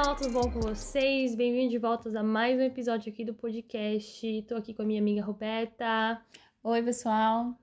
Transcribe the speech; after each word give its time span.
pessoal, 0.00 0.16
tudo 0.16 0.32
bom 0.32 0.50
com 0.50 0.60
vocês? 0.60 1.34
Bem-vindos 1.34 1.70
de 1.70 1.76
volta 1.76 2.08
a 2.18 2.22
mais 2.22 2.58
um 2.58 2.62
episódio 2.62 3.12
aqui 3.12 3.22
do 3.22 3.34
podcast. 3.34 4.42
Tô 4.48 4.56
aqui 4.56 4.72
com 4.72 4.80
a 4.80 4.84
minha 4.86 4.98
amiga 4.98 5.22
Roberta. 5.22 6.18
Oi, 6.64 6.82
pessoal. 6.82 7.54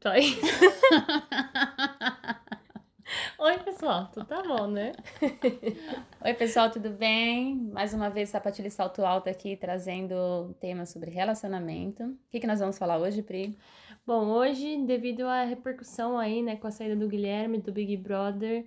Tô 0.00 0.08
aí. 0.08 0.34
Oi, 3.38 3.58
pessoal, 3.58 4.10
tudo 4.12 4.26
tá 4.26 4.42
bom, 4.42 4.66
né? 4.66 4.94
Oi, 6.24 6.34
pessoal, 6.34 6.72
tudo 6.72 6.90
bem? 6.90 7.54
Mais 7.72 7.94
uma 7.94 8.10
vez, 8.10 8.30
Sapatilha 8.30 8.70
Salto 8.70 9.04
Alto 9.04 9.30
aqui, 9.30 9.56
trazendo 9.56 10.48
um 10.48 10.52
tema 10.54 10.84
sobre 10.86 11.12
relacionamento. 11.12 12.02
O 12.02 12.18
que, 12.30 12.40
que 12.40 12.48
nós 12.48 12.58
vamos 12.58 12.76
falar 12.76 12.98
hoje, 12.98 13.22
Pri? 13.22 13.56
Bom, 14.04 14.26
hoje, 14.26 14.84
devido 14.84 15.28
à 15.28 15.44
repercussão 15.44 16.18
aí, 16.18 16.42
né, 16.42 16.56
com 16.56 16.66
a 16.66 16.72
saída 16.72 16.96
do 16.96 17.06
Guilherme, 17.06 17.58
do 17.58 17.70
Big 17.70 17.96
Brother, 17.96 18.66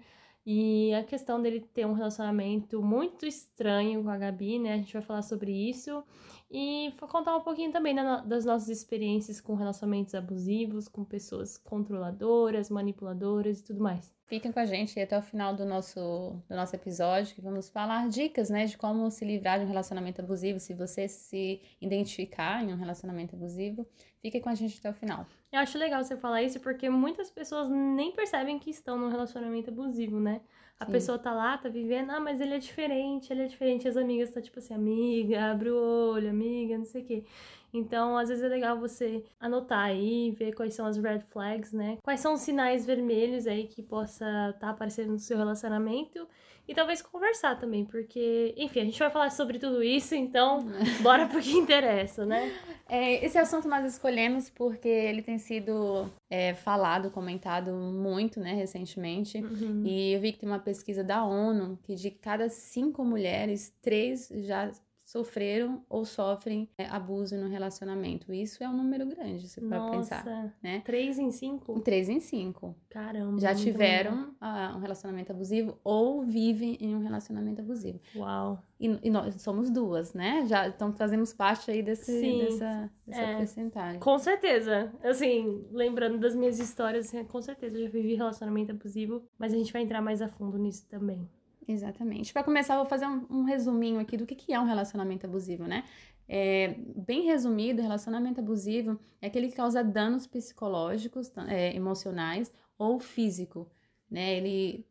e 0.49 0.93
a 0.93 1.03
questão 1.03 1.41
dele 1.41 1.59
ter 1.59 1.85
um 1.85 1.91
relacionamento 1.91 2.81
muito 2.81 3.25
estranho 3.25 4.01
com 4.01 4.09
a 4.09 4.17
Gabi, 4.17 4.57
né? 4.59 4.75
A 4.75 4.77
gente 4.77 4.93
vai 4.93 5.01
falar 5.01 5.21
sobre 5.21 5.51
isso. 5.51 6.01
E 6.49 6.93
contar 7.01 7.35
um 7.35 7.41
pouquinho 7.41 7.69
também 7.69 7.93
das 8.25 8.45
nossas 8.45 8.69
experiências 8.69 9.41
com 9.41 9.55
relacionamentos 9.55 10.15
abusivos, 10.15 10.87
com 10.87 11.03
pessoas 11.03 11.57
controladoras, 11.57 12.69
manipuladoras 12.69 13.59
e 13.59 13.63
tudo 13.65 13.81
mais. 13.83 14.16
Fiquem 14.27 14.51
com 14.51 14.59
a 14.59 14.65
gente 14.65 14.99
até 14.99 15.17
o 15.17 15.21
final 15.21 15.55
do 15.55 15.63
nosso, 15.63 16.35
do 16.49 16.55
nosso 16.55 16.75
episódio, 16.75 17.33
que 17.33 17.39
vamos 17.39 17.69
falar 17.69 18.09
dicas, 18.09 18.49
né, 18.49 18.65
de 18.65 18.77
como 18.77 19.09
se 19.09 19.23
livrar 19.23 19.57
de 19.57 19.63
um 19.63 19.67
relacionamento 19.69 20.19
abusivo, 20.19 20.59
se 20.59 20.73
você 20.73 21.07
se 21.07 21.61
identificar 21.79 22.61
em 22.61 22.73
um 22.73 22.75
relacionamento 22.75 23.37
abusivo. 23.37 23.87
Fiquem 24.21 24.41
com 24.41 24.49
a 24.49 24.55
gente 24.55 24.79
até 24.79 24.89
o 24.89 24.93
final. 24.93 25.25
Eu 25.49 25.59
acho 25.59 25.77
legal 25.77 26.03
você 26.03 26.17
falar 26.17 26.43
isso 26.43 26.59
porque 26.59 26.89
muitas 26.89 27.31
pessoas 27.31 27.69
nem 27.69 28.11
percebem 28.11 28.59
que 28.59 28.69
estão 28.69 28.97
num 28.97 29.07
relacionamento 29.07 29.69
abusivo, 29.69 30.19
né? 30.19 30.41
A 30.77 30.85
Sim. 30.85 30.91
pessoa 30.91 31.17
tá 31.17 31.33
lá, 31.33 31.57
tá 31.57 31.69
vivendo, 31.69 32.11
ah, 32.11 32.19
mas 32.19 32.41
ele 32.41 32.53
é 32.53 32.59
diferente, 32.59 33.31
ele 33.31 33.43
é 33.43 33.47
diferente. 33.47 33.87
As 33.87 33.95
amigas 33.95 34.29
tá 34.29 34.41
tipo 34.41 34.59
assim, 34.59 34.73
amiga, 34.73 35.51
abre 35.51 35.71
o 35.71 36.11
olho, 36.11 36.29
amiga, 36.29 36.77
não 36.77 36.85
sei 36.85 37.01
o 37.01 37.05
quê. 37.05 37.23
Então, 37.73 38.17
às 38.17 38.29
vezes 38.29 38.43
é 38.43 38.47
legal 38.47 38.79
você 38.79 39.23
anotar 39.39 39.85
aí, 39.85 40.31
ver 40.31 40.53
quais 40.53 40.73
são 40.73 40.85
as 40.85 40.97
red 40.97 41.19
flags, 41.29 41.73
né? 41.73 41.97
Quais 42.03 42.19
são 42.19 42.33
os 42.33 42.41
sinais 42.41 42.85
vermelhos 42.85 43.45
aí 43.45 43.67
que 43.67 43.83
possa 43.83 44.25
estar 44.25 44.59
tá 44.59 44.69
aparecendo 44.69 45.11
no 45.11 45.19
seu 45.19 45.37
relacionamento 45.37 46.27
e 46.67 46.73
talvez 46.73 47.01
conversar 47.01 47.57
também, 47.57 47.85
porque, 47.85 48.53
enfim, 48.57 48.81
a 48.81 48.83
gente 48.83 48.99
vai 48.99 49.09
falar 49.09 49.29
sobre 49.29 49.57
tudo 49.57 49.81
isso, 49.81 50.13
então 50.13 50.59
bora 51.01 51.25
pro 51.25 51.39
que 51.39 51.53
interessa, 51.53 52.25
né? 52.25 52.53
É, 52.89 53.25
esse 53.25 53.37
assunto 53.37 53.69
nós 53.69 53.85
escolhemos 53.85 54.49
porque 54.49 54.89
ele 54.89 55.21
tem 55.21 55.37
sido 55.37 56.09
é, 56.29 56.53
falado, 56.53 57.09
comentado 57.09 57.71
muito, 57.73 58.41
né, 58.41 58.53
recentemente. 58.53 59.37
Uhum. 59.37 59.83
E 59.85 60.13
eu 60.13 60.19
vi 60.19 60.33
que 60.33 60.39
tem 60.39 60.49
uma 60.49 60.59
pesquisa 60.59 61.03
da 61.05 61.23
ONU 61.23 61.79
que 61.83 61.95
de 61.95 62.11
cada 62.11 62.49
cinco 62.49 63.03
mulheres, 63.05 63.73
três 63.81 64.27
já 64.29 64.69
sofreram 65.07 65.85
ou 65.87 66.03
sofrem 66.03 66.69
é, 66.77 66.85
abuso 66.85 67.37
no 67.37 67.47
relacionamento. 67.47 68.33
Isso 68.33 68.61
é 68.61 68.67
um 68.67 68.75
número 68.75 69.05
grande, 69.05 69.47
você 69.47 69.61
pode 69.61 69.89
pensar, 69.89 70.53
né? 70.61 70.81
Três 70.83 71.17
em 71.17 71.31
cinco? 71.31 71.79
Três 71.79 72.09
em 72.09 72.19
cinco. 72.19 72.75
Caramba. 72.89 73.39
Já 73.39 73.55
tiveram 73.55 74.35
um 74.75 74.79
relacionamento 74.79 75.31
abusivo 75.31 75.79
ou 75.81 76.23
vivem 76.25 76.77
em 76.81 76.93
um 76.93 76.99
relacionamento 76.99 77.61
abusivo. 77.61 78.01
Uau. 78.17 78.61
E, 78.77 78.99
e 79.01 79.09
nós 79.09 79.41
somos 79.41 79.69
duas, 79.69 80.13
né? 80.13 80.45
Já 80.45 80.67
então 80.67 80.91
fazemos 80.91 81.31
parte 81.31 81.71
aí 81.71 81.81
desse, 81.81 82.19
Sim, 82.19 82.39
dessa, 82.39 82.91
dessa 83.07 83.21
é, 83.21 83.37
porcentagem. 83.37 83.99
Com 84.01 84.19
certeza. 84.19 84.91
Assim, 85.01 85.65
lembrando 85.71 86.17
das 86.17 86.35
minhas 86.35 86.59
histórias, 86.59 87.07
assim, 87.07 87.23
com 87.23 87.41
certeza 87.41 87.77
eu 87.77 87.85
já 87.85 87.89
vivi 87.89 88.15
relacionamento 88.15 88.71
abusivo, 88.71 89.23
mas 89.39 89.53
a 89.53 89.57
gente 89.57 89.71
vai 89.71 89.83
entrar 89.83 90.01
mais 90.01 90.21
a 90.21 90.27
fundo 90.27 90.57
nisso 90.57 90.85
também. 90.89 91.27
Exatamente. 91.67 92.31
Para 92.31 92.43
começar, 92.43 92.75
eu 92.75 92.79
vou 92.79 92.85
fazer 92.85 93.05
um, 93.05 93.25
um, 93.29 93.43
resuminho 93.43 93.99
aqui 93.99 94.15
do 94.15 94.25
que, 94.25 94.35
que 94.35 94.53
é 94.53 94.59
um 94.59 94.65
relacionamento 94.65 95.25
abusivo, 95.25 95.65
né? 95.65 95.83
É, 96.29 96.75
bem 96.95 97.23
resumido, 97.23 97.81
relacionamento 97.81 98.39
abusivo 98.39 98.99
é 99.21 99.27
aquele 99.27 99.49
que 99.49 99.55
causa 99.55 99.83
danos 99.83 100.25
psicológicos, 100.25 101.31
é, 101.47 101.75
emocionais 101.75 102.51
ou 102.77 102.99
físico, 102.99 103.69
né? 104.09 104.37
Ele, 104.37 104.85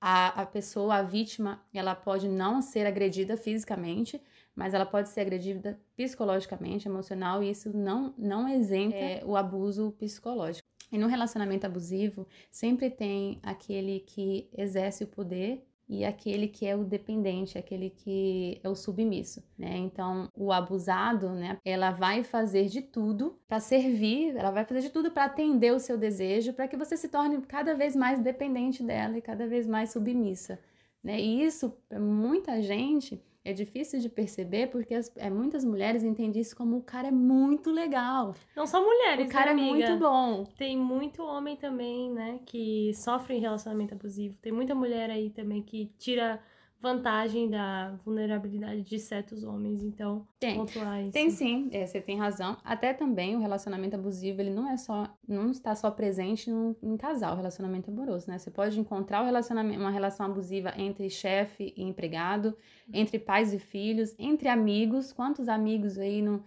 a, 0.00 0.42
a 0.42 0.46
pessoa, 0.46 0.96
a 0.96 1.02
vítima, 1.02 1.62
ela 1.72 1.94
pode 1.94 2.28
não 2.28 2.60
ser 2.60 2.86
agredida 2.86 3.36
fisicamente, 3.36 4.20
mas 4.54 4.74
ela 4.74 4.84
pode 4.84 5.08
ser 5.08 5.22
agredida 5.22 5.80
psicologicamente, 5.96 6.88
emocional, 6.88 7.42
e 7.42 7.50
isso 7.50 7.74
não, 7.74 8.12
não 8.18 8.48
isenta 8.48 8.96
é, 8.96 9.22
o 9.24 9.36
abuso 9.36 9.92
psicológico. 9.98 10.66
E 10.90 10.98
no 10.98 11.06
relacionamento 11.06 11.66
abusivo, 11.66 12.26
sempre 12.50 12.90
tem 12.90 13.38
aquele 13.42 14.00
que 14.00 14.48
exerce 14.56 15.04
o 15.04 15.06
poder 15.06 15.67
e 15.88 16.04
aquele 16.04 16.48
que 16.48 16.66
é 16.66 16.76
o 16.76 16.84
dependente, 16.84 17.56
aquele 17.56 17.90
que 17.90 18.60
é 18.62 18.68
o 18.68 18.74
submisso, 18.74 19.42
né? 19.56 19.76
Então, 19.78 20.28
o 20.36 20.52
abusado, 20.52 21.30
né, 21.30 21.58
ela 21.64 21.90
vai 21.90 22.22
fazer 22.22 22.66
de 22.66 22.82
tudo 22.82 23.38
para 23.48 23.58
servir, 23.58 24.36
ela 24.36 24.50
vai 24.50 24.64
fazer 24.64 24.82
de 24.82 24.90
tudo 24.90 25.10
para 25.10 25.24
atender 25.24 25.72
o 25.72 25.80
seu 25.80 25.96
desejo, 25.96 26.52
para 26.52 26.68
que 26.68 26.76
você 26.76 26.96
se 26.96 27.08
torne 27.08 27.40
cada 27.42 27.74
vez 27.74 27.96
mais 27.96 28.20
dependente 28.20 28.82
dela 28.82 29.16
e 29.16 29.22
cada 29.22 29.46
vez 29.46 29.66
mais 29.66 29.90
submissa, 29.90 30.60
né? 31.02 31.18
E 31.20 31.42
isso, 31.42 31.70
para 31.88 31.98
muita 31.98 32.60
gente, 32.60 33.22
é 33.48 33.52
difícil 33.54 33.98
de 33.98 34.10
perceber 34.10 34.66
porque 34.66 34.94
as, 34.94 35.10
é, 35.16 35.30
muitas 35.30 35.64
mulheres 35.64 36.02
entendem 36.02 36.42
isso 36.42 36.54
como 36.54 36.76
o 36.76 36.82
cara 36.82 37.08
é 37.08 37.10
muito 37.10 37.70
legal. 37.70 38.34
Não 38.54 38.66
são 38.66 38.84
mulheres, 38.84 39.26
O 39.26 39.32
cara 39.32 39.54
né, 39.54 39.62
é 39.62 39.64
muito 39.64 39.96
bom. 39.96 40.44
Tem 40.58 40.76
muito 40.76 41.22
homem 41.22 41.56
também, 41.56 42.10
né, 42.10 42.40
que 42.44 42.92
sofre 42.94 43.36
em 43.36 43.40
relacionamento 43.40 43.94
abusivo. 43.94 44.36
Tem 44.42 44.52
muita 44.52 44.74
mulher 44.74 45.08
aí 45.08 45.30
também 45.30 45.62
que 45.62 45.90
tira 45.98 46.38
vantagem 46.80 47.50
da 47.50 47.96
vulnerabilidade 48.04 48.82
de 48.82 48.98
certos 48.98 49.42
homens, 49.42 49.82
então 49.82 50.26
tem, 50.38 50.64
tem 51.10 51.30
sim, 51.30 51.68
é, 51.72 51.84
você 51.84 52.00
tem 52.00 52.16
razão. 52.16 52.56
Até 52.62 52.94
também 52.94 53.34
o 53.34 53.40
relacionamento 53.40 53.96
abusivo 53.96 54.40
ele 54.40 54.50
não 54.50 54.70
é 54.70 54.76
só, 54.76 55.12
não 55.26 55.50
está 55.50 55.74
só 55.74 55.90
presente 55.90 56.48
no, 56.50 56.76
em 56.80 56.96
casal, 56.96 57.36
relacionamento 57.36 57.90
amoroso, 57.90 58.30
né? 58.30 58.38
Você 58.38 58.50
pode 58.50 58.78
encontrar 58.78 59.22
uma 59.22 59.90
relação 59.90 60.26
abusiva 60.26 60.72
entre 60.76 61.10
chefe 61.10 61.74
e 61.76 61.82
empregado, 61.82 62.56
entre 62.92 63.18
pais 63.18 63.52
e 63.52 63.58
filhos, 63.58 64.14
entre 64.18 64.48
amigos. 64.48 65.12
Quantos 65.12 65.48
amigos 65.48 65.98
aí 65.98 66.22
não, 66.22 66.44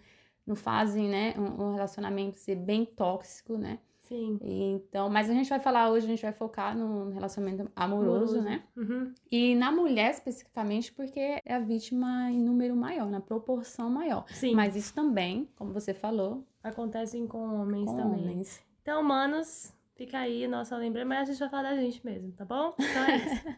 não 0.47 0.56
fazem, 0.56 1.09
né, 1.09 1.34
um, 1.38 1.66
um 1.66 1.74
relacionamento 1.74 2.38
ser 2.38 2.56
bem 2.56 2.86
tóxico, 2.86 3.58
né? 3.58 3.80
Sim. 4.12 4.38
Então, 4.44 5.10
mas 5.10 5.30
a 5.30 5.34
gente 5.34 5.50
vai 5.50 5.60
falar 5.62 5.90
hoje, 5.90 6.06
a 6.06 6.10
gente 6.10 6.22
vai 6.22 6.34
focar 6.34 6.78
no 6.78 7.12
relacionamento 7.12 7.72
amoroso, 7.74 8.40
amoroso. 8.40 8.42
né? 8.42 8.64
Uhum. 8.76 9.14
E 9.32 9.56
na 9.56 9.72
mulher 9.72 10.12
especificamente, 10.12 10.92
porque 10.92 11.40
é 11.46 11.56
a 11.56 11.60
vítima 11.60 12.30
em 12.30 12.44
número 12.44 12.76
maior, 12.76 13.10
na 13.10 13.22
proporção 13.22 13.90
maior. 13.90 14.26
Sim. 14.28 14.54
Mas 14.54 14.76
isso 14.76 14.94
também, 14.94 15.50
como 15.56 15.72
você 15.72 15.94
falou, 15.94 16.46
acontece 16.62 17.26
com 17.26 17.62
homens 17.62 17.90
com 17.90 17.96
também. 17.96 18.22
Homens. 18.22 18.62
Então, 18.82 19.02
manos, 19.02 19.74
fica 19.96 20.18
aí 20.18 20.46
nossa 20.46 20.76
lembrança, 20.76 21.08
mas 21.08 21.20
a 21.20 21.32
gente 21.32 21.40
vai 21.40 21.50
falar 21.50 21.64
da 21.70 21.78
gente 21.78 22.06
mesmo, 22.06 22.34
tá 22.34 22.44
bom? 22.44 22.74
Então 22.78 23.04
é 23.06 23.16
isso. 23.16 23.48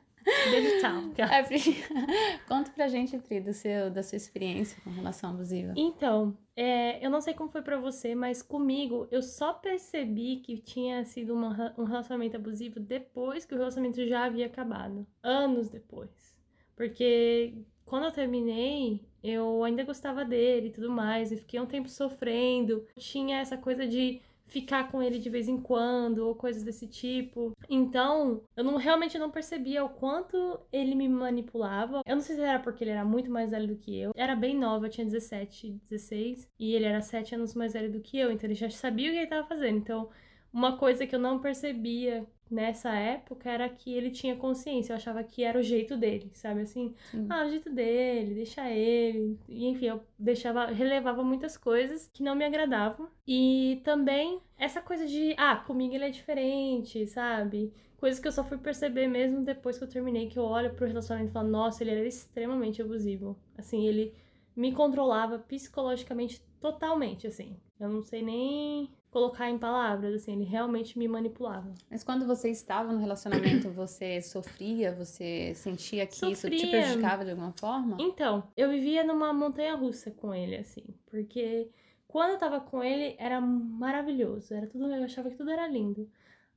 Tchau. 1.27 1.35
É, 1.35 1.43
Pri, 1.43 1.59
conta 2.47 2.71
pra 2.71 2.87
gente, 2.87 3.17
Pri, 3.17 3.39
do 3.39 3.53
seu, 3.53 3.89
da 3.89 4.03
sua 4.03 4.15
experiência 4.15 4.81
com 4.83 4.89
relação 4.89 5.31
abusiva. 5.31 5.73
Então, 5.75 6.37
é, 6.55 7.05
eu 7.05 7.09
não 7.09 7.21
sei 7.21 7.33
como 7.33 7.49
foi 7.49 7.61
para 7.61 7.77
você, 7.77 8.13
mas 8.15 8.41
comigo 8.41 9.07
eu 9.11 9.21
só 9.21 9.53
percebi 9.53 10.37
que 10.37 10.57
tinha 10.57 11.03
sido 11.05 11.33
uma, 11.33 11.73
um 11.77 11.83
relacionamento 11.83 12.37
abusivo 12.37 12.79
depois 12.79 13.45
que 13.45 13.53
o 13.53 13.57
relacionamento 13.57 14.05
já 14.07 14.25
havia 14.25 14.45
acabado. 14.45 15.07
Anos 15.21 15.69
depois. 15.69 16.35
Porque 16.75 17.53
quando 17.85 18.05
eu 18.05 18.11
terminei, 18.11 19.01
eu 19.23 19.63
ainda 19.63 19.83
gostava 19.83 20.25
dele 20.25 20.67
e 20.67 20.71
tudo 20.71 20.89
mais, 20.89 21.31
e 21.31 21.37
fiquei 21.37 21.59
um 21.59 21.65
tempo 21.65 21.89
sofrendo. 21.89 22.85
Tinha 22.97 23.39
essa 23.39 23.57
coisa 23.57 23.87
de 23.87 24.21
ficar 24.53 24.91
com 24.91 25.01
ele 25.01 25.17
de 25.17 25.31
vez 25.31 25.47
em 25.47 25.59
quando 25.59 26.19
ou 26.19 26.35
coisas 26.35 26.61
desse 26.63 26.87
tipo. 26.87 27.51
Então, 27.67 28.43
eu 28.55 28.63
não 28.63 28.77
realmente 28.77 29.17
não 29.17 29.31
percebia 29.31 29.83
o 29.83 29.89
quanto 29.89 30.59
ele 30.71 30.93
me 30.93 31.09
manipulava. 31.09 32.03
Eu 32.05 32.15
não 32.15 32.21
sei 32.21 32.35
se 32.35 32.41
era 32.41 32.59
porque 32.59 32.83
ele 32.83 32.91
era 32.91 33.03
muito 33.03 33.31
mais 33.31 33.49
velho 33.49 33.67
do 33.67 33.75
que 33.75 33.99
eu. 33.99 34.11
Era 34.15 34.35
bem 34.35 34.55
nova, 34.55 34.85
eu 34.85 34.91
tinha 34.91 35.05
17, 35.05 35.81
16, 35.89 36.47
e 36.59 36.75
ele 36.75 36.85
era 36.85 37.01
7 37.01 37.33
anos 37.33 37.55
mais 37.55 37.73
velho 37.73 37.91
do 37.91 37.99
que 37.99 38.17
eu, 38.17 38.31
então 38.31 38.47
ele 38.47 38.53
já 38.53 38.69
sabia 38.69 39.09
o 39.09 39.11
que 39.11 39.17
ele 39.17 39.23
estava 39.23 39.47
fazendo. 39.47 39.77
Então, 39.77 40.09
uma 40.53 40.77
coisa 40.77 41.07
que 41.07 41.15
eu 41.15 41.19
não 41.19 41.39
percebia 41.39 42.27
nessa 42.49 42.93
época 42.93 43.49
era 43.49 43.67
que 43.67 43.91
ele 43.93 44.11
tinha 44.11 44.35
consciência. 44.35 44.93
Eu 44.93 44.97
achava 44.97 45.23
que 45.23 45.43
era 45.43 45.57
o 45.57 45.63
jeito 45.63 45.97
dele, 45.97 46.29
sabe 46.33 46.61
assim? 46.61 46.93
Sim. 47.09 47.25
Ah, 47.29 47.45
o 47.45 47.49
jeito 47.49 47.71
dele, 47.71 48.35
deixa 48.35 48.69
ele. 48.69 49.39
E, 49.49 49.65
enfim, 49.67 49.87
eu 49.87 50.03
deixava, 50.17 50.67
relevava 50.67 51.23
muitas 51.23 51.57
coisas 51.57 52.07
que 52.13 52.21
não 52.21 52.35
me 52.35 52.45
agradavam. 52.45 53.09
E 53.27 53.81
também 53.83 54.39
essa 54.57 54.81
coisa 54.81 55.07
de, 55.07 55.33
ah, 55.37 55.55
comigo 55.55 55.95
ele 55.95 56.05
é 56.05 56.09
diferente, 56.09 57.07
sabe? 57.07 57.73
Coisas 57.97 58.19
que 58.19 58.27
eu 58.27 58.31
só 58.31 58.43
fui 58.43 58.57
perceber 58.57 59.07
mesmo 59.07 59.41
depois 59.41 59.77
que 59.77 59.83
eu 59.83 59.89
terminei, 59.89 60.27
que 60.27 60.37
eu 60.37 60.43
olho 60.43 60.73
pro 60.75 60.85
relacionamento 60.85 61.31
e 61.31 61.33
falo, 61.33 61.49
nossa, 61.49 61.83
ele 61.83 61.91
era 61.91 62.07
extremamente 62.07 62.81
abusivo. 62.81 63.35
Assim, 63.57 63.87
ele 63.87 64.13
me 64.55 64.71
controlava 64.71 65.39
psicologicamente 65.39 66.41
totalmente, 66.59 67.25
assim. 67.25 67.57
Eu 67.79 67.89
não 67.89 68.03
sei 68.03 68.21
nem 68.21 68.89
colocar 69.13 69.47
em 69.47 69.59
palavras, 69.59 70.15
assim, 70.15 70.33
ele 70.33 70.43
realmente 70.43 70.97
me 70.97 71.07
manipulava. 71.07 71.71
Mas 71.89 72.03
quando 72.03 72.25
você 72.25 72.49
estava 72.49 72.91
no 72.91 72.99
relacionamento, 72.99 73.69
você 73.69 74.19
sofria, 74.23 74.91
você 74.91 75.53
sentia 75.53 76.07
que 76.07 76.15
Sofria. 76.15 76.33
isso 76.33 76.49
te 76.49 76.67
prejudicava 76.67 77.23
de 77.23 77.29
alguma 77.29 77.53
forma? 77.53 77.95
Então, 77.99 78.43
eu 78.57 78.71
vivia 78.71 79.03
numa 79.03 79.31
montanha 79.31 79.75
russa 79.75 80.09
com 80.09 80.33
ele, 80.33 80.55
assim, 80.55 80.83
porque 81.05 81.69
quando 82.07 82.31
eu 82.31 82.37
tava 82.39 82.59
com 82.59 82.83
ele 82.83 83.15
era 83.19 83.39
maravilhoso, 83.39 84.51
era 84.51 84.65
tudo, 84.65 84.87
eu 84.87 85.03
achava 85.03 85.29
que 85.29 85.37
tudo 85.37 85.51
era 85.51 85.67
lindo. 85.67 86.09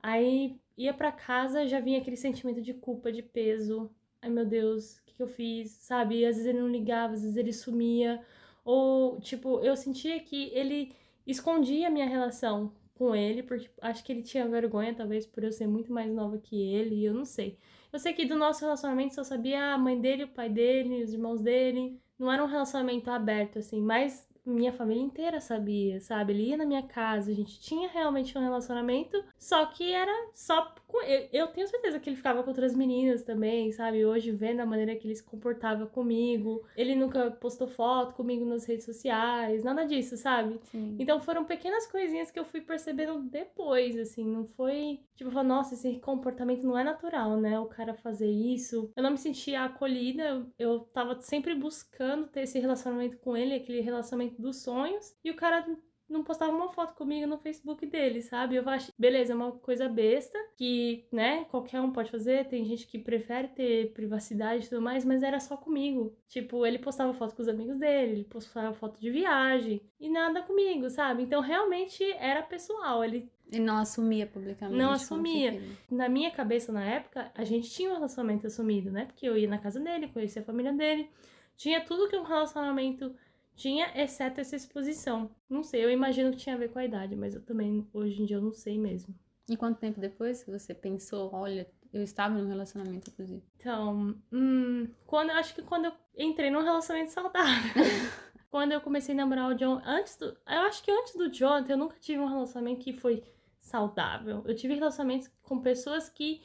Aí 0.03 0.59
ia 0.79 0.95
pra 0.95 1.13
casa, 1.13 1.67
já 1.67 1.79
vinha 1.79 1.99
aquele 1.99 2.17
sentimento 2.17 2.63
de 2.63 2.73
culpa, 2.73 3.13
de 3.13 3.23
peso. 3.23 3.91
Ai 4.23 4.31
meu 4.31 4.47
Deus, 4.47 4.97
o 4.97 5.05
que, 5.05 5.15
que 5.15 5.23
eu 5.23 5.29
fiz? 5.29 5.73
Sabe? 5.73 6.21
E 6.21 6.27
às 6.27 6.37
vezes 6.37 6.49
ele 6.49 6.61
não 6.61 6.69
ligava, 6.69 7.13
às 7.13 7.21
vezes 7.21 7.37
ele 7.37 7.53
sumia. 7.53 8.19
Ou, 8.65 9.21
tipo, 9.21 9.61
eu 9.61 9.77
sentia 9.77 10.19
que 10.21 10.51
ele 10.55 10.93
escondia 11.27 11.89
a 11.89 11.91
minha 11.91 12.07
relação 12.07 12.73
com 12.95 13.15
ele, 13.15 13.43
porque 13.43 13.69
acho 13.83 14.03
que 14.05 14.13
ele 14.13 14.23
tinha 14.23 14.49
vergonha, 14.49 14.95
talvez 14.95 15.27
por 15.27 15.45
eu 15.45 15.53
ser 15.53 15.67
muito 15.67 15.93
mais 15.93 16.11
nova 16.13 16.39
que 16.39 16.57
ele, 16.57 17.05
eu 17.05 17.13
não 17.13 17.25
sei. 17.25 17.59
Eu 17.93 17.99
sei 17.99 18.13
que 18.13 18.25
do 18.25 18.37
nosso 18.37 18.63
relacionamento 18.63 19.15
só 19.15 19.25
sabia 19.25 19.75
a 19.75 19.79
mãe 19.79 20.01
dele, 20.01 20.25
o 20.25 20.29
pai 20.29 20.49
dele, 20.49 21.03
os 21.03 21.13
irmãos 21.13 21.41
dele. 21.41 22.01
Não 22.19 22.33
era 22.33 22.43
um 22.43 22.47
relacionamento 22.47 23.11
aberto, 23.11 23.59
assim, 23.59 23.81
mas 23.81 24.27
minha 24.47 24.73
família 24.73 25.03
inteira 25.03 25.41
sabia, 25.41 26.01
sabe? 26.01 26.33
Ele 26.33 26.51
ia 26.51 26.57
na 26.57 26.65
minha 26.65 26.83
casa, 26.83 27.31
a 27.31 27.35
gente 27.35 27.61
tinha 27.61 27.89
realmente 27.89 28.37
um 28.39 28.41
relacionamento, 28.41 29.23
só 29.39 29.67
que 29.67 29.93
era 29.93 30.13
só 30.33 30.75
com 30.87 31.03
eu, 31.03 31.29
eu 31.33 31.47
tenho 31.49 31.67
certeza 31.67 31.99
que 31.99 32.09
ele 32.09 32.17
ficava 32.17 32.43
com 32.43 32.51
outras 32.51 32.75
meninas 32.75 33.23
também, 33.23 33.73
sabe? 33.73 34.05
Hoje 34.05 34.31
vendo 34.31 34.61
a 34.61 34.67
maneira 34.67 34.95
que 34.97 35.07
ele 35.07 35.15
se 35.15 35.23
comportava 35.23 35.87
comigo, 35.87 36.65
ele 36.77 36.95
nunca 36.95 37.31
postou 37.31 37.67
foto 37.67 38.15
comigo 38.15 38.45
nas 38.45 38.65
redes 38.65 38.87
sociais, 38.87 39.65
nada 39.65 39.85
disso, 39.85 40.17
sabe? 40.17 40.61
Sim. 40.71 40.97
Então 40.99 41.21
foram 41.21 41.45
pequenas 41.45 41.87
coisinhas 41.87 42.31
que 42.31 42.39
eu 42.39 42.45
fui 42.45 42.61
percebendo 42.61 43.21
depois, 43.23 43.99
assim, 43.99 44.25
não 44.25 44.47
foi 44.47 45.01
tipo, 45.17 45.31
falar, 45.31 45.45
nossa, 45.45 45.75
esse 45.75 45.99
comportamento 45.99 46.63
não 46.63 46.79
é 46.79 46.85
natural, 46.85 47.41
né? 47.41 47.59
O 47.59 47.67
cara 47.67 47.95
fazer 47.95 48.31
isso. 48.31 48.93
Eu 48.95 49.03
não 49.03 49.11
me 49.11 49.19
sentia 49.19 49.65
acolhida, 49.65 50.23
eu, 50.23 50.47
eu 50.59 50.81
tava 50.81 51.21
sempre 51.21 51.55
buscando 51.55 52.27
ter 52.27 52.43
esse 52.43 52.59
relacionamento 52.59 53.17
com 53.19 53.37
ele, 53.37 53.55
aquele 53.55 53.81
relacionamento 53.81 54.36
dos 54.41 54.63
sonhos, 54.63 55.15
e 55.25 55.31
o 55.31 55.37
cara 55.37 55.67
não 56.09 56.23
postava 56.23 56.53
uma 56.53 56.69
foto 56.69 56.95
comigo 56.95 57.27
no 57.27 57.39
Facebook 57.39 57.85
dele, 57.87 58.23
sabe? 58.23 58.57
Eu 58.57 58.69
acho, 58.69 58.93
beleza, 58.97 59.33
é 59.33 59.37
uma 59.37 59.53
coisa 59.53 59.89
besta 59.89 60.39
que, 60.57 61.05
né, 61.13 61.45
qualquer 61.47 61.81
um 61.81 61.91
pode 61.91 62.11
fazer, 62.11 62.47
tem 62.47 62.65
gente 62.65 62.87
que 62.87 62.99
prefere 62.99 63.49
ter 63.49 63.93
privacidade 63.93 64.67
e 64.67 64.69
tudo 64.69 64.81
mais, 64.81 65.05
mas 65.05 65.23
era 65.23 65.41
só 65.41 65.57
comigo. 65.57 66.17
Tipo, 66.29 66.65
ele 66.65 66.79
postava 66.79 67.13
foto 67.13 67.35
com 67.35 67.43
os 67.43 67.49
amigos 67.49 67.77
dele, 67.79 68.13
ele 68.13 68.25
postava 68.25 68.73
foto 68.75 69.01
de 69.01 69.11
viagem 69.11 69.83
e 69.99 70.09
nada 70.09 70.43
comigo, 70.43 70.89
sabe? 70.89 71.23
Então 71.25 71.41
realmente 71.41 72.05
era 72.13 72.43
pessoal, 72.43 73.03
ele 73.05 73.29
E 73.51 73.59
não 73.59 73.79
assumia 73.79 74.27
publicamente. 74.27 74.79
Não 74.79 74.93
assumia. 74.93 75.61
na 75.91 76.09
minha 76.09 76.31
cabeça 76.31 76.71
na 76.71 76.85
época, 76.85 77.33
a 77.35 77.43
gente 77.45 77.69
tinha 77.69 77.91
um 77.91 77.95
relacionamento 77.95 78.47
assumido, 78.47 78.93
né? 78.93 79.07
Porque 79.07 79.29
eu 79.29 79.37
ia 79.37 79.49
na 79.49 79.59
casa 79.59 79.81
dele, 79.81 80.09
conhecia 80.09 80.43
a 80.43 80.45
família 80.45 80.73
dele, 80.73 81.11
tinha 81.57 81.81
tudo 81.81 82.09
que 82.09 82.17
um 82.17 82.23
relacionamento 82.23 83.15
tinha, 83.57 83.91
exceto 84.01 84.41
essa 84.41 84.55
exposição. 84.55 85.31
Não 85.49 85.63
sei, 85.63 85.85
eu 85.85 85.91
imagino 85.91 86.31
que 86.31 86.37
tinha 86.37 86.55
a 86.55 86.59
ver 86.59 86.71
com 86.71 86.79
a 86.79 86.85
idade, 86.85 87.17
mas 87.17 87.35
eu 87.35 87.43
também, 87.43 87.89
hoje 87.93 88.23
em 88.23 88.27
dia, 88.27 88.37
eu 88.37 88.43
não 88.43 88.53
sei 88.53 88.79
mesmo. 88.79 89.15
E 89.49 89.57
quanto 89.57 89.79
tempo 89.79 90.01
depois 90.01 90.45
que 90.45 90.51
você 90.51 90.75
pensou, 90.75 91.31
olha, 91.33 91.67
eu 91.93 92.03
estava 92.03 92.35
num 92.35 92.49
relacionamento 92.49 93.11
abusivo? 93.11 93.43
Então, 93.57 94.15
hum, 94.33 94.89
quando, 95.07 95.31
eu 95.31 95.37
acho 95.37 95.55
que 95.55 95.63
quando 95.63 95.87
eu 95.87 95.93
entrei 96.17 96.51
num 96.51 96.63
relacionamento 96.63 97.13
saudável. 97.13 97.73
quando 98.51 98.73
eu 98.73 98.81
comecei 98.81 99.15
a 99.15 99.17
namorar 99.17 99.51
o 99.51 99.55
John, 99.55 99.81
antes 99.85 100.17
do. 100.17 100.27
Eu 100.27 100.63
acho 100.63 100.83
que 100.83 100.91
antes 100.91 101.15
do 101.15 101.31
Jonathan, 101.31 101.73
eu 101.73 101.79
nunca 101.79 101.97
tive 101.99 102.21
um 102.21 102.29
relacionamento 102.29 102.81
que 102.81 102.93
foi 102.93 103.23
saudável. 103.61 104.43
Eu 104.47 104.55
tive 104.55 104.75
relacionamentos 104.75 105.29
com 105.43 105.61
pessoas 105.61 106.09
que 106.09 106.41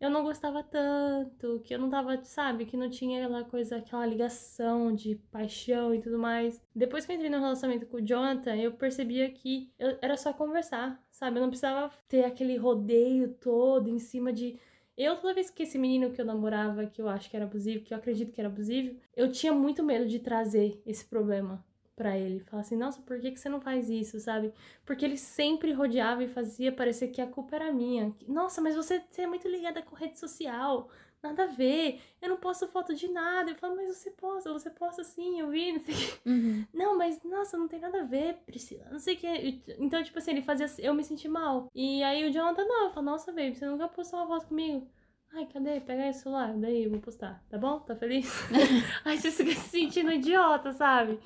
eu 0.00 0.08
não 0.10 0.22
gostava 0.24 0.62
tanto, 0.62 1.60
que 1.64 1.74
eu 1.74 1.78
não 1.78 1.90
tava, 1.90 2.22
sabe, 2.24 2.64
que 2.66 2.76
não 2.76 2.88
tinha 2.90 3.24
aquela 3.24 3.44
coisa, 3.44 3.76
aquela 3.76 4.06
ligação 4.06 4.94
de 4.94 5.16
paixão 5.30 5.94
e 5.94 6.00
tudo 6.00 6.18
mais. 6.18 6.60
Depois 6.74 7.04
que 7.04 7.12
eu 7.12 7.16
entrei 7.16 7.30
no 7.30 7.38
relacionamento 7.40 7.86
com 7.86 7.98
o 7.98 8.00
Jonathan, 8.06 8.56
eu 8.56 8.72
percebia 8.72 9.30
que 9.30 9.72
eu- 9.78 9.98
era 10.00 10.16
só 10.16 10.32
conversar, 10.32 11.02
sabe? 11.10 11.36
Eu 11.38 11.42
não 11.42 11.48
precisava 11.50 11.90
ter 12.08 12.24
aquele 12.24 12.56
rodeio 12.56 13.34
todo 13.34 13.88
em 13.88 13.98
cima 13.98 14.32
de. 14.32 14.58
Eu, 14.96 15.16
toda 15.16 15.34
vez 15.34 15.50
que 15.50 15.62
esse 15.62 15.78
menino 15.78 16.10
que 16.12 16.20
eu 16.20 16.24
namorava, 16.26 16.86
que 16.86 17.00
eu 17.00 17.08
acho 17.08 17.30
que 17.30 17.36
era 17.36 17.44
abusivo, 17.46 17.84
que 17.84 17.92
eu 17.94 17.98
acredito 17.98 18.32
que 18.32 18.40
era 18.40 18.48
abusivo, 18.48 18.98
eu 19.16 19.30
tinha 19.32 19.52
muito 19.52 19.82
medo 19.82 20.06
de 20.06 20.18
trazer 20.18 20.80
esse 20.86 21.04
problema 21.06 21.64
pra 22.00 22.16
ele. 22.16 22.40
Falar 22.40 22.62
assim, 22.62 22.76
nossa, 22.76 23.02
por 23.02 23.20
que, 23.20 23.30
que 23.30 23.38
você 23.38 23.50
não 23.50 23.60
faz 23.60 23.90
isso, 23.90 24.18
sabe? 24.18 24.54
Porque 24.86 25.04
ele 25.04 25.18
sempre 25.18 25.70
rodeava 25.70 26.24
e 26.24 26.28
fazia 26.28 26.72
parecer 26.72 27.08
que 27.08 27.20
a 27.20 27.26
culpa 27.26 27.56
era 27.56 27.70
minha. 27.70 28.16
Nossa, 28.26 28.58
mas 28.62 28.74
você, 28.74 29.02
você 29.10 29.22
é 29.22 29.26
muito 29.26 29.46
ligada 29.46 29.82
com 29.82 29.94
rede 29.94 30.18
social. 30.18 30.88
Nada 31.22 31.44
a 31.44 31.46
ver. 31.46 32.00
Eu 32.22 32.30
não 32.30 32.38
posto 32.38 32.66
foto 32.66 32.94
de 32.94 33.06
nada. 33.06 33.50
Eu 33.50 33.54
falo, 33.54 33.76
mas 33.76 33.94
você 33.94 34.10
posta, 34.10 34.50
você 34.50 34.70
posta 34.70 35.04
sim, 35.04 35.40
eu 35.40 35.50
vi, 35.50 35.72
não 35.72 35.80
sei 35.80 35.94
o 35.94 35.98
quê. 35.98 36.20
Uhum. 36.24 36.66
Não, 36.72 36.96
mas 36.96 37.22
nossa, 37.22 37.58
não 37.58 37.68
tem 37.68 37.80
nada 37.80 38.00
a 38.00 38.04
ver, 38.04 38.38
Priscila. 38.46 38.86
Não 38.90 38.98
sei 38.98 39.16
o 39.16 39.18
que. 39.18 39.62
Então, 39.78 40.02
tipo 40.02 40.18
assim, 40.18 40.30
ele 40.30 40.40
fazia 40.40 40.66
eu 40.78 40.94
me 40.94 41.04
sentir 41.04 41.28
mal. 41.28 41.70
E 41.74 42.02
aí 42.02 42.26
o 42.26 42.32
Jonathan, 42.32 42.64
não, 42.64 42.86
eu 42.86 42.90
falo, 42.92 43.04
nossa, 43.04 43.30
baby, 43.30 43.54
você 43.54 43.66
nunca 43.66 43.86
postou 43.88 44.20
uma 44.20 44.26
foto 44.26 44.46
comigo. 44.46 44.88
Ai, 45.32 45.46
cadê? 45.46 45.80
Pega 45.80 46.02
aí 46.02 46.10
o 46.10 46.14
celular, 46.14 46.56
daí 46.56 46.84
eu 46.84 46.90
vou 46.90 47.00
postar, 47.00 47.42
tá 47.48 47.56
bom? 47.56 47.78
Tá 47.80 47.94
feliz? 47.94 48.28
aí 49.04 49.18
você 49.18 49.30
fica 49.30 49.52
se 49.52 49.68
sentindo 49.68 50.12
idiota, 50.12 50.72
sabe? 50.72 51.18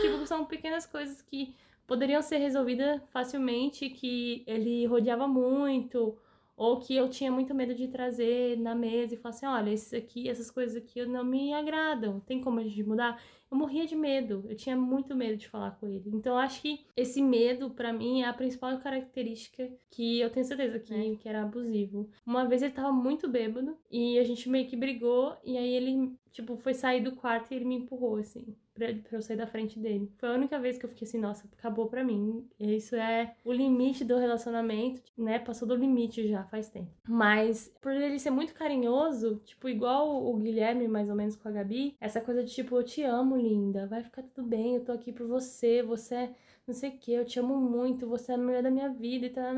Tipo, 0.00 0.26
são 0.26 0.44
pequenas 0.46 0.86
coisas 0.86 1.20
que 1.22 1.54
poderiam 1.86 2.22
ser 2.22 2.38
resolvidas 2.38 3.00
facilmente, 3.12 3.90
que 3.90 4.42
ele 4.46 4.86
rodeava 4.86 5.28
muito, 5.28 6.16
ou 6.56 6.80
que 6.80 6.94
eu 6.96 7.08
tinha 7.10 7.30
muito 7.30 7.54
medo 7.54 7.74
de 7.74 7.88
trazer 7.88 8.56
na 8.58 8.74
mesa 8.74 9.14
e 9.14 9.16
falar 9.16 9.34
assim, 9.34 9.46
olha, 9.46 9.70
esses 9.70 9.92
aqui, 9.92 10.28
essas 10.28 10.50
coisas 10.50 10.76
aqui 10.76 11.04
não 11.04 11.24
me 11.24 11.52
agradam, 11.52 12.20
tem 12.20 12.40
como 12.40 12.60
a 12.60 12.62
gente 12.62 12.82
mudar? 12.82 13.20
Eu 13.50 13.58
morria 13.58 13.84
de 13.84 13.96
medo, 13.96 14.44
eu 14.48 14.54
tinha 14.56 14.76
muito 14.76 15.14
medo 15.14 15.36
de 15.36 15.48
falar 15.48 15.72
com 15.72 15.88
ele. 15.88 16.08
Então, 16.14 16.34
eu 16.34 16.38
acho 16.38 16.62
que 16.62 16.86
esse 16.96 17.20
medo, 17.20 17.70
pra 17.70 17.92
mim, 17.92 18.22
é 18.22 18.26
a 18.26 18.32
principal 18.32 18.78
característica 18.78 19.68
que 19.90 20.20
eu 20.20 20.30
tenho 20.30 20.46
certeza 20.46 20.78
que, 20.78 21.16
que 21.16 21.28
era 21.28 21.42
abusivo. 21.42 22.08
Uma 22.24 22.46
vez 22.46 22.62
ele 22.62 22.72
tava 22.72 22.92
muito 22.92 23.28
bêbado 23.28 23.76
e 23.90 24.18
a 24.18 24.24
gente 24.24 24.48
meio 24.48 24.68
que 24.68 24.76
brigou, 24.76 25.36
e 25.44 25.56
aí 25.58 25.68
ele, 25.74 26.16
tipo, 26.30 26.56
foi 26.56 26.74
sair 26.74 27.02
do 27.02 27.16
quarto 27.16 27.50
e 27.50 27.56
ele 27.56 27.64
me 27.64 27.74
empurrou, 27.74 28.16
assim, 28.16 28.54
pra, 28.88 29.18
eu 29.18 29.22
sair 29.22 29.36
da 29.36 29.46
frente 29.46 29.78
dele. 29.78 30.10
Foi 30.18 30.28
a 30.28 30.34
única 30.34 30.58
vez 30.58 30.78
que 30.78 30.84
eu 30.84 30.90
fiquei 30.90 31.06
assim, 31.06 31.18
nossa, 31.18 31.48
acabou 31.58 31.86
pra 31.86 32.04
mim. 32.04 32.46
Isso 32.58 32.96
é 32.96 33.34
o 33.44 33.52
limite 33.52 34.04
do 34.04 34.16
relacionamento, 34.16 35.02
né? 35.16 35.38
Passou 35.38 35.66
do 35.66 35.74
limite 35.74 36.26
já 36.28 36.44
faz 36.44 36.68
tempo. 36.68 36.90
Mas, 37.08 37.74
por 37.80 37.92
ele 37.92 38.18
ser 38.18 38.30
muito 38.30 38.54
carinhoso, 38.54 39.40
tipo, 39.44 39.68
igual 39.68 40.24
o 40.26 40.36
Guilherme, 40.36 40.88
mais 40.88 41.08
ou 41.08 41.14
menos, 41.14 41.36
com 41.36 41.48
a 41.48 41.52
Gabi, 41.52 41.96
essa 42.00 42.20
coisa 42.20 42.42
de 42.42 42.52
tipo, 42.52 42.76
eu 42.76 42.82
te 42.82 43.02
amo, 43.02 43.36
linda, 43.36 43.86
vai 43.86 44.02
ficar 44.02 44.22
tudo 44.22 44.46
bem, 44.46 44.76
eu 44.76 44.84
tô 44.84 44.92
aqui 44.92 45.12
por 45.12 45.26
você, 45.26 45.82
você 45.82 46.14
é 46.14 46.34
não 46.66 46.74
sei 46.74 46.90
o 46.90 46.98
que, 46.98 47.12
eu 47.12 47.24
te 47.24 47.38
amo 47.40 47.56
muito, 47.56 48.06
você 48.06 48.30
é 48.30 48.34
a 48.36 48.38
mulher 48.38 48.62
da 48.62 48.70
minha 48.70 48.88
vida 48.88 49.26
e 49.26 49.30
tal. 49.30 49.52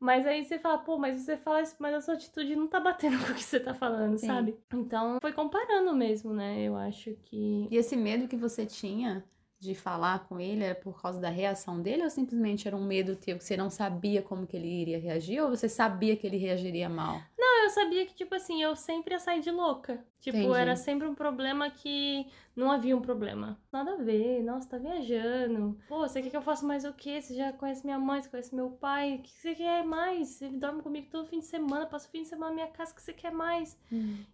Mas 0.00 0.26
aí 0.26 0.44
você 0.44 0.58
fala, 0.58 0.78
pô, 0.78 0.96
mas 0.96 1.20
você 1.20 1.36
fala 1.36 1.60
isso, 1.60 1.74
mas 1.78 1.94
a 1.94 2.00
sua 2.00 2.14
atitude 2.14 2.54
não 2.54 2.68
tá 2.68 2.78
batendo 2.78 3.18
com 3.24 3.32
o 3.32 3.34
que 3.34 3.42
você 3.42 3.58
tá 3.58 3.74
falando, 3.74 4.16
Sim. 4.16 4.26
sabe? 4.26 4.56
Então 4.72 5.18
foi 5.20 5.32
comparando 5.32 5.94
mesmo, 5.94 6.32
né? 6.32 6.62
Eu 6.62 6.76
acho 6.76 7.16
que. 7.22 7.66
E 7.70 7.76
esse 7.76 7.96
medo 7.96 8.28
que 8.28 8.36
você 8.36 8.64
tinha 8.64 9.24
de 9.58 9.74
falar 9.74 10.28
com 10.28 10.38
ele 10.38 10.62
era 10.62 10.74
por 10.74 11.02
causa 11.02 11.20
da 11.20 11.28
reação 11.28 11.82
dele 11.82 12.04
ou 12.04 12.10
simplesmente 12.10 12.68
era 12.68 12.76
um 12.76 12.84
medo 12.84 13.16
teu 13.16 13.36
que 13.36 13.44
você 13.44 13.56
não 13.56 13.68
sabia 13.68 14.22
como 14.22 14.46
que 14.46 14.56
ele 14.56 14.68
iria 14.68 15.00
reagir 15.00 15.40
ou 15.42 15.50
você 15.50 15.68
sabia 15.68 16.16
que 16.16 16.26
ele 16.26 16.36
reagiria 16.36 16.88
mal? 16.88 17.20
Eu 17.64 17.70
sabia 17.70 18.06
que, 18.06 18.14
tipo 18.14 18.34
assim, 18.34 18.62
eu 18.62 18.74
sempre 18.74 19.14
ia 19.14 19.18
sair 19.18 19.40
de 19.40 19.50
louca. 19.50 20.04
Tipo, 20.20 20.38
Entendi. 20.38 20.58
era 20.58 20.74
sempre 20.76 21.06
um 21.06 21.14
problema 21.14 21.70
que 21.70 22.26
não 22.56 22.70
havia 22.72 22.96
um 22.96 23.00
problema. 23.00 23.60
Nada 23.72 23.92
a 23.92 23.96
ver, 23.96 24.42
nossa, 24.42 24.68
tá 24.68 24.78
viajando. 24.78 25.78
Pô, 25.88 26.00
você 26.00 26.20
quer 26.22 26.30
que 26.30 26.36
eu 26.36 26.42
faça 26.42 26.66
mais 26.66 26.84
o 26.84 26.92
quê? 26.92 27.20
Você 27.20 27.34
já 27.34 27.52
conhece 27.52 27.84
minha 27.84 27.98
mãe, 27.98 28.20
você 28.20 28.28
conhece 28.28 28.54
meu 28.54 28.70
pai. 28.70 29.16
O 29.16 29.22
que 29.22 29.30
você 29.30 29.54
quer 29.54 29.84
mais? 29.84 30.28
Você 30.28 30.48
dorme 30.48 30.82
comigo 30.82 31.08
todo 31.10 31.28
fim 31.28 31.38
de 31.38 31.46
semana, 31.46 31.86
passa 31.86 32.08
o 32.08 32.10
fim 32.10 32.22
de 32.22 32.28
semana 32.28 32.50
na 32.50 32.54
minha 32.54 32.68
casa, 32.68 32.92
o 32.92 32.94
que 32.94 33.02
você 33.02 33.12
quer 33.12 33.32
mais? 33.32 33.78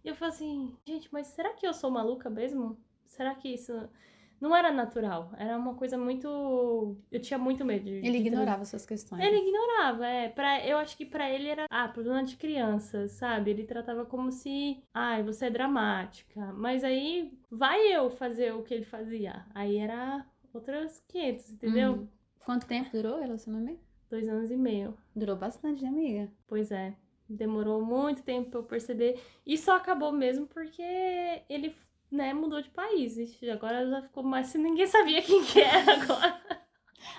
E 0.03 0.07
eu 0.07 0.15
falei 0.15 0.33
assim, 0.33 0.75
gente, 0.87 1.09
mas 1.11 1.27
será 1.27 1.53
que 1.53 1.67
eu 1.67 1.73
sou 1.73 1.91
maluca 1.91 2.29
mesmo? 2.29 2.77
Será 3.07 3.35
que 3.35 3.49
isso 3.49 3.73
não 4.45 4.55
era 4.55 4.71
natural? 4.71 5.31
Era 5.37 5.57
uma 5.57 5.73
coisa 5.73 5.97
muito. 5.97 6.95
Eu 7.11 7.19
tinha 7.19 7.37
muito 7.37 7.65
medo 7.65 7.85
de. 7.85 7.95
Ele 7.95 8.11
de 8.11 8.27
ignorava 8.27 8.63
suas 8.63 8.85
questões. 8.85 9.23
ele 9.23 9.37
ignorava, 9.37 10.05
é. 10.05 10.29
Pra, 10.29 10.65
eu 10.65 10.77
acho 10.77 10.95
que 10.95 11.05
pra 11.05 11.29
ele 11.29 11.49
era. 11.49 11.65
Ah, 11.69 11.87
problema 11.87 12.23
de 12.23 12.37
criança, 12.37 13.07
sabe? 13.07 13.51
Ele 13.51 13.63
tratava 13.63 14.05
como 14.05 14.31
se. 14.31 14.83
Ai, 14.93 15.23
você 15.23 15.45
é 15.45 15.49
dramática. 15.49 16.53
Mas 16.53 16.83
aí 16.83 17.37
vai 17.49 17.87
eu 17.87 18.09
fazer 18.09 18.53
o 18.53 18.61
que 18.61 18.73
ele 18.73 18.85
fazia. 18.85 19.45
Aí 19.53 19.77
era 19.77 20.25
outras 20.53 21.03
500, 21.07 21.51
entendeu? 21.51 21.91
Uhum. 21.93 22.07
Quanto 22.45 22.67
tempo 22.67 22.91
durou 22.91 23.17
o 23.17 23.21
relacionamento? 23.21 23.83
Dois 24.09 24.29
anos 24.29 24.51
e 24.51 24.55
meio. 24.55 24.95
Durou 25.15 25.35
bastante, 25.35 25.81
né, 25.81 25.89
amiga? 25.89 26.31
Pois 26.47 26.71
é. 26.71 26.95
Demorou 27.27 27.83
muito 27.83 28.21
tempo 28.21 28.51
pra 28.51 28.59
eu 28.59 28.63
perceber. 28.63 29.19
E 29.45 29.57
só 29.57 29.75
acabou 29.77 30.11
mesmo 30.11 30.45
porque 30.45 30.83
ele, 31.49 31.75
né, 32.11 32.33
mudou 32.33 32.61
de 32.61 32.69
país. 32.69 33.17
Ixi, 33.17 33.49
agora 33.49 33.87
já 33.89 34.01
ficou 34.01 34.23
mais 34.23 34.47
se 34.47 34.57
ninguém 34.57 34.87
sabia 34.87 35.21
quem 35.21 35.43
que 35.43 35.61
era 35.61 35.93
agora. 36.01 36.41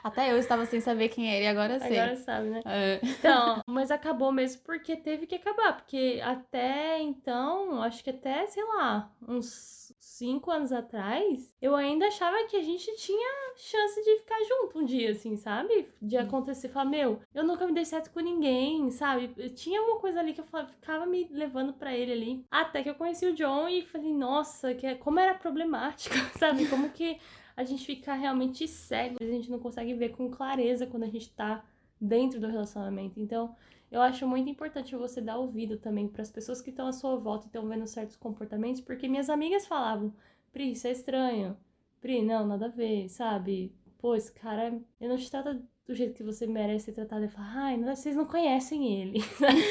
Até 0.03 0.33
eu 0.33 0.39
estava 0.39 0.65
sem 0.67 0.81
saber 0.81 1.09
quem 1.09 1.33
era 1.33 1.45
e 1.45 1.47
agora 1.47 1.79
sei. 1.79 1.99
Agora 1.99 2.17
sabe, 2.17 2.49
né? 2.49 2.63
É. 2.65 3.01
Então, 3.03 3.63
mas 3.67 3.91
acabou 3.91 4.33
mesmo 4.33 4.63
porque 4.63 4.97
teve 4.97 5.27
que 5.27 5.35
acabar. 5.35 5.77
Porque 5.77 6.21
até 6.25 7.01
então, 7.01 7.83
acho 7.83 8.03
que 8.03 8.11
até, 8.11 8.47
sei 8.47 8.65
lá, 8.65 9.13
uns 9.27 9.93
cinco 10.17 10.51
anos 10.51 10.73
atrás, 10.73 11.55
eu 11.61 11.75
ainda 11.75 12.07
achava 12.07 12.47
que 12.49 12.57
a 12.57 12.63
gente 12.63 12.91
tinha 12.97 13.55
chance 13.57 14.03
de 14.03 14.19
ficar 14.21 14.39
junto 14.45 14.79
um 14.79 14.85
dia, 14.85 15.11
assim, 15.11 15.37
sabe? 15.37 15.89
De 16.01 16.17
acontecer, 16.17 16.69
falar, 16.69 16.87
meu, 16.87 17.21
eu 17.35 17.45
nunca 17.45 17.67
me 17.67 17.73
dei 17.73 17.85
certo 17.85 18.11
com 18.11 18.21
ninguém, 18.21 18.91
sabe? 18.91 19.31
Eu 19.37 19.55
tinha 19.55 19.83
uma 19.83 19.99
coisa 20.01 20.21
ali 20.21 20.33
que 20.33 20.41
eu 20.41 20.45
falava, 20.47 20.71
ficava 20.71 21.05
me 21.05 21.29
levando 21.31 21.75
para 21.75 21.95
ele 21.95 22.13
ali. 22.13 22.45
Até 22.51 22.83
que 22.83 22.89
eu 22.89 22.95
conheci 22.95 23.27
o 23.27 23.35
John 23.35 23.69
e 23.69 23.83
falei, 23.83 24.13
nossa, 24.13 24.75
que, 24.75 24.95
como 24.97 25.21
era 25.21 25.35
problemático, 25.35 26.15
sabe? 26.39 26.67
Como 26.67 26.91
que 26.91 27.19
a 27.57 27.65
gente 27.65 27.85
fica 27.85 28.15
realmente 28.15 28.67
cego, 28.67 29.17
a 29.21 29.25
gente 29.25 29.51
não 29.51 29.59
consegue 29.59 29.95
ver 29.95 30.11
com 30.11 30.31
clareza 30.31 30.87
quando 30.87 31.05
a 31.05 31.11
gente 31.11 31.31
tá 31.31 31.65
dentro 32.01 32.41
do 32.41 32.47
relacionamento. 32.47 33.21
Então, 33.21 33.55
eu 33.91 34.01
acho 34.03 34.27
muito 34.27 34.49
importante 34.51 34.97
você 34.97 35.21
dar 35.21 35.39
ouvido 35.39 35.79
também 35.79 36.09
para 36.09 36.23
as 36.23 36.31
pessoas 36.31 36.61
que 36.61 36.71
estão 36.71 36.87
à 36.89 36.93
sua 36.93 37.17
volta 37.17 37.47
e 37.47 37.49
estão 37.49 37.69
vendo 37.69 37.87
certos 37.87 38.17
comportamentos, 38.17 38.81
porque 38.81 39.09
minhas 39.09 39.31
amigas 39.31 39.67
falavam: 39.67 40.13
Pri, 40.53 40.73
isso 40.73 40.87
é 40.87 40.93
estranho. 40.93 41.57
Pri, 42.01 42.23
não, 42.23 42.47
nada 42.47 42.67
a 42.67 42.69
ver, 42.69 43.09
sabe? 43.09 43.73
Pô, 43.99 44.15
esse 44.15 44.33
cara, 44.33 44.69
ele 45.01 45.11
não 45.11 45.17
te 45.17 45.31
trata 45.31 45.63
do 45.87 45.95
jeito 45.95 46.15
que 46.15 46.23
você 46.23 46.47
merece 46.47 46.87
ser 46.87 46.93
tratado. 46.93 47.25
E 47.25 47.29
fala, 47.29 47.47
ai, 47.55 47.77
não, 47.77 47.95
vocês 47.95 48.17
não 48.17 48.27
conhecem 48.27 49.01
ele. 49.01 49.21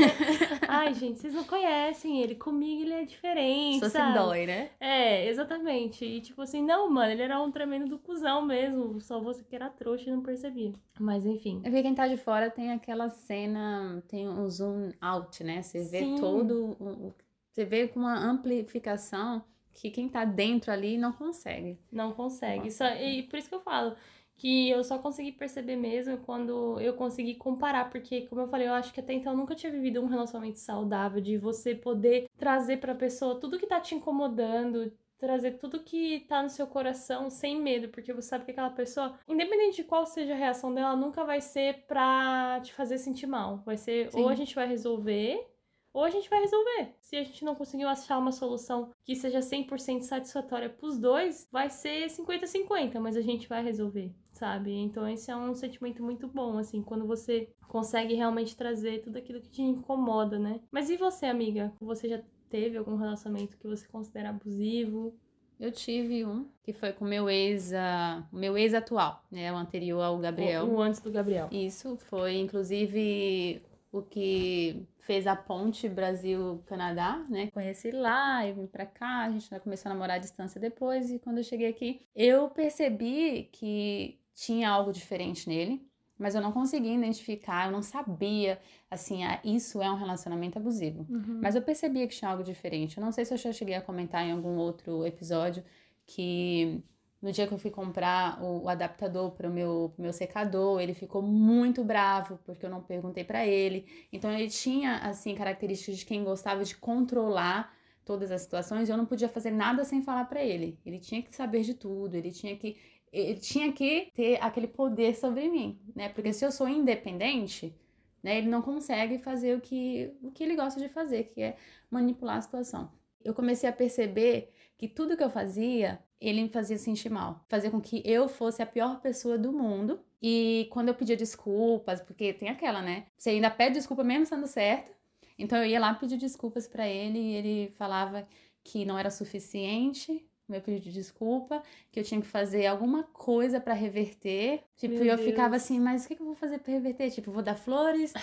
ai, 0.67 0.93
gente, 0.93 1.19
vocês 1.19 1.34
não 1.34 1.43
conhecem 1.43 2.22
ele. 2.22 2.36
Comigo 2.36 2.84
ele 2.84 2.93
é 2.93 3.03
diferente. 3.03 3.79
Só 3.79 3.89
se 3.89 4.13
dói, 4.13 4.45
né? 4.45 4.69
É, 4.79 5.27
exatamente. 5.27 6.05
E 6.05 6.22
tipo 6.22 6.41
assim, 6.41 6.63
não, 6.63 6.89
mano, 6.89 7.12
ele 7.12 7.22
era 7.22 7.41
um 7.41 7.51
tremendo 7.51 7.89
do 7.89 8.00
cuzão 8.00 8.41
mesmo. 8.41 9.01
Só 9.01 9.19
você 9.19 9.43
que 9.43 9.55
era 9.55 9.69
trouxa 9.69 10.10
e 10.10 10.13
não 10.13 10.22
percebia. 10.22 10.72
Mas 10.98 11.25
enfim. 11.25 11.60
É 11.63 11.69
porque 11.69 11.84
quem 11.84 11.93
tá 11.93 12.07
de 12.07 12.17
fora 12.17 12.50
tem 12.50 12.72
aquela 12.72 13.10
cena, 13.10 14.01
tem 14.07 14.27
um 14.29 14.50
zoom 14.50 14.91
out, 15.01 15.43
né? 15.43 15.62
Você 15.62 15.84
vê 15.84 16.00
Sim. 16.00 16.15
todo. 16.15 16.77
O, 16.79 17.13
você 17.51 17.65
vê 17.65 17.89
com 17.89 18.00
uma 18.00 18.17
amplificação 18.17 19.43
que 19.74 19.91
quem 19.91 20.07
tá 20.07 20.24
dentro 20.24 20.72
ali 20.72 20.98
não 20.98 21.12
consegue. 21.12 21.77
Não 21.91 22.13
consegue. 22.13 22.72
Só, 22.72 22.86
e 22.95 23.24
por 23.24 23.38
isso 23.38 23.50
que 23.50 23.55
eu 23.55 23.62
falo 23.62 23.98
que 24.37 24.69
eu 24.69 24.83
só 24.83 24.97
consegui 24.97 25.31
perceber 25.31 25.75
mesmo 25.75 26.17
quando 26.19 26.79
eu 26.79 26.93
consegui 26.93 27.35
comparar, 27.35 27.89
porque 27.89 28.27
como 28.27 28.41
eu 28.41 28.47
falei, 28.47 28.67
eu 28.67 28.73
acho 28.73 28.93
que 28.93 28.99
até 28.99 29.13
então 29.13 29.33
eu 29.33 29.37
nunca 29.37 29.55
tinha 29.55 29.71
vivido 29.71 30.01
um 30.01 30.07
relacionamento 30.07 30.59
saudável 30.59 31.21
de 31.21 31.37
você 31.37 31.73
poder 31.73 32.27
trazer 32.37 32.77
para 32.77 32.91
a 32.91 32.95
pessoa 32.95 33.39
tudo 33.39 33.57
que 33.57 33.67
tá 33.67 33.79
te 33.79 33.95
incomodando, 33.95 34.91
trazer 35.17 35.51
tudo 35.51 35.79
que 35.79 36.21
tá 36.27 36.43
no 36.43 36.49
seu 36.49 36.67
coração 36.67 37.29
sem 37.29 37.61
medo, 37.61 37.89
porque 37.89 38.13
você 38.13 38.29
sabe 38.29 38.45
que 38.45 38.51
aquela 38.51 38.69
pessoa, 38.69 39.17
independente 39.27 39.77
de 39.77 39.83
qual 39.83 40.05
seja 40.05 40.33
a 40.33 40.37
reação 40.37 40.73
dela, 40.73 40.95
nunca 40.95 41.23
vai 41.23 41.41
ser 41.41 41.85
pra 41.87 42.59
te 42.61 42.73
fazer 42.73 42.97
sentir 42.97 43.27
mal. 43.27 43.63
Vai 43.65 43.77
ser 43.77 44.11
Sim. 44.11 44.21
ou 44.21 44.29
a 44.29 44.35
gente 44.35 44.53
vai 44.53 44.67
resolver 44.67 45.54
ou 45.95 46.03
a 46.03 46.09
gente 46.09 46.29
vai 46.29 46.41
resolver. 46.41 46.93
Se 46.99 47.15
a 47.15 47.23
gente 47.23 47.45
não 47.45 47.55
conseguiu 47.55 47.87
achar 47.87 48.17
uma 48.17 48.33
solução 48.33 48.91
que 49.05 49.15
seja 49.15 49.39
100% 49.39 50.01
satisfatória 50.01 50.69
pros 50.69 50.99
dois, 50.99 51.47
vai 51.49 51.69
ser 51.69 52.07
50-50, 52.07 52.99
mas 52.99 53.15
a 53.15 53.21
gente 53.21 53.47
vai 53.47 53.63
resolver, 53.63 54.13
sabe? 54.33 54.73
Então 54.73 55.07
esse 55.07 55.31
é 55.31 55.35
um 55.37 55.55
sentimento 55.55 56.03
muito 56.03 56.27
bom, 56.27 56.57
assim, 56.57 56.83
quando 56.83 57.07
você 57.07 57.49
consegue 57.69 58.13
realmente 58.13 58.57
trazer 58.57 59.03
tudo 59.03 59.17
aquilo 59.17 59.39
que 59.39 59.49
te 59.49 59.61
incomoda, 59.61 60.37
né? 60.37 60.59
Mas 60.69 60.89
e 60.89 60.97
você, 60.97 61.27
amiga? 61.27 61.73
Você 61.79 62.09
já 62.09 62.21
teve 62.49 62.77
algum 62.77 62.97
relacionamento 62.97 63.57
que 63.57 63.65
você 63.65 63.87
considera 63.87 64.31
abusivo? 64.31 65.17
Eu 65.57 65.71
tive 65.71 66.25
um 66.25 66.49
que 66.61 66.73
foi 66.73 66.91
com 66.91 67.05
meu 67.05 67.29
ex, 67.29 67.71
uh, 67.71 68.21
meu 68.33 68.57
ex 68.57 68.73
atual, 68.73 69.23
né, 69.31 69.53
o 69.53 69.55
anterior 69.55 70.01
ao 70.01 70.17
Gabriel. 70.17 70.65
O, 70.65 70.75
o 70.75 70.81
antes 70.81 70.99
do 70.99 71.09
Gabriel. 71.09 71.47
Isso 71.53 71.95
foi 71.95 72.35
inclusive 72.35 73.61
o 73.93 74.01
que 74.01 74.85
fez 75.05 75.27
a 75.27 75.35
ponte 75.35 75.88
Brasil-Canadá, 75.88 77.24
né? 77.29 77.50
Conheci 77.51 77.91
lá, 77.91 78.45
eu 78.45 78.55
vim 78.55 78.65
pra 78.65 78.85
cá, 78.85 79.25
a 79.25 79.29
gente 79.29 79.47
começou 79.59 79.89
a 79.89 79.93
namorar 79.93 80.17
à 80.17 80.19
distância 80.19 80.59
depois, 80.59 81.12
e 81.12 81.19
quando 81.19 81.38
eu 81.38 81.43
cheguei 81.43 81.67
aqui, 81.67 82.01
eu 82.15 82.50
percebi 82.50 83.50
que 83.51 84.19
tinha 84.33 84.69
algo 84.69 84.91
diferente 84.91 85.47
nele, 85.47 85.88
mas 86.17 86.33
eu 86.33 86.41
não 86.41 86.51
conseguia 86.51 86.93
identificar, 86.93 87.67
eu 87.67 87.71
não 87.71 87.83
sabia, 87.83 88.59
assim, 88.89 89.24
ah, 89.24 89.39
isso 89.43 89.81
é 89.81 89.91
um 89.91 89.95
relacionamento 89.95 90.57
abusivo. 90.57 91.05
Uhum. 91.09 91.39
Mas 91.41 91.55
eu 91.55 91.62
percebia 91.62 92.07
que 92.07 92.15
tinha 92.15 92.31
algo 92.31 92.43
diferente. 92.43 92.97
Eu 92.97 93.03
não 93.03 93.12
sei 93.12 93.25
se 93.25 93.33
eu 93.33 93.38
já 93.38 93.51
cheguei 93.51 93.75
a 93.75 93.81
comentar 93.81 94.25
em 94.25 94.31
algum 94.31 94.55
outro 94.57 95.05
episódio 95.05 95.63
que 96.05 96.81
no 97.25 97.32
dia 97.32 97.48
que 97.48 97.53
eu 97.55 97.58
fui 97.58 97.72
comprar 97.72 98.39
o, 98.39 98.65
o 98.65 98.70
adaptador 98.70 99.32
para 99.32 99.50
o 99.50 99.51
meu, 99.51 99.91
meu 99.98 100.13
secador, 100.13 100.79
ele 100.79 100.94
ficou 100.94 101.24
muito 101.24 101.84
bravo 101.84 102.39
porque 102.46 102.63
eu 102.63 102.70
não 102.70 102.84
perguntei 102.84 103.24
para 103.24 103.44
ele. 103.48 103.88
Então 104.13 104.32
ele 104.32 104.48
tinha 104.48 104.98
assim 104.98 105.34
características 105.34 105.98
de 105.98 106.05
quem 106.05 106.24
gostava 106.24 106.63
de 106.63 106.75
controlar 106.75 107.75
todas 108.05 108.29
as 108.29 108.41
situações. 108.41 108.88
E 108.88 108.91
eu 108.91 108.98
não 108.98 109.08
podia 109.08 109.27
fazer 109.27 109.50
nada 109.50 109.84
sem 109.84 110.03
falar 110.03 110.25
para 110.25 110.44
ele. 110.44 110.77
Ele 110.86 111.00
tinha 111.00 111.20
que 111.20 111.36
saber 111.36 111.63
de 111.63 111.74
tudo. 111.74 112.13
Ele 112.13 112.32
tinha 112.32 112.55
que 112.55 112.77
ele 113.12 113.39
tinha 113.39 113.74
que 113.74 114.12
ter 114.13 114.38
aquele 114.39 114.67
poder 114.67 115.15
sobre 115.15 115.50
mim, 115.50 115.79
né? 115.96 116.10
Porque 116.10 116.32
se 116.32 116.46
eu 116.46 116.51
sou 116.51 116.70
independente, 116.70 117.75
né, 118.22 118.38
ele 118.38 118.50
não 118.50 118.62
consegue 118.62 119.17
fazer 119.17 119.58
o 119.58 119.62
que, 119.62 120.13
o 120.22 120.29
que 120.32 120.44
ele 120.44 120.55
gosta 120.55 120.79
de 120.79 120.89
fazer, 120.89 121.32
que 121.34 121.41
é 121.41 121.58
manipular 121.89 122.38
a 122.38 122.41
situação. 122.41 122.91
Eu 123.24 123.34
comecei 123.34 123.67
a 123.67 123.74
perceber 123.74 124.51
que 124.77 124.88
tudo 124.88 125.15
que 125.15 125.24
eu 125.24 125.29
fazia 125.29 126.00
ele 126.20 126.41
me 126.41 126.50
fazia 126.50 126.77
sentir 126.77 127.10
mal, 127.10 127.44
fazia 127.48 127.70
com 127.70 127.79
que 127.79 128.01
eu 128.05 128.27
fosse 128.27 128.62
a 128.62 128.65
pior 128.65 129.00
pessoa 129.00 129.38
do 129.38 129.51
mundo. 129.51 130.00
E 130.22 130.67
quando 130.72 130.88
eu 130.88 130.96
pedia 130.96 131.15
desculpas, 131.15 132.01
porque 132.01 132.34
tem 132.34 132.50
aquela, 132.50 132.82
né? 132.82 133.05
Você 133.17 133.32
ainda 133.32 133.51
pede 133.51 133.75
desculpa 133.75 134.03
mesmo 134.03 134.24
estando 134.24 134.48
certa. 134.48 134.91
Então 135.38 135.58
eu 135.60 135.65
ia 135.65 135.79
lá 135.79 135.94
pedir 135.94 136.17
desculpas 136.17 136.67
para 136.67 136.88
ele 136.88 137.20
e 137.20 137.34
ele 137.36 137.74
falava 137.77 138.27
que 138.63 138.86
não 138.86 138.98
era 138.98 139.12
suficiente 139.12 140.25
meu 140.48 140.62
pedido 140.62 140.84
de 140.84 140.91
desculpa, 140.91 141.63
que 141.91 142.00
eu 142.00 142.03
tinha 142.03 142.22
que 142.22 142.27
fazer 142.27 142.67
alguma 142.67 143.03
coisa 143.03 143.60
para 143.60 143.74
reverter. 143.74 144.62
Tipo, 144.75 144.94
meu 144.96 145.05
eu 145.05 145.17
Deus. 145.17 145.27
ficava 145.27 145.55
assim, 145.55 145.79
mas 145.79 146.05
o 146.05 146.08
que, 146.08 146.15
que 146.15 146.22
eu 146.22 146.25
vou 146.25 146.36
fazer 146.36 146.60
para 146.60 146.74
reverter? 146.74 147.10
Tipo, 147.12 147.32
vou 147.32 147.41
dar 147.41 147.55
flores, 147.55 148.13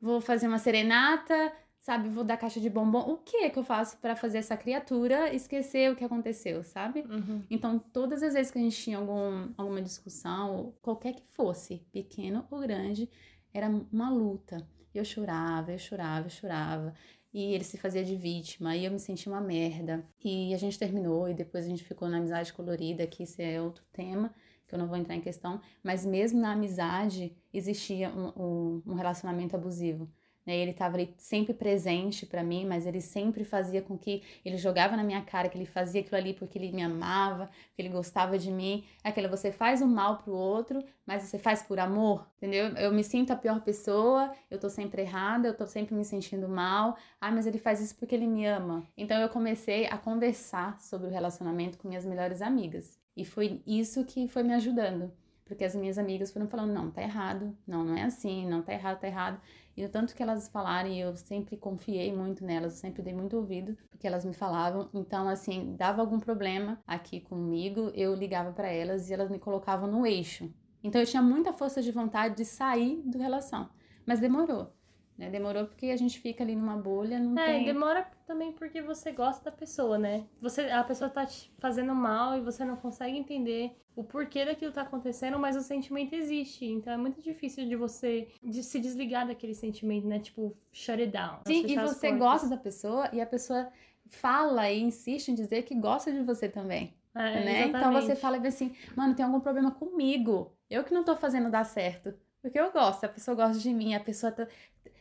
vou 0.00 0.20
fazer 0.20 0.46
uma 0.46 0.58
serenata, 0.58 1.52
sabe? 1.82 2.08
Vou 2.08 2.24
dar 2.24 2.36
caixa 2.36 2.60
de 2.60 2.70
bombom. 2.70 3.00
O 3.00 3.18
que 3.18 3.38
é 3.38 3.50
que 3.50 3.58
eu 3.58 3.64
faço 3.64 3.98
para 3.98 4.14
fazer 4.16 4.38
essa 4.38 4.56
criatura 4.56 5.34
esquecer 5.34 5.90
o 5.90 5.96
que 5.96 6.04
aconteceu, 6.04 6.62
sabe? 6.62 7.00
Uhum. 7.00 7.42
Então, 7.50 7.78
todas 7.78 8.22
as 8.22 8.32
vezes 8.32 8.52
que 8.52 8.58
a 8.58 8.62
gente 8.62 8.80
tinha 8.80 8.98
algum, 8.98 9.52
alguma 9.58 9.82
discussão, 9.82 10.72
qualquer 10.80 11.12
que 11.14 11.24
fosse, 11.26 11.84
pequeno 11.92 12.46
ou 12.50 12.60
grande, 12.60 13.10
era 13.52 13.68
uma 13.68 14.08
luta. 14.10 14.66
Eu 14.94 15.04
chorava, 15.04 15.72
eu 15.72 15.78
chorava, 15.78 16.26
eu 16.26 16.30
chorava. 16.30 16.94
E 17.34 17.52
ele 17.52 17.64
se 17.64 17.76
fazia 17.76 18.04
de 18.04 18.14
vítima, 18.14 18.76
e 18.76 18.84
eu 18.84 18.92
me 18.92 19.00
sentia 19.00 19.32
uma 19.32 19.40
merda. 19.40 20.06
E 20.24 20.54
a 20.54 20.58
gente 20.58 20.78
terminou, 20.78 21.28
e 21.28 21.34
depois 21.34 21.64
a 21.64 21.68
gente 21.68 21.82
ficou 21.82 22.08
na 22.08 22.18
amizade 22.18 22.52
colorida, 22.52 23.06
que 23.06 23.24
isso 23.24 23.42
é 23.42 23.60
outro 23.60 23.84
tema, 23.92 24.32
que 24.68 24.74
eu 24.74 24.78
não 24.78 24.86
vou 24.86 24.96
entrar 24.96 25.16
em 25.16 25.20
questão. 25.20 25.60
Mas 25.82 26.06
mesmo 26.06 26.40
na 26.40 26.52
amizade, 26.52 27.34
existia 27.52 28.10
um, 28.10 28.28
um, 28.36 28.82
um 28.86 28.94
relacionamento 28.94 29.56
abusivo. 29.56 30.08
Né? 30.46 30.56
Ele 30.56 30.72
estava 30.72 30.98
sempre 31.18 31.54
presente 31.54 32.26
para 32.26 32.42
mim, 32.42 32.66
mas 32.66 32.86
ele 32.86 33.00
sempre 33.00 33.44
fazia 33.44 33.80
com 33.80 33.96
que 33.96 34.22
ele 34.44 34.56
jogava 34.56 34.96
na 34.96 35.04
minha 35.04 35.22
cara 35.22 35.48
que 35.48 35.56
ele 35.56 35.66
fazia 35.66 36.00
aquilo 36.00 36.16
ali 36.16 36.34
porque 36.34 36.58
ele 36.58 36.72
me 36.72 36.82
amava, 36.82 37.48
que 37.74 37.82
ele 37.82 37.88
gostava 37.88 38.38
de 38.38 38.50
mim. 38.50 38.84
Aquela 39.04 39.28
você 39.28 39.52
faz 39.52 39.80
o 39.80 39.84
um 39.84 39.88
mal 39.88 40.18
pro 40.18 40.32
outro, 40.32 40.82
mas 41.06 41.22
você 41.22 41.38
faz 41.38 41.62
por 41.62 41.78
amor, 41.78 42.26
entendeu? 42.36 42.68
Eu 42.76 42.92
me 42.92 43.04
sinto 43.04 43.32
a 43.32 43.36
pior 43.36 43.60
pessoa, 43.60 44.32
eu 44.50 44.58
tô 44.58 44.68
sempre 44.68 45.02
errada, 45.02 45.48
eu 45.48 45.56
tô 45.56 45.66
sempre 45.66 45.94
me 45.94 46.04
sentindo 46.04 46.48
mal. 46.48 46.96
Ah, 47.20 47.30
mas 47.30 47.46
ele 47.46 47.58
faz 47.58 47.80
isso 47.80 47.96
porque 47.96 48.14
ele 48.14 48.26
me 48.26 48.46
ama. 48.46 48.86
Então 48.96 49.20
eu 49.20 49.28
comecei 49.28 49.86
a 49.86 49.96
conversar 49.96 50.80
sobre 50.80 51.08
o 51.08 51.10
relacionamento 51.10 51.78
com 51.78 51.88
minhas 51.88 52.04
melhores 52.04 52.42
amigas. 52.42 52.98
E 53.16 53.24
foi 53.24 53.62
isso 53.66 54.04
que 54.04 54.26
foi 54.28 54.42
me 54.42 54.54
ajudando. 54.54 55.12
Porque 55.44 55.64
as 55.64 55.74
minhas 55.74 55.98
amigas 55.98 56.32
foram 56.32 56.48
falando, 56.48 56.72
não, 56.72 56.90
tá 56.90 57.02
errado, 57.02 57.54
não, 57.66 57.84
não 57.84 57.94
é 57.94 58.04
assim, 58.04 58.48
não 58.48 58.62
tá 58.62 58.72
errado, 58.72 59.00
tá 59.00 59.06
errado. 59.06 59.40
E 59.76 59.84
o 59.84 59.88
tanto 59.88 60.14
que 60.14 60.22
elas 60.22 60.48
falarem, 60.48 61.00
eu 61.00 61.16
sempre 61.16 61.56
confiei 61.56 62.14
muito 62.14 62.44
nelas, 62.44 62.74
eu 62.74 62.80
sempre 62.80 63.02
dei 63.02 63.14
muito 63.14 63.36
ouvido 63.36 63.76
porque 63.90 64.06
elas 64.06 64.24
me 64.24 64.34
falavam. 64.34 64.88
Então, 64.92 65.28
assim, 65.28 65.74
dava 65.76 66.00
algum 66.00 66.20
problema 66.20 66.82
aqui 66.86 67.20
comigo, 67.20 67.90
eu 67.94 68.14
ligava 68.14 68.52
para 68.52 68.68
elas 68.68 69.08
e 69.08 69.14
elas 69.14 69.30
me 69.30 69.38
colocavam 69.38 69.90
no 69.90 70.06
eixo. 70.06 70.52
Então, 70.84 71.00
eu 71.00 71.06
tinha 71.06 71.22
muita 71.22 71.52
força 71.52 71.80
de 71.80 71.92
vontade 71.92 72.36
de 72.36 72.44
sair 72.44 73.00
do 73.04 73.18
relação, 73.18 73.70
mas 74.04 74.20
demorou. 74.20 74.72
Né? 75.16 75.30
Demorou 75.30 75.66
porque 75.66 75.86
a 75.86 75.96
gente 75.96 76.18
fica 76.18 76.42
ali 76.42 76.56
numa 76.56 76.76
bolha, 76.76 77.18
não 77.18 77.40
é, 77.40 77.46
tem... 77.46 77.64
demora 77.64 78.10
também 78.32 78.50
porque 78.50 78.80
você 78.80 79.12
gosta 79.12 79.44
da 79.44 79.52
pessoa, 79.52 79.98
né? 79.98 80.24
Você, 80.40 80.62
a 80.62 80.82
pessoa 80.82 81.10
tá 81.10 81.26
te 81.26 81.52
fazendo 81.58 81.94
mal 81.94 82.38
e 82.38 82.40
você 82.40 82.64
não 82.64 82.76
consegue 82.76 83.16
entender 83.16 83.76
o 83.94 84.02
porquê 84.02 84.46
daquilo 84.46 84.72
tá 84.72 84.80
acontecendo, 84.80 85.38
mas 85.38 85.54
o 85.54 85.60
sentimento 85.60 86.14
existe. 86.14 86.64
Então 86.64 86.94
é 86.94 86.96
muito 86.96 87.20
difícil 87.20 87.68
de 87.68 87.76
você 87.76 88.28
de 88.42 88.62
se 88.62 88.80
desligar 88.80 89.26
daquele 89.26 89.54
sentimento, 89.54 90.06
né? 90.06 90.18
Tipo, 90.18 90.56
shut 90.72 90.98
it 90.98 91.12
down. 91.12 91.40
Sim, 91.46 91.66
e 91.68 91.76
você 91.76 92.10
gosta 92.12 92.48
da 92.48 92.56
pessoa 92.56 93.10
e 93.12 93.20
a 93.20 93.26
pessoa 93.26 93.70
fala 94.08 94.70
e 94.70 94.80
insiste 94.80 95.28
em 95.28 95.34
dizer 95.34 95.62
que 95.64 95.74
gosta 95.74 96.10
de 96.10 96.22
você 96.22 96.48
também. 96.48 96.94
É, 97.14 97.44
né? 97.44 97.68
Então 97.68 97.92
você 97.92 98.16
fala 98.16 98.38
assim, 98.38 98.74
mano, 98.96 99.14
tem 99.14 99.26
algum 99.26 99.40
problema 99.40 99.70
comigo. 99.70 100.56
Eu 100.70 100.82
que 100.84 100.94
não 100.94 101.04
tô 101.04 101.14
fazendo 101.14 101.50
dar 101.50 101.64
certo. 101.64 102.14
Porque 102.42 102.58
eu 102.58 102.72
gosto, 102.72 103.04
a 103.04 103.08
pessoa 103.08 103.36
gosta 103.36 103.58
de 103.62 103.72
mim, 103.72 103.94
a 103.94 104.00
pessoa 104.00 104.32
tá, 104.32 104.48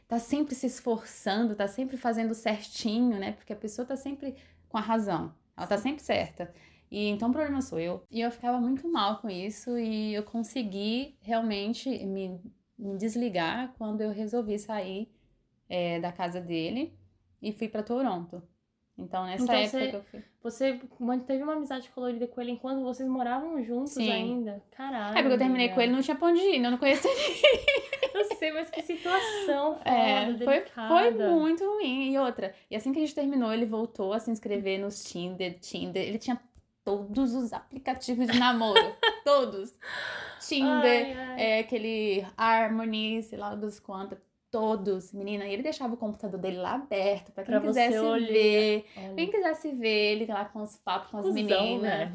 tá 0.07 0.19
sempre 0.19 0.55
se 0.55 0.67
esforçando, 0.67 1.55
tá 1.55 1.67
sempre 1.67 1.97
fazendo 1.97 2.33
certinho, 2.35 3.19
né? 3.19 3.33
Porque 3.33 3.53
a 3.53 3.55
pessoa 3.55 3.85
tá 3.87 3.95
sempre 3.97 4.35
com 4.69 4.77
a 4.77 4.81
razão. 4.81 5.35
Ela 5.57 5.67
tá 5.67 5.77
sempre 5.77 6.03
certa. 6.03 6.53
E 6.91 7.07
então 7.09 7.29
o 7.29 7.33
problema 7.33 7.61
sou 7.61 7.79
eu. 7.79 8.05
E 8.11 8.21
eu 8.21 8.31
ficava 8.31 8.59
muito 8.59 8.87
mal 8.89 9.21
com 9.21 9.29
isso 9.29 9.77
e 9.77 10.13
eu 10.13 10.23
consegui 10.23 11.17
realmente 11.21 11.89
me, 12.05 12.39
me 12.77 12.97
desligar 12.97 13.73
quando 13.77 14.01
eu 14.01 14.11
resolvi 14.11 14.59
sair 14.59 15.09
é, 15.69 15.99
da 15.99 16.11
casa 16.11 16.41
dele 16.41 16.97
e 17.41 17.53
fui 17.53 17.69
para 17.69 17.83
Toronto. 17.83 18.43
Então, 19.01 19.25
nessa 19.25 19.43
Então, 19.43 19.55
época 19.55 19.79
você- 19.79 19.87
que 19.89 19.95
eu 19.95 20.03
fui. 20.03 20.23
Você 20.43 20.79
manteve 20.99 21.43
uma 21.43 21.53
amizade 21.53 21.89
colorida 21.89 22.25
com 22.27 22.41
ele 22.41 22.51
enquanto 22.51 22.81
vocês 22.83 23.07
moravam 23.07 23.61
juntos 23.63 23.93
Sim. 23.93 24.11
ainda? 24.11 24.61
Caralho. 24.71 25.17
É 25.17 25.21
porque 25.21 25.33
eu 25.35 25.37
terminei 25.37 25.65
amiga. 25.67 25.75
com 25.75 25.81
ele, 25.81 25.91
não 25.91 26.01
tinha 26.01 26.15
pra 26.15 26.27
onde 26.29 26.41
ir, 26.41 26.59
né? 26.59 26.67
eu 26.67 26.71
não 26.71 26.77
conhecia 26.77 27.11
Eu 28.13 28.25
sei, 28.37 28.51
mas 28.51 28.69
que 28.69 28.81
situação 28.81 29.75
foda, 29.77 29.89
É, 29.89 30.37
foi, 30.43 30.61
foi 30.87 31.11
muito 31.29 31.63
ruim. 31.65 32.11
E 32.11 32.17
outra, 32.17 32.53
e 32.69 32.75
assim 32.75 32.91
que 32.91 32.99
a 32.99 33.01
gente 33.01 33.15
terminou, 33.15 33.53
ele 33.53 33.65
voltou 33.65 34.13
a 34.13 34.19
se 34.19 34.29
inscrever 34.31 34.79
nos 34.79 35.03
Tinder, 35.03 35.57
Tinder. 35.59 36.03
Ele 36.07 36.17
tinha 36.17 36.39
todos 36.83 37.33
os 37.35 37.53
aplicativos 37.53 38.27
de 38.27 38.37
namoro. 38.39 38.95
todos. 39.23 39.73
Tinder, 40.39 41.05
Ai, 41.05 41.13
ai. 41.13 41.41
é, 41.41 41.59
aquele 41.59 42.25
Harmony, 42.35 43.21
sei 43.23 43.37
lá 43.37 43.53
dos 43.55 43.79
quantos. 43.79 44.17
Todos, 44.51 45.13
menina. 45.13 45.45
E 45.47 45.53
ele 45.53 45.63
deixava 45.63 45.93
o 45.93 45.97
computador 45.97 46.39
dele 46.39 46.57
lá 46.57 46.73
aberto 46.75 47.31
pra 47.31 47.43
quem 47.43 47.53
Pra 47.53 47.61
quisesse 47.61 47.97
olhar. 47.97 48.27
ver. 48.27 48.85
Olha, 48.97 49.15
Quem 49.15 49.31
quisesse 49.31 49.71
ver 49.71 50.11
ele 50.13 50.25
lá 50.25 50.43
com 50.45 50.61
os 50.61 50.75
papos 50.75 51.09
com 51.09 51.17
as 51.17 51.25
cuzão, 51.25 51.33
meninas. 51.35 51.81
né? 51.81 52.13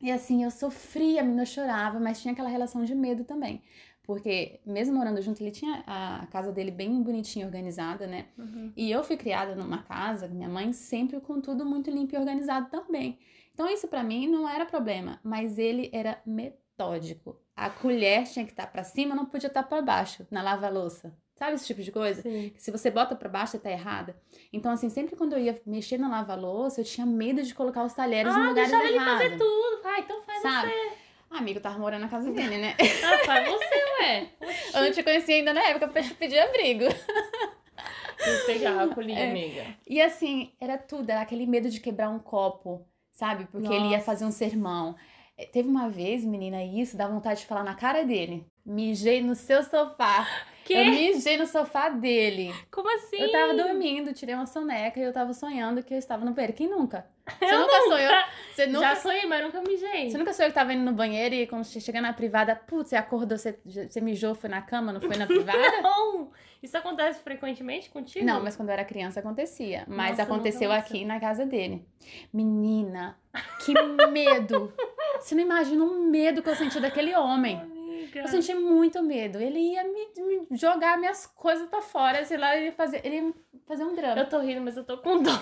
E 0.00 0.10
assim, 0.10 0.42
eu 0.42 0.50
sofria, 0.50 1.20
a 1.20 1.24
menina 1.24 1.44
chorava, 1.46 2.00
mas 2.00 2.20
tinha 2.20 2.32
aquela 2.32 2.48
relação 2.48 2.84
de 2.84 2.94
medo 2.94 3.22
também. 3.24 3.62
Porque, 4.02 4.58
mesmo 4.66 4.96
morando 4.96 5.22
junto, 5.22 5.40
ele 5.40 5.52
tinha 5.52 5.84
a 5.86 6.26
casa 6.32 6.50
dele 6.50 6.72
bem 6.72 7.00
bonitinha, 7.00 7.46
organizada, 7.46 8.04
né? 8.04 8.26
Uhum. 8.36 8.72
E 8.76 8.90
eu 8.90 9.04
fui 9.04 9.16
criada 9.16 9.54
numa 9.54 9.78
casa, 9.84 10.26
minha 10.26 10.48
mãe 10.48 10.72
sempre 10.72 11.20
com 11.20 11.40
tudo 11.40 11.64
muito 11.64 11.88
limpo 11.88 12.16
e 12.16 12.18
organizado 12.18 12.68
também. 12.68 13.20
Então, 13.54 13.68
isso 13.70 13.86
pra 13.86 14.02
mim 14.02 14.26
não 14.26 14.48
era 14.48 14.66
problema, 14.66 15.20
mas 15.22 15.56
ele 15.56 15.88
era 15.92 16.20
metódico. 16.26 17.38
A 17.54 17.70
colher 17.70 18.24
tinha 18.24 18.44
que 18.44 18.50
estar 18.50 18.66
pra 18.66 18.82
cima, 18.82 19.14
não 19.14 19.26
podia 19.26 19.46
estar 19.46 19.62
pra 19.62 19.80
baixo, 19.80 20.26
na 20.32 20.42
lava-louça. 20.42 21.14
Sabe 21.42 21.54
esse 21.54 21.66
tipo 21.66 21.82
de 21.82 21.90
coisa? 21.90 22.22
Sim. 22.22 22.52
se 22.56 22.70
você 22.70 22.88
bota 22.88 23.16
pra 23.16 23.28
baixo, 23.28 23.50
você 23.52 23.58
tá 23.58 23.68
errada. 23.68 24.14
Então, 24.52 24.70
assim, 24.70 24.88
sempre 24.88 25.16
quando 25.16 25.32
eu 25.32 25.40
ia 25.40 25.60
mexer 25.66 25.98
na 25.98 26.08
lava-louça, 26.08 26.80
eu 26.80 26.84
tinha 26.84 27.04
medo 27.04 27.42
de 27.42 27.52
colocar 27.52 27.82
os 27.82 27.92
talheres 27.92 28.32
no 28.32 28.40
Ah, 28.42 28.48
lugar 28.50 28.64
deixava 28.64 28.84
ele 28.84 28.94
errado. 28.94 29.18
fazer 29.18 29.30
tudo. 29.38 29.80
Ah, 29.84 29.98
então 29.98 30.22
faz 30.22 30.40
Sabe? 30.40 30.68
você. 30.70 30.92
Ah, 31.28 31.38
amigo, 31.38 31.58
eu 31.58 31.62
tava 31.62 31.78
morando 31.80 32.02
na 32.02 32.08
casa 32.08 32.30
dele, 32.30 32.58
né? 32.58 32.76
Ah, 32.78 33.24
faz 33.26 33.48
você, 33.48 33.84
ué. 34.02 34.26
Eu 34.72 34.82
não 34.82 34.92
te 34.92 35.02
conhecia 35.02 35.34
ainda 35.34 35.52
na 35.52 35.62
época 35.64 35.88
pra 35.88 36.00
te 36.02 36.14
pedir 36.14 36.38
abrigo. 36.38 36.84
Vou 38.24 38.46
pegar 38.46 38.80
a 38.84 38.94
colhinha, 38.94 39.18
É. 39.18 39.30
amiga. 39.30 39.64
E 39.88 40.00
assim, 40.00 40.52
era 40.60 40.78
tudo, 40.78 41.10
era 41.10 41.22
aquele 41.22 41.44
medo 41.46 41.68
de 41.68 41.80
quebrar 41.80 42.08
um 42.08 42.20
copo, 42.20 42.86
sabe? 43.10 43.46
Porque 43.50 43.66
ele 43.66 43.86
ia 43.86 43.90
Nossa. 43.96 44.04
fazer 44.04 44.24
um 44.24 44.30
sermão. 44.30 44.94
Eh, 45.36 45.46
Teve 45.46 45.68
uma 45.68 45.88
vez, 45.88 46.24
menina, 46.24 46.62
isso 46.62 46.96
dá 46.96 47.08
vontade 47.08 47.40
de 47.40 47.46
falar 47.46 47.64
na 47.64 47.74
cara 47.74 48.04
dele. 48.04 48.46
Mijei 48.64 49.20
no 49.20 49.34
seu 49.34 49.64
sofá. 49.64 50.28
Que? 50.64 50.74
Eu 50.74 50.84
mijei 50.86 51.36
no 51.36 51.46
sofá 51.46 51.88
dele. 51.88 52.54
Como 52.70 52.88
assim? 52.96 53.16
Eu 53.16 53.30
tava 53.32 53.54
dormindo, 53.54 54.12
tirei 54.12 54.34
uma 54.34 54.46
soneca 54.46 54.98
e 54.98 55.02
eu 55.02 55.12
tava 55.12 55.32
sonhando 55.32 55.82
que 55.82 55.92
eu 55.92 55.98
estava 55.98 56.24
no 56.24 56.32
banheiro. 56.32 56.52
Quem 56.52 56.68
nunca? 56.68 57.06
Você 57.38 57.54
Eu 57.54 57.60
nunca 57.60 57.80
sonhou? 57.82 58.12
Você 58.52 58.66
nunca 58.66 58.80
Já 58.80 58.96
sonhei, 58.96 59.26
mas 59.26 59.42
nunca 59.42 59.60
mijei. 59.60 60.10
Você 60.10 60.18
nunca 60.18 60.32
sonhou 60.32 60.50
que 60.50 60.54
tava 60.54 60.72
indo 60.72 60.84
no 60.84 60.92
banheiro 60.92 61.34
e 61.34 61.46
quando 61.46 61.64
você 61.64 61.80
chega 61.80 62.00
na 62.00 62.12
privada, 62.12 62.54
putz, 62.54 62.90
você 62.90 62.96
acordou, 62.96 63.38
você, 63.38 63.58
você 63.64 64.00
mijou, 64.00 64.34
foi 64.34 64.50
na 64.50 64.60
cama, 64.60 64.92
não 64.92 65.00
foi 65.00 65.16
na 65.16 65.26
privada? 65.26 65.58
Não! 65.82 66.30
Isso 66.62 66.76
acontece 66.76 67.20
frequentemente 67.22 67.90
contigo? 67.90 68.24
não, 68.24 68.40
mas 68.40 68.54
quando 68.54 68.68
eu 68.68 68.74
era 68.74 68.84
criança 68.84 69.18
acontecia. 69.18 69.84
Mas 69.88 70.10
Nossa, 70.10 70.22
aconteceu 70.22 70.68
nunca 70.68 70.80
aqui 70.80 71.04
na 71.04 71.18
casa 71.18 71.44
dele. 71.44 71.84
Menina, 72.32 73.18
que 73.64 73.74
medo! 74.08 74.72
Você 75.18 75.34
não 75.34 75.42
imagina 75.42 75.84
o 75.84 76.04
medo 76.04 76.42
que 76.42 76.48
eu 76.48 76.54
senti 76.54 76.78
daquele 76.80 77.14
homem. 77.16 77.60
Amiga. 78.02 78.20
Eu 78.20 78.28
senti 78.28 78.54
muito 78.54 79.02
medo. 79.02 79.38
Ele 79.40 79.58
ia 79.58 79.84
me, 79.84 80.08
me 80.50 80.56
jogar 80.56 80.98
minhas 80.98 81.26
coisas 81.26 81.68
pra 81.68 81.80
fora, 81.80 82.24
sei 82.24 82.36
lá, 82.36 82.56
ele 82.56 82.66
ia 82.66 82.72
fazer, 82.72 83.00
ele 83.04 83.16
ia 83.16 83.34
fazer 83.66 83.84
um 83.84 83.94
drama. 83.94 84.20
Eu 84.20 84.28
tô 84.28 84.38
rindo, 84.40 84.60
mas 84.60 84.76
eu 84.76 84.84
tô 84.84 84.98
com 84.98 85.22
dó. 85.22 85.32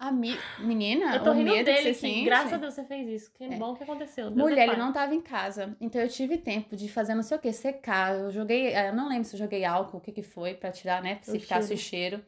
Ami... 0.00 0.38
Menina, 0.60 1.16
Eu 1.16 1.24
tô 1.24 1.30
o 1.30 1.32
rindo 1.32 1.50
medo 1.50 1.64
dele 1.64 1.78
que 1.78 1.82
que, 1.88 1.94
você 1.94 2.00
sente. 2.00 2.24
graças 2.24 2.52
a 2.52 2.56
Deus 2.56 2.72
você 2.74 2.84
fez 2.84 3.08
isso. 3.08 3.32
Que 3.32 3.48
bom 3.56 3.74
que 3.74 3.82
aconteceu. 3.82 4.26
Deus 4.30 4.36
Mulher, 4.36 4.58
é 4.60 4.62
ele 4.62 4.76
pai. 4.76 4.80
não 4.80 4.92
tava 4.92 5.12
em 5.12 5.20
casa. 5.20 5.76
Então 5.80 6.00
eu 6.00 6.08
tive 6.08 6.36
tempo 6.38 6.76
de 6.76 6.88
fazer 6.88 7.16
não 7.16 7.22
sei 7.24 7.36
o 7.36 7.40
que, 7.40 7.52
secar. 7.52 8.14
Eu 8.16 8.30
joguei, 8.30 8.68
eh, 8.68 8.90
eu 8.90 8.94
não 8.94 9.08
lembro 9.08 9.24
se 9.24 9.34
eu 9.34 9.38
joguei 9.40 9.64
álcool, 9.64 9.96
o 9.98 10.00
que 10.00 10.12
que 10.12 10.22
foi, 10.22 10.54
pra 10.54 10.70
tirar, 10.70 11.02
né? 11.02 11.18
Se 11.22 11.36
O 11.36 11.40
ficasse 11.40 11.74
o 11.74 11.76
cheiro. 11.76 12.24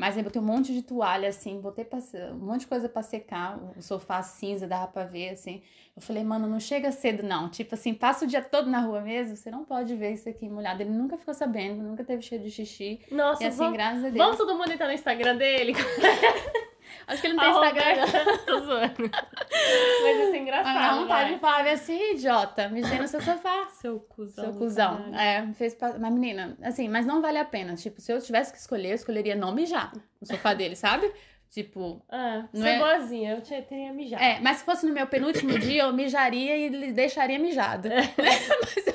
Mas 0.00 0.16
eu 0.16 0.22
botei 0.22 0.40
um 0.40 0.44
monte 0.46 0.72
de 0.72 0.80
toalha, 0.80 1.28
assim, 1.28 1.60
botei 1.60 1.84
pra, 1.84 1.98
um 2.32 2.38
monte 2.38 2.60
de 2.60 2.68
coisa 2.68 2.88
pra 2.88 3.02
secar. 3.02 3.60
O 3.76 3.82
sofá 3.82 4.22
cinza, 4.22 4.66
dava 4.66 4.86
pra 4.86 5.04
ver, 5.04 5.28
assim. 5.28 5.60
Eu 5.94 6.00
falei, 6.00 6.24
mano, 6.24 6.46
não 6.48 6.58
chega 6.58 6.90
cedo, 6.90 7.22
não. 7.22 7.50
Tipo 7.50 7.74
assim, 7.74 7.92
passa 7.92 8.24
o 8.24 8.26
dia 8.28 8.40
todo 8.40 8.70
na 8.70 8.80
rua 8.80 9.02
mesmo, 9.02 9.36
você 9.36 9.50
não 9.50 9.62
pode 9.62 9.94
ver 9.94 10.12
isso 10.14 10.26
aqui 10.26 10.48
molhado. 10.48 10.82
Ele 10.82 10.88
nunca 10.88 11.18
ficou 11.18 11.34
sabendo, 11.34 11.82
nunca 11.82 12.02
teve 12.02 12.22
cheiro 12.22 12.42
de 12.42 12.50
xixi. 12.50 12.98
Nossa, 13.10 13.44
E 13.44 13.46
assim, 13.48 13.58
vamos, 13.58 13.74
graças 13.74 13.98
a 14.02 14.08
Deus. 14.08 14.16
vamos 14.16 14.38
todo 14.38 14.56
mundo 14.56 14.72
entrar 14.72 14.86
no 14.86 14.94
Instagram 14.94 15.36
dele. 15.36 15.74
Acho 17.06 17.20
que 17.20 17.26
ele 17.28 17.34
não 17.34 17.42
tem 17.42 17.50
Instagram. 17.52 18.36
Tô 18.46 18.58
zoando. 18.60 19.10
Mas 19.10 20.16
isso 20.18 20.34
é 20.34 20.38
engraçado, 20.38 20.76
Ah, 20.78 20.92
não 20.92 21.02
vontade 21.02 21.24
vai. 21.24 21.34
de 21.34 21.40
falar 21.40 21.66
assim, 21.68 22.12
idiota, 22.12 22.68
mijei 22.68 22.98
no 22.98 23.08
seu 23.08 23.20
sofá. 23.20 23.66
Seu 23.80 24.00
cuzão. 24.00 24.44
Seu 24.44 24.54
cuzão. 24.54 25.14
É, 25.14 25.42
me 25.42 25.54
fez. 25.54 25.76
Mas, 25.98 26.12
menina, 26.12 26.56
assim, 26.62 26.88
mas 26.88 27.06
não 27.06 27.20
vale 27.20 27.38
a 27.38 27.44
pena. 27.44 27.74
Tipo, 27.74 28.00
se 28.00 28.12
eu 28.12 28.20
tivesse 28.20 28.52
que 28.52 28.58
escolher, 28.58 28.90
eu 28.90 28.94
escolheria 28.94 29.34
não 29.34 29.52
mijar 29.54 29.92
no 30.20 30.26
sofá 30.26 30.54
dele, 30.54 30.76
sabe? 30.76 31.10
Tipo. 31.50 32.00
Ah, 32.08 32.44
Não 32.52 32.64
é- 32.66 32.78
boazinha, 32.78 33.32
eu 33.32 33.40
te- 33.40 33.60
teria 33.62 33.92
mijado. 33.92 34.22
É, 34.22 34.38
mas 34.40 34.58
se 34.58 34.64
fosse 34.64 34.86
no 34.86 34.92
meu 34.92 35.06
penúltimo 35.08 35.58
dia, 35.58 35.82
eu 35.82 35.92
mijaria 35.92 36.56
e 36.56 36.68
lhe 36.68 36.92
deixaria 36.92 37.38
mijado. 37.40 37.88
mas, 38.16 38.86
eu- 38.86 38.94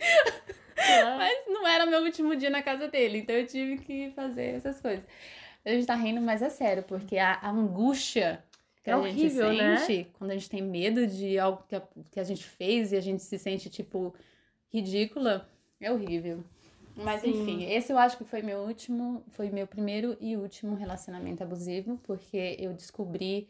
mas 1.18 1.38
não 1.46 1.66
era 1.68 1.84
meu 1.86 2.00
último 2.02 2.34
dia 2.36 2.48
na 2.50 2.62
casa 2.62 2.88
dele, 2.88 3.18
então 3.18 3.36
eu 3.36 3.46
tive 3.46 3.76
que 3.78 4.10
fazer 4.16 4.56
essas 4.56 4.80
coisas. 4.80 5.06
A 5.64 5.70
gente 5.70 5.86
tá 5.86 5.94
rindo, 5.94 6.20
mas 6.20 6.42
é 6.42 6.48
sério, 6.50 6.82
porque 6.84 7.18
a, 7.18 7.34
a 7.34 7.50
angústia 7.50 8.42
que 8.82 8.90
É 8.90 8.94
a 8.94 8.96
horrível, 8.96 9.52
gente 9.52 9.54
né? 9.54 9.94
sente 9.94 10.10
quando 10.14 10.30
a 10.30 10.34
gente 10.34 10.48
tem 10.48 10.62
medo 10.62 11.06
de 11.06 11.38
algo 11.38 11.62
que 11.68 11.76
a, 11.76 11.82
que 12.10 12.18
a 12.20 12.24
gente 12.24 12.44
fez 12.44 12.92
e 12.92 12.96
a 12.96 13.00
gente 13.00 13.22
se 13.22 13.38
sente, 13.38 13.68
tipo, 13.68 14.14
ridícula, 14.72 15.48
é 15.80 15.92
horrível. 15.92 16.44
Mas 16.96 17.22
Sim. 17.22 17.30
enfim, 17.30 17.64
esse 17.64 17.92
eu 17.92 17.98
acho 17.98 18.16
que 18.18 18.24
foi 18.24 18.42
meu 18.42 18.60
último, 18.60 19.24
foi 19.30 19.50
meu 19.50 19.66
primeiro 19.66 20.16
e 20.20 20.36
último 20.36 20.74
relacionamento 20.76 21.42
abusivo, 21.42 21.98
porque 22.04 22.56
eu 22.58 22.72
descobri 22.74 23.48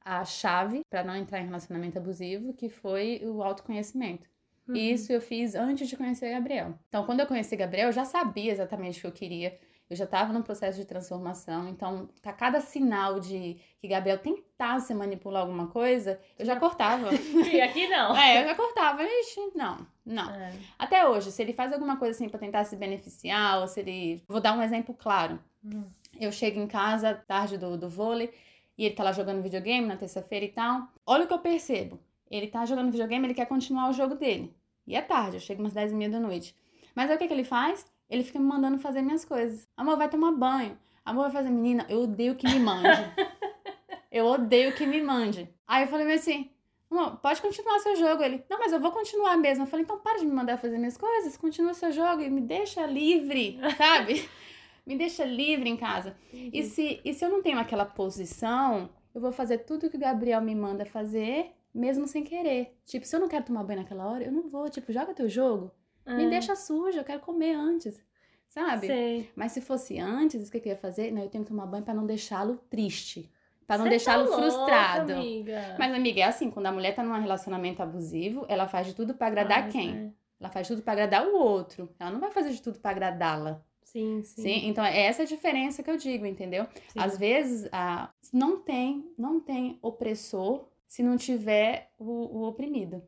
a 0.00 0.24
chave 0.24 0.82
pra 0.90 1.04
não 1.04 1.16
entrar 1.16 1.40
em 1.40 1.46
relacionamento 1.46 1.98
abusivo, 1.98 2.52
que 2.54 2.68
foi 2.68 3.20
o 3.24 3.42
autoconhecimento. 3.42 4.28
uhum. 4.68 4.74
E 4.74 4.92
isso 4.92 5.12
eu 5.12 5.20
fiz 5.20 5.54
antes 5.54 5.88
de 5.88 5.96
conhecer 5.96 6.30
Gabriel. 6.30 6.78
Então, 6.88 7.04
quando 7.06 7.20
eu 7.20 7.26
conheci 7.26 7.56
Gabriel, 7.56 7.88
eu 7.88 7.92
já 7.92 8.04
sabia 8.04 8.52
exatamente 8.52 8.98
o 8.98 9.02
que 9.02 9.06
eu 9.08 9.12
queria. 9.12 9.58
Eu 9.92 9.96
já 9.96 10.04
estava 10.04 10.32
num 10.32 10.40
processo 10.40 10.78
de 10.78 10.86
transformação. 10.86 11.68
Então, 11.68 12.08
a 12.24 12.32
cada 12.32 12.62
sinal 12.62 13.20
de 13.20 13.58
que 13.78 13.86
Gabriel 13.86 14.16
tentasse 14.16 14.94
manipular 14.94 15.42
alguma 15.42 15.66
coisa, 15.66 16.18
eu 16.38 16.46
já 16.46 16.58
cortava. 16.58 17.10
E 17.52 17.60
aqui 17.60 17.86
não. 17.88 18.16
é, 18.16 18.40
eu 18.40 18.48
já 18.48 18.54
cortava. 18.54 19.02
Ixi, 19.04 19.52
não, 19.54 19.86
não. 20.02 20.30
É. 20.34 20.54
Até 20.78 21.06
hoje, 21.06 21.30
se 21.30 21.42
ele 21.42 21.52
faz 21.52 21.74
alguma 21.74 21.98
coisa 21.98 22.16
assim 22.16 22.26
pra 22.26 22.40
tentar 22.40 22.64
se 22.64 22.74
beneficiar, 22.74 23.60
ou 23.60 23.68
se 23.68 23.80
ele. 23.80 24.24
Vou 24.26 24.40
dar 24.40 24.56
um 24.56 24.62
exemplo 24.62 24.94
claro. 24.94 25.38
Hum. 25.62 25.84
Eu 26.18 26.32
chego 26.32 26.58
em 26.58 26.66
casa, 26.66 27.12
tarde 27.28 27.58
do, 27.58 27.76
do 27.76 27.90
vôlei, 27.90 28.32
e 28.78 28.86
ele 28.86 28.94
tá 28.94 29.04
lá 29.04 29.12
jogando 29.12 29.42
videogame 29.42 29.86
na 29.86 29.98
terça-feira 29.98 30.46
e 30.46 30.52
tal. 30.52 30.88
Olha 31.04 31.24
o 31.24 31.26
que 31.26 31.34
eu 31.34 31.38
percebo. 31.38 32.00
Ele 32.30 32.46
tá 32.46 32.64
jogando 32.64 32.90
videogame, 32.90 33.26
ele 33.26 33.34
quer 33.34 33.44
continuar 33.44 33.90
o 33.90 33.92
jogo 33.92 34.14
dele. 34.14 34.56
E 34.86 34.96
é 34.96 35.02
tarde, 35.02 35.36
eu 35.36 35.40
chego 35.40 35.60
umas 35.60 35.74
10 35.74 35.92
e 35.92 35.94
meia 35.94 36.10
da 36.10 36.18
noite. 36.18 36.56
Mas 36.94 37.10
aí 37.10 37.16
o 37.16 37.18
que, 37.18 37.28
que 37.28 37.34
ele 37.34 37.44
faz? 37.44 37.86
Ele 38.12 38.22
fica 38.22 38.38
me 38.38 38.44
mandando 38.44 38.78
fazer 38.78 39.00
minhas 39.00 39.24
coisas. 39.24 39.66
Amor, 39.74 39.96
vai 39.96 40.06
tomar 40.06 40.32
banho. 40.32 40.78
Amor, 41.02 41.22
vai 41.22 41.32
fazer. 41.32 41.48
Menina, 41.48 41.86
eu 41.88 42.02
odeio 42.02 42.36
que 42.36 42.46
me 42.46 42.60
mande. 42.60 42.86
eu 44.12 44.26
odeio 44.26 44.74
que 44.74 44.84
me 44.84 45.00
mande. 45.00 45.48
Aí 45.66 45.84
eu 45.84 45.88
falei 45.88 46.12
assim. 46.12 46.50
Amor, 46.90 47.16
pode 47.22 47.40
continuar 47.40 47.78
seu 47.78 47.96
jogo. 47.96 48.22
Ele, 48.22 48.44
não, 48.50 48.58
mas 48.58 48.70
eu 48.70 48.78
vou 48.78 48.92
continuar 48.92 49.38
mesmo. 49.38 49.64
Eu 49.64 49.66
falei, 49.66 49.84
então 49.84 49.98
para 49.98 50.18
de 50.18 50.26
me 50.26 50.30
mandar 50.32 50.58
fazer 50.58 50.76
minhas 50.76 50.98
coisas, 50.98 51.38
continua 51.38 51.72
seu 51.72 51.90
jogo 51.90 52.20
e 52.20 52.28
me 52.28 52.42
deixa 52.42 52.84
livre, 52.84 53.58
sabe? 53.78 54.28
me 54.86 54.94
deixa 54.94 55.24
livre 55.24 55.70
em 55.70 55.76
casa. 55.78 56.14
E 56.30 56.62
se, 56.64 57.00
e 57.02 57.14
se 57.14 57.24
eu 57.24 57.30
não 57.30 57.40
tenho 57.40 57.58
aquela 57.58 57.86
posição, 57.86 58.90
eu 59.14 59.22
vou 59.22 59.32
fazer 59.32 59.58
tudo 59.58 59.88
que 59.88 59.96
o 59.96 60.00
Gabriel 60.00 60.42
me 60.42 60.54
manda 60.54 60.84
fazer, 60.84 61.52
mesmo 61.74 62.06
sem 62.06 62.22
querer. 62.22 62.76
Tipo, 62.84 63.06
se 63.06 63.16
eu 63.16 63.20
não 63.20 63.28
quero 63.28 63.46
tomar 63.46 63.64
banho 63.64 63.80
naquela 63.80 64.06
hora, 64.06 64.24
eu 64.24 64.32
não 64.32 64.50
vou. 64.50 64.68
Tipo, 64.68 64.92
joga 64.92 65.14
teu 65.14 65.30
jogo. 65.30 65.72
Me 66.06 66.24
É. 66.24 66.28
deixa 66.30 66.54
suja, 66.56 67.00
eu 67.00 67.04
quero 67.04 67.20
comer 67.20 67.54
antes. 67.54 68.02
Sabe? 68.48 68.86
Sei. 68.86 69.30
Mas 69.34 69.52
se 69.52 69.60
fosse 69.60 69.98
antes, 69.98 70.46
o 70.48 70.52
que 70.52 70.58
eu 70.58 70.72
ia 70.72 70.76
fazer? 70.76 71.10
Não, 71.10 71.22
eu 71.22 71.28
tenho 71.28 71.42
que 71.44 71.50
tomar 71.50 71.64
banho 71.66 71.84
pra 71.84 71.94
não 71.94 72.04
deixá-lo 72.04 72.56
triste. 72.68 73.30
Pra 73.66 73.78
não 73.78 73.84
Cê 73.84 73.90
deixá-lo 73.90 74.28
tá 74.28 74.36
frustrado. 74.36 75.12
Amiga. 75.14 75.76
Mas, 75.78 75.94
amiga, 75.94 76.20
é 76.20 76.24
assim, 76.24 76.50
quando 76.50 76.66
a 76.66 76.72
mulher 76.72 76.94
tá 76.94 77.02
num 77.02 77.18
relacionamento 77.18 77.82
abusivo, 77.82 78.44
ela 78.48 78.68
faz 78.68 78.86
de 78.88 78.94
tudo 78.94 79.14
pra 79.14 79.28
agradar 79.28 79.62
Faz, 79.62 79.72
quem? 79.72 79.94
né? 79.94 80.12
Ela 80.38 80.50
faz 80.50 80.68
tudo 80.68 80.82
para 80.82 80.92
agradar 80.92 81.26
o 81.26 81.34
outro. 81.36 81.88
Ela 81.98 82.10
não 82.10 82.20
vai 82.20 82.30
fazer 82.30 82.50
de 82.50 82.60
tudo 82.60 82.78
para 82.78 82.90
agradá-la. 82.90 83.62
Sim, 83.84 84.22
sim. 84.22 84.42
Sim, 84.42 84.68
então 84.68 84.84
é 84.84 85.02
essa 85.02 85.22
a 85.22 85.26
diferença 85.26 85.82
que 85.82 85.90
eu 85.90 85.96
digo, 85.96 86.26
entendeu? 86.26 86.66
sim. 86.88 86.98
Às 86.98 87.16
vezes, 87.16 87.68
a, 87.72 88.10
não 88.32 88.58
tem, 88.60 89.10
não 89.16 89.38
tem 89.40 89.78
opressor 89.80 90.64
se 90.86 91.02
não 91.02 91.16
tiver 91.16 91.90
o, 91.98 92.04
o 92.40 92.48
oprimido. 92.48 93.02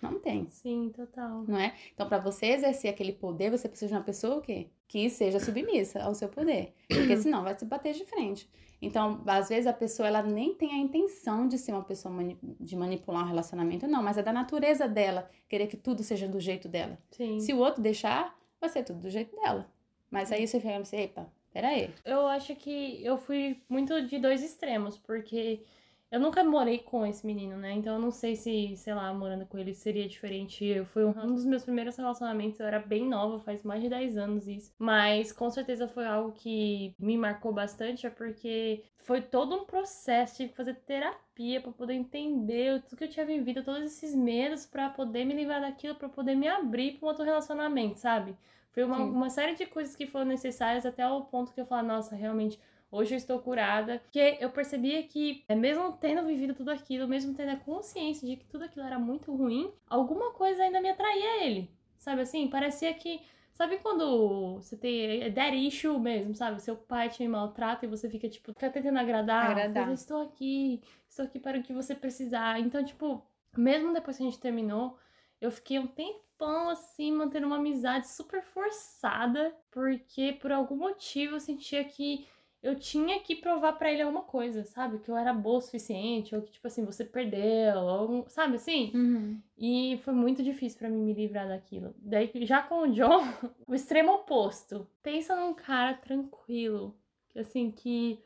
Não 0.00 0.18
tem, 0.20 0.48
Sim, 0.50 0.90
total. 0.94 1.44
não 1.48 1.58
é? 1.58 1.74
Então, 1.92 2.08
para 2.08 2.18
você 2.18 2.46
exercer 2.46 2.88
aquele 2.90 3.12
poder, 3.12 3.50
você 3.50 3.68
precisa 3.68 3.88
de 3.88 3.94
uma 3.94 4.04
pessoa 4.04 4.36
o 4.36 4.40
quê? 4.40 4.68
Que 4.86 5.10
seja 5.10 5.40
submissa 5.40 6.02
ao 6.02 6.14
seu 6.14 6.28
poder. 6.28 6.72
Porque 6.88 7.16
senão 7.18 7.42
vai 7.42 7.58
se 7.58 7.64
bater 7.64 7.94
de 7.94 8.04
frente. 8.04 8.48
Então, 8.80 9.20
às 9.26 9.48
vezes 9.48 9.66
a 9.66 9.72
pessoa 9.72 10.06
ela 10.06 10.22
nem 10.22 10.54
tem 10.54 10.72
a 10.72 10.76
intenção 10.78 11.48
de 11.48 11.58
ser 11.58 11.72
uma 11.72 11.82
pessoa 11.82 12.14
mani- 12.14 12.38
de 12.60 12.76
manipular 12.76 13.24
um 13.24 13.28
relacionamento, 13.28 13.88
não, 13.88 14.02
mas 14.02 14.16
é 14.16 14.22
da 14.22 14.32
natureza 14.32 14.86
dela 14.86 15.28
querer 15.48 15.66
que 15.66 15.76
tudo 15.76 16.02
seja 16.04 16.28
do 16.28 16.38
jeito 16.38 16.68
dela. 16.68 16.96
Sim. 17.10 17.40
Se 17.40 17.52
o 17.52 17.58
outro 17.58 17.82
deixar, 17.82 18.38
vai 18.60 18.70
ser 18.70 18.84
tudo 18.84 19.00
do 19.00 19.10
jeito 19.10 19.34
dela. 19.34 19.68
Mas 20.08 20.30
aí 20.30 20.46
você 20.46 20.60
fica 20.60 20.76
assim, 20.76 20.96
epa, 21.00 21.26
peraí. 21.52 21.90
Eu 22.04 22.28
acho 22.28 22.54
que 22.54 23.04
eu 23.04 23.18
fui 23.18 23.60
muito 23.68 24.00
de 24.06 24.16
dois 24.16 24.44
extremos, 24.44 24.96
porque 24.96 25.60
eu 26.10 26.18
nunca 26.18 26.42
morei 26.42 26.78
com 26.78 27.04
esse 27.04 27.26
menino, 27.26 27.56
né? 27.56 27.72
Então 27.72 27.94
eu 27.94 28.00
não 28.00 28.10
sei 28.10 28.34
se, 28.34 28.74
sei 28.76 28.94
lá, 28.94 29.12
morando 29.12 29.44
com 29.46 29.58
ele 29.58 29.74
seria 29.74 30.08
diferente. 30.08 30.64
Eu 30.64 30.86
fui 30.86 31.04
um, 31.04 31.10
um 31.10 31.34
dos 31.34 31.44
meus 31.44 31.64
primeiros 31.64 31.96
relacionamentos, 31.96 32.58
eu 32.58 32.66
era 32.66 32.78
bem 32.78 33.06
nova, 33.06 33.38
faz 33.40 33.62
mais 33.62 33.82
de 33.82 33.90
10 33.90 34.16
anos 34.16 34.48
isso. 34.48 34.72
Mas 34.78 35.32
com 35.32 35.50
certeza 35.50 35.86
foi 35.86 36.06
algo 36.06 36.32
que 36.32 36.94
me 36.98 37.16
marcou 37.18 37.52
bastante, 37.52 38.06
é 38.06 38.10
porque 38.10 38.84
foi 38.96 39.20
todo 39.20 39.54
um 39.54 39.64
processo, 39.64 40.36
tive 40.36 40.50
que 40.50 40.56
fazer 40.56 40.74
terapia 40.76 41.60
pra 41.60 41.72
poder 41.72 41.94
entender 41.94 42.82
tudo 42.82 42.96
que 42.96 43.04
eu 43.04 43.08
tinha 43.10 43.26
vivido, 43.26 43.62
todos 43.62 43.82
esses 43.82 44.14
medos 44.14 44.64
pra 44.64 44.88
poder 44.88 45.24
me 45.26 45.34
livrar 45.34 45.60
daquilo, 45.60 45.94
pra 45.94 46.08
poder 46.08 46.34
me 46.34 46.48
abrir 46.48 46.98
pra 46.98 47.06
um 47.06 47.08
outro 47.08 47.24
relacionamento, 47.24 47.98
sabe? 47.98 48.34
Foi 48.72 48.84
uma, 48.84 48.96
Sim. 48.96 49.10
uma 49.10 49.30
série 49.30 49.54
de 49.54 49.66
coisas 49.66 49.96
que 49.96 50.06
foram 50.06 50.26
necessárias 50.26 50.86
até 50.86 51.06
o 51.06 51.22
ponto 51.22 51.52
que 51.52 51.60
eu 51.60 51.66
falo, 51.66 51.88
nossa, 51.88 52.14
realmente 52.14 52.58
Hoje 52.90 53.14
eu 53.14 53.18
estou 53.18 53.38
curada, 53.38 53.98
porque 53.98 54.38
eu 54.40 54.48
percebia 54.50 55.02
que, 55.02 55.44
é, 55.46 55.54
mesmo 55.54 55.92
tendo 56.00 56.26
vivido 56.26 56.54
tudo 56.54 56.70
aquilo, 56.70 57.06
mesmo 57.06 57.34
tendo 57.34 57.50
a 57.50 57.56
consciência 57.56 58.26
de 58.26 58.36
que 58.36 58.46
tudo 58.46 58.64
aquilo 58.64 58.86
era 58.86 58.98
muito 58.98 59.34
ruim, 59.34 59.70
alguma 59.86 60.32
coisa 60.32 60.62
ainda 60.62 60.80
me 60.80 60.88
atraía 60.88 61.32
a 61.32 61.44
ele. 61.44 61.70
Sabe 61.98 62.22
assim? 62.22 62.48
Parecia 62.48 62.92
que. 62.94 63.20
Sabe 63.52 63.78
quando 63.78 64.54
você 64.54 64.76
tem 64.76 65.22
é 65.22 65.28
daddy 65.28 65.66
issue 65.66 65.98
mesmo, 65.98 66.32
sabe? 66.34 66.62
Seu 66.62 66.76
pai 66.76 67.10
te 67.10 67.26
maltrata 67.26 67.84
e 67.84 67.88
você 67.88 68.08
fica, 68.08 68.28
tipo, 68.28 68.52
fica 68.52 68.70
tentando 68.70 68.98
agradar. 68.98 69.50
Agradar. 69.50 69.88
Eu 69.88 69.94
estou 69.94 70.22
aqui, 70.22 70.80
estou 71.08 71.24
aqui 71.24 71.40
para 71.40 71.58
o 71.58 71.62
que 71.62 71.72
você 71.72 71.94
precisar. 71.94 72.60
Então, 72.60 72.84
tipo, 72.84 73.26
mesmo 73.56 73.92
depois 73.92 74.16
que 74.16 74.22
a 74.22 74.26
gente 74.26 74.38
terminou, 74.38 74.96
eu 75.40 75.50
fiquei 75.50 75.78
um 75.78 75.88
tempão 75.88 76.68
assim, 76.70 77.12
mantendo 77.12 77.48
uma 77.48 77.56
amizade 77.56 78.08
super 78.08 78.42
forçada, 78.42 79.52
porque 79.72 80.34
por 80.40 80.52
algum 80.52 80.76
motivo 80.76 81.34
eu 81.34 81.40
sentia 81.40 81.84
que 81.84 82.28
eu 82.62 82.74
tinha 82.74 83.20
que 83.20 83.36
provar 83.36 83.74
pra 83.74 83.92
ele 83.92 84.02
alguma 84.02 84.22
coisa, 84.22 84.64
sabe? 84.64 84.98
Que 84.98 85.10
eu 85.10 85.16
era 85.16 85.32
boa 85.32 85.58
o 85.58 85.60
suficiente, 85.60 86.34
ou 86.34 86.42
que, 86.42 86.50
tipo 86.50 86.66
assim, 86.66 86.84
você 86.84 87.04
perdeu, 87.04 87.78
ou, 87.78 88.28
sabe 88.28 88.56
assim? 88.56 88.90
Uhum. 88.94 89.40
E 89.56 90.00
foi 90.02 90.12
muito 90.12 90.42
difícil 90.42 90.78
pra 90.78 90.88
mim 90.88 91.02
me 91.02 91.14
livrar 91.14 91.46
daquilo. 91.46 91.94
Daí, 91.98 92.30
já 92.42 92.60
com 92.62 92.82
o 92.82 92.92
John, 92.92 93.22
o 93.66 93.74
extremo 93.74 94.12
oposto. 94.12 94.88
Pensa 95.02 95.36
num 95.36 95.54
cara 95.54 95.94
tranquilo, 95.94 96.96
que 97.28 97.38
assim, 97.38 97.70
que 97.70 98.18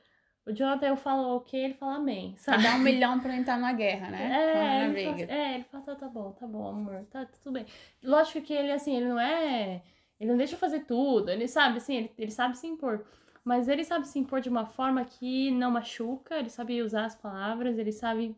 o 0.46 0.52
Jonathan 0.52 0.86
eu 0.86 0.96
falo 0.96 1.36
ok, 1.36 1.62
ele 1.62 1.74
fala 1.74 1.96
amém, 1.96 2.34
sabe? 2.38 2.62
dar 2.62 2.76
um 2.76 2.80
milhão 2.82 3.20
pra 3.20 3.36
entrar 3.36 3.58
na 3.58 3.72
guerra, 3.74 4.10
né? 4.10 4.30
É, 4.32 4.84
ele 4.86 5.04
fala, 5.04 5.32
é, 5.32 5.54
ele 5.54 5.64
fala, 5.64 5.84
tá, 5.84 5.94
tá 5.94 6.08
bom, 6.08 6.32
tá 6.32 6.46
bom, 6.46 6.68
amor, 6.68 7.04
tá, 7.10 7.26
tá 7.26 7.32
tudo 7.42 7.52
bem. 7.52 7.66
Lógico 8.02 8.40
que 8.40 8.54
ele, 8.54 8.72
assim, 8.72 8.96
ele 8.96 9.08
não 9.08 9.20
é. 9.20 9.82
Ele 10.18 10.30
não 10.30 10.38
deixa 10.38 10.54
eu 10.54 10.58
fazer 10.58 10.80
tudo, 10.80 11.30
ele 11.30 11.46
sabe, 11.46 11.76
assim, 11.76 11.96
ele, 11.96 12.12
ele 12.16 12.30
sabe 12.30 12.56
se 12.56 12.66
impor. 12.66 13.04
Mas 13.44 13.68
ele 13.68 13.84
sabe 13.84 14.06
se 14.06 14.18
impor 14.18 14.40
de 14.40 14.48
uma 14.48 14.66
forma 14.66 15.04
que 15.04 15.50
não 15.50 15.70
machuca, 15.70 16.36
ele 16.36 16.48
sabe 16.48 16.80
usar 16.82 17.06
as 17.06 17.14
palavras, 17.14 17.76
ele 17.78 17.92
sabe 17.92 18.36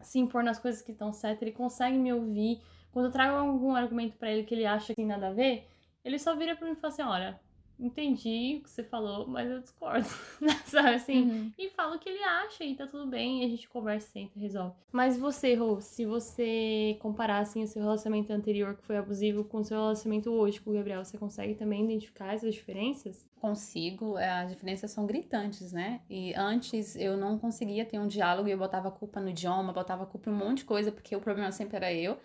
se 0.00 0.18
impor 0.18 0.42
nas 0.42 0.58
coisas 0.58 0.82
que 0.82 0.92
estão 0.92 1.12
certas, 1.12 1.42
ele 1.42 1.52
consegue 1.52 1.96
me 1.96 2.12
ouvir. 2.12 2.60
Quando 2.92 3.06
eu 3.06 3.12
trago 3.12 3.36
algum 3.36 3.74
argumento 3.74 4.16
pra 4.16 4.30
ele 4.30 4.44
que 4.44 4.54
ele 4.54 4.66
acha 4.66 4.88
que 4.88 4.96
tem 4.96 5.06
nada 5.06 5.28
a 5.28 5.32
ver, 5.32 5.68
ele 6.04 6.18
só 6.18 6.34
vira 6.34 6.56
pra 6.56 6.66
mim 6.66 6.72
e 6.72 6.76
fala 6.76 6.92
assim: 6.92 7.02
olha, 7.02 7.40
entendi 7.82 8.58
o 8.58 8.62
que 8.62 8.70
você 8.70 8.82
falou, 8.82 9.26
mas 9.26 9.50
eu 9.50 9.60
discordo. 9.60 10.08
sabe 10.66 10.94
assim? 10.94 11.22
Uhum. 11.22 11.52
e 11.58 11.68
fala 11.70 11.96
o 11.96 11.98
que 11.98 12.08
ele 12.08 12.22
acha 12.22 12.64
e 12.64 12.74
tá 12.74 12.86
tudo 12.86 13.06
bem, 13.06 13.42
e 13.42 13.46
a 13.46 13.48
gente 13.48 13.68
conversa, 13.68 14.08
senta, 14.12 14.38
resolve. 14.38 14.74
Mas 14.90 15.18
você, 15.18 15.54
Rô, 15.54 15.80
se 15.80 16.06
você 16.06 16.96
comparar 17.00 17.38
assim 17.38 17.62
o 17.62 17.66
seu 17.66 17.82
relacionamento 17.82 18.32
anterior 18.32 18.76
que 18.76 18.84
foi 18.84 18.96
abusivo 18.96 19.44
com 19.44 19.58
o 19.58 19.64
seu 19.64 19.76
relacionamento 19.78 20.30
hoje 20.30 20.60
com 20.60 20.70
o 20.70 20.74
Gabriel, 20.74 21.04
você 21.04 21.18
consegue 21.18 21.54
também 21.54 21.84
identificar 21.84 22.34
essas 22.34 22.54
diferenças? 22.54 23.26
Consigo, 23.40 24.16
é, 24.18 24.30
as 24.30 24.50
diferenças 24.50 24.90
são 24.90 25.04
gritantes, 25.06 25.72
né? 25.72 26.00
E 26.08 26.32
antes 26.34 26.94
eu 26.94 27.16
não 27.16 27.38
conseguia 27.38 27.84
ter 27.84 27.98
um 27.98 28.06
diálogo 28.06 28.48
e 28.48 28.52
eu 28.52 28.58
botava 28.58 28.90
culpa 28.90 29.20
no 29.20 29.30
idioma, 29.30 29.72
botava 29.72 30.06
culpa 30.06 30.30
em 30.30 30.32
um 30.32 30.36
monte 30.36 30.58
de 30.58 30.64
coisa, 30.64 30.92
porque 30.92 31.16
o 31.16 31.20
problema 31.20 31.50
sempre 31.50 31.76
era 31.76 31.92
eu. 31.92 32.18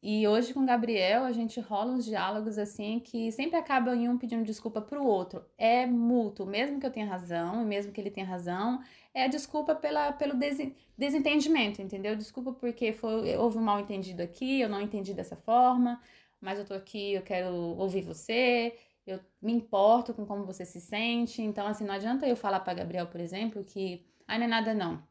E 0.00 0.28
hoje 0.28 0.54
com 0.54 0.60
o 0.60 0.66
Gabriel 0.66 1.24
a 1.24 1.32
gente 1.32 1.58
rola 1.60 1.92
uns 1.92 2.04
diálogos 2.04 2.56
assim 2.56 3.00
que 3.00 3.32
sempre 3.32 3.56
acabam 3.56 3.94
em 3.94 4.08
um 4.08 4.16
pedindo 4.16 4.44
desculpa 4.44 4.80
pro 4.80 5.04
outro. 5.04 5.44
É 5.58 5.86
mútuo, 5.86 6.46
mesmo 6.46 6.78
que 6.78 6.86
eu 6.86 6.90
tenha 6.90 7.06
razão 7.06 7.62
e 7.62 7.64
mesmo 7.66 7.90
que 7.92 8.00
ele 8.00 8.10
tenha 8.10 8.26
razão, 8.26 8.80
é 9.12 9.24
a 9.24 9.28
desculpa 9.28 9.74
pela, 9.74 10.12
pelo 10.12 10.34
desen- 10.34 10.74
desentendimento, 10.96 11.82
entendeu? 11.82 12.14
Desculpa 12.14 12.52
porque 12.52 12.92
foi, 12.92 13.36
houve 13.36 13.58
um 13.58 13.62
mal 13.62 13.80
entendido 13.80 14.22
aqui, 14.22 14.60
eu 14.60 14.68
não 14.68 14.80
entendi 14.80 15.12
dessa 15.12 15.34
forma, 15.34 16.00
mas 16.40 16.60
eu 16.60 16.64
tô 16.64 16.74
aqui, 16.74 17.14
eu 17.14 17.22
quero 17.22 17.52
ouvir 17.52 18.02
você, 18.02 18.76
eu 19.04 19.18
me 19.42 19.52
importo 19.52 20.14
com 20.14 20.24
como 20.24 20.44
você 20.44 20.64
se 20.64 20.80
sente. 20.80 21.42
Então, 21.42 21.66
assim, 21.66 21.84
não 21.84 21.94
adianta 21.94 22.24
eu 22.26 22.36
falar 22.36 22.60
pra 22.60 22.72
Gabriel, 22.74 23.06
por 23.08 23.20
exemplo, 23.20 23.64
que 23.64 24.06
ah, 24.28 24.38
não 24.38 24.44
é 24.44 24.48
nada 24.48 24.74
não. 24.74 25.02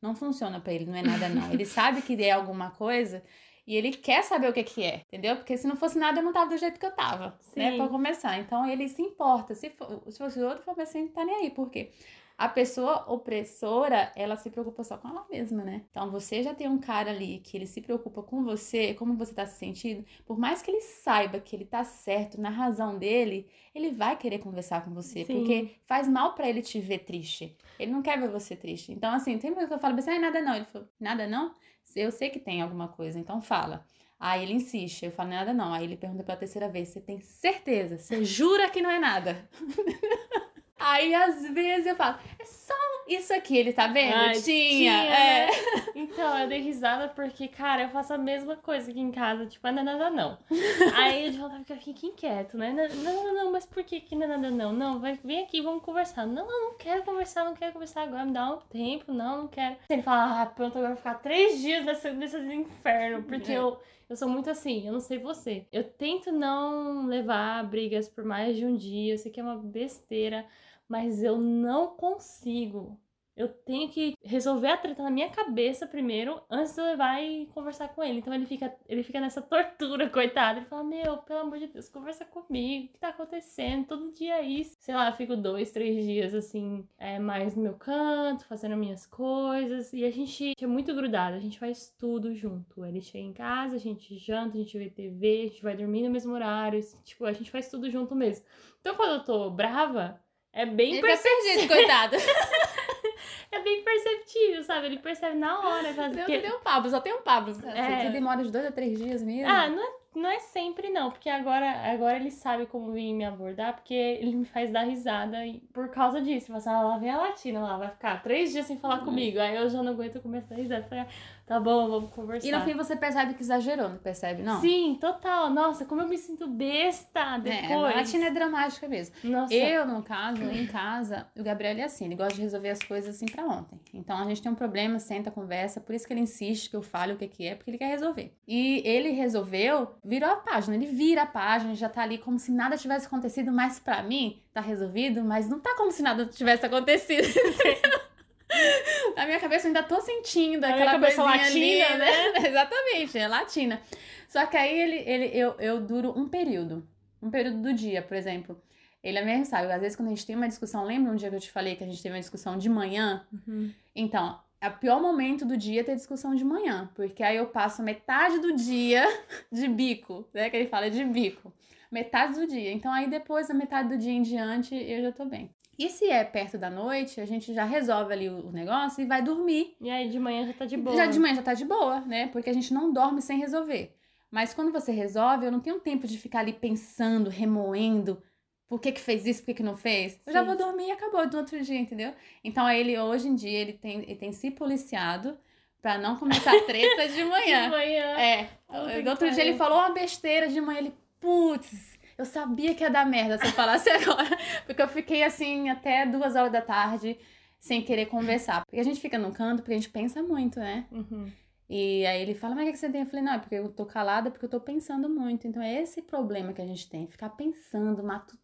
Não 0.00 0.14
funciona 0.14 0.58
pra 0.60 0.72
ele, 0.72 0.86
não 0.86 0.94
é 0.94 1.02
nada 1.02 1.28
não. 1.28 1.50
Ele 1.52 1.66
sabe 1.66 2.00
que 2.00 2.14
é 2.24 2.30
alguma 2.30 2.70
coisa 2.70 3.22
e 3.70 3.76
ele 3.76 3.92
quer 3.92 4.24
saber 4.24 4.48
o 4.48 4.52
que 4.52 4.64
que 4.64 4.82
é, 4.82 5.02
entendeu? 5.06 5.36
Porque 5.36 5.56
se 5.56 5.64
não 5.64 5.76
fosse 5.76 5.96
nada, 5.96 6.18
eu 6.18 6.24
não 6.24 6.32
tava 6.32 6.50
do 6.50 6.58
jeito 6.58 6.80
que 6.80 6.84
eu 6.84 6.90
tava, 6.90 7.38
né? 7.54 7.70
Sim. 7.70 7.76
Pra 7.76 7.86
começar. 7.86 8.36
Então, 8.40 8.66
ele 8.66 8.88
se 8.88 9.00
importa. 9.00 9.54
Se, 9.54 9.70
for, 9.70 10.02
se 10.08 10.18
fosse 10.18 10.42
outro, 10.42 10.64
for 10.64 10.80
assim, 10.80 11.06
tá 11.06 11.24
nem 11.24 11.36
aí. 11.36 11.50
Por 11.52 11.70
quê? 11.70 11.92
A 12.40 12.48
pessoa 12.48 13.04
opressora, 13.06 14.10
ela 14.16 14.34
se 14.34 14.48
preocupa 14.48 14.82
só 14.82 14.96
com 14.96 15.06
ela 15.06 15.26
mesma, 15.30 15.62
né? 15.62 15.82
Então, 15.90 16.10
você 16.10 16.42
já 16.42 16.54
tem 16.54 16.66
um 16.66 16.78
cara 16.78 17.10
ali 17.10 17.38
que 17.40 17.54
ele 17.54 17.66
se 17.66 17.82
preocupa 17.82 18.22
com 18.22 18.42
você, 18.42 18.94
como 18.94 19.14
você 19.14 19.34
tá 19.34 19.44
se 19.44 19.58
sentindo. 19.58 20.06
Por 20.24 20.38
mais 20.38 20.62
que 20.62 20.70
ele 20.70 20.80
saiba 20.80 21.38
que 21.38 21.54
ele 21.54 21.66
tá 21.66 21.84
certo 21.84 22.40
na 22.40 22.48
razão 22.48 22.96
dele, 22.96 23.46
ele 23.74 23.90
vai 23.90 24.16
querer 24.16 24.38
conversar 24.38 24.82
com 24.82 24.90
você, 24.90 25.22
Sim. 25.22 25.34
porque 25.34 25.72
faz 25.84 26.08
mal 26.08 26.32
pra 26.34 26.48
ele 26.48 26.62
te 26.62 26.80
ver 26.80 27.00
triste. 27.00 27.54
Ele 27.78 27.92
não 27.92 28.00
quer 28.00 28.18
ver 28.18 28.30
você 28.30 28.56
triste. 28.56 28.90
Então, 28.90 29.12
assim, 29.12 29.36
tem 29.36 29.52
coisa 29.52 29.68
que 29.68 29.74
eu 29.74 29.78
falo 29.78 29.98
assim, 29.98 30.12
ah, 30.12 30.18
nada 30.18 30.40
não. 30.40 30.56
Ele 30.56 30.64
falou, 30.64 30.88
nada 30.98 31.26
não? 31.26 31.54
Eu 31.94 32.10
sei 32.10 32.30
que 32.30 32.38
tem 32.38 32.62
alguma 32.62 32.88
coisa, 32.88 33.18
então 33.18 33.42
fala. 33.42 33.84
Aí 34.18 34.44
ele 34.44 34.54
insiste, 34.54 35.04
eu 35.04 35.12
falo, 35.12 35.28
nada 35.28 35.52
não. 35.52 35.74
Aí 35.74 35.84
ele 35.84 35.94
pergunta 35.94 36.24
pela 36.24 36.38
terceira 36.38 36.70
vez, 36.70 36.88
você 36.88 37.02
tem 37.02 37.20
certeza? 37.20 37.98
Você 37.98 38.24
jura 38.24 38.70
que 38.70 38.80
não 38.80 38.90
é 38.90 38.98
nada? 38.98 39.46
Aí 40.80 41.14
às 41.14 41.42
vezes 41.50 41.86
eu 41.86 41.94
falo, 41.94 42.16
é 42.38 42.44
só 42.44 42.74
isso 43.06 43.32
aqui, 43.34 43.56
ele 43.56 43.72
tá 43.72 43.86
vendo? 43.88 44.14
Ai, 44.14 44.34
tinha. 44.40 44.92
né? 44.92 45.46
É. 45.46 45.50
Então, 45.92 46.38
eu 46.38 46.48
dei 46.48 46.60
risada 46.60 47.08
porque, 47.08 47.46
cara, 47.48 47.82
eu 47.82 47.88
faço 47.90 48.14
a 48.14 48.18
mesma 48.18 48.56
coisa 48.56 48.90
aqui 48.90 49.00
em 49.00 49.10
casa, 49.10 49.44
tipo, 49.44 49.66
ah, 49.66 49.72
não 49.72 49.80
é 49.82 49.84
nada 49.84 50.08
não. 50.08 50.38
Aí 50.96 51.28
o 51.28 51.32
Jonathan 51.32 51.62
fica, 51.64 51.76
fica 51.76 52.06
inquieto, 52.06 52.56
né? 52.56 52.70
Não, 52.72 53.24
não, 53.24 53.34
não, 53.34 53.52
mas 53.52 53.66
por 53.66 53.82
que 53.84 54.00
que 54.00 54.14
não 54.16 54.22
é 54.24 54.26
nada 54.28 54.50
não? 54.50 54.72
Não, 54.72 54.98
vai, 54.98 55.18
vem 55.22 55.42
aqui, 55.42 55.60
vamos 55.60 55.82
conversar. 55.84 56.26
Não, 56.26 56.48
eu 56.50 56.60
não 56.70 56.74
quero 56.78 57.02
conversar, 57.02 57.44
não 57.44 57.54
quero 57.54 57.72
conversar 57.72 58.02
agora, 58.02 58.24
me 58.24 58.32
dá 58.32 58.50
um 58.50 58.58
tempo, 58.60 59.12
não, 59.12 59.42
não 59.42 59.48
quero. 59.48 59.76
Ele 59.90 60.02
fala, 60.02 60.42
ah, 60.42 60.46
pronto, 60.46 60.78
agora 60.78 60.92
eu 60.92 60.96
vou 60.96 60.96
ficar 60.96 61.14
três 61.16 61.60
dias 61.60 61.84
nesse, 61.84 62.10
nesse 62.12 62.38
inferno, 62.38 63.22
porque 63.24 63.52
É. 63.52 63.58
eu, 63.58 63.78
eu 64.08 64.16
sou 64.16 64.28
muito 64.28 64.48
assim, 64.48 64.86
eu 64.86 64.92
não 64.92 65.00
sei 65.00 65.18
você. 65.18 65.66
Eu 65.72 65.84
tento 65.84 66.32
não 66.32 67.06
levar 67.06 67.62
brigas 67.64 68.08
por 68.08 68.24
mais 68.24 68.56
de 68.56 68.64
um 68.64 68.74
dia, 68.76 69.14
eu 69.14 69.18
sei 69.18 69.30
que 69.30 69.38
é 69.40 69.42
uma 69.42 69.56
besteira, 69.56 70.46
mas 70.90 71.22
eu 71.22 71.38
não 71.38 71.94
consigo. 71.94 73.00
Eu 73.36 73.48
tenho 73.48 73.88
que 73.88 74.14
resolver 74.22 74.66
a 74.66 74.76
treta 74.76 75.02
na 75.04 75.10
minha 75.10 75.30
cabeça 75.30 75.86
primeiro, 75.86 76.42
antes 76.50 76.74
de 76.74 76.80
eu 76.80 76.84
levar 76.84 77.22
e 77.22 77.46
conversar 77.54 77.88
com 77.88 78.02
ele. 78.02 78.18
Então 78.18 78.34
ele 78.34 78.44
fica, 78.44 78.76
ele 78.86 79.02
fica 79.04 79.20
nessa 79.20 79.40
tortura, 79.40 80.10
coitado. 80.10 80.58
Ele 80.58 80.66
fala, 80.66 80.82
meu, 80.84 81.18
pelo 81.18 81.38
amor 81.38 81.58
de 81.58 81.68
Deus, 81.68 81.88
conversa 81.88 82.24
comigo. 82.24 82.86
O 82.86 82.88
que 82.92 82.98
tá 82.98 83.08
acontecendo? 83.08 83.86
Todo 83.86 84.12
dia 84.12 84.34
é 84.40 84.42
isso. 84.42 84.76
Sei 84.80 84.94
lá, 84.94 85.08
eu 85.08 85.14
fico 85.14 85.36
dois, 85.36 85.70
três 85.70 86.04
dias, 86.04 86.34
assim, 86.34 86.86
é, 86.98 87.18
mais 87.18 87.54
no 87.54 87.62
meu 87.62 87.74
canto, 87.76 88.44
fazendo 88.46 88.76
minhas 88.76 89.06
coisas. 89.06 89.92
E 89.92 90.04
a 90.04 90.10
gente 90.10 90.52
é 90.60 90.66
muito 90.66 90.94
grudado, 90.94 91.36
a 91.36 91.40
gente 91.40 91.58
faz 91.58 91.88
tudo 91.96 92.34
junto. 92.34 92.84
Ele 92.84 93.00
chega 93.00 93.24
em 93.24 93.32
casa, 93.32 93.76
a 93.76 93.80
gente 93.80 94.18
janta, 94.18 94.58
a 94.58 94.60
gente 94.60 94.76
vê 94.76 94.90
TV, 94.90 95.44
a 95.44 95.48
gente 95.48 95.62
vai 95.62 95.76
dormir 95.76 96.02
no 96.02 96.10
mesmo 96.10 96.34
horário. 96.34 96.80
Tipo, 97.04 97.24
a 97.24 97.32
gente 97.32 97.50
faz 97.50 97.70
tudo 97.70 97.88
junto 97.88 98.14
mesmo. 98.14 98.44
Então 98.80 98.96
quando 98.96 99.12
eu 99.12 99.24
tô 99.24 99.50
brava, 99.50 100.20
é 100.52 100.66
bem 100.66 100.96
Ele 100.96 101.16
tá 101.16 101.22
perdido, 101.22 101.68
coitado. 101.68 102.16
é 103.52 103.60
bem 103.60 103.82
perceptível, 103.82 104.62
sabe? 104.64 104.86
Ele 104.86 104.98
percebe 104.98 105.36
na 105.36 105.58
hora. 105.60 105.92
Faz... 105.94 106.12
Não 106.12 106.18
porque- 106.24 106.38
tem 106.40 106.52
um 106.52 106.60
Pablo, 106.60 106.90
só 106.90 107.00
tem 107.00 107.14
um 107.14 107.22
Pablo. 107.22 107.54
É. 107.68 108.02
Você 108.04 108.10
demora 108.10 108.42
de 108.42 108.50
dois 108.50 108.66
a 108.66 108.72
três 108.72 108.98
dias 108.98 109.22
mesmo. 109.22 109.50
Ah, 109.50 109.68
não 109.68 109.82
é 109.82 109.99
não 110.14 110.28
é 110.30 110.38
sempre 110.40 110.90
não, 110.90 111.10
porque 111.10 111.28
agora, 111.28 111.70
agora 111.92 112.16
ele 112.16 112.30
sabe 112.30 112.66
como 112.66 112.92
vir 112.92 113.12
me 113.14 113.24
abordar, 113.24 113.74
porque 113.74 113.94
ele 113.94 114.34
me 114.36 114.44
faz 114.44 114.72
dar 114.72 114.82
risada 114.82 115.44
e 115.46 115.60
por 115.72 115.88
causa 115.88 116.20
disso. 116.20 116.46
Fala 116.48 116.58
assim, 116.58 116.68
ah, 116.70 116.80
lá 116.82 116.98
vem 116.98 117.10
a 117.10 117.16
Latina, 117.18 117.60
lá 117.60 117.76
vai 117.78 117.88
ficar 117.90 118.22
três 118.22 118.52
dias 118.52 118.66
sem 118.66 118.76
falar 118.78 118.98
Uhum. 119.00 119.04
comigo. 119.06 119.38
Aí 119.40 119.54
eu 119.56 119.68
já 119.68 119.82
não 119.82 119.92
aguento 119.92 120.20
começar 120.20 120.54
a 120.54 120.58
risada. 120.58 120.84
Falei, 120.88 121.04
ah, 121.04 121.08
tá 121.46 121.60
bom, 121.60 121.88
vamos 121.88 122.10
conversar. 122.12 122.48
E 122.48 122.52
no 122.52 122.60
fim 122.62 122.74
você 122.74 122.96
percebe 122.96 123.34
que 123.34 123.42
exagerou, 123.42 123.88
não 123.88 123.98
percebe, 123.98 124.42
não? 124.42 124.60
Sim, 124.60 124.96
total. 125.00 125.50
Nossa, 125.50 125.84
como 125.84 126.00
eu 126.02 126.08
me 126.08 126.18
sinto 126.18 126.46
besta 126.48 127.36
É, 127.36 127.38
depois. 127.38 127.72
a 127.72 127.96
Latina 127.96 128.26
é 128.26 128.30
dramática 128.30 128.88
mesmo. 128.88 129.14
Nossa. 129.24 129.54
Eu, 129.54 129.86
no 129.86 130.02
caso, 130.02 130.42
em 130.42 130.66
casa, 130.66 131.26
o 131.36 131.42
Gabriel 131.42 131.76
é 131.78 131.82
assim, 131.84 132.06
ele 132.06 132.14
gosta 132.16 132.34
de 132.34 132.42
resolver 132.42 132.70
as 132.70 132.82
coisas 132.82 133.14
assim 133.16 133.26
pra 133.26 133.44
ontem. 133.44 133.80
Então 133.94 134.16
a 134.18 134.24
gente 134.24 134.42
tem 134.42 134.50
um 134.50 134.54
problema, 134.54 134.98
senta, 134.98 135.30
conversa, 135.30 135.80
por 135.80 135.94
isso 135.94 136.06
que 136.06 136.12
ele 136.12 136.20
insiste 136.20 136.68
que 136.70 136.76
eu 136.76 136.82
fale 136.82 137.12
o 137.12 137.16
que 137.16 137.28
que 137.28 137.46
é, 137.46 137.54
porque 137.54 137.70
ele 137.70 137.78
quer 137.78 137.88
resolver. 137.88 138.32
E 138.46 138.82
ele 138.84 139.10
resolveu, 139.10 139.94
virou 140.04 140.30
a 140.30 140.36
página, 140.36 140.76
ele 140.76 140.86
vira 140.86 141.22
a 141.22 141.26
página, 141.26 141.74
já 141.74 141.88
tá 141.88 142.02
ali 142.02 142.18
como 142.18 142.38
se 142.38 142.50
nada 142.50 142.76
tivesse 142.76 143.06
acontecido, 143.06 143.52
mas 143.52 143.78
pra 143.78 144.02
mim 144.02 144.42
tá 144.52 144.60
resolvido, 144.60 145.22
mas 145.22 145.48
não 145.48 145.60
tá 145.60 145.74
como 145.76 145.92
se 145.92 146.02
nada 146.02 146.26
tivesse 146.26 146.64
acontecido. 146.66 147.26
Na 149.16 149.26
minha 149.26 149.38
cabeça 149.38 149.66
eu 149.66 149.68
ainda 149.68 149.82
tô 149.82 150.00
sentindo 150.00 150.62
Na 150.62 150.70
aquela 150.70 150.98
minha 150.98 151.00
cabeça 151.00 151.22
coisinha 151.22 151.46
ali, 151.46 151.78
latina, 151.78 151.98
né? 151.98 152.48
Exatamente, 152.48 153.18
é 153.18 153.28
latina. 153.28 153.80
Só 154.28 154.46
que 154.46 154.56
aí 154.56 154.80
ele, 154.80 154.96
ele, 154.96 155.26
eu, 155.38 155.54
eu 155.58 155.80
duro 155.80 156.12
um 156.16 156.28
período. 156.28 156.86
Um 157.22 157.30
período 157.30 157.62
do 157.62 157.72
dia, 157.72 158.02
por 158.02 158.16
exemplo. 158.16 158.60
Ele 159.02 159.18
é 159.18 159.24
mesmo 159.24 159.46
sabe, 159.46 159.72
às 159.72 159.80
vezes 159.80 159.96
quando 159.96 160.08
a 160.08 160.10
gente 160.10 160.26
tem 160.26 160.36
uma 160.36 160.48
discussão, 160.48 160.84
lembra 160.84 161.12
um 161.12 161.16
dia 161.16 161.30
que 161.30 161.36
eu 161.36 161.40
te 161.40 161.50
falei 161.50 161.74
que 161.74 161.84
a 161.84 161.86
gente 161.86 162.02
teve 162.02 162.14
uma 162.14 162.20
discussão 162.20 162.58
de 162.58 162.68
manhã? 162.68 163.26
Uhum. 163.32 163.72
Então, 163.94 164.38
é 164.60 164.68
o 164.68 164.76
pior 164.78 165.00
momento 165.00 165.44
do 165.44 165.56
dia 165.56 165.82
ter 165.82 165.96
discussão 165.96 166.34
de 166.34 166.44
manhã, 166.44 166.90
porque 166.94 167.22
aí 167.22 167.36
eu 167.36 167.46
passo 167.46 167.82
metade 167.82 168.38
do 168.40 168.54
dia 168.54 169.04
de 169.50 169.66
bico, 169.68 170.28
né? 170.34 170.50
Que 170.50 170.56
ele 170.56 170.68
fala 170.68 170.90
de 170.90 171.04
bico. 171.04 171.52
Metade 171.90 172.38
do 172.38 172.46
dia. 172.46 172.70
Então 172.72 172.92
aí 172.92 173.08
depois, 173.08 173.48
da 173.48 173.54
metade 173.54 173.88
do 173.88 173.98
dia 173.98 174.12
em 174.12 174.22
diante, 174.22 174.74
eu 174.74 175.02
já 175.02 175.12
tô 175.12 175.24
bem. 175.24 175.50
E 175.78 175.88
se 175.88 176.10
é 176.10 176.22
perto 176.22 176.58
da 176.58 176.68
noite, 176.68 177.20
a 177.20 177.24
gente 177.24 177.54
já 177.54 177.64
resolve 177.64 178.12
ali 178.12 178.28
o 178.28 178.48
o 178.48 178.52
negócio 178.52 179.02
e 179.02 179.06
vai 179.06 179.22
dormir. 179.22 179.76
E 179.80 179.88
aí 179.88 180.08
de 180.08 180.18
manhã 180.18 180.46
já 180.46 180.52
tá 180.52 180.66
de 180.66 180.76
boa. 180.76 180.96
Já 180.96 181.06
de 181.06 181.18
manhã 181.18 181.34
já 181.34 181.42
tá 181.42 181.54
de 181.54 181.64
boa, 181.64 182.00
né? 182.02 182.28
Porque 182.28 182.50
a 182.50 182.52
gente 182.52 182.72
não 182.74 182.92
dorme 182.92 183.22
sem 183.22 183.38
resolver. 183.38 183.96
Mas 184.30 184.54
quando 184.54 184.70
você 184.70 184.92
resolve, 184.92 185.46
eu 185.46 185.50
não 185.50 185.58
tenho 185.58 185.80
tempo 185.80 186.06
de 186.06 186.16
ficar 186.16 186.40
ali 186.40 186.52
pensando, 186.52 187.28
remoendo. 187.30 188.22
Por 188.70 188.80
que 188.80 188.92
que 188.92 189.00
fez 189.00 189.26
isso, 189.26 189.40
por 189.40 189.46
que 189.46 189.54
que 189.54 189.62
não 189.64 189.76
fez? 189.76 190.20
Eu 190.24 190.32
já 190.32 190.40
Sim. 190.42 190.46
vou 190.46 190.56
dormir 190.56 190.86
e 190.86 190.90
acabou 190.92 191.28
do 191.28 191.36
outro 191.36 191.60
dia, 191.60 191.76
entendeu? 191.76 192.14
Então 192.44 192.64
aí 192.64 192.78
ele, 192.78 192.96
hoje 192.96 193.26
em 193.26 193.34
dia, 193.34 193.58
ele 193.58 193.72
tem, 193.72 193.98
ele 194.02 194.14
tem 194.14 194.32
se 194.32 194.48
policiado 194.48 195.36
pra 195.82 195.98
não 195.98 196.16
começar 196.16 196.52
treta 196.66 197.08
de 197.08 197.14
De 197.14 197.24
manhã. 197.24 197.68
manhã. 197.68 198.16
É. 198.16 198.48
Puta 198.68 199.02
Do 199.02 199.10
outro 199.10 199.30
dia 199.32 199.42
ele 199.42 199.56
falou 199.56 199.78
uma 199.78 199.90
besteira 199.90 200.46
de 200.46 200.60
manhã, 200.60 200.78
ele, 200.78 200.94
putz, 201.18 201.98
eu 202.16 202.24
sabia 202.24 202.72
que 202.72 202.84
ia 202.84 202.90
dar 202.90 203.04
merda 203.04 203.38
se 203.38 203.46
eu 203.46 203.52
falasse 203.52 203.90
agora. 203.90 204.38
Porque 204.64 204.80
eu 204.80 204.88
fiquei 204.88 205.24
assim 205.24 205.68
até 205.68 206.06
duas 206.06 206.36
horas 206.36 206.52
da 206.52 206.62
tarde 206.62 207.18
sem 207.58 207.82
querer 207.82 208.06
conversar. 208.06 208.64
Porque 208.64 208.78
a 208.78 208.84
gente 208.84 209.00
fica 209.00 209.18
no 209.18 209.32
canto 209.32 209.62
porque 209.62 209.72
a 209.72 209.76
gente 209.76 209.90
pensa 209.90 210.22
muito, 210.22 210.60
né? 210.60 210.86
Uhum. 210.92 211.28
E 211.72 212.04
aí 212.04 212.20
ele 212.20 212.34
fala, 212.34 212.56
mas 212.56 212.64
o 212.64 212.66
que 212.66 212.72
que 212.72 212.78
você 212.78 212.90
tem? 212.90 213.02
Eu 213.02 213.06
falei, 213.06 213.24
não, 213.24 213.34
é 213.34 213.38
porque 213.38 213.54
eu 213.54 213.68
tô 213.68 213.86
calada, 213.86 214.28
porque 214.28 214.44
eu 214.44 214.48
tô 214.50 214.58
pensando 214.60 215.08
muito. 215.08 215.46
Então 215.46 215.62
é 215.62 215.80
esse 215.80 216.02
problema 216.02 216.52
que 216.52 216.60
a 216.60 216.66
gente 216.66 216.90
tem, 216.90 217.06
ficar 217.06 217.28
pensando, 217.28 218.02
matutando, 218.02 218.40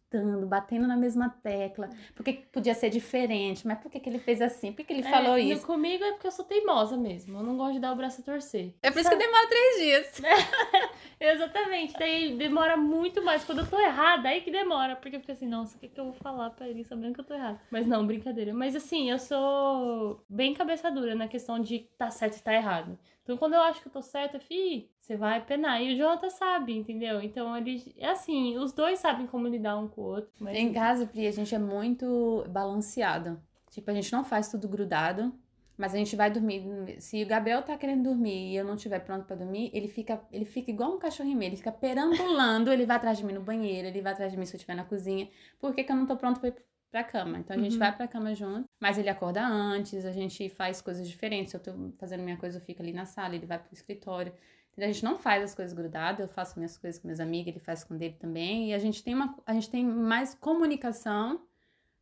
batendo 0.47 0.87
na 0.87 0.95
mesma 0.95 1.29
tecla. 1.29 1.89
Por 2.15 2.23
que 2.23 2.33
que 2.33 2.45
podia 2.47 2.73
ser 2.73 2.89
diferente? 2.89 3.67
Mas 3.67 3.79
por 3.79 3.91
que, 3.91 3.99
que 3.99 4.09
ele 4.09 4.19
fez 4.19 4.41
assim? 4.41 4.71
Por 4.71 4.77
que, 4.77 4.83
que 4.85 4.93
ele 4.93 5.07
É, 5.07 5.09
falou 5.09 5.37
isso? 5.37 5.65
Comigo 5.65 6.03
é 6.03 6.11
porque 6.13 6.27
eu 6.27 6.31
sou 6.31 6.45
teimosa 6.45 6.95
mesmo. 6.95 7.37
Eu 7.39 7.43
não 7.43 7.57
gosto 7.57 7.73
de 7.73 7.79
dar 7.79 7.91
o 7.91 7.95
braço 7.95 8.21
a 8.21 8.23
torcer. 8.23 8.73
É 8.81 8.89
por 8.89 8.99
isso 8.99 9.09
que 9.09 9.15
demora 9.15 9.47
três 9.47 9.77
dias. 9.77 10.21
Exatamente. 11.19 11.93
Daí 11.97 12.37
demora 12.37 12.77
muito 12.77 13.23
mais. 13.23 13.43
Quando 13.43 13.59
eu 13.59 13.67
tô 13.67 13.79
errada, 13.79 14.29
aí 14.29 14.41
que 14.41 14.51
demora. 14.51 14.95
Porque 14.95 15.15
eu 15.15 15.19
fico 15.19 15.31
assim, 15.31 15.47
nossa, 15.47 15.75
o 15.75 15.79
que, 15.79 15.87
que 15.89 15.99
eu 15.99 16.05
vou 16.05 16.13
falar 16.13 16.51
pra 16.51 16.67
ele 16.67 16.83
sabendo 16.83 17.13
que 17.13 17.21
eu 17.21 17.25
tô 17.25 17.33
errada? 17.33 17.59
Mas 17.69 17.85
não, 17.85 18.05
brincadeira. 18.05 18.53
Mas 18.53 18.75
assim, 18.75 19.09
eu 19.09 19.19
sou 19.19 20.23
bem 20.29 20.53
cabeça 20.53 20.89
dura 20.91 21.15
na 21.15 21.27
questão 21.27 21.59
de 21.59 21.79
tá 21.97 22.09
certo 22.09 22.37
e 22.37 22.41
tá 22.41 22.53
errado. 22.53 22.97
Então 23.27 23.35
quando 23.35 23.55
eu 23.55 23.61
acho 23.61 23.81
que 23.81 23.89
eu 23.89 23.91
tô 23.91 24.01
certa, 24.01 24.39
fi, 24.39 24.89
você 24.97 25.17
vai 25.17 25.43
penar. 25.45 25.83
E 25.83 25.93
o 25.93 25.97
Jonathan 25.97 26.29
sabe, 26.29 26.77
entendeu? 26.77 27.21
Então 27.21 27.57
ele. 27.57 27.93
É 27.97 28.11
assim, 28.11 28.57
os 28.57 28.71
dois 28.71 28.99
sabem 28.99 29.27
como 29.27 29.49
lidar 29.49 29.77
um 29.77 29.89
com 29.89 29.99
o 29.99 30.05
outro. 30.05 30.31
Mas... 30.39 30.57
Em 30.57 30.71
casa, 30.71 31.05
Pri, 31.05 31.27
a 31.27 31.31
gente 31.31 31.53
é 31.53 31.59
muito 31.59 32.45
balanceado. 32.47 33.37
Tipo, 33.69 33.91
a 33.91 33.93
gente 33.93 34.13
não 34.13 34.23
faz 34.23 34.49
tudo 34.49 34.65
grudado, 34.69 35.33
mas 35.77 35.93
a 35.93 35.97
gente 35.97 36.15
vai 36.15 36.31
dormir. 36.31 36.95
Se 37.01 37.21
o 37.21 37.27
Gabriel 37.27 37.61
tá 37.61 37.77
querendo 37.77 38.03
dormir 38.03 38.53
e 38.53 38.55
eu 38.55 38.63
não 38.63 38.75
estiver 38.75 38.99
pronto 39.01 39.25
pra 39.25 39.35
dormir, 39.35 39.71
ele 39.73 39.89
fica, 39.89 40.21
ele 40.31 40.45
fica 40.45 40.71
igual 40.71 40.95
um 40.95 40.97
cachorrinho 40.97 41.37
meio, 41.37 41.49
ele 41.49 41.57
fica 41.57 41.71
perambulando, 41.73 42.71
ele 42.71 42.85
vai 42.85 42.95
atrás 42.95 43.17
de 43.17 43.25
mim 43.25 43.33
no 43.33 43.41
banheiro, 43.41 43.89
ele 43.89 44.01
vai 44.01 44.13
atrás 44.13 44.31
de 44.31 44.37
mim 44.37 44.45
se 44.45 44.55
eu 44.55 44.57
estiver 44.57 44.73
na 44.73 44.85
cozinha, 44.85 45.29
porque 45.59 45.83
que 45.83 45.91
eu 45.91 45.97
não 45.97 46.05
tô 46.05 46.15
pronto 46.15 46.39
pra 46.39 46.47
ir 46.47 46.55
pra 46.91 47.03
cama. 47.03 47.37
Então 47.39 47.55
a 47.55 47.59
gente 47.59 47.73
Uhum. 47.73 47.79
vai 47.79 47.95
pra 47.95 48.07
cama 48.07 48.33
junto, 48.35 48.65
mas 48.79 48.97
ele 48.97 49.09
acorda 49.09 49.45
antes, 49.45 50.05
a 50.05 50.11
gente 50.11 50.49
faz 50.49 50.81
coisas 50.81 51.07
diferentes. 51.07 51.51
Se 51.51 51.57
eu 51.57 51.61
tô 51.61 51.71
fazendo 51.99 52.23
minha 52.23 52.37
coisa, 52.37 52.57
eu 52.57 52.61
fico 52.61 52.81
ali 52.81 52.93
na 52.93 53.05
sala, 53.05 53.35
ele 53.35 53.45
vai 53.45 53.59
pro 53.59 53.73
escritório. 53.73 54.31
Entendeu? 54.71 54.89
A 54.89 54.93
gente 54.93 55.03
não 55.03 55.17
faz 55.17 55.43
as 55.43 55.55
coisas 55.55 55.73
grudadas, 55.73 56.19
eu 56.19 56.27
faço 56.27 56.57
minhas 56.59 56.77
coisas 56.77 57.01
com 57.01 57.07
meus 57.07 57.19
amigos, 57.19 57.47
ele 57.47 57.59
faz 57.59 57.83
com 57.83 57.97
dele 57.97 58.15
também. 58.19 58.69
E 58.69 58.73
a 58.73 58.79
gente 58.79 59.03
tem, 59.03 59.13
uma, 59.15 59.35
a 59.45 59.53
gente 59.53 59.69
tem 59.69 59.83
mais 59.85 60.35
comunicação 60.35 61.41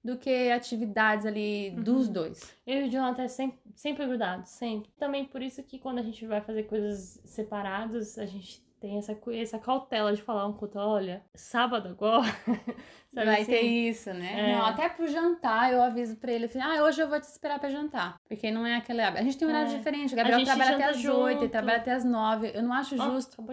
do 0.03 0.17
que 0.17 0.51
atividades 0.51 1.25
ali 1.25 1.71
dos 1.71 2.07
Uhum. 2.07 2.13
dois. 2.13 2.55
Eu 2.67 2.81
e 2.85 2.87
o 2.87 2.91
Jonathan 2.91 3.23
é 3.23 3.27
sempre, 3.27 3.59
sempre 3.75 4.05
grudado, 4.05 4.45
sempre. 4.47 4.91
Também 4.99 5.25
por 5.25 5.41
isso 5.41 5.63
que 5.63 5.79
quando 5.79 5.99
a 5.99 6.03
gente 6.03 6.25
vai 6.27 6.41
fazer 6.41 6.63
coisas 6.63 7.19
separadas, 7.25 8.17
a 8.19 8.25
gente 8.25 8.63
tem 8.85 8.99
essa, 8.99 9.17
essa 9.33 9.57
cautela 9.57 10.13
de 10.13 10.21
falar 10.21 10.45
um 10.45 10.53
com 10.53 10.65
outro, 10.65 10.79
olha, 10.79 11.25
sábado 11.33 11.89
agora. 11.89 12.23
sabe 13.11 13.25
Vai 13.25 13.41
assim? 13.41 13.51
ter 13.51 13.61
isso, 13.61 14.13
né? 14.13 14.51
É. 14.51 14.55
Não, 14.55 14.63
até 14.63 14.87
pro 14.87 15.07
jantar 15.07 15.73
eu 15.73 15.81
aviso 15.81 16.17
pra 16.17 16.31
ele, 16.31 16.45
assim, 16.45 16.61
ah, 16.61 16.83
hoje 16.83 17.01
eu 17.01 17.09
vou 17.09 17.19
te 17.19 17.23
esperar 17.23 17.57
pra 17.59 17.69
jantar. 17.71 18.19
Porque 18.27 18.51
não 18.51 18.63
é 18.63 18.75
aquele 18.75 19.01
hábito. 19.01 19.21
A 19.21 19.23
gente 19.23 19.39
tem 19.39 19.47
um 19.47 19.51
horário 19.51 19.73
É. 19.73 19.77
diferente, 19.77 20.13
o 20.13 20.15
Gabriel 20.17 20.43
trabalha 20.43 20.75
até 20.75 20.83
às 20.83 21.03
oito, 21.03 21.41
ele 21.41 21.49
trabalha 21.49 21.77
até 21.79 21.93
às 21.93 22.05
nove. 22.05 22.51
Eu 22.53 22.61
não 22.61 22.73
acho 22.73 22.93
Ó, 23.01 23.11
justo. 23.11 23.43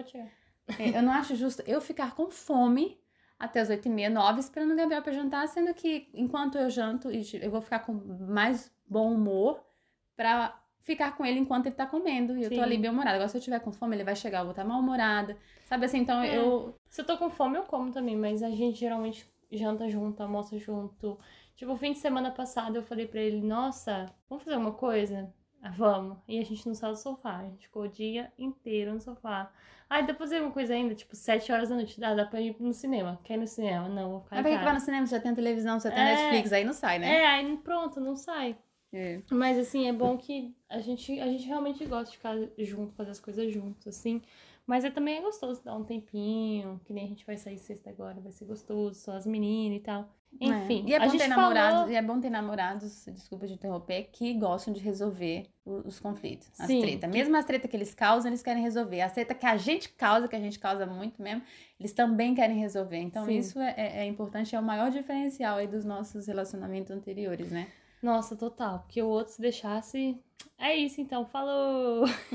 É, 0.77 0.97
Eu 0.97 1.01
não 1.01 1.11
acho 1.11 1.35
justo 1.35 1.63
eu 1.65 1.81
ficar 1.81 2.13
com 2.13 2.29
fome 2.29 3.01
até 3.39 3.59
as 3.59 3.69
8 3.69 3.87
e 3.87 3.89
meia, 3.91 4.09
9, 4.11 4.39
esperando 4.39 4.73
o 4.73 4.75
Gabriel 4.75 5.01
pra 5.01 5.11
jantar, 5.11 5.47
sendo 5.47 5.73
que 5.73 6.09
enquanto 6.13 6.59
eu 6.59 6.69
janto, 6.69 7.09
eu 7.09 7.49
vou 7.51 7.59
ficar 7.59 7.79
com 7.79 7.93
mais 7.93 8.71
bom 8.87 9.11
humor 9.11 9.61
pra 10.15 10.57
ficar 10.83 11.15
com 11.17 11.25
ele 11.25 11.39
enquanto 11.39 11.65
ele 11.65 11.75
tá 11.75 11.85
comendo. 11.85 12.37
E 12.37 12.43
eu 12.43 12.49
tô 12.49 12.55
Sim. 12.55 12.61
ali 12.61 12.77
bem 12.77 12.91
humorada. 12.91 13.15
Agora, 13.15 13.29
se 13.29 13.37
eu 13.37 13.41
tiver 13.41 13.59
com 13.59 13.71
fome, 13.71 13.95
ele 13.95 14.03
vai 14.03 14.15
chegar, 14.15 14.39
eu 14.39 14.43
vou 14.45 14.51
estar 14.51 14.63
mal-humorada. 14.63 15.35
Sabe 15.65 15.85
assim? 15.85 15.99
Então 15.99 16.21
É. 16.21 16.37
eu. 16.37 16.75
Se 16.89 17.01
eu 17.01 17.05
tô 17.05 17.17
com 17.17 17.29
fome, 17.29 17.57
eu 17.57 17.63
como 17.63 17.91
também, 17.91 18.15
mas 18.15 18.43
a 18.43 18.49
gente 18.49 18.77
geralmente 18.79 19.27
janta 19.51 19.89
junto, 19.89 20.21
almoça 20.21 20.57
junto. 20.57 21.17
Tipo, 21.55 21.75
fim 21.77 21.93
de 21.93 21.99
semana 21.99 22.31
passado 22.31 22.75
eu 22.75 22.83
falei 22.83 23.07
pra 23.07 23.21
ele, 23.21 23.41
nossa, 23.41 24.07
vamos 24.29 24.43
fazer 24.43 24.57
uma 24.57 24.71
coisa? 24.73 25.33
Ah, 25.61 25.69
vamos. 25.69 26.17
E 26.27 26.39
a 26.39 26.43
gente 26.43 26.67
não 26.67 26.75
saiu 26.75 26.91
do 26.93 26.99
sofá. 26.99 27.37
A 27.37 27.43
gente 27.43 27.67
ficou 27.67 27.83
o 27.83 27.87
dia 27.87 28.31
inteiro 28.37 28.93
no 28.93 28.99
sofá. 28.99 29.49
Ai, 29.89 30.01
dá 30.01 30.07
pra 30.07 30.17
fazer 30.25 30.41
uma 30.41 30.51
coisa 30.51 30.73
ainda, 30.73 30.93
tipo, 30.93 31.15
sete 31.15 31.51
horas 31.51 31.69
da 31.69 31.75
noite. 31.75 31.99
Dá, 31.99 32.13
dá 32.13 32.25
pra 32.25 32.41
ir 32.41 32.55
no 32.59 32.73
cinema. 32.73 33.19
Quer 33.23 33.35
ir 33.35 33.37
no 33.37 33.47
cinema? 33.47 33.87
Não, 33.87 34.09
vou 34.11 34.21
ficar 34.21 34.35
Mas 34.37 34.45
pra 34.45 34.57
que 34.57 34.63
vai 34.65 34.73
no 34.73 34.79
cinema? 34.81 35.07
Você 35.07 35.15
já 35.15 35.21
tem 35.21 35.33
televisão, 35.33 35.79
você 35.79 35.89
tem 35.89 36.01
É. 36.03 36.15
Netflix, 36.15 36.51
aí 36.51 36.65
não 36.65 36.73
sai, 36.73 36.99
né? 36.99 37.19
É, 37.19 37.25
aí 37.27 37.57
pronto, 37.57 38.01
não 38.01 38.15
sai. 38.15 38.57
É. 38.93 39.19
Mas 39.31 39.57
assim, 39.57 39.87
é 39.87 39.93
bom 39.93 40.15
que 40.17 40.55
a 40.69 40.79
gente, 40.79 41.19
a 41.19 41.27
gente 41.27 41.45
realmente 41.47 41.83
gosta 41.85 42.11
de 42.11 42.17
ficar 42.17 42.35
junto, 42.59 42.93
fazer 42.93 43.11
as 43.11 43.19
coisas 43.19 43.51
juntos, 43.51 43.87
assim. 43.87 44.21
Mas 44.65 44.85
é 44.85 44.89
também 44.91 45.17
é 45.17 45.21
gostoso 45.21 45.61
dar 45.63 45.75
um 45.75 45.83
tempinho, 45.83 46.79
que 46.85 46.93
nem 46.93 47.03
a 47.05 47.07
gente 47.07 47.25
vai 47.25 47.35
sair 47.37 47.57
sexta 47.57 47.89
agora, 47.89 48.21
vai 48.21 48.31
ser 48.31 48.45
gostoso, 48.45 48.97
só 48.99 49.13
as 49.13 49.25
meninas 49.25 49.77
e 49.77 49.81
tal. 49.81 50.09
Enfim, 50.39 50.85
É. 50.87 50.89
E 50.89 50.93
é 50.93 50.97
a 50.97 50.99
bom 51.05 51.09
gente 51.11 51.21
ter 51.21 51.29
falou... 51.29 51.53
namorados, 51.53 51.91
e 51.91 51.95
é 51.95 52.01
bom 52.01 52.19
ter 52.19 52.29
namorados, 52.29 53.05
desculpa 53.13 53.45
de 53.45 53.53
interromper, 53.53 54.09
que 54.11 54.33
gostam 54.33 54.73
de 54.73 54.79
resolver 54.79 55.45
o- 55.65 55.87
os 55.87 55.99
conflitos, 55.99 56.49
as 56.59 56.67
Sim. 56.67 56.79
tretas. 56.81 57.09
Mesmo 57.11 57.35
as 57.35 57.45
tretas 57.45 57.69
que 57.69 57.75
eles 57.77 57.93
causam, 57.93 58.29
eles 58.31 58.41
querem 58.41 58.63
resolver. 58.63 59.01
As 59.01 59.11
tretas 59.13 59.37
que 59.37 59.45
a 59.45 59.57
gente 59.57 59.89
causa, 59.89 60.27
que 60.27 60.35
a 60.35 60.39
gente 60.39 60.57
causa 60.57 60.85
muito 60.87 61.21
mesmo, 61.21 61.43
eles 61.79 61.93
também 61.93 62.33
querem 62.33 62.57
resolver. 62.57 62.97
Então, 62.97 63.25
Sim. 63.25 63.37
isso 63.37 63.59
é, 63.59 63.73
é- 63.77 63.97
é 63.99 64.05
importante, 64.05 64.55
é 64.55 64.59
o 64.59 64.63
maior 64.63 64.89
diferencial 64.89 65.57
aí 65.57 65.67
dos 65.67 65.83
nossos 65.85 66.25
relacionamentos 66.27 66.89
anteriores, 66.91 67.51
né? 67.51 67.67
Nossa, 68.03 68.35
total. 68.35 68.79
Porque 68.81 69.01
o 69.01 69.07
outro 69.07 69.33
se 69.33 69.41
deixasse. 69.41 70.21
É 70.59 70.75
isso 70.75 71.01
então, 71.01 71.25
falou! 71.25 72.05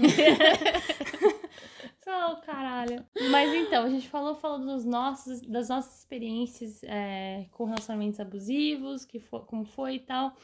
O 2.31 2.37
caralho. 2.41 3.05
Mas 3.31 3.55
então, 3.55 3.85
a 3.85 3.89
gente 3.91 4.09
falou, 4.09 4.35
falou 4.35 4.59
dos 4.59 4.85
nossos, 4.85 5.41
das 5.43 5.69
nossas 5.69 5.99
experiências 5.99 6.83
é, 6.85 7.47
com 7.53 7.65
relacionamentos 7.65 8.19
abusivos, 8.19 9.05
que 9.05 9.19
fo- 9.21 9.41
como 9.41 9.65
foi 9.65 9.97
e 9.97 10.01
tal. 10.01 10.35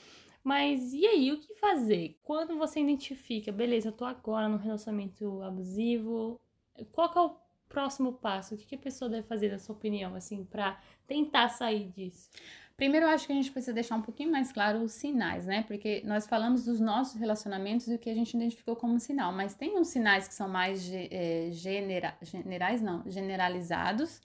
Mas 0.42 0.92
e 0.92 1.06
aí, 1.06 1.32
o 1.32 1.40
que 1.40 1.54
fazer? 1.54 2.18
Quando 2.22 2.56
você 2.58 2.80
identifica, 2.80 3.50
beleza, 3.50 3.88
eu 3.88 3.92
tô 3.92 4.04
agora 4.04 4.48
num 4.48 4.58
relacionamento 4.58 5.42
abusivo, 5.42 6.38
qual 6.92 7.10
que 7.10 7.18
é 7.18 7.22
o 7.22 7.36
próximo 7.68 8.12
passo? 8.12 8.54
O 8.54 8.58
que, 8.58 8.66
que 8.66 8.74
a 8.74 8.78
pessoa 8.78 9.08
deve 9.10 9.26
fazer, 9.26 9.50
na 9.50 9.58
sua 9.58 9.74
opinião, 9.74 10.14
assim, 10.14 10.44
pra 10.44 10.78
tentar 11.06 11.48
sair 11.48 11.88
disso? 11.90 12.28
Primeiro, 12.76 13.06
eu 13.06 13.10
acho 13.10 13.26
que 13.26 13.32
a 13.32 13.36
gente 13.36 13.52
precisa 13.52 13.72
deixar 13.72 13.94
um 13.94 14.02
pouquinho 14.02 14.32
mais 14.32 14.50
claro 14.50 14.80
os 14.80 14.92
sinais, 14.92 15.46
né? 15.46 15.62
Porque 15.62 16.02
nós 16.04 16.26
falamos 16.26 16.64
dos 16.64 16.80
nossos 16.80 17.14
relacionamentos 17.20 17.86
e 17.86 17.94
o 17.94 17.98
que 17.98 18.10
a 18.10 18.14
gente 18.14 18.34
identificou 18.34 18.74
como 18.74 18.98
sinal, 18.98 19.32
mas 19.32 19.54
tem 19.54 19.78
uns 19.78 19.88
sinais 19.88 20.26
que 20.26 20.34
são 20.34 20.48
mais 20.48 20.90
é, 20.92 21.50
genera, 21.52 22.16
generais, 22.20 22.82
não, 22.82 23.04
generalizados, 23.06 24.20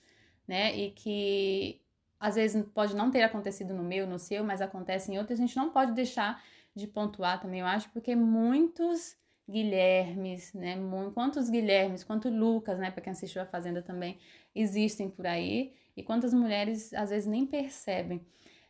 né? 0.47 0.75
E 0.75 0.91
que 0.91 1.79
às 2.19 2.35
vezes 2.35 2.65
pode 2.73 2.95
não 2.95 3.11
ter 3.11 3.21
acontecido 3.21 3.73
no 3.73 3.83
meu, 3.83 4.07
no 4.07 4.17
seu, 4.17 4.43
mas 4.43 4.61
acontece 4.61 5.11
em 5.11 5.19
outros. 5.19 5.39
A 5.39 5.41
gente 5.41 5.55
não 5.55 5.69
pode 5.69 5.91
deixar 5.93 6.43
de 6.75 6.87
pontuar 6.87 7.39
também, 7.39 7.59
eu 7.59 7.67
acho, 7.67 7.89
porque 7.91 8.15
muitos 8.15 9.15
Guilhermes, 9.47 10.53
né? 10.53 10.75
Quantos 11.13 11.49
Guilhermes, 11.49 12.03
quanto 12.03 12.29
Lucas, 12.29 12.79
né? 12.79 12.89
Para 12.89 13.01
quem 13.01 13.11
assistiu 13.11 13.41
a 13.41 13.45
Fazenda 13.45 13.81
também, 13.81 14.17
existem 14.55 15.07
por 15.09 15.27
aí. 15.27 15.73
E 15.99 16.03
quantas 16.03 16.33
mulheres 16.33 16.93
às 16.93 17.09
vezes 17.09 17.27
nem 17.27 17.45
percebem. 17.45 18.25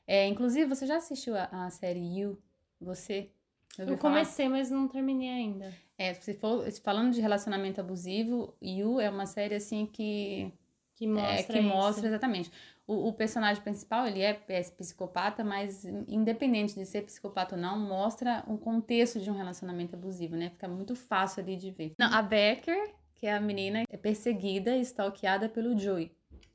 É, 0.07 0.27
inclusive, 0.27 0.65
você 0.65 0.87
já 0.87 0.97
assistiu 0.97 1.35
a, 1.35 1.47
a 1.51 1.69
série 1.69 2.19
You? 2.19 2.41
Você? 2.81 3.29
Eu 3.77 3.97
comecei, 3.97 4.45
falar? 4.45 4.57
mas 4.57 4.71
não 4.71 4.87
terminei 4.87 5.29
ainda. 5.29 5.73
É, 5.97 6.13
se 6.13 6.33
for 6.33 6.69
falando 6.83 7.13
de 7.13 7.21
relacionamento 7.21 7.79
abusivo, 7.79 8.55
You 8.61 8.99
é 8.99 9.09
uma 9.09 9.25
série 9.25 9.55
assim 9.55 9.85
que 9.85 10.51
que 10.99 11.07
mostra, 11.07 11.39
é, 11.39 11.43
que 11.43 11.61
mostra 11.61 12.07
exatamente. 12.07 12.51
O, 12.85 13.07
o, 13.07 13.13
personagem 13.13 13.63
principal 13.63 14.05
ele 14.05 14.21
é, 14.21 14.37
é 14.49 14.61
psicopata, 14.63 15.45
mas 15.45 15.85
independente 16.09 16.75
de 16.75 16.85
ser 16.85 17.03
psicopata 17.03 17.55
ou 17.55 17.61
não, 17.61 17.79
mostra 17.79 18.43
um 18.49 18.57
contexto 18.57 19.17
de 19.17 19.31
um 19.31 19.33
relacionamento 19.33 19.95
abusivo, 19.95 20.35
né? 20.35 20.49
Fica 20.49 20.67
muito 20.67 20.95
fácil 20.97 21.41
ali 21.41 21.55
de 21.55 21.71
ver. 21.71 21.93
Não, 21.97 22.13
a 22.13 22.21
Becker, 22.21 22.93
que 23.15 23.27
é 23.27 23.33
a 23.33 23.39
menina, 23.39 23.83
é 23.89 23.95
perseguida 23.95 24.75
e 24.75 24.81
stalkeada 24.81 25.47
pelo 25.47 25.77
Joey. 25.77 26.11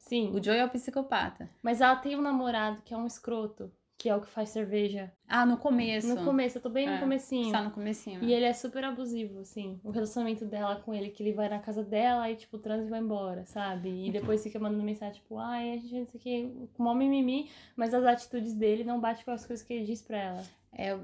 Sim. 0.06 0.30
O 0.34 0.42
Joey 0.42 0.58
é 0.58 0.64
o 0.64 0.70
psicopata. 0.70 1.48
Mas 1.62 1.80
ela 1.80 1.96
tem 1.96 2.16
um 2.16 2.22
namorado 2.22 2.82
que 2.84 2.92
é 2.92 2.96
um 2.96 3.06
escroto, 3.06 3.72
que 3.96 4.08
é 4.08 4.14
o 4.14 4.20
que 4.20 4.28
faz 4.28 4.50
cerveja. 4.50 5.10
Ah, 5.26 5.46
no 5.46 5.56
começo. 5.56 6.06
No 6.06 6.22
começo, 6.24 6.58
eu 6.58 6.62
tô 6.62 6.68
bem 6.68 6.86
é, 6.86 6.94
no 6.94 7.00
comecinho. 7.00 7.50
Tá 7.50 7.62
no 7.62 7.70
comecinho. 7.70 8.22
E 8.22 8.32
ele 8.32 8.44
é 8.44 8.52
super 8.52 8.84
abusivo, 8.84 9.38
assim. 9.40 9.80
O 9.82 9.90
relacionamento 9.90 10.44
dela 10.44 10.76
com 10.76 10.92
ele, 10.92 11.08
que 11.08 11.22
ele 11.22 11.32
vai 11.32 11.48
na 11.48 11.58
casa 11.58 11.82
dela 11.82 12.30
e, 12.30 12.36
tipo, 12.36 12.58
transa 12.58 12.86
e 12.86 12.90
vai 12.90 13.00
embora, 13.00 13.46
sabe? 13.46 14.06
E 14.06 14.10
depois 14.10 14.42
fica 14.42 14.58
mandando 14.58 14.84
mensagem, 14.84 15.14
tipo, 15.14 15.38
ai, 15.38 15.72
a 15.72 15.76
gente 15.78 15.98
não 15.98 16.06
sei 16.06 16.20
o 16.20 16.22
que, 16.22 16.68
com 16.74 16.82
mó 16.82 16.94
mimimi, 16.94 17.50
mas 17.74 17.94
as 17.94 18.04
atitudes 18.04 18.52
dele 18.54 18.84
não 18.84 19.00
batem 19.00 19.24
com 19.24 19.30
as 19.30 19.46
coisas 19.46 19.64
que 19.64 19.72
ele 19.72 19.86
diz 19.86 20.02
pra 20.02 20.18
ela. 20.18 20.42
É, 20.70 20.94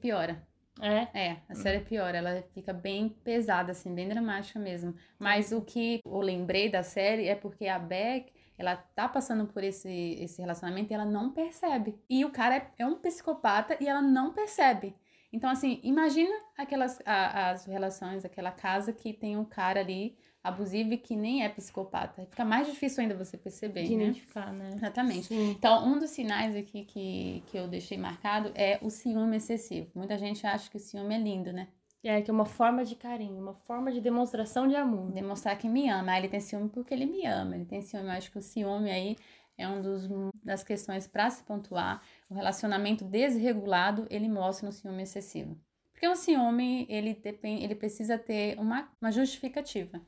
piora. 0.00 0.42
É? 0.80 1.08
É, 1.12 1.36
a 1.48 1.54
série 1.54 1.78
é 1.78 1.80
pior, 1.80 2.14
ela 2.14 2.42
fica 2.54 2.72
bem 2.72 3.08
pesada, 3.08 3.72
assim, 3.72 3.94
bem 3.94 4.08
dramática 4.08 4.58
mesmo. 4.58 4.94
Mas 5.18 5.52
o 5.52 5.60
que 5.60 6.00
eu 6.04 6.20
lembrei 6.20 6.70
da 6.70 6.82
série 6.82 7.26
é 7.26 7.34
porque 7.34 7.66
a 7.66 7.78
Beck, 7.78 8.32
ela 8.58 8.76
tá 8.76 9.08
passando 9.08 9.46
por 9.46 9.62
esse, 9.62 9.88
esse 10.20 10.42
relacionamento 10.42 10.92
e 10.92 10.94
ela 10.94 11.04
não 11.04 11.30
percebe. 11.30 11.98
E 12.10 12.24
o 12.24 12.30
cara 12.30 12.56
é, 12.56 12.70
é 12.78 12.86
um 12.86 12.96
psicopata 12.96 13.76
e 13.80 13.88
ela 13.88 14.02
não 14.02 14.32
percebe. 14.32 14.94
Então, 15.32 15.50
assim, 15.50 15.78
imagina 15.82 16.34
aquelas 16.56 16.98
a, 17.04 17.50
as 17.50 17.66
relações, 17.66 18.24
aquela 18.24 18.50
casa 18.50 18.92
que 18.92 19.12
tem 19.12 19.36
um 19.36 19.44
cara 19.44 19.80
ali 19.80 20.16
abusivo 20.42 20.94
e 20.94 20.98
que 20.98 21.14
nem 21.14 21.44
é 21.44 21.48
psicopata. 21.48 22.26
Fica 22.30 22.44
mais 22.44 22.66
difícil 22.66 23.02
ainda 23.02 23.14
você 23.14 23.36
perceber, 23.36 23.84
De 23.84 23.94
né? 23.94 24.04
identificar, 24.04 24.52
né? 24.52 24.72
Exatamente. 24.74 25.26
Sim. 25.26 25.50
Então, 25.50 25.86
um 25.86 25.98
dos 25.98 26.10
sinais 26.10 26.56
aqui 26.56 26.84
que, 26.84 27.42
que 27.46 27.58
eu 27.58 27.68
deixei 27.68 27.98
marcado 27.98 28.50
é 28.54 28.78
o 28.80 28.88
ciúme 28.88 29.36
excessivo. 29.36 29.90
Muita 29.94 30.16
gente 30.16 30.46
acha 30.46 30.70
que 30.70 30.76
o 30.76 30.80
ciúme 30.80 31.14
é 31.14 31.18
lindo, 31.18 31.52
né? 31.52 31.68
É, 32.04 32.22
que 32.22 32.30
é 32.30 32.34
uma 32.34 32.46
forma 32.46 32.84
de 32.84 32.94
carinho, 32.94 33.40
uma 33.40 33.54
forma 33.54 33.90
de 33.90 34.00
demonstração 34.00 34.68
de 34.68 34.76
amor. 34.76 35.10
Demonstrar 35.10 35.58
que 35.58 35.68
me 35.68 35.88
ama. 35.88 36.12
Ah, 36.12 36.18
ele 36.18 36.28
tem 36.28 36.40
ciúme 36.40 36.68
porque 36.68 36.94
ele 36.94 37.06
me 37.06 37.26
ama. 37.26 37.56
Ele 37.56 37.64
tem 37.64 37.82
ciúme. 37.82 38.06
Eu 38.06 38.12
acho 38.12 38.30
que 38.30 38.38
o 38.38 38.42
ciúme 38.42 38.90
aí 38.90 39.16
é 39.56 39.66
uma 39.66 39.82
das 40.44 40.62
questões 40.62 41.08
para 41.08 41.28
se 41.28 41.42
pontuar. 41.42 42.02
O 42.30 42.34
relacionamento 42.34 43.04
desregulado, 43.04 44.06
ele 44.10 44.28
mostra 44.28 44.66
no 44.66 44.72
ciúme 44.72 45.02
excessivo. 45.02 45.58
Porque 45.92 46.06
o 46.06 46.14
ciúme, 46.14 46.86
ele, 46.88 47.20
ele 47.42 47.74
precisa 47.74 48.16
ter 48.16 48.56
uma, 48.60 48.88
uma 49.00 49.10
justificativa, 49.10 50.00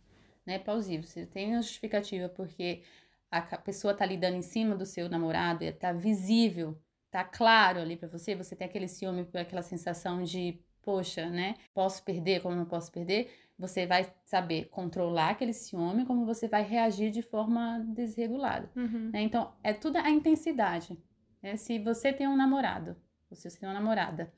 né? 0.46 0.58
Plausível. 0.60 1.02
Você 1.02 1.26
tem 1.26 1.50
uma 1.50 1.62
justificativa 1.62 2.28
porque 2.28 2.82
a 3.30 3.42
pessoa 3.58 3.94
tá 3.94 4.06
lidando 4.06 4.36
em 4.36 4.42
cima 4.42 4.76
do 4.76 4.86
seu 4.86 5.08
namorado, 5.08 5.64
tá 5.72 5.92
visível, 5.92 6.80
tá 7.10 7.24
claro 7.24 7.80
ali 7.80 7.96
para 7.96 8.08
você, 8.08 8.34
você 8.34 8.56
tem 8.56 8.66
aquele 8.66 8.88
ciúme, 8.88 9.28
aquela 9.34 9.62
sensação 9.62 10.22
de 10.22 10.60
poxa, 10.82 11.28
né? 11.28 11.54
Posso 11.74 12.02
perder, 12.02 12.42
como 12.42 12.54
não 12.54 12.64
posso 12.64 12.90
perder? 12.90 13.30
Você 13.58 13.86
vai 13.86 14.10
saber 14.24 14.66
controlar 14.70 15.30
aquele 15.30 15.52
ciúme, 15.52 16.06
como 16.06 16.24
você 16.24 16.48
vai 16.48 16.62
reagir 16.62 17.10
de 17.10 17.20
forma 17.20 17.84
desregulada. 17.88 18.70
Uhum. 18.74 19.10
Né? 19.12 19.22
Então, 19.22 19.52
é 19.62 19.72
tudo 19.72 19.96
a 19.96 20.10
intensidade. 20.10 20.98
Né? 21.42 21.56
Se 21.56 21.78
você 21.78 22.12
tem 22.12 22.26
um 22.26 22.36
namorado, 22.36 22.96
ou 23.30 23.36
se 23.36 23.48
você 23.48 23.58
tem 23.58 23.68
uma 23.68 23.74
namorada 23.74 24.32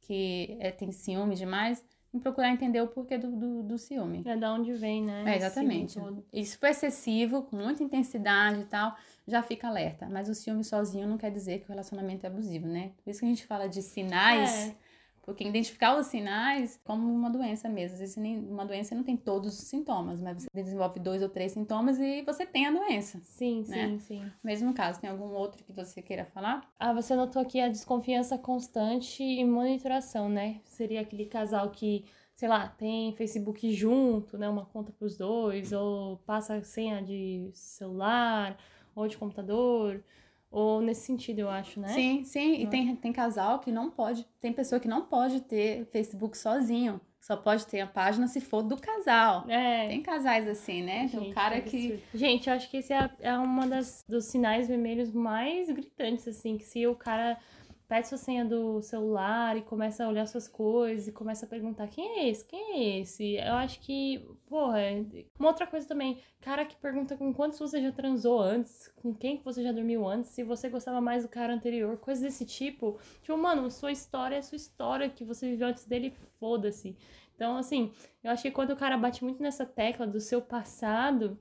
que 0.00 0.56
é, 0.60 0.70
tem 0.70 0.92
ciúme 0.92 1.34
demais, 1.34 1.84
em 2.12 2.18
procurar 2.18 2.50
entender 2.50 2.80
o 2.80 2.88
porquê 2.88 3.16
do, 3.16 3.30
do, 3.30 3.62
do 3.62 3.78
ciúme. 3.78 4.22
É 4.26 4.36
da 4.36 4.52
onde 4.52 4.72
vem, 4.74 5.04
né? 5.04 5.24
É, 5.26 5.36
exatamente. 5.36 5.98
Isso 6.32 6.58
foi 6.58 6.70
excessivo, 6.70 7.42
com 7.42 7.56
muita 7.56 7.84
intensidade 7.84 8.60
e 8.60 8.64
tal, 8.64 8.96
já 9.26 9.42
fica 9.42 9.68
alerta. 9.68 10.08
Mas 10.10 10.28
o 10.28 10.34
ciúme 10.34 10.64
sozinho 10.64 11.06
não 11.06 11.16
quer 11.16 11.30
dizer 11.30 11.60
que 11.60 11.66
o 11.66 11.68
relacionamento 11.68 12.24
é 12.24 12.28
abusivo, 12.28 12.66
né? 12.66 12.92
Por 13.02 13.10
isso 13.10 13.20
que 13.20 13.26
a 13.26 13.28
gente 13.28 13.46
fala 13.46 13.68
de 13.68 13.80
sinais. 13.80 14.68
É 14.68 14.89
porque 15.30 15.44
identificar 15.44 15.96
os 15.96 16.06
sinais 16.06 16.80
como 16.84 17.08
uma 17.08 17.30
doença 17.30 17.68
mesmo. 17.68 17.94
Às 17.94 18.00
vezes 18.00 18.16
uma 18.16 18.66
doença 18.66 18.94
não 18.94 19.04
tem 19.04 19.16
todos 19.16 19.58
os 19.60 19.68
sintomas, 19.68 20.20
mas 20.20 20.42
você 20.42 20.48
desenvolve 20.52 20.98
dois 20.98 21.22
ou 21.22 21.28
três 21.28 21.52
sintomas 21.52 21.98
e 22.00 22.22
você 22.22 22.44
tem 22.44 22.66
a 22.66 22.72
doença. 22.72 23.20
Sim, 23.22 23.64
né? 23.68 23.88
sim, 23.88 23.98
sim. 24.00 24.32
Mesmo 24.42 24.74
caso, 24.74 25.00
tem 25.00 25.08
algum 25.08 25.32
outro 25.32 25.62
que 25.62 25.72
você 25.72 26.02
queira 26.02 26.24
falar? 26.24 26.68
Ah, 26.78 26.92
você 26.92 27.14
notou 27.14 27.40
aqui 27.40 27.60
a 27.60 27.68
desconfiança 27.68 28.36
constante 28.36 29.22
e 29.22 29.44
monitoração, 29.44 30.28
né? 30.28 30.60
Seria 30.64 31.00
aquele 31.00 31.26
casal 31.26 31.70
que 31.70 32.04
sei 32.34 32.48
lá, 32.48 32.68
tem 32.68 33.12
Facebook 33.16 33.70
junto, 33.74 34.38
né? 34.38 34.48
Uma 34.48 34.64
conta 34.64 34.90
para 34.90 35.06
os 35.06 35.18
dois, 35.18 35.72
ou 35.72 36.16
passa 36.26 36.62
senha 36.62 37.02
de 37.02 37.50
celular 37.52 38.56
ou 38.94 39.06
de 39.06 39.16
computador. 39.16 40.02
Ou 40.50 40.80
nesse 40.80 41.02
sentido, 41.02 41.40
eu 41.40 41.48
acho, 41.48 41.78
né? 41.78 41.88
Sim, 41.88 42.24
sim. 42.24 42.54
E 42.62 42.66
tem, 42.66 42.96
tem 42.96 43.12
casal 43.12 43.60
que 43.60 43.70
não 43.70 43.90
pode. 43.90 44.26
Tem 44.40 44.52
pessoa 44.52 44.80
que 44.80 44.88
não 44.88 45.02
pode 45.02 45.42
ter 45.42 45.86
Facebook 45.92 46.36
sozinho. 46.36 47.00
Só 47.20 47.36
pode 47.36 47.66
ter 47.66 47.80
a 47.80 47.86
página 47.86 48.26
se 48.26 48.40
for 48.40 48.62
do 48.62 48.76
casal. 48.76 49.44
É. 49.48 49.86
Tem 49.88 50.02
casais 50.02 50.48
assim, 50.48 50.82
né? 50.82 51.02
Gente, 51.02 51.18
tem 51.18 51.30
um 51.30 51.34
cara 51.34 51.60
que. 51.60 52.02
Gente, 52.14 52.48
eu 52.48 52.54
acho 52.54 52.68
que 52.70 52.78
esse 52.78 52.92
é, 52.92 53.10
é 53.20 53.66
das 53.68 54.02
dos 54.08 54.24
sinais 54.24 54.66
vermelhos 54.66 55.12
mais 55.12 55.70
gritantes, 55.70 56.26
assim, 56.26 56.56
que 56.56 56.64
se 56.64 56.86
o 56.86 56.96
cara 56.96 57.38
pede 57.90 58.06
sua 58.06 58.18
senha 58.18 58.44
do 58.44 58.80
celular 58.80 59.56
e 59.56 59.62
começa 59.62 60.04
a 60.04 60.08
olhar 60.08 60.24
suas 60.24 60.46
coisas 60.46 61.08
e 61.08 61.12
começa 61.12 61.44
a 61.44 61.48
perguntar 61.48 61.88
quem 61.88 62.20
é 62.20 62.28
esse, 62.28 62.44
quem 62.44 62.74
é 62.74 63.00
esse. 63.00 63.34
Eu 63.34 63.54
acho 63.54 63.80
que, 63.80 64.24
porra, 64.46 64.80
é... 64.80 65.04
uma 65.36 65.48
outra 65.48 65.66
coisa 65.66 65.88
também, 65.88 66.22
cara 66.40 66.64
que 66.64 66.76
pergunta 66.76 67.16
com 67.16 67.34
quantos 67.34 67.58
você 67.58 67.82
já 67.82 67.90
transou 67.90 68.40
antes, 68.40 68.86
com 69.02 69.12
quem 69.12 69.38
que 69.38 69.44
você 69.44 69.60
já 69.64 69.72
dormiu 69.72 70.06
antes, 70.06 70.30
se 70.30 70.44
você 70.44 70.68
gostava 70.68 71.00
mais 71.00 71.24
do 71.24 71.28
cara 71.28 71.52
anterior, 71.52 71.96
coisas 71.98 72.22
desse 72.22 72.46
tipo. 72.46 72.96
Tipo, 73.22 73.36
mano, 73.36 73.68
sua 73.72 73.90
história 73.90 74.36
é 74.36 74.42
sua 74.42 74.54
história, 74.54 75.10
que 75.10 75.24
você 75.24 75.50
viveu 75.50 75.66
antes 75.66 75.84
dele, 75.84 76.12
foda-se. 76.38 76.96
Então, 77.34 77.56
assim, 77.56 77.90
eu 78.22 78.30
acho 78.30 78.42
que 78.42 78.52
quando 78.52 78.70
o 78.70 78.76
cara 78.76 78.96
bate 78.96 79.24
muito 79.24 79.42
nessa 79.42 79.66
tecla 79.66 80.06
do 80.06 80.20
seu 80.20 80.40
passado, 80.40 81.36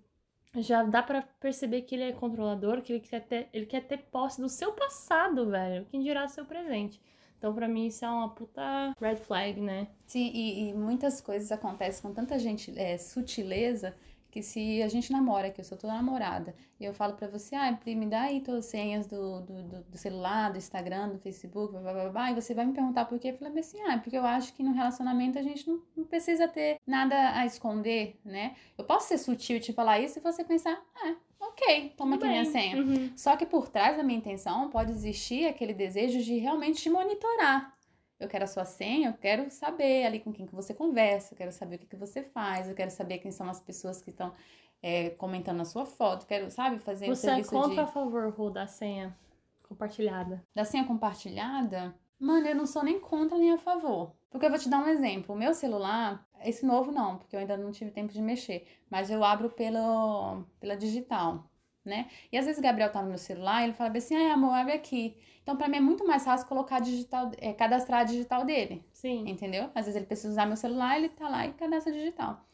já 0.57 0.83
dá 0.83 1.03
para 1.03 1.21
perceber 1.39 1.83
que 1.83 1.95
ele 1.95 2.03
é 2.03 2.11
controlador, 2.11 2.81
que 2.81 2.93
ele 2.93 2.99
quer 2.99 3.21
ter, 3.21 3.49
ele 3.53 3.65
quer 3.65 3.81
ter 3.81 3.97
posse 3.97 4.41
do 4.41 4.49
seu 4.49 4.71
passado, 4.73 5.49
velho. 5.49 5.85
Quem 5.91 6.01
dirá 6.01 6.25
do 6.25 6.31
seu 6.31 6.45
presente. 6.45 7.01
Então, 7.37 7.53
para 7.53 7.67
mim, 7.67 7.87
isso 7.87 8.03
é 8.03 8.09
uma 8.09 8.29
puta 8.29 8.93
red 8.99 9.15
flag, 9.15 9.61
né? 9.61 9.87
Sim, 10.05 10.29
e, 10.33 10.69
e 10.69 10.73
muitas 10.73 11.21
coisas 11.21 11.51
acontecem 11.51 12.01
com 12.01 12.13
tanta 12.13 12.37
gente, 12.37 12.77
é, 12.77 12.97
sutileza, 12.97 13.95
que 14.31 14.43
se 14.43 14.81
a 14.83 14.87
gente 14.87 15.11
namora, 15.11 15.49
que 15.49 15.59
eu 15.59 15.65
sou 15.65 15.77
tua 15.77 15.93
namorada, 15.93 16.55
e 16.79 16.85
eu 16.85 16.93
falo 16.93 17.13
para 17.13 17.27
você, 17.27 17.55
ah, 17.55 17.77
me 17.85 18.05
dá 18.05 18.21
aí 18.21 18.41
tuas 18.41 18.65
senhas 18.65 19.07
do, 19.07 19.41
do, 19.41 19.83
do, 19.83 19.97
celular, 19.97 20.51
do 20.51 20.57
Instagram, 20.57 21.09
do 21.09 21.19
Facebook, 21.19 21.73
blá, 21.73 21.91
blá, 21.91 22.09
blá, 22.09 22.31
e 22.31 22.35
você 22.35 22.53
vai 22.53 22.65
me 22.65 22.73
perguntar 22.73 23.05
por 23.05 23.19
quê? 23.19 23.29
Eu 23.29 23.37
falei 23.37 23.59
assim, 23.59 23.81
ah, 23.81 23.97
porque 23.97 24.17
eu 24.17 24.25
acho 24.25 24.53
que 24.53 24.63
no 24.63 24.71
relacionamento 24.71 25.37
a 25.37 25.41
gente 25.41 25.67
não, 25.67 25.81
não 25.95 26.05
precisa 26.05 26.47
ter 26.47 26.77
nada 26.85 27.37
a 27.37 27.45
esconder, 27.45 28.19
né? 28.23 28.55
Eu 28.77 28.85
posso 28.85 29.07
ser 29.07 29.17
sutil 29.17 29.57
e 29.57 29.59
te 29.59 29.73
falar 29.73 29.99
isso 29.99 30.19
e 30.19 30.21
você 30.21 30.43
pensar, 30.43 30.79
ah, 31.03 31.15
ok, 31.39 31.93
toma 31.97 32.17
Tudo 32.17 32.25
aqui 32.25 32.33
bem. 32.33 32.41
minha 32.41 32.51
senha. 32.51 32.77
Uhum. 32.77 33.11
Só 33.15 33.35
que 33.35 33.45
por 33.45 33.69
trás 33.69 33.97
da 33.97 34.03
minha 34.03 34.17
intenção 34.17 34.69
pode 34.69 34.91
existir 34.91 35.47
aquele 35.47 35.73
desejo 35.73 36.21
de 36.21 36.37
realmente 36.37 36.81
te 36.81 36.89
monitorar, 36.89 37.73
eu 38.19 38.27
quero 38.27 38.43
a 38.43 38.47
sua 38.47 38.65
senha, 38.65 39.09
eu 39.09 39.13
quero 39.13 39.49
saber 39.49 40.05
ali 40.05 40.19
com 40.19 40.33
quem 40.33 40.45
que 40.45 40.53
você 40.53 40.73
conversa, 40.73 41.33
eu 41.33 41.37
quero 41.37 41.51
saber 41.51 41.77
o 41.77 41.79
que, 41.79 41.87
que 41.87 41.95
você 41.95 42.21
faz, 42.21 42.67
eu 42.67 42.75
quero 42.75 42.91
saber 42.91 43.19
quem 43.19 43.31
são 43.31 43.49
as 43.49 43.61
pessoas 43.61 44.01
que 44.01 44.09
estão 44.09 44.33
é, 44.81 45.11
comentando 45.11 45.57
na 45.57 45.65
sua 45.65 45.85
foto, 45.85 46.25
quero, 46.25 46.51
sabe, 46.51 46.79
fazer 46.79 47.05
você 47.05 47.11
um 47.11 47.15
serviço 47.15 47.55
é 47.55 47.57
contra 47.57 47.75
de... 47.75 47.79
a 47.81 47.87
favor, 47.87 48.29
Rô, 48.31 48.49
da 48.49 48.67
senha 48.67 49.15
compartilhada? 49.63 50.43
Da 50.53 50.65
senha 50.65 50.83
compartilhada? 50.83 51.95
Mano, 52.19 52.47
eu 52.47 52.55
não 52.55 52.65
sou 52.65 52.83
nem 52.83 52.99
contra 52.99 53.37
nem 53.37 53.53
a 53.53 53.57
favor. 53.57 54.13
Porque 54.29 54.45
eu 54.45 54.49
vou 54.49 54.59
te 54.59 54.69
dar 54.69 54.79
um 54.79 54.87
exemplo. 54.87 55.33
O 55.33 55.37
meu 55.37 55.53
celular, 55.53 56.27
esse 56.43 56.65
novo 56.65 56.91
não, 56.91 57.17
porque 57.17 57.35
eu 57.35 57.39
ainda 57.39 57.55
não 57.55 57.71
tive 57.71 57.91
tempo 57.91 58.11
de 58.11 58.21
mexer, 58.21 58.67
mas 58.89 59.09
eu 59.09 59.23
abro 59.23 59.49
pelo, 59.49 60.43
pela 60.59 60.75
digital 60.75 61.48
né? 61.89 62.07
E 62.31 62.37
às 62.37 62.45
vezes 62.45 62.59
o 62.59 62.63
Gabriel 62.63 62.91
tá 62.91 63.01
no 63.01 63.09
meu 63.09 63.17
celular, 63.17 63.63
ele 63.63 63.73
fala 63.73 63.91
assim, 63.97 64.15
ai 64.15 64.29
amor, 64.29 64.53
abre 64.53 64.73
aqui. 64.73 65.17
Então 65.41 65.57
para 65.57 65.67
mim 65.67 65.77
é 65.77 65.81
muito 65.81 66.07
mais 66.07 66.23
fácil 66.23 66.47
colocar 66.47 66.79
digital, 66.79 67.31
é, 67.39 67.51
cadastrar 67.51 68.01
a 68.01 68.03
digital 68.03 68.45
dele. 68.45 68.85
Sim. 68.93 69.27
Entendeu? 69.27 69.69
Às 69.75 69.85
vezes 69.85 69.95
ele 69.95 70.05
precisa 70.05 70.29
usar 70.29 70.45
meu 70.45 70.55
celular, 70.55 70.97
ele 70.97 71.09
tá 71.09 71.27
lá 71.27 71.45
e 71.45 71.53
cadastra 71.53 71.91
digital. 71.91 72.45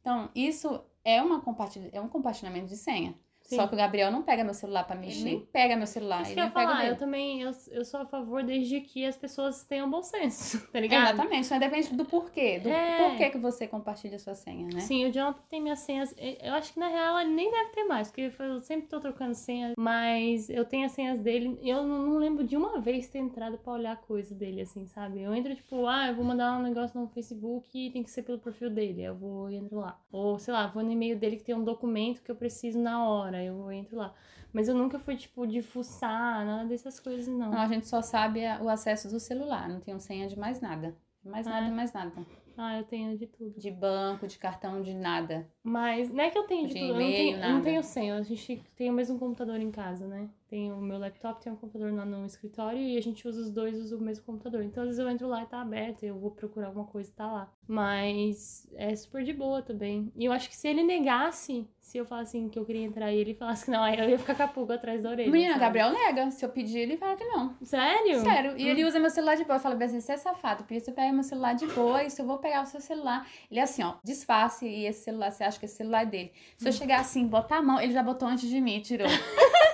Então, 0.00 0.30
isso 0.34 0.82
é, 1.04 1.20
uma 1.20 1.40
compartilha, 1.40 1.90
é 1.92 2.00
um 2.00 2.08
compartilhamento 2.08 2.66
de 2.66 2.76
senha. 2.76 3.14
Sim. 3.44 3.56
Só 3.56 3.66
que 3.66 3.74
o 3.74 3.76
Gabriel 3.76 4.10
não 4.10 4.22
pega 4.22 4.42
meu 4.42 4.54
celular 4.54 4.84
pra 4.84 4.96
mexer, 4.96 5.22
nem 5.22 5.40
pega 5.40 5.76
meu 5.76 5.86
celular. 5.86 6.22
Isso 6.22 6.32
ele 6.32 6.40
que 6.40 6.46
eu 6.46 6.50
falar, 6.50 6.78
dele. 6.78 6.90
eu 6.92 6.96
também, 6.96 7.42
eu, 7.42 7.50
eu 7.70 7.84
sou 7.84 8.00
a 8.00 8.06
favor 8.06 8.42
desde 8.42 8.80
que 8.80 9.04
as 9.04 9.16
pessoas 9.16 9.64
tenham 9.64 9.90
bom 9.90 10.02
senso, 10.02 10.66
tá 10.72 10.80
ligado? 10.80 11.14
Exatamente, 11.14 11.46
então 11.46 11.58
depende 11.58 11.94
do 11.94 12.04
porquê, 12.06 12.58
do 12.58 12.70
É. 12.70 12.96
porquê 12.96 13.30
que 13.30 13.38
você 13.38 13.66
compartilha 13.66 14.16
a 14.16 14.18
sua 14.18 14.34
senha, 14.34 14.66
né? 14.72 14.80
Sim, 14.80 15.06
o 15.06 15.12
Jonathan 15.12 15.42
tem 15.50 15.60
minhas 15.60 15.80
senhas. 15.80 16.14
Eu 16.42 16.54
acho 16.54 16.72
que 16.72 16.80
na 16.80 16.88
real 16.88 17.18
ele 17.20 17.30
nem 17.34 17.50
deve 17.50 17.70
ter 17.70 17.84
mais, 17.84 18.08
porque 18.08 18.32
eu 18.38 18.60
sempre 18.62 18.88
tô 18.88 18.98
trocando 18.98 19.34
senha, 19.34 19.74
mas 19.76 20.48
eu 20.48 20.64
tenho 20.64 20.86
as 20.86 20.92
senhas 20.92 21.18
dele. 21.20 21.58
Eu 21.62 21.82
não, 21.84 22.16
lembro 22.16 22.44
de 22.44 22.56
uma 22.56 22.80
vez 22.80 23.08
ter 23.08 23.18
entrado 23.18 23.58
pra 23.58 23.74
olhar 23.74 23.92
a 23.92 23.96
coisa 23.96 24.34
dele, 24.34 24.62
assim, 24.62 24.86
sabe? 24.86 25.20
Eu 25.20 25.34
entro 25.34 25.54
tipo, 25.54 25.86
ah, 25.86 26.08
eu 26.08 26.14
vou 26.14 26.24
mandar 26.24 26.58
um 26.58 26.62
negócio 26.62 26.98
no 26.98 27.08
Facebook 27.08 27.68
e 27.74 27.90
tem 27.90 28.02
que 28.02 28.10
ser 28.10 28.22
pelo 28.22 28.38
perfil 28.38 28.70
dele. 28.70 29.02
Eu 29.02 29.14
vou 29.14 29.50
entro 29.50 29.80
lá. 29.80 30.00
Ou, 30.10 30.38
sei 30.38 30.54
lá, 30.54 30.66
vou 30.68 30.82
no 30.82 30.90
e-mail 30.90 31.18
dele 31.18 31.36
que 31.36 31.44
tem 31.44 31.54
um 31.54 31.64
documento 31.64 32.22
que 32.22 32.30
eu 32.30 32.36
preciso 32.36 32.78
na 32.78 33.06
hora. 33.06 33.33
Eu 33.42 33.56
vou 33.56 33.72
e 33.72 33.76
entro 33.78 33.96
lá. 33.96 34.14
Mas 34.52 34.68
eu 34.68 34.74
nunca 34.74 34.98
fui, 34.98 35.16
tipo, 35.16 35.46
de 35.46 35.60
fuçar, 35.62 36.44
nada 36.46 36.64
dessas 36.68 37.00
coisas, 37.00 37.26
não. 37.26 37.50
Não, 37.50 37.58
a 37.60 37.66
gente 37.66 37.88
só 37.88 38.00
sabe 38.02 38.40
o 38.60 38.68
acesso 38.68 39.08
do 39.10 39.18
celular, 39.18 39.68
não 39.68 39.80
tem 39.80 39.98
senha 39.98 40.28
de 40.28 40.38
mais 40.38 40.60
nada. 40.60 40.94
Mais 41.24 41.46
nada, 41.46 41.66
É. 41.66 41.70
mais 41.70 41.92
nada. 41.92 42.12
Ah, 42.56 42.78
eu 42.78 42.84
tenho 42.84 43.16
de 43.18 43.26
tudo. 43.26 43.58
De 43.58 43.70
banco, 43.70 44.28
de 44.28 44.38
cartão, 44.38 44.80
de 44.80 44.94
nada. 44.94 45.48
Mas 45.62 46.08
não 46.10 46.22
é 46.22 46.30
que 46.30 46.38
eu 46.38 46.44
tenho 46.44 46.68
de, 46.68 46.74
De 46.74 46.80
tudo, 46.80 46.90
eu 46.92 46.94
não 47.00 47.12
tenho, 47.12 47.36
eu 47.38 47.48
não 47.48 47.62
tenho 47.62 47.82
senha. 47.82 48.14
A 48.16 48.22
gente 48.22 48.62
tem 48.76 48.90
o 48.90 48.92
mesmo 48.92 49.18
computador 49.18 49.58
em 49.58 49.70
casa, 49.72 50.06
né? 50.06 50.28
Tem 50.54 50.70
o 50.70 50.76
meu 50.76 51.00
laptop, 51.00 51.42
tem 51.42 51.52
um 51.52 51.56
computador 51.56 51.92
lá 51.92 52.04
no 52.04 52.24
escritório 52.24 52.78
e 52.78 52.96
a 52.96 53.02
gente 53.02 53.26
usa 53.26 53.40
os 53.40 53.50
dois, 53.50 53.76
usa 53.76 53.96
o 53.96 54.00
mesmo 54.00 54.24
computador. 54.24 54.62
Então 54.62 54.84
às 54.84 54.90
vezes 54.90 55.00
eu 55.00 55.10
entro 55.10 55.26
lá 55.26 55.42
e 55.42 55.46
tá 55.46 55.60
aberto, 55.60 56.04
eu 56.04 56.16
vou 56.16 56.30
procurar 56.30 56.68
alguma 56.68 56.84
coisa 56.84 57.10
e 57.10 57.12
tá 57.12 57.26
lá. 57.26 57.52
Mas 57.66 58.70
é 58.76 58.94
super 58.94 59.24
de 59.24 59.32
boa 59.32 59.62
também. 59.62 60.12
E 60.14 60.24
eu 60.24 60.30
acho 60.30 60.48
que 60.48 60.56
se 60.56 60.68
ele 60.68 60.84
negasse, 60.84 61.68
se 61.80 61.98
eu 61.98 62.06
falasse 62.06 62.36
assim 62.36 62.48
que 62.48 62.56
eu 62.56 62.64
queria 62.64 62.84
entrar 62.84 63.10
e 63.10 63.18
ele 63.18 63.34
falasse 63.34 63.64
que 63.64 63.70
não, 63.72 63.82
aí 63.82 63.98
eu 63.98 64.08
ia 64.08 64.16
ficar 64.16 64.36
com 64.36 64.44
a 64.44 64.46
pulga 64.46 64.76
atrás 64.76 65.02
da 65.02 65.10
orelha. 65.10 65.28
Menina, 65.28 65.54
sabe? 65.54 65.64
Gabriel 65.64 65.90
nega. 65.90 66.30
Se 66.30 66.44
eu 66.44 66.48
pedir, 66.48 66.78
ele 66.78 66.96
fala 66.96 67.16
que 67.16 67.24
não. 67.24 67.56
Sério? 67.60 68.20
Sério. 68.20 68.54
E 68.56 68.68
ele 68.68 68.84
usa 68.84 69.00
meu 69.00 69.10
celular 69.10 69.34
de 69.34 69.42
boa. 69.42 69.56
Eu 69.56 69.60
falo 69.60 69.82
assim, 69.82 70.00
você 70.00 70.12
é 70.12 70.16
safado, 70.16 70.62
porque 70.62 70.78
você 70.78 70.92
pega 70.92 71.12
meu 71.12 71.24
celular 71.24 71.54
de 71.54 71.66
boa 71.66 72.04
e 72.04 72.10
se 72.10 72.22
eu 72.22 72.26
vou 72.26 72.38
pegar 72.38 72.62
o 72.62 72.66
seu 72.66 72.80
celular. 72.80 73.26
Ele 73.50 73.58
é 73.58 73.64
assim, 73.64 73.82
ó, 73.82 73.94
disfarce 74.04 74.68
e 74.68 74.86
esse 74.86 75.02
celular, 75.02 75.32
você 75.32 75.42
acha 75.42 75.58
que 75.58 75.64
esse 75.64 75.74
celular 75.74 76.02
é 76.02 76.06
dele. 76.06 76.32
Se 76.58 76.68
eu 76.68 76.72
chegar 76.72 77.00
assim, 77.00 77.26
botar 77.26 77.56
a 77.56 77.62
mão, 77.62 77.80
ele 77.80 77.92
já 77.92 78.04
botou 78.04 78.28
antes 78.28 78.48
de 78.48 78.60
mim, 78.60 78.78
tirou. 78.78 79.08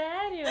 Sério? 0.00 0.46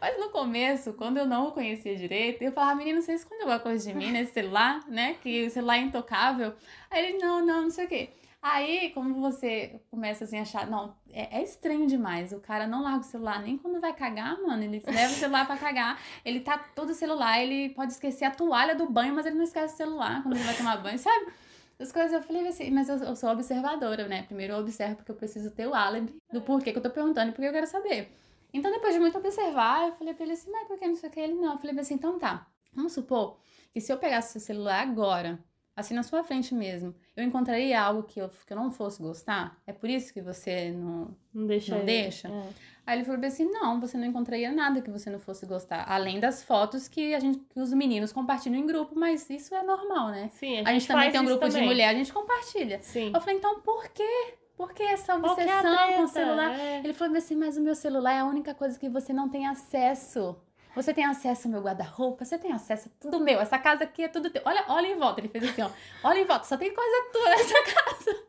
Mas 0.00 0.20
no 0.20 0.30
começo, 0.30 0.92
quando 0.92 1.16
eu 1.16 1.26
não 1.26 1.48
o 1.48 1.52
conhecia 1.52 1.96
direito, 1.96 2.42
eu 2.42 2.52
falava, 2.52 2.76
menino, 2.76 3.02
você 3.02 3.14
esconde 3.14 3.40
alguma 3.40 3.58
coisa 3.58 3.90
de 3.90 3.96
mim 3.96 4.12
nesse 4.12 4.32
celular, 4.32 4.86
né? 4.88 5.14
Que 5.20 5.46
o 5.46 5.50
celular 5.50 5.78
é 5.78 5.80
intocável. 5.80 6.54
Aí 6.88 7.06
ele, 7.06 7.18
não, 7.18 7.44
não, 7.44 7.62
não 7.62 7.70
sei 7.70 7.86
o 7.86 7.88
quê. 7.88 8.10
Aí, 8.40 8.90
como 8.90 9.20
você 9.20 9.80
começa 9.90 10.24
assim 10.24 10.38
a 10.38 10.42
achar, 10.42 10.68
não, 10.68 10.94
é, 11.12 11.38
é 11.38 11.42
estranho 11.42 11.88
demais. 11.88 12.32
O 12.32 12.38
cara 12.38 12.66
não 12.68 12.82
larga 12.82 13.00
o 13.00 13.04
celular 13.04 13.42
nem 13.42 13.58
quando 13.58 13.80
vai 13.80 13.92
cagar, 13.92 14.40
mano. 14.40 14.62
Ele 14.62 14.80
leva 14.86 15.12
o 15.12 15.16
celular 15.16 15.44
pra 15.44 15.56
cagar. 15.56 16.00
Ele 16.24 16.38
tá 16.40 16.56
todo 16.58 16.94
celular, 16.94 17.40
ele 17.40 17.70
pode 17.70 17.92
esquecer 17.92 18.26
a 18.26 18.30
toalha 18.30 18.76
do 18.76 18.88
banho, 18.88 19.12
mas 19.12 19.26
ele 19.26 19.36
não 19.36 19.44
esquece 19.44 19.74
o 19.74 19.76
celular 19.76 20.22
quando 20.22 20.36
ele 20.36 20.44
vai 20.44 20.56
tomar 20.56 20.76
banho, 20.76 20.98
sabe? 20.98 21.32
As 21.80 21.90
coisas 21.90 22.12
eu 22.12 22.22
falei 22.22 22.46
assim, 22.46 22.70
mas 22.70 22.88
eu, 22.88 22.96
eu 22.98 23.16
sou 23.16 23.28
observadora, 23.30 24.06
né? 24.06 24.22
Primeiro 24.22 24.52
eu 24.52 24.58
observo 24.60 24.96
porque 24.96 25.10
eu 25.10 25.16
preciso 25.16 25.50
ter 25.50 25.66
o 25.66 25.74
álibi 25.74 26.14
do 26.32 26.40
porquê 26.40 26.70
que 26.70 26.78
eu 26.78 26.82
tô 26.82 26.90
perguntando 26.90 27.30
e 27.30 27.32
porque 27.32 27.48
eu 27.48 27.52
quero 27.52 27.66
saber. 27.66 28.12
Então, 28.52 28.70
depois 28.70 28.92
de 28.94 29.00
muito 29.00 29.16
observar, 29.18 29.88
eu 29.88 29.92
falei 29.94 30.14
pra 30.14 30.24
ele 30.24 30.32
assim, 30.34 30.50
mas 30.50 30.66
por 30.68 30.78
que 30.78 30.86
não 30.86 30.94
sei 30.96 31.08
o 31.08 31.12
que? 31.12 31.20
Ele 31.20 31.34
não. 31.34 31.52
Eu 31.52 31.58
falei 31.58 31.78
assim, 31.78 31.94
então 31.94 32.18
tá. 32.18 32.46
Vamos 32.72 32.92
supor 32.92 33.38
que 33.72 33.80
se 33.80 33.92
eu 33.92 33.98
pegasse 33.98 34.32
seu 34.32 34.40
celular 34.40 34.82
agora, 34.82 35.38
assim 35.74 35.94
na 35.94 36.02
sua 36.02 36.22
frente 36.22 36.54
mesmo, 36.54 36.94
eu 37.16 37.24
encontraria 37.24 37.80
algo 37.80 38.02
que 38.02 38.20
eu, 38.20 38.28
que 38.46 38.52
eu 38.52 38.56
não 38.56 38.70
fosse 38.70 39.02
gostar? 39.02 39.58
É 39.66 39.72
por 39.72 39.88
isso 39.88 40.12
que 40.12 40.20
você 40.20 40.70
não. 40.72 41.16
Não 41.32 41.46
deixa 41.46 41.76
Não 41.76 41.84
deixa? 41.84 42.28
É. 42.28 42.48
Aí 42.84 42.98
ele 42.98 43.04
falou 43.04 43.24
assim: 43.24 43.44
não, 43.50 43.80
você 43.80 43.96
não 43.96 44.04
encontraria 44.06 44.50
nada 44.50 44.82
que 44.82 44.90
você 44.90 45.08
não 45.08 45.18
fosse 45.20 45.46
gostar. 45.46 45.84
Além 45.88 46.18
das 46.20 46.42
fotos 46.42 46.88
que 46.88 47.14
a 47.14 47.20
gente, 47.20 47.38
que 47.38 47.60
os 47.60 47.72
meninos 47.72 48.12
compartilham 48.12 48.58
em 48.58 48.66
grupo, 48.66 48.98
mas 48.98 49.30
isso 49.30 49.54
é 49.54 49.62
normal, 49.62 50.08
né? 50.10 50.28
Sim, 50.32 50.60
A 50.66 50.72
gente 50.72 50.86
também 50.88 51.04
faz 51.04 51.12
tem 51.12 51.20
um 51.20 51.24
grupo 51.24 51.46
de 51.46 51.52
também. 51.52 51.68
mulher, 51.68 51.88
a 51.88 51.94
gente 51.94 52.12
compartilha. 52.12 52.80
Sim. 52.82 53.12
Eu 53.14 53.20
falei, 53.20 53.36
então 53.36 53.60
por 53.60 53.88
quê? 53.90 54.34
Por 54.62 54.72
que 54.72 54.82
essa 54.84 55.18
que 55.18 55.26
é 55.26 55.30
obsessão 55.32 55.92
com 55.94 56.02
o 56.04 56.08
celular? 56.08 56.56
É. 56.56 56.78
Ele 56.78 56.94
falou 56.94 57.16
assim, 57.16 57.34
mas 57.34 57.56
o 57.56 57.60
meu 57.60 57.74
celular 57.74 58.12
é 58.12 58.20
a 58.20 58.24
única 58.24 58.54
coisa 58.54 58.78
que 58.78 58.88
você 58.88 59.12
não 59.12 59.28
tem 59.28 59.44
acesso. 59.44 60.36
Você 60.76 60.94
tem 60.94 61.04
acesso 61.04 61.48
ao 61.48 61.52
meu 61.52 61.60
guarda-roupa, 61.62 62.24
você 62.24 62.38
tem 62.38 62.52
acesso 62.52 62.88
a 62.88 62.92
tudo 63.02 63.18
meu. 63.18 63.40
Essa 63.40 63.58
casa 63.58 63.82
aqui 63.82 64.04
é 64.04 64.08
tudo 64.08 64.30
teu. 64.30 64.40
Olha, 64.44 64.64
olha 64.68 64.86
em 64.86 64.96
volta. 64.96 65.20
Ele 65.20 65.28
fez 65.28 65.42
assim, 65.50 65.62
ó. 65.62 65.70
Olha 66.04 66.20
em 66.20 66.24
volta, 66.24 66.44
só 66.44 66.56
tem 66.56 66.72
coisa 66.72 67.10
tua 67.12 67.28
nessa 67.30 67.62
casa. 67.74 68.26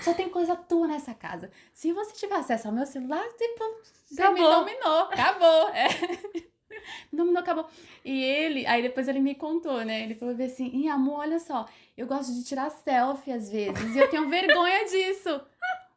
Só 0.00 0.14
tem 0.14 0.30
coisa 0.30 0.56
tua 0.56 0.86
nessa 0.88 1.12
casa. 1.12 1.50
Se 1.74 1.92
você 1.92 2.12
tiver 2.14 2.36
acesso 2.36 2.66
ao 2.68 2.72
meu 2.72 2.86
celular, 2.86 3.22
tipo, 3.36 3.64
você 4.06 4.22
me 4.30 4.40
Acabou. 4.40 4.50
dominou. 4.64 5.00
Acabou. 5.02 5.68
É. 5.68 5.88
Dominou, 7.12 7.40
acabou. 7.40 7.66
E 8.04 8.22
ele, 8.24 8.66
aí 8.66 8.82
depois 8.82 9.08
ele 9.08 9.20
me 9.20 9.34
contou, 9.34 9.84
né? 9.84 10.02
Ele 10.02 10.14
falou 10.14 10.34
assim: 10.34 10.70
Ih, 10.72 10.88
amor, 10.88 11.20
olha 11.20 11.38
só, 11.38 11.66
eu 11.96 12.06
gosto 12.06 12.32
de 12.32 12.44
tirar 12.44 12.70
selfie 12.70 13.32
às 13.32 13.50
vezes 13.50 13.94
e 13.94 13.98
eu 13.98 14.08
tenho 14.08 14.28
vergonha 14.28 14.84
disso. 14.88 15.40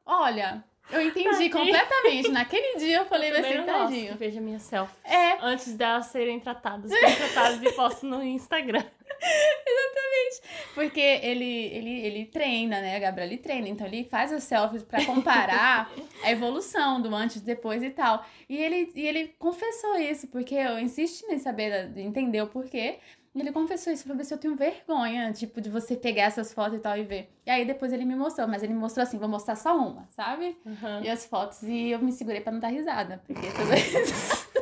Olha, 0.06 0.64
eu 0.92 1.02
entendi 1.02 1.50
completamente. 1.50 2.30
Naquele 2.30 2.78
dia 2.78 2.98
eu 2.98 3.06
falei 3.06 3.32
não 3.32 3.42
gosto 3.42 3.66
tadinho. 3.66 4.18
veja 4.18 4.42
minha 4.42 4.60
selfie. 4.60 4.96
É, 5.06 5.38
Antes 5.42 5.74
delas 5.76 6.08
serem 6.08 6.40
tratadas, 6.40 6.92
bem 6.92 7.16
tratadas 7.16 7.62
e 7.64 7.72
posto 7.72 8.06
no 8.06 8.22
Instagram. 8.24 8.84
porque 10.74 11.00
ele, 11.00 11.46
ele, 11.46 12.06
ele 12.06 12.26
treina, 12.26 12.82
né, 12.82 13.00
Gabriel? 13.00 13.28
Ele 13.28 13.38
treina, 13.38 13.68
então 13.68 13.88
ele 13.88 14.04
faz 14.06 14.32
as 14.32 14.44
selfies 14.44 14.84
pra 14.84 15.06
comparar 15.06 15.92
a 16.24 16.32
evolução 16.32 17.02
do 17.02 17.14
antes 17.14 17.42
depois 17.42 17.84
e 17.84 17.90
tal. 17.90 18.26
E 18.50 18.58
ele, 18.58 18.92
e 18.96 19.08
ele 19.08 19.36
confessou 19.40 19.96
isso, 19.98 20.28
porque 20.28 20.56
eu 20.56 20.80
insisti 20.80 21.26
em 21.32 21.40
saber, 21.40 21.90
de 21.90 22.02
entender 22.02 22.42
o 22.42 22.48
porquê. 22.48 23.00
E 23.36 23.40
ele 23.40 23.52
confessou 23.52 23.92
isso, 23.92 24.04
falou 24.04 24.22
assim, 24.22 24.36
eu 24.36 24.40
tenho 24.40 24.56
vergonha, 24.56 25.34
tipo, 25.34 25.60
de 25.60 25.68
você 25.68 25.96
pegar 25.96 26.24
essas 26.24 26.54
fotos 26.54 26.78
e 26.78 26.82
tal 26.82 26.96
e 26.96 27.04
ver. 27.04 27.34
E 27.46 27.50
aí 27.50 27.66
depois 27.66 27.92
ele 27.92 28.06
me 28.06 28.16
mostrou, 28.16 28.48
mas 28.48 28.62
ele 28.62 28.74
me 28.74 28.80
mostrou 28.80 29.02
assim, 29.02 29.18
vou 29.18 29.28
mostrar 29.28 29.56
só 29.56 29.76
uma, 29.76 30.08
sabe? 30.12 30.56
Uhum. 30.64 31.04
E 31.04 31.10
as 31.10 31.26
fotos, 31.26 31.64
e 31.64 31.90
eu 31.90 32.00
me 32.00 32.12
segurei 32.12 32.42
pra 32.42 32.52
não 32.52 32.60
dar 32.60 32.68
risada, 32.68 33.24
porque 33.26 33.50
se 33.50 33.58
eu 33.60 33.66
der 33.66 33.78
risada... 33.78 34.54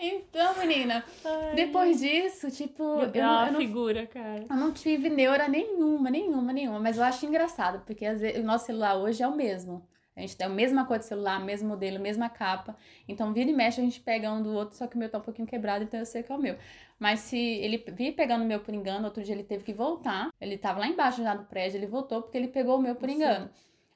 Então, 0.00 0.56
menina, 0.58 1.04
Ai, 1.24 1.54
depois 1.54 1.98
disso, 2.00 2.50
tipo, 2.50 2.82
eu, 2.82 3.10
é 3.12 3.20
não- 3.22 3.46
eu 3.46 3.52
não 3.52 3.60
figura, 3.60 4.06
cara. 4.06 4.44
eu 4.48 4.56
não 4.56 4.72
tive 4.72 5.08
neura 5.10 5.48
nenhuma, 5.48 6.10
nenhuma, 6.10 6.52
nenhuma. 6.52 6.78
Mas 6.80 6.96
eu 6.96 7.02
acho 7.04 7.26
engraçado, 7.26 7.82
porque 7.84 8.06
às 8.06 8.20
vezes, 8.20 8.40
o 8.40 8.44
nosso 8.44 8.66
celular 8.66 8.96
hoje 8.96 9.22
é 9.22 9.28
o 9.28 9.34
mesmo. 9.34 9.86
A 10.16 10.20
gente 10.20 10.36
tem 10.36 10.46
a 10.48 10.50
mesma 10.50 10.84
cor 10.84 10.98
de 10.98 11.04
celular, 11.04 11.38
mesmo 11.44 11.68
modelo, 11.68 12.00
mesma 12.00 12.28
capa. 12.28 12.76
Então, 13.06 13.32
vira 13.32 13.50
e 13.50 13.52
mexe, 13.52 13.80
a 13.80 13.84
gente 13.84 14.00
pega 14.00 14.32
um 14.32 14.42
do 14.42 14.52
outro, 14.52 14.76
só 14.76 14.86
que 14.88 14.96
o 14.96 14.98
meu 14.98 15.08
tá 15.08 15.18
um 15.18 15.20
pouquinho 15.20 15.46
quebrado, 15.46 15.84
então 15.84 16.00
eu 16.00 16.06
sei 16.06 16.24
que 16.24 16.32
é 16.32 16.34
o 16.34 16.40
meu. 16.40 16.56
Mas 16.98 17.20
se 17.20 17.38
ele 17.38 17.84
vir 17.92 18.12
pegando 18.16 18.42
o 18.42 18.46
meu 18.46 18.58
por 18.58 18.74
engano, 18.74 19.04
outro 19.04 19.22
dia 19.22 19.32
ele 19.34 19.44
teve 19.44 19.62
que 19.62 19.72
voltar. 19.72 20.30
Ele 20.40 20.58
tava 20.58 20.80
lá 20.80 20.88
embaixo 20.88 21.22
já 21.22 21.34
do 21.36 21.44
prédio, 21.44 21.78
ele 21.78 21.86
voltou 21.86 22.20
porque 22.22 22.36
ele 22.36 22.48
pegou 22.48 22.78
o 22.78 22.82
meu 22.82 22.96
por 22.96 23.08
Sim. 23.08 23.14
engano. 23.14 23.48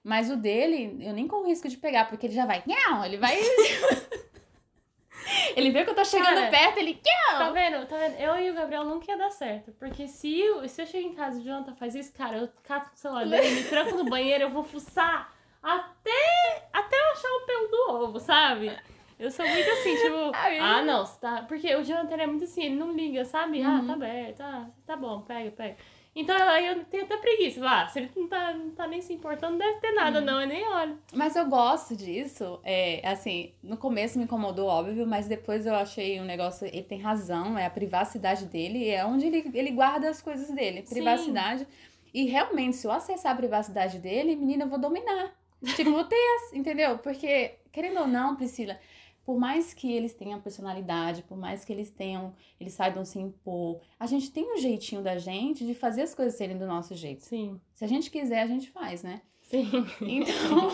Mas 0.05 0.31
o 0.31 0.37
dele, 0.37 0.97
eu 1.01 1.13
nem 1.13 1.27
corro 1.27 1.47
risco 1.47 1.69
de 1.69 1.77
pegar, 1.77 2.05
porque 2.09 2.27
ele 2.27 2.35
já 2.35 2.47
vai. 2.47 2.63
Nhau, 2.67 3.05
ele 3.05 3.17
vai. 3.17 3.37
ele 5.57 5.71
vê 5.71 5.85
que 5.85 5.91
eu 5.91 5.95
tô 5.95 6.05
chegando 6.05 6.35
Cara, 6.35 6.51
perto, 6.51 6.79
ele. 6.79 7.01
Tá 7.39 7.51
vendo? 7.51 7.87
Tá 7.87 7.97
vendo? 7.97 8.15
Eu 8.21 8.37
e 8.39 8.51
o 8.51 8.55
Gabriel 8.55 8.85
nunca 8.85 9.11
ia 9.11 9.17
dar 9.19 9.31
certo. 9.31 9.73
Porque 9.79 10.07
se 10.09 10.41
eu, 10.41 10.69
se 10.69 10.83
eu 10.83 10.87
chego 10.87 11.09
em 11.09 11.15
casa 11.15 11.39
e 11.39 11.41
o 11.41 11.45
Jonathan 11.45 11.75
faz 11.75 11.95
isso, 11.95 12.13
cara, 12.13 12.37
eu 12.39 12.49
cato 12.65 12.91
o 12.95 12.99
celular 12.99 13.27
dele, 13.27 13.51
me 13.51 13.65
tranco 13.65 13.97
no 13.97 14.05
banheiro, 14.05 14.45
eu 14.45 14.51
vou 14.51 14.63
fuçar 14.65 15.33
até, 15.63 16.69
até 16.73 16.97
eu 16.97 17.13
achar 17.13 17.29
o 17.29 17.47
pelo 17.47 17.69
do 17.69 17.91
ovo, 17.93 18.21
sabe? 18.21 18.77
Eu 19.19 19.31
sou 19.31 19.47
muito 19.47 19.71
assim, 19.71 19.95
tipo, 19.97 20.33
ah, 20.61 20.83
não, 20.83 21.05
tá. 21.05 21.45
Porque 21.47 21.75
o 21.77 21.85
Jonathan 21.85 22.17
é 22.17 22.27
muito 22.27 22.45
assim, 22.45 22.65
ele 22.65 22.75
não 22.75 22.93
liga, 22.93 23.25
sabe? 23.25 23.63
Ah, 23.63 23.79
Uhum. 23.79 23.87
tá 23.87 23.93
aberto, 23.93 24.41
ah, 24.41 24.67
tá 24.85 24.97
bom, 24.97 25.21
pega, 25.23 25.51
pega. 25.53 25.77
Então 26.15 26.37
aí 26.49 26.67
eu 26.67 26.85
tenho 26.85 27.05
até 27.05 27.17
preguiça. 27.17 27.61
lá 27.61 27.89
se 27.89 27.99
ele 28.01 28.11
não 28.15 28.29
tá, 28.29 28.53
não 28.53 28.71
tá 28.73 28.87
nem 28.87 29.01
se 29.01 29.13
importando, 29.15 29.53
não 29.53 29.59
deve 29.59 29.81
ter 29.81 29.93
nada, 29.93 30.19
Uhum. 30.19 30.25
não, 30.27 30.41
eu 30.43 30.47
nem 30.47 30.69
olho. 30.69 30.99
Mas 31.15 31.37
eu 31.37 31.47
gosto 31.47 31.97
disso. 31.97 32.61
É, 32.63 33.01
assim, 33.09 33.53
no 33.63 33.77
começo 33.79 34.19
me 34.19 34.25
incomodou, 34.25 34.67
óbvio, 34.69 35.07
mas 35.07 35.27
depois 35.27 35.65
eu 35.65 35.75
achei 35.75 36.21
um 36.21 36.25
negócio. 36.25 36.67
Ele 36.67 36.83
tem 36.83 37.01
razão, 37.01 37.57
é 37.59 37.65
a 37.65 37.71
privacidade 37.71 38.45
dele, 38.47 38.89
é 38.91 39.05
onde 39.07 39.27
ele, 39.27 39.51
ele 39.55 39.71
guarda 39.71 40.11
as 40.11 40.21
coisas 40.21 40.51
dele. 40.51 40.83
Sim. 40.85 40.95
Privacidade. 40.95 41.67
E 42.13 42.27
realmente, 42.27 42.77
se 42.77 42.87
eu 42.87 42.93
acessar 42.93 43.33
a 43.33 43.37
privacidade 43.37 43.99
dele, 43.99 44.37
menina, 44.37 44.65
eu 44.65 44.69
vou 44.69 44.79
dominar. 44.79 45.33
Tipo, 45.77 45.93
vou 45.93 46.05
ter, 46.05 46.17
as- 46.17 46.53
entendeu? 46.53 46.99
Porque, 46.99 47.55
querendo 47.73 48.01
ou 48.01 48.07
não, 48.07 48.37
Priscila, 48.37 48.77
por 49.25 49.39
mais 49.39 49.73
que 49.73 49.91
eles 49.93 50.15
tenham 50.15 50.41
personalidade, 50.41 51.23
por 51.23 51.37
mais 51.39 51.65
que 51.65 51.73
eles 51.73 51.91
tenham, 51.91 52.35
eles 52.61 52.73
saibam 52.75 53.05
se 53.05 53.19
impor, 53.19 53.81
a 53.99 54.07
gente 54.07 54.31
tem 54.31 54.53
um 54.53 54.59
jeitinho 54.59 55.03
da 55.03 55.17
gente 55.19 55.65
de 55.67 55.75
fazer 55.75 56.03
as 56.03 56.15
coisas 56.15 56.35
serem 56.35 56.59
do 56.59 56.67
nosso 56.67 56.95
jeito. 56.95 57.25
Sim. 57.25 57.61
Se 57.75 57.85
a 57.85 57.89
gente 57.89 58.11
quiser, 58.11 58.43
a 58.43 58.47
gente 58.47 58.71
faz, 58.71 59.03
né? 59.03 59.23
Sim. 59.43 59.71
Então, 60.01 60.71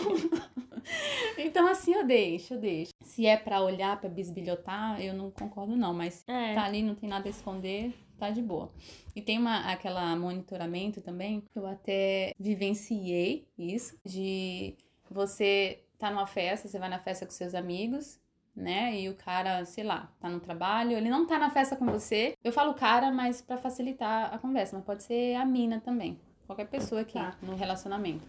então 1.37 1.67
assim 1.67 1.93
eu 1.93 2.05
deixo, 2.05 2.53
eu 2.53 2.59
deixo. 2.59 2.91
Se 3.03 3.25
é 3.25 3.37
para 3.37 3.61
olhar, 3.61 3.99
para 3.99 4.09
bisbilhotar, 4.09 5.01
eu 5.01 5.13
não 5.13 5.31
concordo 5.31 5.75
não, 5.75 5.93
mas 5.93 6.23
É. 6.27 6.53
tá 6.55 6.63
ali, 6.63 6.81
não 6.81 6.95
tem 6.95 7.09
nada 7.09 7.27
a 7.27 7.29
esconder, 7.29 7.93
tá 8.17 8.29
de 8.29 8.41
boa. 8.41 8.71
E 9.15 9.21
tem 9.21 9.37
uma 9.37 9.71
aquela 9.71 10.15
monitoramento 10.15 11.01
também, 11.01 11.43
eu 11.55 11.65
até 11.67 12.33
vivenciei 12.39 13.45
isso 13.57 13.97
de 14.05 14.75
você 15.09 15.83
tá 15.97 16.09
numa 16.09 16.27
festa, 16.27 16.67
você 16.67 16.79
vai 16.79 16.87
na 16.89 16.99
festa 16.99 17.25
com 17.25 17.31
seus 17.31 17.53
amigos, 17.53 18.19
né? 18.55 18.99
E 18.99 19.09
o 19.09 19.15
cara, 19.15 19.63
sei 19.65 19.83
lá, 19.83 20.11
tá 20.19 20.29
no 20.29 20.39
trabalho, 20.39 20.91
ele 20.97 21.09
não 21.09 21.25
tá 21.25 21.37
na 21.39 21.49
festa 21.49 21.75
com 21.75 21.85
você. 21.85 22.35
Eu 22.43 22.51
falo 22.51 22.73
cara, 22.73 23.11
mas 23.11 23.41
pra 23.41 23.57
facilitar 23.57 24.33
a 24.33 24.37
conversa, 24.37 24.75
mas 24.75 24.85
pode 24.85 25.03
ser 25.03 25.35
a 25.35 25.45
mina 25.45 25.79
também. 25.79 26.19
Qualquer 26.45 26.67
pessoa 26.67 27.01
aqui 27.01 27.13
Tá. 27.13 27.35
no 27.41 27.55
relacionamento. 27.55 28.25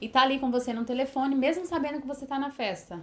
E 0.00 0.08
tá 0.08 0.22
ali 0.22 0.38
com 0.38 0.50
você 0.50 0.72
no 0.72 0.84
telefone, 0.84 1.34
mesmo 1.34 1.66
sabendo 1.66 2.00
que 2.00 2.06
você 2.06 2.26
tá 2.26 2.38
na 2.38 2.50
festa. 2.50 3.00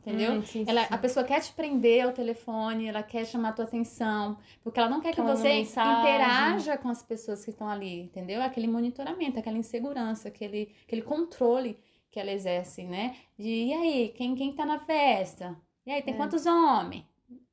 Entendeu? 0.00 0.32
Hum, 0.34 0.42
sim, 0.44 0.64
Ela, 0.68 0.82
sim. 0.82 0.88
a 0.90 0.98
pessoa 0.98 1.24
quer 1.24 1.40
te 1.40 1.50
prender 1.54 2.04
ao 2.04 2.12
telefone, 2.12 2.86
ela 2.88 3.02
quer 3.02 3.24
chamar 3.24 3.48
a 3.50 3.52
tua 3.52 3.64
atenção, 3.64 4.36
porque 4.62 4.78
ela 4.78 4.88
não 4.90 5.00
quer 5.00 5.14
que 5.14 5.20
mandando 5.22 5.38
você 5.38 5.48
mensagem. 5.48 6.00
interaja 6.00 6.76
com 6.76 6.90
as 6.90 7.02
pessoas 7.02 7.42
que 7.42 7.50
estão 7.50 7.66
ali, 7.66 8.00
entendeu? 8.02 8.42
Aquele 8.42 8.66
monitoramento, 8.66 9.38
aquela 9.38 9.56
insegurança, 9.56 10.28
aquele, 10.28 10.74
aquele 10.84 11.00
controle 11.00 11.78
que 12.10 12.20
ela 12.20 12.30
exerce, 12.30 12.84
né? 12.84 13.16
De, 13.38 13.48
e 13.48 13.72
aí, 13.72 14.08
quem, 14.14 14.34
quem 14.34 14.52
tá 14.54 14.66
na 14.66 14.78
festa? 14.78 15.56
E 15.86 15.90
aí, 15.92 16.02
tem 16.02 16.14
É. 16.14 16.16
quantos 16.16 16.46
homens? 16.46 17.04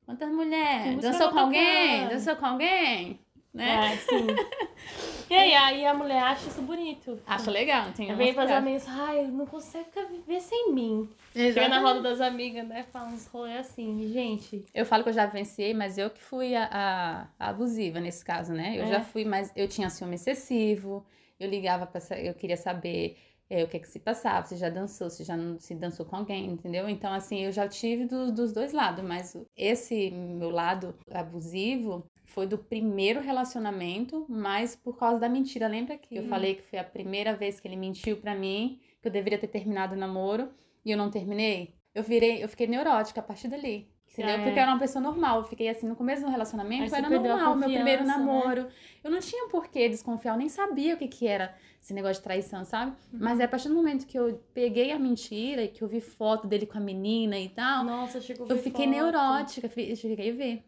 Quantas 0.06 0.30
mulheres? 0.32 1.02
Dançou 1.02 1.30
com 1.32 1.40
alguém? 1.40 2.08
Dançou 2.08 2.36
com 2.36 2.46
alguém? 2.46 3.20
Né? 3.54 3.94
É, 3.94 3.98
sim. 3.98 4.28
e 5.30 5.34
aí, 5.34 5.54
aí 5.54 5.86
a 5.86 5.94
mulher 5.94 6.24
acha 6.24 6.48
isso 6.48 6.62
bonito. 6.62 7.20
Acho 7.28 7.52
legal, 7.52 7.92
tem 7.92 8.08
umas 8.08 8.18
vem 8.18 8.34
pras 8.34 8.50
amigas, 8.50 8.86
ai, 8.88 9.26
não 9.28 9.46
consegue 9.46 9.86
ficar 9.86 10.06
viver 10.06 10.40
sem 10.40 10.72
mim. 10.74 11.10
Chega 11.34 11.68
na 11.68 11.78
Exatamente. 11.78 11.84
roda 11.84 12.02
das 12.02 12.22
amigas, 12.22 12.66
né? 12.68 12.84
Fala 12.92 13.10
uns 13.10 13.28
rolês 13.28 13.60
assim, 13.68 14.10
gente. 14.12 14.66
Eu 14.74 14.86
falo 14.86 15.04
que 15.04 15.10
eu 15.10 15.14
já 15.14 15.26
vivenciei, 15.26 15.74
mas 15.74 15.98
eu 15.98 16.10
que 16.10 16.22
fui 16.22 16.56
a, 16.56 17.28
a- 17.40 17.50
abusiva 17.50 18.00
nesse 18.00 18.24
caso, 18.24 18.54
né? 18.54 18.74
Eu 18.78 18.84
É. 18.84 18.88
já 18.88 19.02
fui, 19.02 19.26
mas 19.26 19.52
eu 19.56 19.68
tinha 19.68 19.90
ciúme 19.90 20.16
excessivo, 20.16 21.06
eu 21.40 21.50
ligava 21.50 21.86
pra 21.86 22.02
eu 22.20 22.34
queria 22.34 22.58
saber 22.58 23.18
é, 23.56 23.64
o 23.64 23.68
que 23.68 23.78
é 23.78 23.80
que 23.80 23.88
se 23.89 23.99
passava, 23.99 24.45
se 24.47 24.56
já 24.58 24.70
dançou, 24.70 25.10
se 25.10 25.24
já 25.24 25.36
não 25.38 25.60
se 25.60 25.76
dançou 25.76 26.06
com 26.06 26.16
alguém, 26.16 26.45
entendeu? 26.52 26.88
Então, 26.89 27.12
assim, 27.14 27.39
eu 27.45 27.52
já 27.52 27.68
tive 27.68 28.06
do- 28.06 28.32
dos 28.32 28.52
dois 28.54 28.72
lados, 28.74 29.04
mas 29.04 29.36
esse 29.56 30.10
meu 30.12 30.49
lado 30.49 30.95
abusivo 31.12 32.06
foi 32.26 32.47
do 32.47 32.58
primeiro 32.58 33.20
relacionamento, 33.22 34.26
mas 34.30 34.76
por 34.76 34.97
causa 34.97 35.20
da 35.20 35.30
mentira. 35.30 35.68
Lembra 35.68 35.97
que 35.97 36.16
eu 36.16 36.24
Hum. 36.24 36.30
falei 36.30 36.56
que 36.56 36.62
foi 36.64 36.80
a 36.80 36.84
primeira 36.84 37.36
vez 37.36 37.60
que 37.60 37.68
ele 37.68 37.76
mentiu 37.76 38.18
pra 38.18 38.36
mim, 38.36 38.80
que 39.02 39.08
eu 39.08 39.12
deveria 39.12 39.38
ter 39.39 39.47
terminado 39.47 39.93
o 39.95 39.97
namoro 39.97 40.49
e 40.86 40.91
eu 40.91 40.97
não 40.97 41.12
terminei? 41.12 41.76
Eu 41.93 42.04
virei, 42.04 42.43
eu 42.43 42.47
fiquei 42.49 42.68
neurótica 42.68 43.20
a 43.20 43.24
partir 43.24 43.47
dali. 43.49 43.88
Entendeu? 44.14 44.36
É. 44.36 44.38
Porque 44.43 44.59
eu 44.59 44.64
era 44.64 44.72
uma 44.72 44.80
pessoa 44.80 45.01
normal. 45.01 45.39
Eu 45.39 45.43
fiquei 45.45 45.70
assim, 45.70 45.88
no 45.88 45.95
começo 45.95 46.24
do 46.24 46.30
relacionamento, 46.30 46.93
era 46.93 47.09
normal, 47.09 47.55
meu 47.55 47.70
primeiro 47.70 48.01
né? 48.03 48.07
namoro. 48.07 48.68
Eu 49.03 49.09
não 49.09 49.20
tinha 49.20 49.47
por 49.47 49.68
que 49.68 49.88
desconfiar, 49.88 50.34
eu 50.34 50.38
nem 50.38 50.49
sabia 50.49 50.95
o 50.95 50.97
que, 50.97 51.07
que 51.07 51.28
era 51.28 51.55
esse 51.82 51.93
negócio 51.93 52.18
de 52.18 52.24
traição, 52.24 52.64
sabe? 52.66 52.91
Uhum. 53.14 53.20
Mas 53.22 53.39
é 53.39 53.45
a 53.45 53.47
partir 53.47 53.70
do 53.70 53.74
momento 53.74 54.05
que 54.05 54.20
eu 54.20 54.39
peguei 54.53 54.91
a 54.91 54.99
mentira 54.99 55.64
e 55.64 55.68
que 55.70 55.82
eu 55.82 55.88
vi 55.88 56.01
foto 56.01 56.45
dele 56.45 56.66
com 56.66 56.78
a 56.78 56.82
menina 56.82 57.39
e 57.39 57.49
tal, 57.49 57.86
Nossa, 57.86 58.20
chegou 58.22 58.45
eu 58.47 58.57
fiquei 58.57 58.86
foto. 58.86 58.95
neurótica, 58.95 59.72
eu 59.78 59.95
cheguei 59.95 60.32
a 60.32 60.34
ver. 60.34 60.64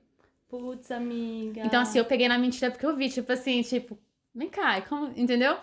Putz, 0.48 0.90
amiga. 0.92 1.62
Então, 1.66 1.82
assim, 1.82 1.98
eu 2.00 2.06
peguei 2.06 2.28
na 2.28 2.38
mentira 2.38 2.72
porque 2.72 2.86
eu 2.86 2.96
vi, 2.96 3.10
tipo 3.10 3.32
assim, 3.32 3.62
tipo, 3.62 3.98
vem 4.34 4.50
cá, 4.50 4.82
como- 4.82 5.12
entendeu? 5.16 5.58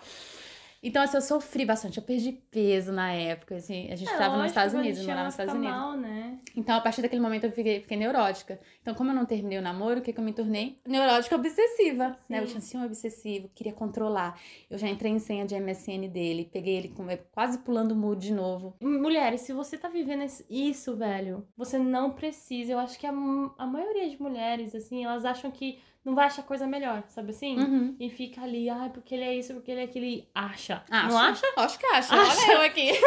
Então, 0.83 1.03
assim, 1.03 1.15
eu 1.17 1.21
sofri 1.21 1.63
bastante, 1.63 1.97
eu 1.97 2.03
perdi 2.03 2.31
peso 2.49 2.91
na 2.91 3.11
época, 3.13 3.55
assim, 3.55 3.91
a 3.91 3.95
gente 3.95 4.09
É, 4.09 4.17
tava 4.17 4.29
nos 4.29 4.37
lógico, 4.37 4.47
Estados 4.47 4.75
a 4.75 4.77
Unidos, 4.79 5.05
morava 5.05 5.23
nos 5.25 5.33
Estados 5.33 5.53
Unidos. 5.53 5.75
mal, 5.75 5.95
né? 5.95 6.39
Então, 6.55 6.75
a 6.75 6.81
partir 6.81 7.01
daquele 7.03 7.21
momento, 7.21 7.43
eu 7.45 7.51
fiquei, 7.51 7.81
fiquei 7.81 7.97
neurótica. 7.97 8.59
Então, 8.81 8.95
como 8.95 9.11
eu 9.11 9.15
não 9.15 9.25
terminei 9.25 9.59
o 9.59 9.61
namoro, 9.61 9.99
o 9.99 10.01
que, 10.01 10.11
que 10.11 10.19
eu 10.19 10.23
me 10.23 10.33
tornei? 10.33 10.79
Neurótica 10.87 11.35
obsessiva, 11.35 12.17
né? 12.27 12.39
Eu 12.39 12.45
Sim. 12.47 12.53
tinha 12.53 12.61
ciúme 12.61 12.85
obsessivo, 12.87 13.49
queria 13.53 13.73
controlar. 13.73 14.39
Eu 14.69 14.77
já 14.77 14.87
entrei 14.89 15.11
em 15.11 15.19
senha 15.19 15.45
de 15.45 15.53
MSN 15.59 16.07
dele, 16.09 16.49
peguei 16.51 16.75
ele 16.77 16.87
com, 16.89 17.05
quase 17.31 17.59
pulando 17.59 17.91
o 17.91 17.95
muro 17.95 18.19
de 18.19 18.33
novo. 18.33 18.75
Mulheres, 18.81 19.41
se 19.41 19.53
você 19.53 19.77
tá 19.77 19.87
vivendo 19.87 20.25
isso, 20.49 20.95
velho, 20.95 21.47
você 21.55 21.77
não 21.77 22.11
precisa. 22.11 22.71
Eu 22.73 22.79
acho 22.79 22.97
que 22.97 23.05
a, 23.05 23.11
a 23.11 23.67
maioria 23.67 24.09
de 24.09 24.19
mulheres, 24.21 24.73
assim, 24.73 25.05
elas 25.05 25.25
acham 25.25 25.51
que 25.51 25.79
não 26.03 26.15
vai 26.15 26.25
achar 26.25 26.43
coisa 26.43 26.65
melhor, 26.67 27.03
sabe 27.07 27.31
assim? 27.31 27.57
Uhum. 27.59 27.95
E 27.99 28.09
fica 28.09 28.41
ali, 28.41 28.69
ai, 28.69 28.89
porque 28.89 29.13
ele 29.15 29.23
é 29.23 29.35
isso, 29.35 29.53
porque 29.53 29.71
ele 29.71 29.81
é 29.81 29.83
aquilo. 29.83 30.05
e 30.05 30.27
Acha. 30.33 30.83
Acha? 30.89 31.07
Não 31.07 31.17
acha? 31.17 31.45
Acho 31.57 31.79
que 31.79 31.85
acha. 31.85 32.15
Acha. 32.15 32.41
Olha 32.41 32.53
eu 32.53 32.61
aqui. 32.61 32.91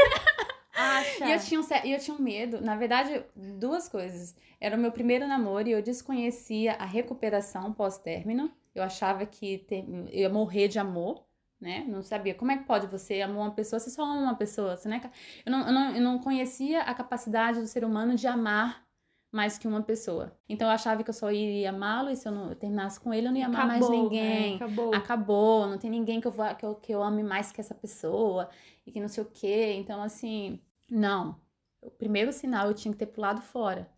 Acha. 0.76 1.24
E 1.26 1.32
eu 1.32 1.38
tinha, 1.38 1.60
um, 1.60 1.64
e 1.84 1.92
eu 1.92 2.00
tinha 2.00 2.16
um 2.16 2.20
medo, 2.20 2.60
na 2.60 2.74
verdade, 2.76 3.24
duas 3.36 3.88
coisas. 3.88 4.34
Era 4.60 4.76
o 4.76 4.78
meu 4.78 4.90
primeiro 4.90 5.26
namoro 5.28 5.68
e 5.68 5.72
eu 5.72 5.80
desconhecia 5.80 6.72
a 6.72 6.84
recuperação 6.84 7.72
pós-término. 7.72 8.50
Eu 8.74 8.82
achava 8.82 9.24
que 9.24 9.58
ter- 9.58 9.84
eu 9.88 10.08
ia 10.22 10.28
morrer 10.28 10.66
de 10.66 10.80
amor, 10.80 11.24
né? 11.60 11.84
Não 11.86 12.02
sabia. 12.02 12.34
Como 12.34 12.50
é 12.50 12.56
que 12.58 12.64
pode 12.64 12.88
você 12.88 13.20
amar 13.22 13.36
uma 13.38 13.50
pessoa, 13.52 13.78
você 13.78 13.88
só 13.88 14.02
ama 14.02 14.20
uma 14.22 14.34
pessoa, 14.34 14.76
você 14.76 14.88
não 14.88 14.96
é 14.96 15.10
eu, 15.46 15.52
não, 15.52 15.66
eu, 15.66 15.72
não, 15.72 15.94
eu 15.94 16.00
não 16.02 16.18
conhecia 16.18 16.82
a 16.82 16.92
capacidade 16.92 17.60
do 17.60 17.66
ser 17.68 17.84
humano 17.84 18.16
de 18.16 18.26
amar 18.26 18.83
mais 19.34 19.58
que 19.58 19.66
uma 19.66 19.82
pessoa. 19.82 20.32
Então 20.48 20.68
eu 20.68 20.72
achava 20.72 21.02
que 21.02 21.10
eu 21.10 21.14
só 21.14 21.30
iria 21.32 21.70
amá-lo 21.70 22.08
e 22.08 22.16
se 22.16 22.28
eu 22.28 22.32
não 22.32 22.50
eu 22.50 22.54
terminasse 22.54 23.00
com 23.00 23.12
ele, 23.12 23.26
eu 23.26 23.32
não 23.32 23.38
ia 23.38 23.46
amar 23.46 23.66
mais 23.66 23.84
Acabou, 23.84 24.02
ninguém 24.04 24.52
é, 24.52 24.56
acabou. 24.56 24.94
acabou, 24.94 25.66
não 25.66 25.76
tem 25.76 25.90
ninguém 25.90 26.20
que 26.20 26.26
eu, 26.28 26.30
vá, 26.30 26.54
que, 26.54 26.64
eu, 26.64 26.74
que 26.76 26.92
eu 26.94 27.02
ame 27.02 27.22
mais 27.22 27.50
que 27.50 27.60
essa 27.60 27.74
pessoa 27.74 28.48
e 28.86 28.92
que 28.92 29.00
não 29.00 29.08
sei 29.08 29.24
o 29.24 29.26
quê. 29.26 29.74
Então, 29.76 30.00
assim, 30.02 30.60
não. 30.88 31.40
O 31.82 31.90
primeiro 31.90 32.32
sinal 32.32 32.68
eu 32.68 32.74
tinha 32.74 32.92
que 32.92 32.98
ter 32.98 33.06
pulado 33.06 33.42
fora. 33.42 33.90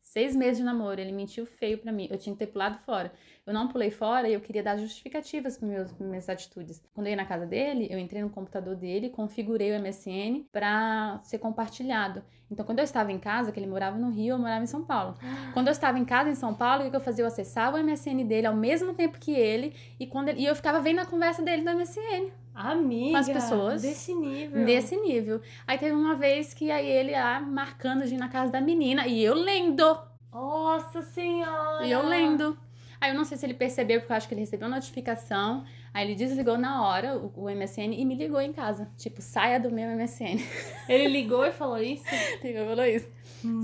Seis 0.00 0.36
meses 0.36 0.58
de 0.58 0.62
namoro, 0.62 1.00
ele 1.00 1.12
mentiu 1.12 1.44
feio 1.44 1.78
pra 1.78 1.90
mim. 1.90 2.06
Eu 2.08 2.16
tinha 2.18 2.32
que 2.34 2.38
ter 2.38 2.52
pulado 2.52 2.78
fora. 2.78 3.12
Eu 3.46 3.52
não 3.52 3.68
pulei 3.68 3.90
fora 3.90 4.26
e 4.26 4.32
eu 4.32 4.40
queria 4.40 4.62
dar 4.62 4.78
justificativas 4.78 5.58
para 5.58 5.68
meus 5.68 5.92
pra 5.92 6.06
minhas 6.06 6.26
atitudes. 6.30 6.82
Quando 6.94 7.08
eu 7.08 7.10
ia 7.10 7.16
na 7.16 7.26
casa 7.26 7.44
dele, 7.44 7.86
eu 7.90 7.98
entrei 7.98 8.22
no 8.22 8.30
computador 8.30 8.74
dele, 8.74 9.10
configurei 9.10 9.70
o 9.70 9.78
MSN 9.82 10.46
pra 10.50 11.20
ser 11.22 11.36
compartilhado. 11.38 12.22
Então, 12.50 12.64
quando 12.64 12.78
eu 12.78 12.84
estava 12.84 13.12
em 13.12 13.18
casa, 13.18 13.52
que 13.52 13.60
ele 13.60 13.66
morava 13.66 13.98
no 13.98 14.10
Rio, 14.10 14.34
eu 14.34 14.38
morava 14.38 14.62
em 14.62 14.66
São 14.66 14.82
Paulo. 14.82 15.14
Quando 15.52 15.66
eu 15.68 15.72
estava 15.72 15.98
em 15.98 16.06
casa 16.06 16.30
em 16.30 16.34
São 16.34 16.54
Paulo, 16.54 16.80
o 16.80 16.84
que 16.84 16.90
que 16.90 16.96
eu 16.96 17.00
fazia? 17.00 17.22
Eu 17.22 17.28
acessava 17.28 17.76
o 17.76 17.80
MSN 17.80 18.24
dele 18.24 18.46
ao 18.46 18.56
mesmo 18.56 18.94
tempo 18.94 19.18
que 19.18 19.32
ele 19.32 19.74
e 20.00 20.06
quando 20.06 20.30
ele- 20.30 20.40
e 20.40 20.46
eu 20.46 20.56
ficava 20.56 20.80
vendo 20.80 21.00
a 21.00 21.06
conversa 21.06 21.42
dele 21.42 21.60
no 21.62 21.70
MSN, 21.70 22.32
Amiga. 22.54 23.10
Com 23.10 23.16
as 23.18 23.28
pessoas 23.28 23.82
Desse 23.82 24.14
nível. 24.14 24.64
desse 24.64 24.96
nível. 24.96 25.40
Aí 25.66 25.76
teve 25.76 25.92
uma 25.94 26.14
vez 26.14 26.54
que 26.54 26.70
aí 26.70 26.86
ele 26.88 27.12
lá 27.12 27.40
marcando 27.40 28.06
de 28.06 28.14
ir 28.14 28.18
na 28.18 28.28
casa 28.28 28.52
da 28.52 28.60
menina 28.60 29.06
e 29.06 29.22
eu 29.22 29.34
lendo, 29.34 29.98
Nossa 30.32 31.02
senhora. 31.02 31.84
e 31.84 31.90
eu 31.90 32.06
lendo. 32.06 32.56
Aí 33.00 33.10
eu 33.10 33.14
não 33.14 33.24
sei 33.24 33.36
se 33.36 33.44
ele 33.46 33.54
percebeu, 33.54 34.00
porque 34.00 34.12
eu 34.12 34.16
acho 34.16 34.28
que 34.28 34.34
ele 34.34 34.40
recebeu 34.40 34.68
notificação. 34.68 35.64
Aí 35.92 36.06
ele 36.06 36.14
desligou 36.14 36.58
na 36.58 36.86
hora 36.86 37.16
o, 37.16 37.32
o 37.36 37.50
MSN 37.50 37.92
e 37.92 38.04
me 38.04 38.14
ligou 38.16 38.40
em 38.40 38.52
casa. 38.52 38.90
Tipo, 38.96 39.22
saia 39.22 39.60
do 39.60 39.70
meu 39.70 39.88
MSN. 39.96 40.38
Ele 40.88 41.06
ligou 41.06 41.44
e 41.46 41.52
falou 41.52 41.78
isso? 41.80 42.04
Ele 42.42 42.64
falou 42.66 42.84
isso. 42.84 43.08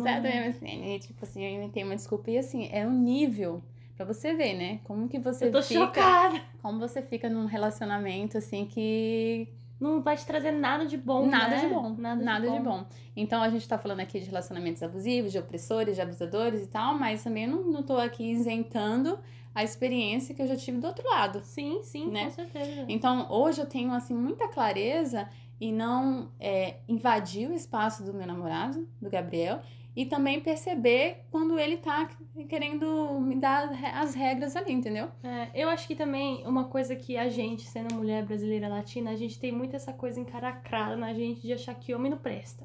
Saia 0.03 0.21
do 0.21 0.29
Mano. 0.29 0.47
MSN. 0.47 0.95
E 0.95 0.99
tipo 1.01 1.25
assim, 1.25 1.45
eu 1.45 1.51
inventei 1.51 1.83
uma 1.83 1.97
desculpa. 1.97 2.31
E 2.31 2.39
assim, 2.39 2.69
é 2.71 2.87
um 2.87 2.93
nível 2.93 3.61
pra 3.97 4.05
você 4.07 4.33
ver, 4.33 4.55
né? 4.55 4.79
Como 4.85 5.09
que 5.09 5.19
você 5.19 5.47
Eu 5.47 5.53
tô 5.53 5.61
fica. 5.63 5.81
chocada. 5.87 6.41
Como 6.63 6.79
você 6.79 7.03
fica 7.03 7.29
num 7.29 7.47
relacionamento 7.47 8.39
assim 8.39 8.65
que 8.65 9.49
Não 9.81 10.03
vai 10.03 10.17
te 10.17 10.27
trazer 10.27 10.51
nada 10.53 10.85
de 10.85 10.97
bom, 10.99 11.27
nada 11.27 11.57
né? 11.57 11.61
de 11.63 11.67
bom, 11.69 11.95
Nada, 11.97 12.23
nada, 12.23 12.51
de, 12.51 12.61
bom. 12.61 12.85
Então 13.17 13.43
a 13.43 13.49
gente 13.49 13.67
tá 13.67 13.79
falando 13.79 14.01
aqui 14.01 14.21
de 14.21 14.27
relacionamentos 14.27 14.83
abusivos, 14.83 15.33
de 15.33 15.39
opressores, 15.39 15.97
de 15.97 16.03
abusadores 16.03 16.63
e 16.63 16.67
tal, 16.67 16.99
mas 16.99 17.25
também 17.25 17.47
não, 17.47 17.63
não 17.65 17.83
tô 17.83 17.97
aqui 17.97 18.31
isentando 18.31 19.19
a 19.55 19.65
experiência 19.65 20.35
que 20.35 20.43
eu 20.43 20.47
já 20.47 20.57
tive 20.57 20.79
do 20.79 20.87
outro 20.87 21.09
lado. 21.09 21.41
Sim, 21.43 21.81
sim, 21.83 22.09
Né? 22.11 22.25
com 22.27 22.31
certeza. 22.31 22.85
Então 22.89 23.27
hoje 23.31 23.61
eu 23.61 23.67
tenho 23.67 23.93
assim 23.93 24.15
muita 24.15 24.47
clareza 24.49 25.29
e 25.61 25.73
não 25.73 26.31
é, 26.39 26.77
invadir 26.89 27.49
o 27.51 27.55
espaço 27.55 28.03
do 28.05 28.15
meu 28.15 28.27
namorado, 28.27 28.87
do 29.01 29.11
Gabriel, 29.11 29.61
e 30.01 30.07
também 30.07 30.41
perceber 30.41 31.27
quando 31.31 31.59
ele 31.59 31.77
tá 31.77 32.09
querendo 32.49 33.21
me 33.21 33.37
dar 33.37 33.71
as 34.01 34.15
regras 34.15 34.57
ali, 34.57 34.73
entendeu? 34.73 35.11
É, 35.23 35.51
eu 35.55 35.69
acho 35.69 35.87
que 35.87 35.95
também 35.95 36.43
uma 36.47 36.65
coisa 36.65 36.97
que 36.97 37.19
a 37.19 37.29
gente, 37.29 37.67
sendo 37.67 37.95
mulher 37.95 38.25
brasileira 38.25 38.67
latina, 38.67 39.11
a 39.11 39.15
gente 39.15 39.39
tem 39.39 39.53
muito 39.53 39.77
essa 39.77 39.93
coisa 39.93 40.19
encaracrada 40.19 40.97
na 40.97 41.13
gente 41.13 41.43
de 41.43 41.53
achar 41.53 41.75
que 41.75 41.95
homem 41.95 42.11
não 42.11 42.17
presta. 42.17 42.65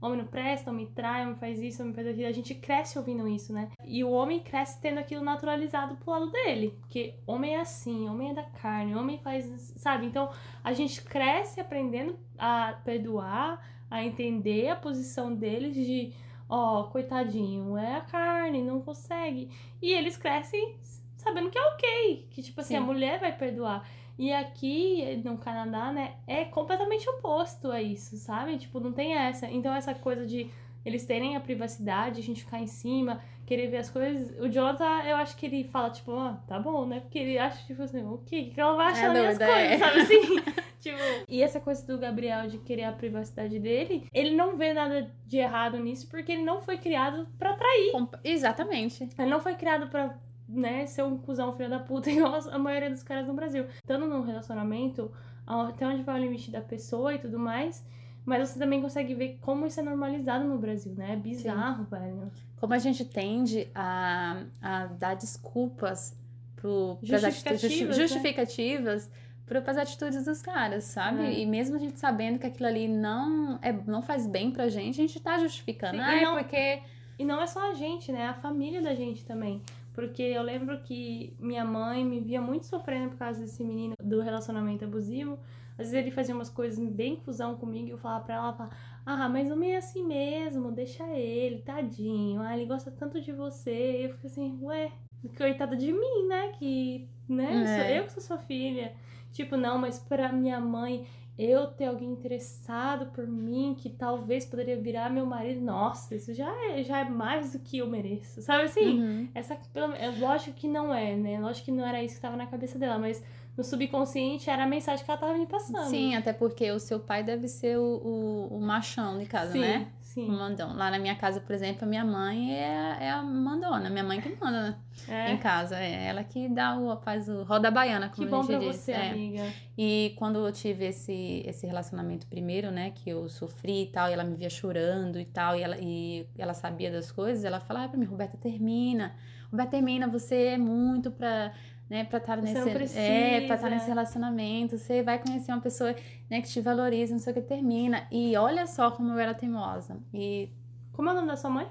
Homem 0.00 0.18
não 0.18 0.24
presta, 0.24 0.70
homem 0.70 0.86
trai, 0.86 1.24
homem 1.24 1.34
faz 1.34 1.60
isso, 1.60 1.82
homem 1.82 1.94
faz 1.94 2.06
aquilo. 2.06 2.28
A 2.28 2.32
gente 2.32 2.54
cresce 2.54 2.96
ouvindo 2.96 3.26
isso, 3.26 3.52
né? 3.52 3.68
E 3.84 4.04
o 4.04 4.10
homem 4.12 4.38
cresce 4.38 4.80
tendo 4.80 4.98
aquilo 4.98 5.24
naturalizado 5.24 5.96
pro 5.96 6.12
lado 6.12 6.30
dele. 6.30 6.76
Porque 6.78 7.14
homem 7.26 7.56
é 7.56 7.60
assim, 7.60 8.08
homem 8.08 8.30
é 8.30 8.34
da 8.34 8.44
carne, 8.44 8.94
homem 8.94 9.18
faz. 9.18 9.46
Sabe? 9.76 10.06
Então 10.06 10.30
a 10.62 10.72
gente 10.72 11.02
cresce 11.02 11.60
aprendendo 11.60 12.16
a 12.38 12.78
perdoar, 12.84 13.60
a 13.90 14.04
entender 14.04 14.68
a 14.68 14.76
posição 14.76 15.34
deles 15.34 15.74
de. 15.74 16.12
Ó, 16.54 16.80
oh, 16.80 16.84
coitadinho, 16.90 17.78
é 17.78 17.96
a 17.96 18.02
carne, 18.02 18.62
não 18.62 18.82
consegue. 18.82 19.50
E 19.80 19.90
eles 19.90 20.18
crescem 20.18 20.76
sabendo 21.16 21.48
que 21.50 21.56
é 21.56 21.62
ok, 21.62 22.28
que 22.30 22.42
tipo 22.42 22.60
assim, 22.60 22.74
Sim. 22.74 22.80
a 22.80 22.82
mulher 22.82 23.18
vai 23.18 23.34
perdoar. 23.34 23.88
E 24.18 24.30
aqui 24.30 25.22
no 25.24 25.38
Canadá, 25.38 25.90
né, 25.90 26.16
é 26.26 26.44
completamente 26.44 27.08
oposto 27.08 27.70
a 27.70 27.80
isso, 27.80 28.18
sabe? 28.18 28.58
Tipo, 28.58 28.80
não 28.80 28.92
tem 28.92 29.14
essa. 29.14 29.50
Então, 29.50 29.74
essa 29.74 29.94
coisa 29.94 30.26
de 30.26 30.50
eles 30.84 31.04
terem 31.04 31.36
a 31.36 31.40
privacidade, 31.40 32.20
a 32.20 32.22
gente 32.22 32.44
ficar 32.44 32.60
em 32.60 32.66
cima, 32.66 33.20
querer 33.46 33.68
ver 33.68 33.78
as 33.78 33.90
coisas. 33.90 34.38
O 34.40 34.48
Jonathan, 34.48 35.02
eu 35.04 35.16
acho 35.16 35.36
que 35.36 35.46
ele 35.46 35.64
fala, 35.64 35.90
tipo, 35.90 36.12
ah, 36.12 36.40
tá 36.46 36.58
bom, 36.58 36.86
né? 36.86 37.00
Porque 37.00 37.18
ele 37.18 37.38
acha, 37.38 37.64
tipo 37.66 37.82
assim, 37.82 38.02
o 38.02 38.18
quê? 38.18 38.48
O 38.50 38.54
que 38.54 38.60
ela 38.60 38.76
vai 38.76 38.92
achar 38.92 39.10
é 39.10 39.12
das 39.12 39.38
minhas 39.38 39.38
coisas, 39.38 39.72
é. 39.72 39.78
sabe 39.78 40.00
assim? 40.00 40.20
tipo, 40.80 40.98
e 41.28 41.42
essa 41.42 41.60
coisa 41.60 41.86
do 41.86 41.98
Gabriel 41.98 42.48
de 42.48 42.58
querer 42.58 42.84
a 42.84 42.92
privacidade 42.92 43.58
dele, 43.58 44.06
ele 44.12 44.34
não 44.34 44.56
vê 44.56 44.72
nada 44.72 45.10
de 45.26 45.36
errado 45.38 45.78
nisso, 45.78 46.08
porque 46.08 46.32
ele 46.32 46.42
não 46.42 46.60
foi 46.60 46.78
criado 46.78 47.26
para 47.38 47.54
trair. 47.54 47.92
Exatamente. 48.24 49.08
Ele 49.18 49.30
não 49.30 49.40
foi 49.40 49.54
criado 49.54 49.88
para 49.88 50.18
né, 50.48 50.86
ser 50.86 51.02
um 51.02 51.16
cuzão 51.16 51.52
filho 51.56 51.70
da 51.70 51.78
puta, 51.78 52.10
igual 52.10 52.34
a 52.50 52.58
maioria 52.58 52.90
dos 52.90 53.02
caras 53.02 53.26
no 53.26 53.34
Brasil. 53.34 53.66
Estando 53.76 54.06
num 54.06 54.22
relacionamento, 54.22 55.10
até 55.46 55.86
onde 55.86 56.02
vai 56.02 56.18
o 56.18 56.22
limite 56.22 56.50
da 56.50 56.60
pessoa 56.60 57.14
e 57.14 57.18
tudo 57.18 57.38
mais, 57.38 57.84
mas 58.24 58.48
você 58.48 58.58
também 58.58 58.80
consegue 58.80 59.14
ver 59.14 59.38
como 59.40 59.66
isso 59.66 59.80
é 59.80 59.82
normalizado 59.82 60.44
no 60.44 60.58
Brasil, 60.58 60.94
né? 60.94 61.12
É 61.12 61.16
bizarro, 61.16 61.84
Sim. 61.84 61.90
velho. 61.90 62.32
Como 62.60 62.72
a 62.72 62.78
gente 62.78 63.04
tende 63.04 63.68
a, 63.74 64.44
a 64.60 64.86
dar 64.86 65.14
desculpas 65.14 66.16
pro, 66.54 66.98
justificativas, 67.02 67.96
justificativas 67.96 69.08
né? 69.08 69.14
para 69.60 69.72
as 69.72 69.76
atitudes 69.76 70.24
dos 70.24 70.40
caras, 70.40 70.84
sabe? 70.84 71.24
É. 71.24 71.40
E 71.40 71.46
mesmo 71.46 71.76
a 71.76 71.78
gente 71.78 71.98
sabendo 71.98 72.38
que 72.38 72.46
aquilo 72.46 72.68
ali 72.68 72.86
não, 72.86 73.58
é, 73.60 73.72
não 73.72 74.00
faz 74.00 74.26
bem 74.26 74.52
pra 74.52 74.68
gente, 74.68 75.00
a 75.00 75.06
gente 75.06 75.18
tá 75.18 75.38
justificando. 75.38 75.96
Sim, 75.96 76.02
ah, 76.02 76.14
é 76.14 76.42
porque. 76.42 76.82
E 77.18 77.24
não 77.24 77.42
é 77.42 77.46
só 77.46 77.70
a 77.70 77.74
gente, 77.74 78.10
né? 78.12 78.28
A 78.28 78.34
família 78.34 78.80
da 78.80 78.94
gente 78.94 79.24
também. 79.24 79.60
Porque 79.92 80.22
eu 80.22 80.42
lembro 80.42 80.80
que 80.80 81.36
minha 81.38 81.64
mãe 81.64 82.04
me 82.04 82.20
via 82.20 82.40
muito 82.40 82.64
sofrendo 82.64 83.10
por 83.10 83.18
causa 83.18 83.40
desse 83.40 83.62
menino 83.62 83.94
do 84.02 84.22
relacionamento 84.22 84.84
abusivo. 84.84 85.38
Às 85.82 85.90
vezes 85.90 86.06
ele 86.06 86.10
fazia 86.10 86.34
umas 86.34 86.48
coisas 86.48 86.78
bem 86.88 87.16
cuzão 87.16 87.56
comigo 87.56 87.88
e 87.88 87.90
eu 87.90 87.98
falava 87.98 88.24
pra 88.24 88.34
ela, 88.34 88.52
falava, 88.52 88.74
ah, 89.04 89.28
mas 89.28 89.50
o 89.50 89.56
menino 89.56 89.74
é 89.74 89.78
assim 89.78 90.04
mesmo, 90.04 90.70
deixa 90.70 91.04
ele, 91.08 91.58
tadinho. 91.58 92.40
Ah, 92.40 92.56
ele 92.56 92.66
gosta 92.66 92.90
tanto 92.90 93.20
de 93.20 93.32
você. 93.32 94.00
E 94.00 94.04
eu 94.04 94.10
fico 94.10 94.26
assim, 94.26 94.58
ué, 94.62 94.92
coitada 95.36 95.76
de 95.76 95.92
mim, 95.92 96.26
né? 96.28 96.52
Que, 96.58 97.08
né? 97.28 97.62
É. 97.62 97.66
Sou 97.66 97.96
eu 97.96 98.04
que 98.04 98.12
sou 98.12 98.22
sua 98.22 98.38
filha. 98.38 98.94
Tipo, 99.32 99.56
não, 99.56 99.78
mas 99.78 99.98
pra 99.98 100.30
minha 100.30 100.60
mãe, 100.60 101.06
eu 101.38 101.66
ter 101.66 101.86
alguém 101.86 102.10
interessado 102.10 103.06
por 103.06 103.26
mim, 103.26 103.74
que 103.76 103.88
talvez 103.88 104.44
poderia 104.44 104.76
virar 104.80 105.10
meu 105.10 105.24
marido, 105.24 105.60
nossa, 105.62 106.14
isso 106.14 106.34
já 106.34 106.52
é, 106.66 106.82
já 106.82 107.00
é 107.00 107.04
mais 107.08 107.52
do 107.52 107.58
que 107.58 107.78
eu 107.78 107.88
mereço. 107.88 108.42
Sabe 108.42 108.64
assim? 108.64 109.00
Uhum. 109.00 109.28
Essa, 109.34 109.58
é 109.98 110.10
lógico 110.10 110.54
que 110.54 110.68
não 110.68 110.94
é, 110.94 111.16
né? 111.16 111.40
Lógico 111.40 111.66
que 111.66 111.72
não 111.72 111.86
era 111.86 112.02
isso 112.02 112.14
que 112.14 112.18
estava 112.18 112.36
na 112.36 112.46
cabeça 112.46 112.78
dela, 112.78 112.98
mas 112.98 113.24
no 113.56 113.62
subconsciente 113.62 114.48
era 114.48 114.64
a 114.64 114.66
mensagem 114.66 115.04
que 115.04 115.10
ela 115.10 115.20
estava 115.20 115.38
me 115.38 115.46
passando. 115.46 115.88
Sim, 115.88 116.14
até 116.16 116.32
porque 116.32 116.70
o 116.70 116.78
seu 116.78 116.98
pai 116.98 117.22
deve 117.22 117.48
ser 117.48 117.78
o, 117.78 117.82
o, 117.82 118.56
o 118.56 118.60
machão 118.60 119.18
de 119.18 119.26
casa, 119.26 119.52
sim, 119.52 119.60
né? 119.60 119.88
Sim. 120.00 120.28
O 120.28 120.32
mandão. 120.32 120.74
Lá 120.76 120.90
na 120.90 120.98
minha 120.98 121.14
casa, 121.16 121.40
por 121.40 121.54
exemplo, 121.54 121.84
a 121.84 121.86
minha 121.86 122.04
mãe 122.04 122.54
é, 122.54 122.98
é 123.00 123.10
a 123.10 123.22
mandona. 123.22 123.88
Minha 123.88 124.04
mãe 124.04 124.20
que 124.20 124.28
manda 124.38 124.78
né? 125.08 125.28
é. 125.28 125.32
em 125.32 125.38
casa. 125.38 125.78
É 125.78 126.06
ela 126.06 126.22
que 126.22 126.48
dá 126.48 126.78
o, 126.78 126.94
faz 126.98 127.28
o 127.28 127.44
roda 127.44 127.70
baiana, 127.70 128.10
como 128.10 128.14
que 128.14 128.22
a 128.22 128.24
gente 128.24 128.30
bom 128.30 128.46
pra 128.46 128.58
diz. 128.58 128.76
Você, 128.76 128.92
é. 128.92 129.10
amiga. 129.10 129.42
E 129.76 130.14
quando 130.18 130.46
eu 130.46 130.52
tive 130.52 130.86
esse, 130.86 131.42
esse 131.46 131.66
relacionamento 131.66 132.26
primeiro, 132.26 132.70
né, 132.70 132.90
que 132.90 133.08
eu 133.08 133.26
sofri 133.28 133.84
e 133.84 133.86
tal, 133.86 134.10
e 134.10 134.12
ela 134.12 134.24
me 134.24 134.36
via 134.36 134.50
chorando 134.50 135.18
e 135.18 135.24
tal, 135.24 135.56
e 135.56 135.62
ela, 135.62 135.76
e 135.78 136.26
ela 136.36 136.52
sabia 136.52 136.90
das 136.90 137.10
coisas, 137.10 137.44
ela 137.44 137.60
falava 137.60 137.88
pra 137.88 137.98
mim, 137.98 138.04
Roberta, 138.06 138.36
termina. 138.36 139.14
Roberta, 139.50 139.72
termina, 139.72 140.06
você 140.08 140.46
é 140.48 140.58
muito 140.58 141.10
pra 141.10 141.52
né, 141.88 142.04
para 142.04 142.18
estar 142.18 142.36
nesse, 142.38 142.98
é, 142.98 143.42
para 143.46 143.54
estar 143.56 143.70
nesse 143.70 143.86
relacionamento, 143.86 144.78
você 144.78 145.02
vai 145.02 145.18
conhecer 145.18 145.52
uma 145.52 145.60
pessoa, 145.60 145.94
né, 146.30 146.40
que 146.40 146.48
te 146.48 146.60
valoriza, 146.60 147.12
não 147.12 147.18
sei 147.18 147.32
o 147.32 147.34
que 147.34 147.42
termina. 147.42 148.06
E 148.10 148.36
olha 148.36 148.66
só 148.66 148.90
como 148.90 149.12
eu 149.12 149.18
era 149.18 149.34
teimosa. 149.34 149.98
E 150.12 150.50
como 150.92 151.08
é 151.08 151.12
o 151.12 151.14
nome 151.16 151.28
da 151.28 151.36
sua 151.36 151.50
mãe? 151.50 151.66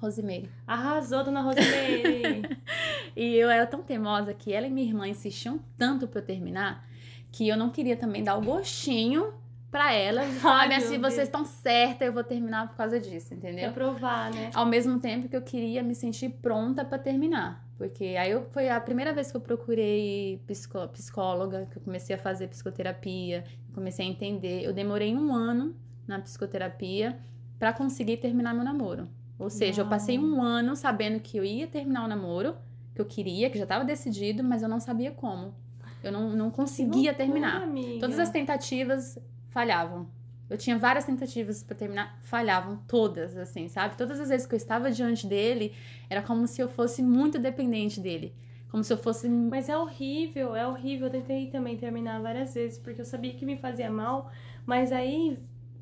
Rosemary. 0.00 0.50
Arrasou, 0.66 1.24
dona 1.24 1.40
Rosemary. 1.42 2.42
e 3.16 3.34
eu 3.34 3.50
era 3.50 3.66
tão 3.66 3.82
teimosa 3.82 4.32
que 4.34 4.52
ela 4.52 4.66
e 4.66 4.70
minha 4.70 4.86
irmã 4.86 5.08
insistiam 5.08 5.60
tanto 5.76 6.06
para 6.06 6.20
eu 6.20 6.24
terminar 6.24 6.86
que 7.32 7.48
eu 7.48 7.56
não 7.56 7.68
queria 7.68 7.96
também 7.96 8.24
dar 8.24 8.36
o 8.36 8.42
gostinho 8.42 9.34
para 9.70 9.92
elas 9.92 10.28
e 10.34 10.38
falar, 10.38 10.72
assim, 10.72 10.98
vocês 10.98 11.28
estão 11.28 11.44
certas, 11.44 12.06
eu 12.06 12.12
vou 12.12 12.24
terminar 12.24 12.68
por 12.68 12.76
causa 12.76 12.98
disso, 12.98 13.34
entendeu? 13.34 13.72
Provar, 13.72 14.30
né? 14.30 14.50
Ao 14.54 14.64
mesmo 14.64 14.98
tempo 14.98 15.28
que 15.28 15.36
eu 15.36 15.42
queria 15.42 15.82
me 15.82 15.94
sentir 15.94 16.30
pronta 16.30 16.84
para 16.84 16.98
terminar. 16.98 17.65
Porque 17.76 18.16
aí 18.18 18.30
eu, 18.30 18.46
foi 18.50 18.70
a 18.70 18.80
primeira 18.80 19.12
vez 19.12 19.30
que 19.30 19.36
eu 19.36 19.40
procurei 19.40 20.42
psicó, 20.46 20.86
psicóloga, 20.88 21.66
que 21.70 21.76
eu 21.76 21.82
comecei 21.82 22.16
a 22.16 22.18
fazer 22.18 22.48
psicoterapia, 22.48 23.44
comecei 23.74 24.06
a 24.06 24.08
entender. 24.08 24.62
Eu 24.62 24.72
demorei 24.72 25.14
um 25.14 25.34
ano 25.34 25.76
na 26.06 26.18
psicoterapia 26.18 27.18
para 27.58 27.72
conseguir 27.72 28.16
terminar 28.16 28.54
meu 28.54 28.64
namoro. 28.64 29.08
Ou 29.38 29.50
seja, 29.50 29.82
Uau. 29.82 29.86
eu 29.86 29.90
passei 29.90 30.18
um 30.18 30.42
ano 30.42 30.74
sabendo 30.74 31.20
que 31.20 31.36
eu 31.36 31.44
ia 31.44 31.66
terminar 31.66 32.04
o 32.04 32.08
namoro, 32.08 32.56
que 32.94 33.00
eu 33.00 33.04
queria, 33.04 33.50
que 33.50 33.58
já 33.58 33.64
estava 33.64 33.84
decidido, 33.84 34.42
mas 34.42 34.62
eu 34.62 34.68
não 34.68 34.80
sabia 34.80 35.10
como. 35.10 35.54
Eu 36.02 36.10
não, 36.10 36.30
não 36.30 36.50
conseguia 36.50 37.10
loucura, 37.10 37.14
terminar. 37.14 37.62
Amiga. 37.62 38.00
Todas 38.00 38.18
as 38.18 38.30
tentativas 38.30 39.18
falhavam. 39.50 40.08
Eu 40.48 40.56
tinha 40.56 40.78
várias 40.78 41.04
tentativas 41.04 41.62
para 41.62 41.76
terminar, 41.76 42.18
falhavam 42.22 42.78
todas, 42.86 43.36
assim, 43.36 43.68
sabe? 43.68 43.96
Todas 43.96 44.20
as 44.20 44.28
vezes 44.28 44.46
que 44.46 44.54
eu 44.54 44.58
estava 44.58 44.90
diante 44.90 45.26
dele, 45.26 45.72
era 46.08 46.22
como 46.22 46.46
se 46.46 46.60
eu 46.60 46.68
fosse 46.68 47.02
muito 47.02 47.38
dependente 47.38 48.00
dele. 48.00 48.32
Como 48.70 48.84
se 48.84 48.92
eu 48.92 48.96
fosse. 48.96 49.28
Mas 49.28 49.68
é 49.68 49.76
horrível, 49.76 50.54
é 50.54 50.66
horrível. 50.66 51.06
Eu 51.06 51.12
tentei 51.12 51.48
também 51.48 51.76
terminar 51.76 52.20
várias 52.20 52.54
vezes, 52.54 52.78
porque 52.78 53.00
eu 53.00 53.04
sabia 53.04 53.32
que 53.32 53.44
me 53.44 53.56
fazia 53.56 53.90
mal, 53.90 54.30
mas 54.64 54.92
aí 54.92 55.38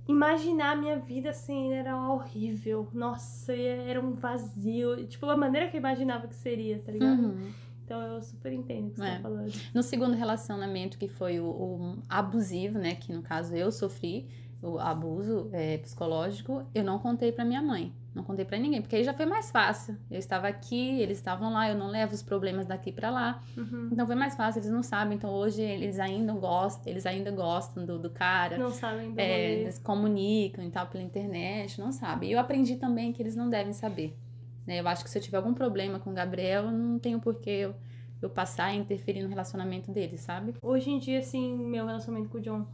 imaginar 0.07 0.73
a 0.73 0.77
minha 0.77 0.99
vida 0.99 1.31
assim 1.31 1.73
era 1.73 1.97
horrível. 1.97 2.89
Nossa, 2.93 3.53
era 3.53 4.01
um 4.01 4.13
vazio. 4.13 5.07
Tipo, 5.07 5.27
a 5.27 5.37
maneira 5.37 5.69
que 5.69 5.77
eu 5.77 5.81
imaginava 5.81 6.27
que 6.27 6.37
seria, 6.37 6.79
tá 6.79 6.93
ligado? 6.93 7.23
Uhum. 7.23 7.53
Então 7.85 8.01
eu 8.01 8.23
super 8.23 8.53
entendo 8.53 8.89
o 8.89 8.91
que 8.91 8.97
você 8.97 9.07
é. 9.07 9.17
tá 9.17 9.21
falando. 9.21 9.53
No 9.75 9.83
segundo 9.83 10.15
relacionamento, 10.15 10.97
que 10.97 11.09
foi 11.09 11.39
o, 11.39 11.47
o 11.47 11.99
abusivo, 12.09 12.79
né? 12.79 12.95
Que 12.95 13.13
no 13.13 13.23
caso 13.23 13.55
eu 13.55 13.71
sofri 13.71 14.27
o 14.65 14.79
abuso 14.79 15.51
é, 15.53 15.79
psicológico, 15.79 16.65
eu 16.75 16.83
não 16.83 16.99
contei 16.99 17.31
para 17.31 17.45
minha 17.45 17.63
mãe. 17.63 17.93
Não 18.15 18.23
contei 18.23 18.45
para 18.45 18.57
ninguém, 18.57 18.81
porque 18.81 18.95
aí 18.95 19.03
já 19.03 19.13
foi 19.13 19.27
mais 19.27 19.51
fácil. 19.51 19.97
Eu 20.09 20.21
estava 20.21 20.47
aqui, 20.47 21.01
eles 21.01 21.19
estavam 21.19 21.53
lá, 21.53 21.69
eu 21.69 21.77
não 21.77 21.89
levo 21.89 22.15
os 22.15 22.23
problemas 22.23 22.65
daqui 22.65 22.93
para 22.93 23.11
lá. 23.11 23.43
Uhum. 23.57 23.89
Então 23.91 24.07
foi 24.07 24.15
mais 24.15 24.37
fácil, 24.37 24.61
eles 24.61 24.71
não 24.71 24.85
sabem. 24.85 25.17
Então 25.17 25.31
hoje 25.31 25.61
eles 25.61 25.99
ainda 25.99 26.33
gostam, 26.33 26.93
eles 26.93 27.05
ainda 27.07 27.33
gostam 27.33 27.85
do, 27.85 27.99
do 27.99 28.09
cara. 28.09 28.57
Não 28.57 28.71
sabem 28.71 29.13
do 29.13 29.19
é, 29.19 29.55
Eles 29.55 29.81
comunicam 29.81 30.65
e 30.65 30.71
tal 30.71 30.87
pela 30.87 31.03
internet, 31.03 31.81
não 31.81 31.91
sabem. 31.91 32.31
E 32.31 32.33
eu 32.33 32.39
aprendi 32.39 32.77
também 32.77 33.13
que 33.13 33.21
eles 33.21 33.35
não 33.35 33.51
devem 33.51 33.73
saber. 33.73 34.17
Né? 34.65 34.81
Eu 34.81 34.87
acho 34.87 35.03
que 35.03 35.11
se 35.11 35.19
eu 35.19 35.23
tiver 35.23 35.39
algum 35.39 35.53
problema 35.53 35.99
com 35.99 36.11
o 36.11 36.15
Gabriel, 36.15 36.71
não 36.71 37.01
tenho 37.01 37.19
porquê 37.19 37.51
eu, 37.51 37.75
eu 38.23 38.31
passar 38.31 38.73
e 38.73 38.79
interferir 38.79 39.25
no 39.25 39.29
relacionamento 39.29 39.91
dele, 39.91 40.17
sabe? 40.19 40.55
Hoje 40.63 40.89
em 40.89 41.01
dia, 41.01 41.19
assim, 41.19 41.57
meu 41.57 41.85
relacionamento 41.85 42.31
com 42.31 42.39
o 42.39 42.41
John 42.41 42.65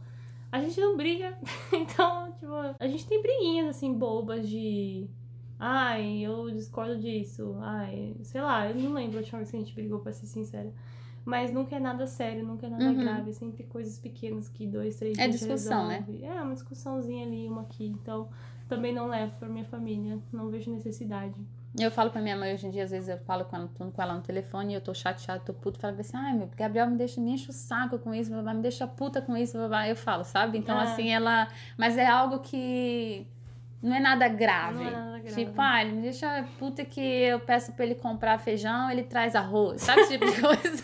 a 0.51 0.59
gente 0.59 0.79
não 0.79 0.97
briga. 0.97 1.37
então, 1.71 2.31
tipo, 2.33 2.53
a 2.79 2.87
gente 2.87 3.07
tem 3.07 3.21
briguinhas 3.21 3.69
assim, 3.69 3.93
bobas 3.93 4.47
de. 4.47 5.07
Ai, 5.57 6.19
eu 6.19 6.49
discordo 6.51 6.97
disso. 6.97 7.55
Ai, 7.61 8.15
sei 8.23 8.41
lá, 8.41 8.67
eu 8.69 8.75
não 8.75 8.93
lembro 8.93 9.17
a 9.17 9.21
última 9.21 9.37
vez 9.37 9.51
que 9.51 9.57
a 9.57 9.59
gente 9.59 9.73
brigou, 9.73 9.99
pra 9.99 10.11
ser 10.11 10.25
sincera. 10.25 10.73
Mas 11.23 11.53
nunca 11.53 11.75
é 11.75 11.79
nada 11.79 12.07
sério, 12.07 12.43
nunca 12.43 12.65
é 12.65 12.69
nada 12.69 12.85
uhum. 12.85 12.97
grave. 12.97 13.31
Sempre 13.33 13.63
coisas 13.63 13.99
pequenas 13.99 14.49
que 14.49 14.65
dois, 14.65 14.97
três 14.97 15.17
É 15.19 15.27
discussão, 15.27 15.87
né? 15.87 15.99
resolve. 15.99 16.19
né? 16.19 16.35
É, 16.35 16.41
uma 16.41 16.53
discussãozinha 16.53 17.25
ali, 17.25 17.47
uma 17.47 17.61
aqui. 17.61 17.85
Então, 17.85 18.29
também 18.67 18.91
não 18.91 19.07
levo 19.07 19.33
pra 19.37 19.47
minha 19.47 19.65
família. 19.65 20.19
Não 20.33 20.49
vejo 20.49 20.71
necessidade. 20.71 21.35
Eu 21.79 21.89
falo 21.89 22.09
pra 22.09 22.21
minha 22.21 22.35
mãe 22.35 22.53
hoje 22.53 22.67
em 22.67 22.69
dia, 22.69 22.83
às 22.83 22.91
vezes 22.91 23.07
eu 23.07 23.17
falo 23.19 23.45
com 23.45 23.55
ela, 23.55 23.69
com 23.77 24.01
ela 24.01 24.13
no 24.13 24.21
telefone 24.21 24.73
e 24.73 24.75
eu 24.75 24.81
tô 24.81 24.93
chateada, 24.93 25.39
tô 25.39 25.53
puto, 25.53 25.79
falo 25.79 25.97
assim, 25.97 26.17
ai, 26.17 26.33
meu, 26.33 26.49
Gabriel 26.55 26.87
me 26.87 26.97
deixa, 26.97 27.21
me 27.21 27.31
enche 27.31 27.49
o 27.49 27.53
saco 27.53 27.97
com 27.97 28.13
isso, 28.13 28.29
babá, 28.29 28.53
me 28.53 28.61
deixa 28.61 28.85
puta 28.85 29.21
com 29.21 29.37
isso, 29.37 29.57
babá. 29.57 29.87
Eu 29.87 29.95
falo, 29.95 30.25
sabe? 30.25 30.57
Então, 30.57 30.77
é. 30.79 30.83
assim, 30.83 31.09
ela. 31.09 31.47
Mas 31.77 31.97
é 31.97 32.05
algo 32.05 32.39
que 32.39 33.25
não 33.81 33.95
é 33.95 33.99
nada 33.99 34.27
grave. 34.27 34.83
Não 34.83 34.87
é 34.87 34.91
nada 34.91 35.19
grave. 35.19 35.45
Tipo, 35.45 35.61
ah, 35.61 35.81
ele 35.81 35.93
me 35.93 36.01
deixa 36.01 36.45
puta 36.59 36.83
que 36.83 36.99
eu 36.99 37.39
peço 37.39 37.71
pra 37.71 37.85
ele 37.85 37.95
comprar 37.95 38.37
feijão, 38.37 38.91
ele 38.91 39.03
traz 39.03 39.33
arroz, 39.33 39.81
sabe 39.81 40.01
esse 40.01 40.17
tipo 40.17 40.25
de 40.25 40.39
coisa? 40.41 40.83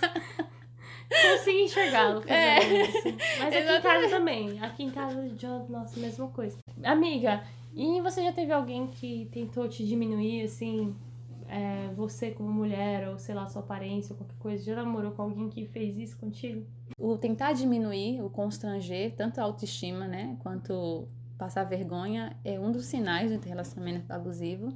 consigo 1.10 1.60
enxergá-lo 1.60 2.22
fazendo 2.22 2.34
é. 2.34 2.82
isso. 2.82 3.18
Mas 3.40 3.56
aqui 3.56 3.72
em 3.72 3.82
casa 3.82 4.10
também. 4.10 4.60
Aqui 4.62 4.84
em 4.84 4.90
casa, 4.90 5.30
nossa, 5.70 6.00
mesma 6.00 6.28
coisa. 6.28 6.58
Amiga, 6.84 7.44
e 7.78 8.01
você 8.01 8.23
já 8.23 8.32
teve 8.34 8.51
alguém 8.51 8.88
que 8.88 9.30
tentou 9.32 9.67
te 9.67 9.86
diminuir, 9.86 10.43
assim, 10.43 10.95
é, 11.47 11.89
você 11.95 12.32
como 12.32 12.49
mulher, 12.51 13.07
ou 13.09 13.17
sei 13.19 13.36
lá, 13.36 13.47
sua 13.47 13.61
aparência, 13.61 14.13
ou 14.13 14.17
qualquer 14.17 14.38
coisa? 14.39 14.63
Já 14.63 14.75
namorou 14.75 15.11
com 15.11 15.21
alguém 15.21 15.49
que 15.49 15.65
fez 15.65 15.97
isso 15.97 16.17
contigo? 16.17 16.65
O 16.99 17.17
tentar 17.17 17.53
diminuir, 17.53 18.21
o 18.21 18.30
constranger, 18.30 19.13
tanto 19.15 19.39
a 19.39 19.43
autoestima, 19.43 20.07
né, 20.07 20.36
quanto 20.39 21.07
passar 21.38 21.63
vergonha 21.65 22.36
é 22.43 22.59
um 22.59 22.71
dos 22.71 22.86
sinais 22.86 23.30
de 23.30 23.47
relacionamento 23.47 24.11
abusivo. 24.11 24.69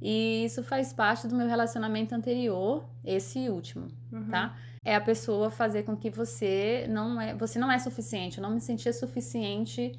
E 0.00 0.44
isso 0.44 0.62
faz 0.64 0.92
parte 0.92 1.26
do 1.28 1.34
meu 1.34 1.46
relacionamento 1.48 2.14
anterior, 2.14 2.84
esse 3.04 3.48
último, 3.48 3.86
Uhum. 4.12 4.28
tá? 4.30 4.56
É 4.84 4.96
a 4.96 5.00
pessoa 5.00 5.48
fazer 5.48 5.84
com 5.84 5.96
que 5.96 6.10
você 6.10 6.86
não 6.90 7.20
é, 7.20 7.34
você 7.36 7.56
não 7.58 7.70
é 7.70 7.78
suficiente. 7.78 8.38
Eu 8.38 8.42
não 8.42 8.50
me 8.50 8.60
sentia 8.60 8.92
suficiente 8.92 9.92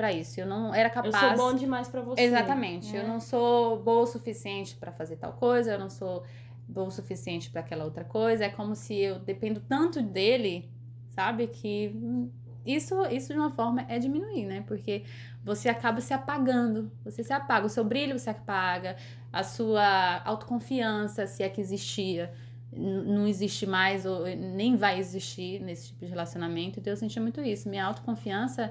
pra 0.00 0.10
isso. 0.10 0.40
Eu 0.40 0.46
não 0.46 0.74
era 0.74 0.88
Eu 0.88 0.92
capaz. 0.94 1.36
sou 1.38 1.50
bom 1.52 1.54
demais 1.54 1.86
pra 1.88 2.00
você. 2.00 2.22
Exatamente. 2.22 2.90
né? 2.90 3.00
Eu 3.02 3.06
não 3.06 3.20
sou 3.20 3.78
boa 3.82 4.02
o 4.04 4.06
suficiente 4.06 4.74
pra 4.76 4.90
fazer 4.90 5.16
tal 5.16 5.34
coisa, 5.34 5.72
eu 5.72 5.78
não 5.78 5.90
sou 5.90 6.22
boa 6.66 6.86
o 6.88 6.90
suficiente 6.90 7.50
pra 7.50 7.60
aquela 7.60 7.84
outra 7.84 8.02
coisa. 8.02 8.46
É 8.46 8.48
como 8.48 8.74
se 8.74 8.94
eu 8.94 9.18
dependo 9.18 9.60
tanto 9.60 10.00
dele, 10.00 10.70
sabe? 11.10 11.48
Que 11.48 11.94
isso, 12.64 12.94
isso 13.10 13.34
de 13.34 13.38
uma 13.38 13.50
forma 13.50 13.84
é 13.88 13.98
diminuir, 13.98 14.46
né? 14.46 14.64
Porque 14.66 15.04
você 15.44 15.68
acaba 15.68 16.00
se 16.00 16.14
apagando. 16.14 16.90
Você 17.04 17.22
se 17.22 17.32
apaga. 17.34 17.66
O 17.66 17.68
seu 17.68 17.84
brilho 17.84 18.18
você 18.18 18.30
apaga. 18.30 18.96
A 19.30 19.42
sua 19.44 20.22
autoconfiança, 20.24 21.26
se 21.26 21.42
é 21.42 21.48
que 21.50 21.60
existia, 21.60 22.32
não 22.72 23.26
existe 23.26 23.66
mais 23.66 24.06
ou 24.06 24.24
nem 24.24 24.76
vai 24.76 24.98
existir 24.98 25.60
nesse 25.60 25.88
tipo 25.88 26.04
de 26.06 26.10
relacionamento. 26.10 26.78
Então 26.80 26.90
eu 26.90 26.96
senti 26.96 27.20
muito 27.20 27.40
isso. 27.42 27.68
Minha 27.68 27.84
autoconfiança 27.84 28.70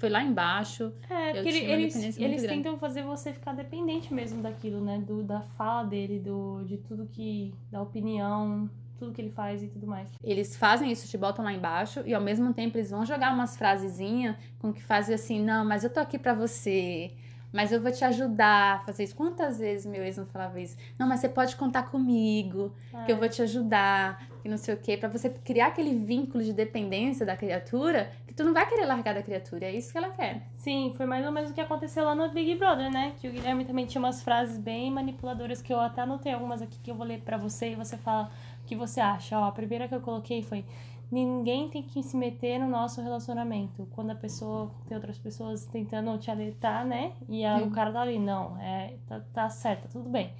foi 0.00 0.08
lá 0.08 0.22
embaixo. 0.22 0.92
É, 1.08 1.32
porque 1.34 1.48
ele- 1.50 1.58
eles, 1.82 1.94
eles 2.24 2.42
tentam 2.56 2.78
fazer 2.78 3.02
você 3.02 3.32
ficar 3.32 3.52
dependente 3.54 4.12
mesmo 4.12 4.42
daquilo, 4.42 4.80
né? 4.82 4.98
Do, 4.98 5.22
da 5.22 5.42
fala 5.56 5.84
dele, 5.84 6.18
do, 6.18 6.62
de 6.64 6.78
tudo 6.78 7.06
que. 7.06 7.54
da 7.70 7.82
opinião, 7.82 8.68
tudo 8.98 9.12
que 9.12 9.20
ele 9.20 9.30
faz 9.30 9.62
e 9.62 9.68
tudo 9.68 9.86
mais. 9.86 10.10
Eles 10.24 10.56
fazem 10.56 10.90
isso, 10.90 11.06
te 11.06 11.16
botam 11.18 11.44
lá 11.44 11.52
embaixo 11.52 12.02
e 12.06 12.14
ao 12.14 12.20
mesmo 12.20 12.52
tempo 12.54 12.76
eles 12.78 12.90
vão 12.90 13.04
jogar 13.04 13.32
umas 13.32 13.56
frasezinhas 13.56 14.36
com 14.58 14.72
que 14.72 14.82
fazem 14.82 15.14
assim, 15.14 15.42
não, 15.42 15.64
mas 15.64 15.84
eu 15.84 15.90
tô 15.90 16.00
aqui 16.00 16.18
pra 16.18 16.34
você. 16.34 17.10
Mas 17.52 17.72
eu 17.72 17.80
vou 17.82 17.90
te 17.90 18.04
ajudar 18.04 18.76
a 18.76 18.78
fazer 18.80 19.02
isso. 19.04 19.16
Quantas 19.16 19.58
vezes 19.58 19.84
meu 19.84 20.04
ex 20.04 20.16
não 20.16 20.24
falava 20.24 20.60
isso? 20.60 20.76
Não, 20.96 21.08
mas 21.08 21.18
você 21.20 21.28
pode 21.28 21.56
contar 21.56 21.90
comigo, 21.90 22.72
que 23.04 23.10
eu 23.12 23.16
vou 23.16 23.28
te 23.28 23.42
ajudar, 23.42 24.28
que 24.40 24.48
não 24.48 24.56
sei 24.56 24.74
o 24.74 24.76
quê, 24.76 24.96
Pra 24.96 25.08
você 25.08 25.28
criar 25.30 25.68
aquele 25.68 25.94
vínculo 25.94 26.42
de 26.42 26.52
dependência 26.52 27.24
da 27.26 27.36
criatura, 27.36 28.10
que 28.26 28.34
tu 28.34 28.42
não 28.44 28.52
vai 28.52 28.66
querer 28.68 28.86
largar 28.86 29.14
da 29.14 29.22
criatura, 29.22 29.66
é 29.66 29.72
isso 29.72 29.92
que 29.92 29.98
ela 29.98 30.10
quer. 30.10 30.46
Sim, 30.56 30.92
foi 30.96 31.06
mais 31.06 31.24
ou 31.26 31.32
menos 31.32 31.50
o 31.50 31.54
que 31.54 31.60
aconteceu 31.60 32.04
lá 32.04 32.14
no 32.14 32.28
Big 32.30 32.54
Brother, 32.56 32.90
né? 32.90 33.12
Que 33.20 33.28
o 33.28 33.32
Guilherme 33.32 33.64
também 33.64 33.86
tinha 33.86 34.00
umas 34.00 34.22
frases 34.22 34.58
bem 34.58 34.90
manipuladoras 34.90 35.60
que 35.62 35.72
eu 35.72 35.80
até 35.80 36.02
anotei 36.02 36.32
algumas 36.32 36.60
aqui 36.62 36.78
que 36.82 36.90
eu 36.90 36.94
vou 36.94 37.06
ler 37.06 37.20
pra 37.20 37.36
você 37.36 37.72
e 37.72 37.74
você 37.74 37.96
fala 37.96 38.30
o 38.62 38.66
que 38.66 38.74
você 38.76 39.00
acha. 39.00 39.38
Ó, 39.38 39.44
a 39.44 39.52
primeira 39.52 39.86
que 39.88 39.94
eu 39.94 40.00
coloquei 40.00 40.42
foi: 40.42 40.64
ninguém 41.10 41.68
tem 41.68 41.82
que 41.82 42.02
se 42.02 42.16
meter 42.16 42.58
no 42.58 42.68
nosso 42.68 43.00
relacionamento. 43.02 43.88
Quando 43.92 44.10
a 44.10 44.14
pessoa 44.14 44.70
tem 44.86 44.96
outras 44.96 45.18
pessoas 45.18 45.64
tentando 45.66 46.16
te 46.18 46.30
alertar, 46.30 46.84
né? 46.86 47.12
E 47.28 47.44
a- 47.44 47.56
Hum. 47.56 47.66
o 47.66 47.70
cara 47.70 47.92
tá 47.92 48.00
ali, 48.00 48.18
não, 48.18 48.56
é, 48.60 48.94
tá, 49.08 49.20
tá 49.32 49.48
certo, 49.50 49.82
tá 49.82 49.88
tudo 49.92 50.08
bem. 50.08 50.32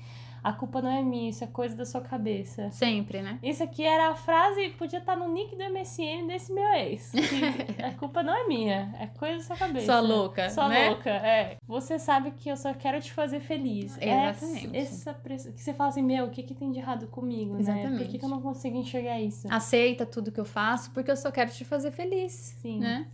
A 0.43 0.53
culpa 0.53 0.80
não 0.80 0.91
é 0.91 1.03
minha, 1.03 1.30
isso 1.30 1.45
é 1.45 1.47
coisa 1.47 1.76
da 1.76 1.84
sua 1.84 2.01
cabeça. 2.01 2.70
Sempre, 2.70 3.20
né? 3.22 3.38
Isso 3.43 3.62
aqui 3.62 3.82
era 3.84 4.09
a 4.11 4.14
frase, 4.14 4.70
podia 4.70 4.99
estar 4.99 5.16
no 5.16 5.32
nick 5.32 5.55
do 5.55 5.62
MSN 5.62 6.26
desse 6.26 6.53
meu 6.53 6.66
ex. 6.74 7.12
A 7.84 7.93
culpa 7.95 8.22
não 8.22 8.34
é 8.34 8.47
minha, 8.47 8.95
é 8.99 9.07
coisa 9.07 9.36
da 9.38 9.43
sua 9.45 9.57
cabeça. 9.57 9.86
Sua 9.86 10.01
louca, 10.01 10.51
Sua 10.51 10.68
né? 10.68 10.88
louca, 10.88 11.11
é. 11.11 11.57
Você 11.66 11.99
sabe 11.99 12.30
que 12.32 12.49
eu 12.49 12.57
só 12.57 12.72
quero 12.74 13.01
te 13.01 13.12
fazer 13.12 13.41
feliz. 13.41 13.97
Exatamente. 14.01 14.76
É 14.76 14.80
essa 14.80 15.12
press- 15.14 15.47
que 15.55 15.61
você 15.62 15.74
fala 15.74 15.91
assim, 15.91 16.03
meu, 16.03 16.26
o 16.26 16.30
que 16.30 16.43
que 16.43 16.55
tem 16.55 16.70
de 16.70 16.78
errado 16.78 17.07
comigo, 17.09 17.55
né? 17.55 17.62
Por 17.62 17.70
Exatamente. 17.70 18.09
que, 18.11 18.18
que 18.18 18.24
eu 18.24 18.28
não 18.28 18.41
consigo 18.41 18.76
enxergar 18.76 19.20
isso? 19.20 19.47
Aceita 19.51 20.05
tudo 20.07 20.32
que 20.32 20.41
eu 20.41 20.45
faço, 20.45 20.91
porque 20.93 21.11
eu 21.11 21.16
só 21.16 21.30
quero 21.30 21.51
te 21.51 21.64
fazer 21.64 21.91
feliz, 21.91 22.32
Sim. 22.62 22.80
né? 22.80 23.07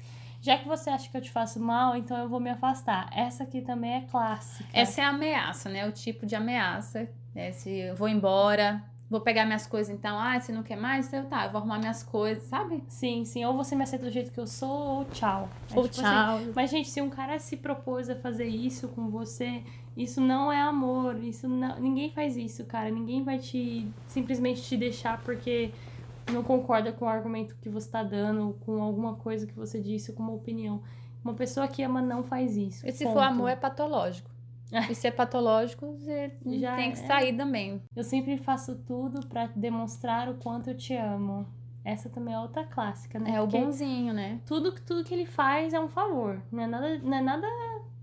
Já 0.47 0.57
que 0.57 0.69
você 0.69 0.89
acha 0.91 1.11
que 1.11 1.17
eu 1.17 1.21
te 1.21 1.29
faço 1.33 1.59
mal, 1.59 1.97
então 1.97 2.17
eu 2.17 2.29
vou 2.29 2.39
me 2.39 2.49
afastar. 2.51 3.11
Essa 3.13 3.43
aqui 3.43 3.61
também 3.61 3.95
é 3.95 4.01
clássica. 4.03 4.69
Essa 4.73 5.01
é 5.01 5.05
a 5.05 5.09
ameaça, 5.09 5.69
né? 5.69 5.85
O 5.89 5.91
tipo 5.91 6.25
de 6.25 6.37
ameaça. 6.37 7.09
né? 7.35 7.51
Se 7.51 7.69
eu 7.69 7.97
vou 7.97 8.09
embora, 8.09 8.81
vou 9.11 9.21
pegar 9.21 9.45
minhas 9.45 9.67
coisas, 9.67 9.93
então, 9.93 10.17
ah, 10.17 10.39
você 10.39 10.53
não 10.53 10.63
quer 10.63 10.77
mais? 10.77 11.09
Então 11.09 11.25
tá, 11.25 11.47
eu 11.47 11.51
vou 11.51 11.59
arrumar 11.59 11.81
minhas 11.81 12.05
coisas, 12.05 12.45
sabe? 12.45 12.85
Sim, 12.87 13.25
sim. 13.25 13.45
Ou 13.45 13.57
você 13.57 13.75
me 13.75 13.83
aceita 13.83 14.05
do 14.05 14.11
jeito 14.13 14.31
que 14.31 14.39
eu 14.39 14.47
sou, 14.47 14.71
ou 14.99 15.05
tchau. 15.07 15.49
É 15.75 15.77
Ou 15.77 15.89
tipo 15.89 16.07
assim, 16.07 16.15
tchau. 16.15 16.53
Mas, 16.55 16.71
gente, 16.71 16.89
se 16.89 17.03
um 17.03 17.11
cara 17.11 17.41
se 17.41 17.57
propôs 17.57 18.09
a 18.09 18.15
fazer 18.15 18.47
isso 18.47 18.87
com 18.91 19.11
você, 19.11 19.65
isso 19.97 20.21
não 20.21 20.53
é 20.53 20.61
amor. 20.61 21.17
Isso 21.25 21.49
não... 21.49 21.81
Ninguém 21.81 22.13
faz 22.13 22.37
isso, 22.37 22.65
cara. 22.67 22.89
Ninguém 22.89 23.25
vai 23.25 23.39
te 23.39 23.89
simplesmente 24.07 24.63
te 24.63 24.77
deixar 24.77 25.21
porque 25.23 25.73
não 26.33 26.43
concorda 26.43 26.93
com 26.93 27.05
o 27.05 27.09
argumento 27.09 27.57
que 27.57 27.69
você 27.69 27.91
tá 27.91 28.03
dando, 28.03 28.57
com 28.61 28.83
alguma 28.83 29.15
coisa 29.17 29.47
que 29.47 29.55
você 29.55 29.81
disse, 29.81 30.13
com 30.13 30.23
uma 30.23 30.33
opinião. 30.33 30.83
Uma 31.25 31.35
pessoa 31.35 31.67
que 31.67 31.83
ama 31.83 32.01
não 32.01 32.23
faz 32.23 32.57
isso. 32.57 32.87
E 32.87 32.93
se 32.93 33.05
for 33.05 33.19
amor, 33.19 33.49
é 33.49 33.57
patológico. 33.57 34.31
E 34.91 34.95
se 34.95 35.07
é 35.07 35.11
patológico, 35.11 35.87
você 35.93 36.33
Já 36.45 36.77
tem 36.77 36.93
que 36.93 36.99
é. 36.99 37.07
sair 37.07 37.37
também. 37.37 37.81
Eu 37.95 38.03
sempre 38.05 38.37
faço 38.37 38.77
tudo 38.87 39.27
pra 39.27 39.49
demonstrar 39.55 40.29
o 40.29 40.35
quanto 40.35 40.71
eu 40.71 40.77
te 40.77 40.95
amo. 40.95 41.47
Essa 41.85 42.09
também 42.09 42.35
é 42.35 42.39
outra 42.39 42.65
clássica, 42.65 43.19
né? 43.19 43.31
É 43.37 43.41
o 43.41 43.45
Porque 43.47 43.65
bonzinho, 43.65 44.13
né? 44.13 44.41
tudo, 44.45 44.73
tudo 44.73 45.05
que 45.05 45.15
ele 45.15 45.25
faz 45.25 45.73
é 45.73 45.79
um 45.79 45.89
favor. 45.89 46.43
Não 46.51 46.65
é 46.65 46.67
nada, 46.67 46.99
não 46.99 47.17
é 47.17 47.21
nada 47.23 47.47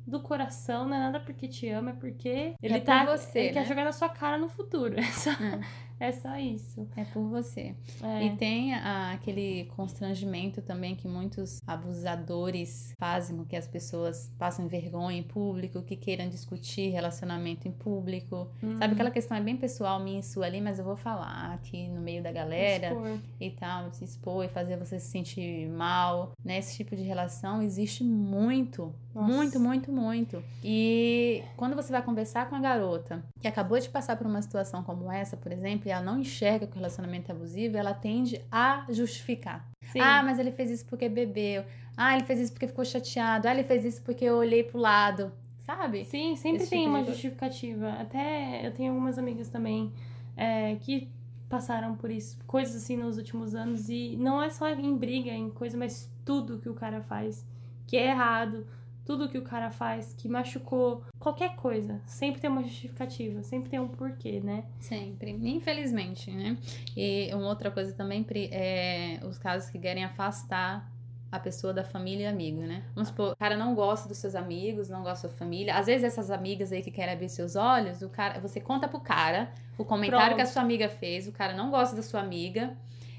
do 0.07 0.21
coração, 0.21 0.87
não 0.87 0.95
é 0.95 0.99
nada 0.99 1.19
porque 1.19 1.47
te 1.49 1.67
ama, 1.69 1.91
é 1.91 1.93
porque 1.93 2.53
ele 2.61 2.79
por 2.79 2.85
tá. 2.85 3.05
você, 3.05 3.39
ele 3.39 3.47
né? 3.49 3.53
quer 3.53 3.65
jogar 3.67 3.83
na 3.83 3.91
sua 3.91 4.07
cara 4.07 4.37
no 4.37 4.47
futuro. 4.47 4.95
É 4.99 5.03
só, 5.03 5.31
É. 5.31 5.59
é 6.07 6.11
só 6.11 6.35
isso. 6.37 6.87
É 6.95 7.03
por 7.05 7.23
você. 7.29 7.75
É. 8.01 8.25
E 8.25 8.35
tem 8.37 8.73
a- 8.73 9.11
aquele 9.13 9.65
constrangimento 9.75 10.61
também 10.61 10.95
que 10.95 11.07
muitos 11.07 11.59
abusadores 11.65 12.93
fazem 12.99 13.37
com 13.37 13.45
que 13.45 13.55
as 13.55 13.67
pessoas 13.67 14.31
passem 14.37 14.67
vergonha 14.67 15.17
em 15.17 15.23
público, 15.23 15.81
que 15.81 15.95
queiram 15.95 16.27
discutir 16.29 16.89
relacionamento 16.91 17.67
em 17.67 17.71
público. 17.71 18.49
Hum, 18.61 18.77
Sabe 18.77 18.93
aquela 18.93 19.11
questão 19.11 19.37
é 19.37 19.41
bem 19.41 19.55
pessoal, 19.57 19.99
minha 19.99 20.19
e 20.19 20.23
sua 20.23 20.45
ali, 20.45 20.59
mas 20.61 20.79
eu 20.79 20.85
vou 20.85 20.95
falar 20.95 21.53
aqui 21.53 21.87
no 21.87 22.01
meio 22.01 22.21
da 22.21 22.31
galera 22.31 22.87
expor. 22.89 23.19
e 23.39 23.49
tal, 23.51 23.91
se 23.91 24.03
expor 24.03 24.45
e 24.45 24.49
fazer 24.49 24.77
você 24.77 24.99
se 24.99 25.07
sentir 25.09 25.67
mal, 25.69 26.31
né? 26.43 26.57
Esse 26.59 26.75
tipo 26.77 26.95
de 26.95 27.03
relação 27.03 27.61
existe 27.61 28.03
muito, 28.03 28.93
Nossa. 29.13 29.31
muito, 29.31 29.59
muito, 29.59 29.91
muito. 29.91 30.43
E 30.63 31.43
quando 31.55 31.75
você 31.75 31.91
vai 31.91 32.01
conversar 32.01 32.49
com 32.49 32.55
a 32.55 32.59
garota 32.59 33.23
que 33.39 33.47
acabou 33.47 33.79
de 33.79 33.89
passar 33.89 34.15
por 34.17 34.25
uma 34.25 34.41
situação 34.41 34.83
como 34.83 35.11
essa, 35.11 35.37
por 35.37 35.51
exemplo, 35.51 35.87
e 35.87 35.91
ela 35.91 36.03
não 36.03 36.19
enxerga 36.19 36.65
que 36.65 36.73
o 36.73 36.75
relacionamento 36.75 37.31
é 37.31 37.35
abusivo, 37.35 37.77
ela 37.77 37.93
tende 37.93 38.41
a 38.51 38.85
justificar. 38.89 39.69
Sim. 39.91 39.99
Ah, 39.99 40.23
mas 40.23 40.39
ele 40.39 40.51
fez 40.51 40.71
isso 40.71 40.85
porque 40.85 41.07
bebeu. 41.07 41.63
Ah, 41.95 42.15
ele 42.15 42.25
fez 42.25 42.39
isso 42.39 42.51
porque 42.53 42.67
ficou 42.67 42.83
chateado. 42.83 43.47
Ah, 43.47 43.51
ele 43.51 43.63
fez 43.63 43.85
isso 43.85 44.01
porque 44.01 44.25
eu 44.25 44.35
olhei 44.37 44.63
pro 44.63 44.79
lado. 44.79 45.31
Sabe? 45.65 46.03
Sim, 46.05 46.35
sempre 46.35 46.63
Esse 46.63 46.71
tem 46.71 46.83
tipo 46.83 46.89
uma 46.89 47.03
justificativa. 47.05 47.93
Até 47.93 48.65
eu 48.65 48.73
tenho 48.73 48.91
algumas 48.91 49.17
amigas 49.17 49.47
também 49.47 49.93
é, 50.35 50.75
que 50.75 51.09
passaram 51.47 51.95
por 51.95 52.09
isso, 52.09 52.37
coisas 52.47 52.75
assim 52.75 52.97
nos 52.97 53.17
últimos 53.17 53.53
anos. 53.53 53.87
E 53.89 54.17
não 54.17 54.41
é 54.41 54.49
só 54.49 54.67
em 54.69 54.97
briga, 54.97 55.31
em 55.31 55.49
coisa, 55.51 55.77
mas 55.77 56.11
tudo 56.25 56.57
que 56.57 56.67
o 56.67 56.73
cara 56.73 57.01
faz 57.01 57.45
que 57.85 57.97
é 57.97 58.07
errado, 58.07 58.65
tudo 59.05 59.27
que 59.29 59.37
o 59.37 59.41
cara 59.41 59.69
faz 59.69 60.13
que 60.13 60.27
machucou, 60.29 61.03
qualquer 61.19 61.55
coisa. 61.55 62.01
Sempre 62.05 62.41
tem 62.41 62.49
uma 62.49 62.63
justificativa, 62.63 63.43
sempre 63.43 63.69
tem 63.69 63.79
um 63.79 63.87
porquê, 63.87 64.39
né? 64.39 64.63
Sempre, 64.79 65.31
infelizmente, 65.31 66.31
né? 66.31 66.57
E 66.95 67.29
uma 67.33 67.47
outra 67.47 67.69
coisa 67.69 67.93
também 67.93 68.23
Pri, 68.23 68.49
é 68.51 69.19
os 69.23 69.37
casos 69.37 69.69
que 69.69 69.77
querem 69.77 70.03
afastar 70.03 70.91
a 71.33 71.39
pessoa 71.39 71.73
da 71.73 71.83
família 71.83 72.25
e 72.25 72.27
amigo, 72.27 72.61
né? 72.61 72.83
Vamos 72.93 73.09
supor, 73.09 73.31
o 73.31 73.35
cara 73.35 73.57
não 73.57 73.73
gosta 73.73 74.07
dos 74.07 74.19
seus 74.19 74.35
amigos, 74.35 74.87
não 74.87 75.01
gosta 75.01 75.27
da 75.27 75.33
sua 75.33 75.37
família. 75.39 75.75
Às 75.75 75.87
vezes 75.87 76.03
essas 76.03 76.29
amigas 76.29 76.71
aí 76.71 76.83
que 76.83 76.91
querem 76.91 77.11
abrir 77.11 77.27
seus 77.27 77.55
olhos, 77.55 78.03
o 78.03 78.09
cara, 78.09 78.39
você 78.39 78.61
conta 78.61 78.87
pro 78.87 78.99
cara 78.99 79.51
o 79.75 79.83
comentário 79.83 80.27
Pronto. 80.27 80.35
que 80.35 80.41
a 80.43 80.45
sua 80.45 80.61
amiga 80.61 80.87
fez, 80.87 81.27
o 81.27 81.31
cara 81.31 81.53
não 81.53 81.71
gosta 81.71 81.95
da 81.95 82.03
sua 82.03 82.19
amiga 82.19 82.77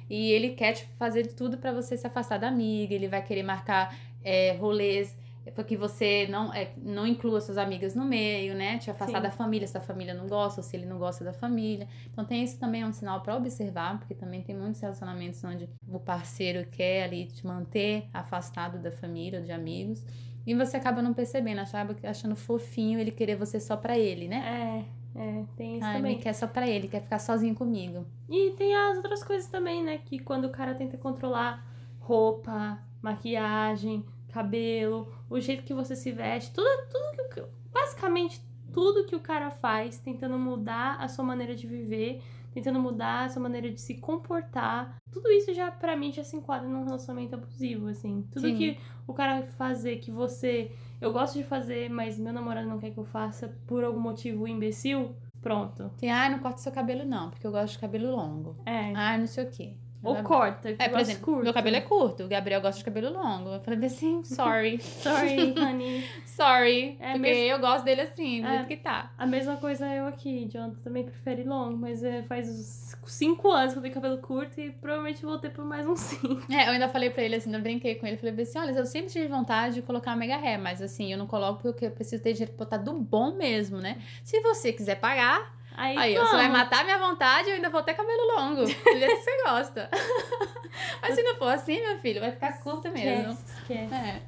e 0.08 0.30
ele 0.30 0.50
quer 0.50 0.74
te 0.74 0.86
fazer 0.96 1.24
de 1.24 1.34
tudo 1.34 1.58
pra 1.58 1.72
você 1.72 1.96
se 1.96 2.06
afastar 2.06 2.38
da 2.38 2.46
amiga, 2.46 2.94
ele 2.94 3.08
vai 3.08 3.20
querer 3.20 3.42
marcar 3.42 3.96
é, 4.22 4.52
rolês 4.52 5.16
porque 5.50 5.76
você 5.76 6.26
não, 6.28 6.52
é, 6.52 6.72
não 6.76 7.06
inclua 7.06 7.40
suas 7.40 7.58
amigas 7.58 7.94
no 7.94 8.04
meio, 8.04 8.54
né? 8.54 8.78
Te 8.78 8.90
afastar 8.90 9.18
Sim. 9.18 9.22
da 9.22 9.30
família, 9.30 9.66
se 9.66 9.76
a 9.76 9.80
família 9.80 10.14
não 10.14 10.26
gosta, 10.26 10.60
ou 10.60 10.64
se 10.64 10.76
ele 10.76 10.86
não 10.86 10.98
gosta 10.98 11.24
da 11.24 11.32
família. 11.32 11.86
Então 12.10 12.24
tem 12.24 12.42
isso 12.42 12.58
também 12.58 12.82
é 12.82 12.86
um 12.86 12.92
sinal 12.92 13.20
para 13.20 13.36
observar, 13.36 13.98
porque 13.98 14.14
também 14.14 14.42
tem 14.42 14.56
muitos 14.56 14.80
relacionamentos 14.80 15.42
onde 15.44 15.68
o 15.86 15.98
parceiro 15.98 16.66
quer 16.70 17.04
ali 17.04 17.26
te 17.26 17.46
manter 17.46 18.06
afastado 18.12 18.78
da 18.78 18.90
família 18.90 19.38
ou 19.40 19.44
de 19.44 19.52
amigos. 19.52 20.04
E 20.46 20.54
você 20.54 20.76
acaba 20.76 21.00
não 21.00 21.14
percebendo, 21.14 21.60
acaba 21.60 21.96
achando 22.04 22.36
fofinho 22.36 22.98
ele 22.98 23.10
querer 23.10 23.36
você 23.36 23.58
só 23.58 23.76
pra 23.76 23.98
ele, 23.98 24.28
né? 24.28 24.84
É, 25.14 25.18
é, 25.18 25.44
tem 25.56 25.76
isso 25.76 25.86
Ai, 25.86 25.96
também. 25.96 26.16
me 26.16 26.22
quer 26.22 26.32
só 26.34 26.46
pra 26.46 26.68
ele, 26.68 26.88
quer 26.88 27.00
ficar 27.00 27.18
sozinho 27.18 27.54
comigo. 27.54 28.04
E 28.28 28.50
tem 28.52 28.74
as 28.74 28.96
outras 28.96 29.22
coisas 29.22 29.48
também, 29.48 29.82
né? 29.82 29.98
Que 30.04 30.18
quando 30.18 30.46
o 30.46 30.50
cara 30.50 30.74
tenta 30.74 30.98
controlar 30.98 31.64
roupa, 32.00 32.78
maquiagem, 33.00 34.04
cabelo, 34.34 35.12
o 35.30 35.38
jeito 35.38 35.62
que 35.62 35.72
você 35.72 35.94
se 35.94 36.10
veste, 36.10 36.52
tudo, 36.52 36.68
tudo 36.90 37.28
que. 37.32 37.42
Basicamente, 37.72 38.40
tudo 38.72 39.06
que 39.06 39.14
o 39.14 39.20
cara 39.20 39.50
faz, 39.50 39.98
tentando 39.98 40.36
mudar 40.36 40.96
a 41.00 41.06
sua 41.06 41.24
maneira 41.24 41.54
de 41.54 41.66
viver, 41.66 42.20
tentando 42.52 42.80
mudar 42.80 43.24
a 43.24 43.28
sua 43.28 43.40
maneira 43.40 43.70
de 43.70 43.80
se 43.80 43.94
comportar. 43.94 44.96
Tudo 45.12 45.30
isso 45.30 45.54
já, 45.54 45.70
pra 45.70 45.96
mim, 45.96 46.12
já 46.12 46.24
se 46.24 46.36
enquadra 46.36 46.68
num 46.68 46.84
relacionamento 46.84 47.36
abusivo, 47.36 47.88
assim. 47.88 48.26
Tudo 48.32 48.48
Sim. 48.48 48.56
que 48.56 48.78
o 49.06 49.14
cara 49.14 49.46
fazer 49.52 49.98
que 49.98 50.10
você. 50.10 50.72
Eu 51.00 51.12
gosto 51.12 51.34
de 51.38 51.44
fazer, 51.44 51.88
mas 51.88 52.18
meu 52.18 52.32
namorado 52.32 52.68
não 52.68 52.78
quer 52.78 52.90
que 52.90 52.98
eu 52.98 53.04
faça 53.04 53.56
por 53.66 53.84
algum 53.84 54.00
motivo 54.00 54.48
imbecil. 54.48 55.14
Pronto. 55.40 55.92
Assim, 55.96 56.08
ai, 56.08 56.30
não 56.30 56.38
corta 56.38 56.58
seu 56.58 56.72
cabelo 56.72 57.04
não, 57.04 57.30
porque 57.30 57.46
eu 57.46 57.52
gosto 57.52 57.74
de 57.74 57.78
cabelo 57.78 58.10
longo. 58.10 58.56
É. 58.64 58.92
Ai, 58.94 59.18
não 59.18 59.26
sei 59.26 59.44
o 59.44 59.50
quê. 59.50 59.76
Ou 60.10 60.22
corta. 60.22 60.74
É, 60.78 60.88
por 60.88 60.98
exemplo, 61.00 61.22
curto. 61.24 61.44
meu 61.44 61.52
cabelo 61.54 61.76
é 61.76 61.80
curto, 61.80 62.22
o 62.24 62.28
Gabriel 62.28 62.60
gosta 62.60 62.78
de 62.78 62.84
cabelo 62.84 63.12
longo. 63.12 63.50
Eu 63.50 63.60
falei 63.60 63.84
assim, 63.86 64.22
sorry. 64.24 64.80
Sorry, 64.80 65.54
honey. 65.58 66.04
sorry. 66.26 66.96
É 67.00 67.12
porque 67.12 67.18
mesmo- 67.18 67.42
eu 67.52 67.58
gosto 67.58 67.84
dele 67.84 68.02
assim, 68.02 68.40
do 68.42 68.46
É. 68.48 68.50
jeito 68.54 68.66
que 68.68 68.76
tá. 68.76 69.12
A 69.16 69.26
mesma 69.26 69.56
coisa 69.56 69.86
eu 69.86 70.06
aqui. 70.06 70.48
Jonathan 70.52 70.78
também 70.82 71.04
prefere 71.04 71.42
longo, 71.44 71.76
mas 71.76 72.02
é, 72.02 72.22
faz 72.22 72.48
uns 72.48 72.96
cinco 73.06 73.50
anos 73.50 73.72
que 73.72 73.78
eu 73.78 73.82
tenho 73.82 73.94
cabelo 73.94 74.18
curto 74.18 74.60
e 74.60 74.70
provavelmente 74.70 75.22
vou 75.24 75.38
ter 75.38 75.50
por 75.50 75.64
mais 75.64 75.86
uns 75.86 76.00
cinco. 76.00 76.52
É, 76.52 76.66
eu 76.68 76.72
ainda 76.72 76.88
falei 76.88 77.10
pra 77.10 77.22
ele 77.22 77.36
assim, 77.36 77.52
eu 77.54 77.60
brinquei 77.60 77.94
com 77.94 78.06
ele, 78.06 78.16
falei 78.16 78.34
assim, 78.42 78.58
olha, 78.58 78.70
eu 78.72 78.86
sempre 78.86 79.10
tive 79.10 79.28
vontade 79.28 79.76
de 79.76 79.82
colocar 79.82 80.16
mega 80.16 80.36
hair, 80.36 80.58
mas 80.60 80.80
assim, 80.82 81.12
eu 81.12 81.18
não 81.18 81.26
coloco 81.26 81.62
porque 81.62 81.86
eu 81.86 81.90
preciso 81.90 82.22
ter 82.22 82.32
dinheiro 82.32 82.52
pra 82.54 82.64
botar 82.64 82.76
do 82.78 82.92
bom 82.94 83.34
mesmo, 83.36 83.78
né? 83.78 83.98
Se 84.22 84.40
você 84.40 84.72
quiser 84.72 84.96
pagar, 84.96 85.54
Aí, 85.76 85.98
aí 85.98 86.14
você 86.16 86.36
vai 86.36 86.48
matar 86.48 86.80
a 86.80 86.84
minha 86.84 86.98
vontade 86.98 87.48
e 87.48 87.50
eu 87.50 87.56
ainda 87.56 87.68
vou 87.68 87.82
ter 87.82 87.94
cabelo 87.94 88.36
longo, 88.36 88.60
do 88.62 88.66
jeito 88.68 88.82
que 88.84 89.16
você 89.16 89.42
gosta. 89.42 89.90
mas 91.02 91.14
se 91.14 91.22
não 91.22 91.36
for 91.36 91.48
assim, 91.48 91.80
meu 91.80 91.98
filho, 91.98 92.20
vai 92.20 92.30
ficar 92.30 92.52
curto 92.60 92.90
mesmo. 92.90 93.32
Esquece, 93.32 93.58
esquece. 93.60 93.94
É. 93.94 94.22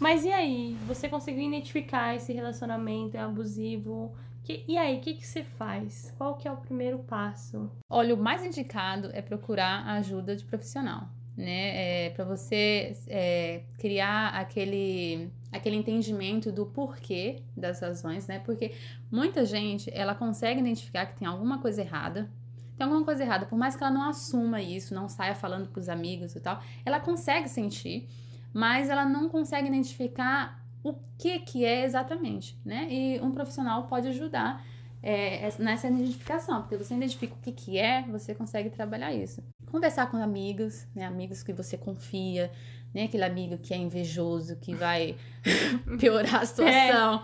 Mas 0.00 0.24
e 0.24 0.32
aí? 0.32 0.78
Você 0.86 1.08
conseguiu 1.08 1.42
identificar 1.42 2.14
esse 2.14 2.32
relacionamento 2.32 3.16
é 3.16 3.20
abusivo? 3.20 4.14
Que- 4.44 4.64
e 4.66 4.78
aí, 4.78 4.96
o 4.96 5.00
que, 5.00 5.14
que 5.14 5.26
você 5.26 5.42
faz? 5.42 6.14
Qual 6.16 6.36
que 6.36 6.48
é 6.48 6.52
o 6.52 6.56
primeiro 6.56 7.00
passo? 7.00 7.70
Olha, 7.90 8.14
o 8.14 8.18
mais 8.18 8.42
indicado 8.44 9.10
é 9.12 9.20
procurar 9.20 9.86
a 9.86 9.94
ajuda 9.94 10.34
de 10.34 10.44
profissional, 10.44 11.08
né? 11.38 12.06
É, 12.06 12.10
para 12.10 12.24
você 12.24 12.96
é, 13.06 13.62
criar 13.78 14.30
aquele, 14.30 15.30
aquele 15.52 15.76
entendimento 15.76 16.50
do 16.50 16.66
porquê 16.66 17.44
das 17.56 17.80
razões, 17.80 18.26
né? 18.26 18.40
Porque 18.40 18.72
muita 19.08 19.46
gente, 19.46 19.88
ela 19.94 20.16
consegue 20.16 20.58
identificar 20.58 21.06
que 21.06 21.16
tem 21.16 21.28
alguma 21.28 21.58
coisa 21.58 21.80
errada, 21.80 22.28
tem 22.76 22.84
alguma 22.84 23.04
coisa 23.04 23.22
errada, 23.22 23.46
por 23.46 23.56
mais 23.56 23.76
que 23.76 23.84
ela 23.84 23.92
não 23.92 24.02
assuma 24.02 24.60
isso, 24.60 24.92
não 24.92 25.08
saia 25.08 25.34
falando 25.34 25.68
pros 25.68 25.88
amigos 25.88 26.34
e 26.34 26.40
tal, 26.40 26.60
ela 26.84 26.98
consegue 26.98 27.48
sentir, 27.48 28.08
mas 28.52 28.90
ela 28.90 29.04
não 29.04 29.28
consegue 29.28 29.68
identificar 29.68 30.60
o 30.82 30.94
que 31.16 31.38
que 31.38 31.64
é 31.64 31.84
exatamente, 31.84 32.58
né? 32.64 32.88
E 32.90 33.20
um 33.20 33.30
profissional 33.30 33.84
pode 33.84 34.08
ajudar 34.08 34.64
é, 35.02 35.44
essa- 35.46 35.62
nessa 35.62 35.88
identificação, 35.88 36.62
porque 36.62 36.76
você 36.76 36.94
identifica 36.94 37.34
o 37.34 37.38
que, 37.38 37.52
que 37.52 37.78
é, 37.78 38.02
você 38.02 38.34
consegue 38.34 38.70
trabalhar 38.70 39.12
isso. 39.12 39.42
Conversar 39.70 40.10
com 40.10 40.16
amigos, 40.16 40.86
né? 40.94 41.04
Amigos 41.04 41.42
que 41.42 41.52
você 41.52 41.76
confia, 41.76 42.50
né? 42.94 43.04
Aquele 43.04 43.24
amigo 43.24 43.58
que 43.58 43.72
é 43.74 43.76
invejoso, 43.76 44.56
que 44.56 44.74
vai 44.74 45.16
piorar 46.00 46.42
a 46.42 46.46
situação. 46.46 47.22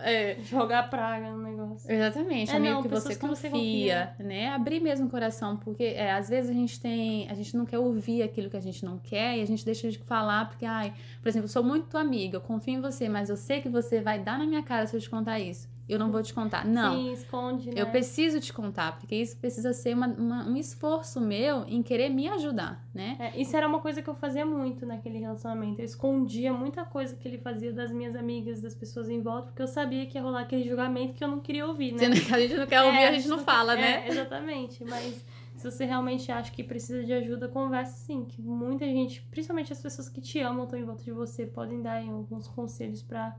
É, 0.00 0.36
Jogar 0.44 0.88
praga 0.90 1.28
no 1.30 1.42
negócio. 1.42 1.90
Exatamente, 1.90 2.52
É, 2.52 2.54
amigo 2.56 2.74
não, 2.74 2.82
que 2.82 2.88
você, 2.88 3.08
pessoas 3.08 3.40
que 3.40 3.48
confia, 3.50 4.14
você 4.16 4.22
né? 4.22 4.48
Abrir 4.50 4.78
mesmo 4.80 5.06
o 5.06 5.10
coração, 5.10 5.56
porque 5.56 5.82
é, 5.82 6.12
às 6.12 6.28
vezes 6.28 6.50
a 6.50 6.54
gente 6.54 6.78
tem, 6.80 7.28
a 7.28 7.34
gente 7.34 7.56
não 7.56 7.66
quer 7.66 7.78
ouvir 7.80 8.22
aquilo 8.22 8.48
que 8.48 8.56
a 8.56 8.60
gente 8.60 8.84
não 8.84 8.96
quer 8.98 9.36
e 9.38 9.42
a 9.42 9.44
gente 9.46 9.64
deixa 9.64 9.90
de 9.90 9.98
falar 9.98 10.48
porque, 10.48 10.64
ai, 10.64 10.94
por 11.20 11.28
exemplo, 11.28 11.46
eu 11.46 11.52
sou 11.52 11.64
muito 11.64 11.88
tua 11.88 12.00
amiga, 12.00 12.36
eu 12.36 12.40
confio 12.40 12.74
em 12.74 12.80
você, 12.80 13.08
mas 13.08 13.28
eu 13.28 13.36
sei 13.36 13.60
que 13.60 13.68
você 13.68 14.00
vai 14.00 14.20
dar 14.20 14.38
na 14.38 14.46
minha 14.46 14.62
cara 14.62 14.86
se 14.86 14.94
eu 14.96 15.00
te 15.00 15.10
contar 15.10 15.40
isso. 15.40 15.68
Eu 15.88 15.98
não 15.98 16.10
vou 16.10 16.22
te 16.22 16.34
contar. 16.34 16.66
Não. 16.66 16.94
Sim, 16.98 17.12
esconde, 17.12 17.68
né? 17.68 17.80
Eu 17.80 17.86
preciso 17.86 18.38
te 18.40 18.52
contar, 18.52 18.98
porque 18.98 19.14
isso 19.16 19.36
precisa 19.38 19.72
ser 19.72 19.94
uma- 19.94 20.06
uma- 20.08 20.44
um 20.46 20.56
esforço 20.56 21.20
meu 21.20 21.64
em 21.66 21.82
querer 21.82 22.08
me 22.10 22.28
ajudar, 22.28 22.86
né? 22.92 23.16
É, 23.18 23.40
isso 23.40 23.56
era 23.56 23.66
uma 23.66 23.80
coisa 23.80 24.02
que 24.02 24.08
eu 24.08 24.14
fazia 24.14 24.44
muito 24.44 24.84
naquele 24.84 25.18
relacionamento. 25.18 25.80
Eu 25.80 25.84
escondia 25.86 26.52
muita 26.52 26.84
coisa 26.84 27.16
que 27.16 27.26
ele 27.26 27.38
fazia 27.38 27.72
das 27.72 27.90
minhas 27.90 28.14
amigas, 28.14 28.60
das 28.60 28.74
pessoas 28.74 29.08
em 29.08 29.22
volta, 29.22 29.46
porque 29.48 29.62
eu 29.62 29.66
sabia 29.66 30.04
que 30.06 30.18
ia 30.18 30.22
rolar 30.22 30.40
aquele 30.42 30.68
julgamento 30.68 31.14
que 31.14 31.24
eu 31.24 31.28
não 31.28 31.40
queria 31.40 31.66
ouvir, 31.66 31.92
né? 31.92 31.98
Sendo 31.98 32.20
que 32.20 32.34
a 32.34 32.38
gente 32.38 32.54
não 32.56 32.66
quer 32.66 32.82
ouvir, 32.82 32.98
É, 32.98 33.08
a 33.08 33.12
gente 33.12 33.28
não 33.28 33.38
fala, 33.38 33.74
né? 33.74 34.04
É, 34.06 34.08
exatamente. 34.10 34.84
Mas 34.84 35.24
se 35.56 35.70
você 35.70 35.84
realmente 35.86 36.30
acha 36.30 36.52
que 36.52 36.62
precisa 36.62 37.02
de 37.02 37.12
ajuda, 37.12 37.48
conversa 37.48 37.96
sim. 37.96 38.24
Que 38.24 38.40
muita 38.42 38.84
gente, 38.84 39.22
principalmente 39.30 39.72
as 39.72 39.80
pessoas 39.80 40.08
que 40.08 40.20
te 40.20 40.38
amam, 40.40 40.64
estão 40.64 40.78
em 40.78 40.84
volta 40.84 41.02
de 41.02 41.10
você, 41.12 41.46
podem 41.46 41.80
dar 41.80 41.92
aí 41.94 42.08
alguns 42.08 42.46
conselhos 42.46 43.02
pra 43.02 43.34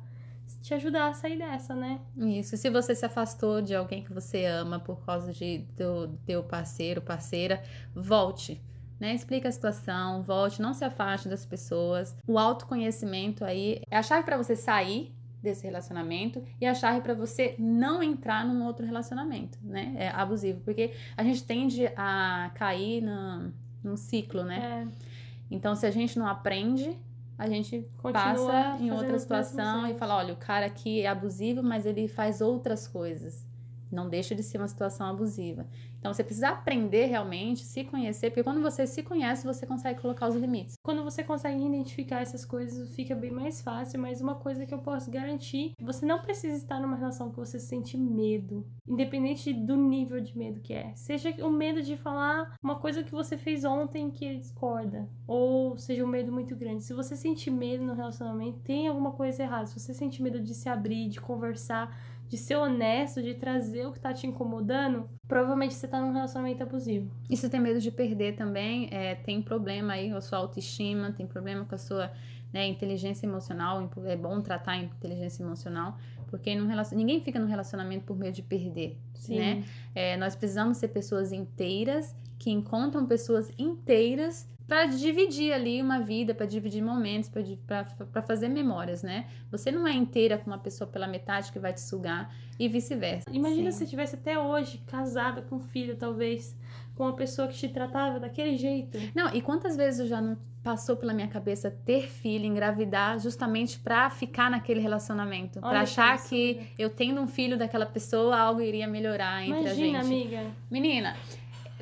te 0.61 0.73
ajudar 0.73 1.09
a 1.09 1.13
sair 1.13 1.37
dessa, 1.37 1.73
né? 1.75 1.99
Isso. 2.17 2.57
Se 2.57 2.69
você 2.69 2.95
se 2.95 3.05
afastou 3.05 3.61
de 3.61 3.75
alguém 3.75 4.03
que 4.03 4.13
você 4.13 4.45
ama 4.45 4.79
por 4.79 5.05
causa 5.05 5.31
de 5.33 5.59
do 5.77 6.17
teu 6.25 6.43
parceiro, 6.43 7.01
parceira, 7.01 7.61
volte. 7.93 8.61
Né? 8.99 9.15
Explica 9.15 9.47
a 9.47 9.51
situação, 9.51 10.23
volte, 10.23 10.61
não 10.61 10.73
se 10.73 10.83
afaste 10.83 11.29
das 11.29 11.45
pessoas. 11.45 12.15
O 12.27 12.37
autoconhecimento 12.37 13.45
aí 13.45 13.81
é 13.89 13.97
a 13.97 14.03
chave 14.03 14.23
para 14.23 14.35
você 14.35 14.55
sair 14.55 15.15
desse 15.41 15.63
relacionamento 15.63 16.43
e 16.59 16.65
a 16.65 16.73
chave 16.73 17.01
para 17.01 17.13
você 17.13 17.55
não 17.57 18.03
entrar 18.03 18.45
num 18.45 18.65
outro 18.65 18.85
relacionamento, 18.85 19.57
né? 19.63 19.93
É 19.97 20.09
abusivo, 20.09 20.59
porque 20.61 20.91
a 21.15 21.23
gente 21.23 21.43
tende 21.43 21.87
a 21.95 22.51
cair 22.55 23.01
na, 23.01 23.49
num 23.83 23.95
ciclo, 23.95 24.43
né? 24.43 24.85
É, 24.85 25.05
Então, 25.49 25.75
se 25.75 25.85
a 25.85 25.91
gente 25.91 26.19
não 26.19 26.27
aprende, 26.27 26.97
a 27.39 27.47
gente 27.47 27.89
Continua 27.97 28.11
passa 28.11 28.77
em 28.83 28.91
outra 28.91 29.17
situação 29.17 29.87
e 29.87 29.93
fala: 29.95 30.17
olha, 30.17 30.33
o 30.33 30.37
cara 30.37 30.65
aqui 30.65 31.01
é 31.01 31.07
abusivo, 31.07 31.63
mas 31.63 31.85
ele 31.85 32.09
faz 32.09 32.41
outras 32.41 32.85
coisas. 32.85 33.47
Não 33.91 34.07
deixa 34.07 34.35
de 34.35 34.43
ser 34.43 34.57
uma 34.57 34.67
situação 34.67 35.07
abusiva. 35.07 35.67
Então, 35.99 36.13
você 36.13 36.23
precisa 36.23 36.49
aprender 36.49 37.05
realmente, 37.05 37.63
se 37.65 37.83
conhecer, 37.83 38.29
porque 38.29 38.43
quando 38.43 38.61
você 38.61 38.87
se 38.87 39.03
conhece, 39.03 39.45
você 39.45 39.65
consegue 39.65 39.99
colocar 39.99 40.27
os 40.27 40.35
limites. 40.35 40.75
Quando 40.81 41.03
você 41.03 41.23
consegue 41.23 41.61
identificar 41.61 42.21
essas 42.21 42.45
coisas, 42.45 42.95
fica 42.95 43.13
bem 43.15 43.31
mais 43.31 43.61
fácil. 43.61 43.99
Mas 43.99 44.21
uma 44.21 44.35
coisa 44.35 44.65
que 44.65 44.73
eu 44.73 44.79
posso 44.79 45.11
garantir: 45.11 45.73
você 45.81 46.05
não 46.05 46.19
precisa 46.19 46.55
estar 46.55 46.79
numa 46.79 46.95
relação 46.95 47.29
que 47.29 47.37
você 47.37 47.59
sente 47.59 47.97
medo, 47.97 48.65
independente 48.87 49.51
do 49.53 49.75
nível 49.75 50.21
de 50.21 50.37
medo 50.37 50.61
que 50.61 50.73
é. 50.73 50.93
Seja 50.95 51.33
o 51.45 51.49
medo 51.49 51.81
de 51.81 51.97
falar 51.97 52.55
uma 52.63 52.75
coisa 52.75 53.03
que 53.03 53.11
você 53.11 53.37
fez 53.37 53.65
ontem 53.65 54.09
que 54.09 54.37
discorda, 54.37 55.09
ou 55.27 55.77
seja 55.77 56.03
um 56.03 56.07
medo 56.07 56.31
muito 56.31 56.55
grande. 56.55 56.83
Se 56.83 56.93
você 56.93 57.15
sentir 57.15 57.51
medo 57.51 57.83
no 57.83 57.93
relacionamento, 57.93 58.59
tem 58.59 58.87
alguma 58.87 59.11
coisa 59.11 59.43
errada. 59.43 59.65
Se 59.65 59.79
você 59.79 59.93
sente 59.93 60.21
medo 60.21 60.39
de 60.39 60.53
se 60.53 60.69
abrir, 60.69 61.09
de 61.09 61.19
conversar, 61.19 61.95
de 62.29 62.37
ser 62.37 62.55
honesto, 62.55 63.23
de 63.23 63.33
trazer 63.33 63.87
o 63.87 63.91
que 63.91 63.99
tá 63.99 64.13
te 64.13 64.27
incomodando, 64.27 65.09
provavelmente 65.27 65.73
você 65.73 65.87
tá 65.87 65.99
num 65.99 66.13
relacionamento 66.13 66.61
abusivo. 66.61 67.11
E 67.27 67.35
se 67.35 67.49
tem 67.49 67.59
medo 67.59 67.79
de 67.79 67.89
perder 67.89 68.35
também, 68.35 68.87
é, 68.91 69.15
tem 69.15 69.41
problema 69.41 69.93
aí 69.93 70.11
com 70.11 70.17
a 70.17 70.21
sua 70.21 70.37
autoestima, 70.37 71.11
tem 71.11 71.25
problema 71.25 71.65
com 71.65 71.73
a 71.73 71.77
sua 71.77 72.11
né, 72.51 72.67
inteligência 72.67 73.25
emocional. 73.25 73.89
É 74.05 74.15
bom 74.15 74.41
tratar 74.41 74.73
a 74.73 74.77
inteligência 74.77 75.43
emocional, 75.43 75.97
porque 76.27 76.53
ninguém 76.93 77.21
fica 77.21 77.39
num 77.39 77.47
relacionamento 77.47 78.05
por 78.05 78.17
medo 78.17 78.33
de 78.33 78.43
perder. 78.43 78.97
Sim. 79.13 79.37
né? 79.37 79.63
É, 79.93 80.17
nós 80.17 80.35
precisamos 80.35 80.77
ser 80.77 80.89
pessoas 80.89 81.31
inteiras 81.31 82.15
que 82.37 82.49
encontram 82.49 83.05
pessoas 83.05 83.51
inteiras 83.57 84.47
para 84.69 84.85
dividir 84.85 85.51
ali 85.51 85.81
uma 85.81 85.99
vida, 85.99 86.33
para 86.33 86.45
dividir 86.45 86.81
momentos, 86.81 87.27
para 87.27 88.21
fazer 88.21 88.47
memórias, 88.47 89.01
né? 89.01 89.25
Você 89.49 89.71
não 89.71 89.87
é 89.87 89.93
inteira 89.93 90.37
com 90.37 90.45
uma 90.45 90.59
pessoa 90.59 90.87
pela 90.87 91.07
metade 91.07 91.51
que 91.51 91.57
vai 91.57 91.73
te 91.73 91.81
sugar 91.81 92.31
e 92.59 92.69
vice-versa. 92.69 93.27
Imagina 93.31 93.71
Sim. 93.71 93.79
se 93.79 93.83
você 93.85 93.89
tivesse 93.89 94.15
até 94.15 94.37
hoje 94.37 94.77
casada 94.85 95.41
com 95.41 95.55
um 95.55 95.59
filho, 95.59 95.97
talvez, 95.97 96.55
com 96.99 97.05
uma 97.05 97.13
pessoa 97.13 97.47
que 97.47 97.53
te 97.53 97.69
tratava 97.69 98.19
daquele 98.19 98.57
jeito. 98.57 98.97
Não, 99.15 99.33
e 99.33 99.41
quantas 99.41 99.77
vezes 99.77 100.01
eu 100.01 100.07
já 100.07 100.19
não 100.19 100.37
passou 100.61 100.97
pela 100.97 101.13
minha 101.13 101.29
cabeça 101.29 101.71
ter 101.71 102.09
filho, 102.09 102.43
engravidar, 102.43 103.17
justamente 103.21 103.79
pra 103.79 104.09
ficar 104.09 104.51
naquele 104.51 104.81
relacionamento, 104.81 105.61
que 105.61 105.65
achar 105.65 106.15
absurdo. 106.15 106.27
que 106.29 106.67
eu 106.77 106.89
tendo 106.89 107.21
um 107.21 107.27
filho 107.27 107.57
daquela 107.57 107.85
pessoa, 107.85 108.37
algo 108.37 108.59
iria 108.59 108.85
melhorar 108.85 109.41
entre 109.41 109.61
Imagina, 109.61 109.99
a 109.99 110.03
gente. 110.03 110.13
amiga. 110.35 110.51
Menina, 110.69 111.15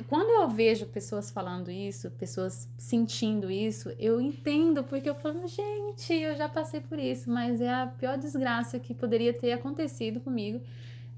quando 0.06 0.30
eu 0.30 0.48
vejo 0.48 0.86
pessoas 0.86 1.32
falando 1.32 1.68
isso, 1.68 2.12
pessoas 2.12 2.68
sentindo 2.78 3.50
isso, 3.50 3.92
eu 3.98 4.20
entendo, 4.20 4.84
porque 4.84 5.10
eu 5.10 5.16
falo, 5.16 5.48
gente, 5.48 6.14
eu 6.14 6.36
já 6.36 6.48
passei 6.48 6.80
por 6.80 7.00
isso, 7.00 7.28
mas 7.28 7.60
é 7.60 7.68
a 7.68 7.88
pior 7.88 8.16
desgraça 8.16 8.78
que 8.78 8.94
poderia 8.94 9.32
ter 9.32 9.50
acontecido 9.50 10.20
comigo 10.20 10.60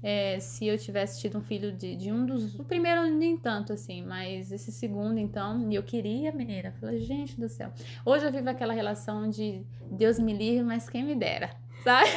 é, 0.03 0.39
se 0.39 0.65
eu 0.65 0.77
tivesse 0.77 1.19
tido 1.19 1.37
um 1.37 1.41
filho 1.41 1.71
de, 1.71 1.95
de 1.95 2.11
um 2.11 2.25
dos. 2.25 2.57
O 2.59 2.63
primeiro, 2.63 3.05
nem 3.05 3.37
tanto 3.37 3.73
assim, 3.73 4.03
mas 4.03 4.51
esse 4.51 4.71
segundo, 4.71 5.19
então, 5.19 5.69
e 5.71 5.75
eu 5.75 5.83
queria, 5.83 6.31
menina. 6.31 6.69
Eu 6.69 6.73
falei, 6.73 6.99
gente 6.99 7.39
do 7.39 7.47
céu. 7.47 7.71
Hoje 8.03 8.25
eu 8.25 8.31
vivo 8.31 8.49
aquela 8.49 8.73
relação 8.73 9.29
de 9.29 9.61
Deus 9.91 10.17
me 10.17 10.33
livre, 10.33 10.63
mas 10.63 10.89
quem 10.89 11.03
me 11.03 11.15
dera, 11.15 11.51
sabe? 11.83 12.09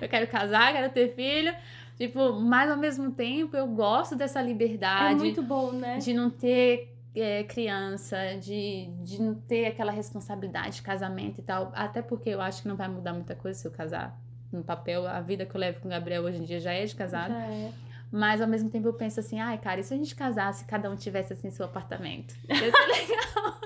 Eu 0.00 0.08
quero 0.08 0.26
casar, 0.26 0.72
quero 0.72 0.90
ter 0.92 1.14
filho. 1.14 1.54
Tipo, 1.96 2.32
mas 2.34 2.70
ao 2.70 2.76
mesmo 2.76 3.10
tempo 3.10 3.56
eu 3.56 3.66
gosto 3.66 4.14
dessa 4.14 4.40
É 4.40 4.44
liberdade 4.44 5.18
muito 5.18 5.42
bom, 5.42 5.72
né? 5.72 5.98
de 5.98 6.14
não 6.14 6.30
ter 6.30 6.96
é, 7.14 7.42
criança, 7.42 8.16
de, 8.40 8.86
de 9.02 9.20
não 9.20 9.34
ter 9.34 9.66
aquela 9.66 9.90
responsabilidade 9.90 10.76
de 10.76 10.82
casamento 10.82 11.40
e 11.40 11.42
tal. 11.42 11.72
Até 11.74 12.00
porque 12.00 12.30
eu 12.30 12.40
acho 12.40 12.62
que 12.62 12.68
não 12.68 12.76
vai 12.76 12.88
mudar 12.88 13.12
muita 13.12 13.34
coisa 13.34 13.58
se 13.58 13.66
eu 13.66 13.72
casar. 13.72 14.16
No 14.52 14.62
papel, 14.62 15.06
a 15.06 15.20
vida 15.20 15.44
que 15.44 15.54
eu 15.54 15.60
levo 15.60 15.80
com 15.80 15.88
o 15.88 15.90
Gabriel 15.90 16.22
hoje 16.22 16.38
em 16.38 16.44
dia 16.44 16.60
já 16.60 16.72
é 16.72 16.84
de 16.84 16.94
casado. 16.94 17.32
Já 17.32 17.46
é. 17.46 17.72
Mas 18.10 18.40
ao 18.40 18.48
mesmo 18.48 18.70
tempo 18.70 18.88
eu 18.88 18.94
penso 18.94 19.20
assim, 19.20 19.38
ai, 19.38 19.58
cara, 19.58 19.80
e 19.80 19.84
se 19.84 19.92
a 19.92 19.96
gente 19.96 20.14
casasse, 20.14 20.64
cada 20.64 20.90
um 20.90 20.96
tivesse 20.96 21.34
assim 21.34 21.50
seu 21.50 21.66
apartamento? 21.66 22.34
Ia 22.48 22.56
ser 22.56 22.64
legal. 22.66 23.58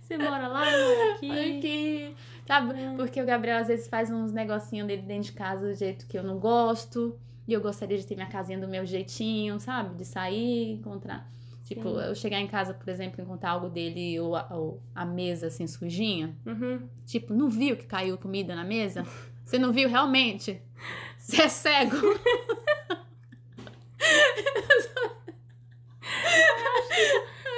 Você 0.00 0.18
mora 0.18 0.48
lá, 0.48 0.70
eu 0.70 0.96
moro 0.96 1.12
aqui. 1.12 1.30
Aqui. 1.58 2.16
Sabe? 2.46 2.74
Hum. 2.74 2.96
Porque 2.96 3.22
o 3.22 3.26
Gabriel 3.26 3.58
às 3.58 3.68
vezes 3.68 3.86
faz 3.86 4.10
uns 4.10 4.32
negocinhos 4.32 4.88
dele 4.88 5.02
dentro 5.02 5.24
de 5.24 5.32
casa 5.32 5.68
do 5.68 5.74
jeito 5.74 6.06
que 6.06 6.18
eu 6.18 6.22
não 6.22 6.38
gosto. 6.38 7.16
E 7.46 7.52
eu 7.52 7.60
gostaria 7.60 7.98
de 7.98 8.06
ter 8.06 8.14
minha 8.14 8.26
casinha 8.26 8.58
do 8.58 8.66
meu 8.66 8.84
jeitinho, 8.86 9.60
sabe? 9.60 9.94
De 9.96 10.04
sair, 10.04 10.72
encontrar. 10.72 11.30
Tipo, 11.64 11.90
Sim. 11.90 12.00
eu 12.00 12.14
chegar 12.16 12.40
em 12.40 12.48
casa, 12.48 12.74
por 12.74 12.88
exemplo, 12.88 13.22
encontrar 13.22 13.50
algo 13.50 13.68
dele 13.68 14.18
ou 14.18 14.34
a, 14.34 14.48
ou 14.50 14.82
a 14.92 15.04
mesa 15.04 15.46
assim 15.46 15.68
sujinha. 15.68 16.34
Uhum. 16.44 16.88
Tipo, 17.06 17.32
não 17.32 17.48
viu 17.48 17.76
que 17.76 17.86
caiu 17.86 18.18
comida 18.18 18.56
na 18.56 18.64
mesa? 18.64 19.06
Você 19.50 19.58
não 19.58 19.72
viu 19.72 19.88
realmente? 19.88 20.62
Você 21.18 21.42
é 21.42 21.48
cego? 21.48 21.96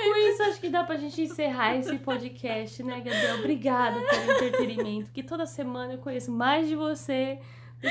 Com 0.03 0.17
isso, 0.17 0.43
acho 0.45 0.59
que 0.59 0.71
dá 0.71 0.85
pra 0.85 0.97
gente 0.97 1.21
encerrar 1.21 1.77
esse 1.77 1.99
podcast, 1.99 2.83
né, 2.83 2.95
Gabriel? 3.03 3.41
Obrigada 3.41 4.01
pelo 4.01 4.33
entretenimento, 4.33 5.11
que 5.13 5.23
toda 5.23 5.45
semana 5.45 5.93
eu 5.93 5.99
conheço 5.99 6.33
mais 6.33 6.67
de 6.67 6.75
você 6.75 7.39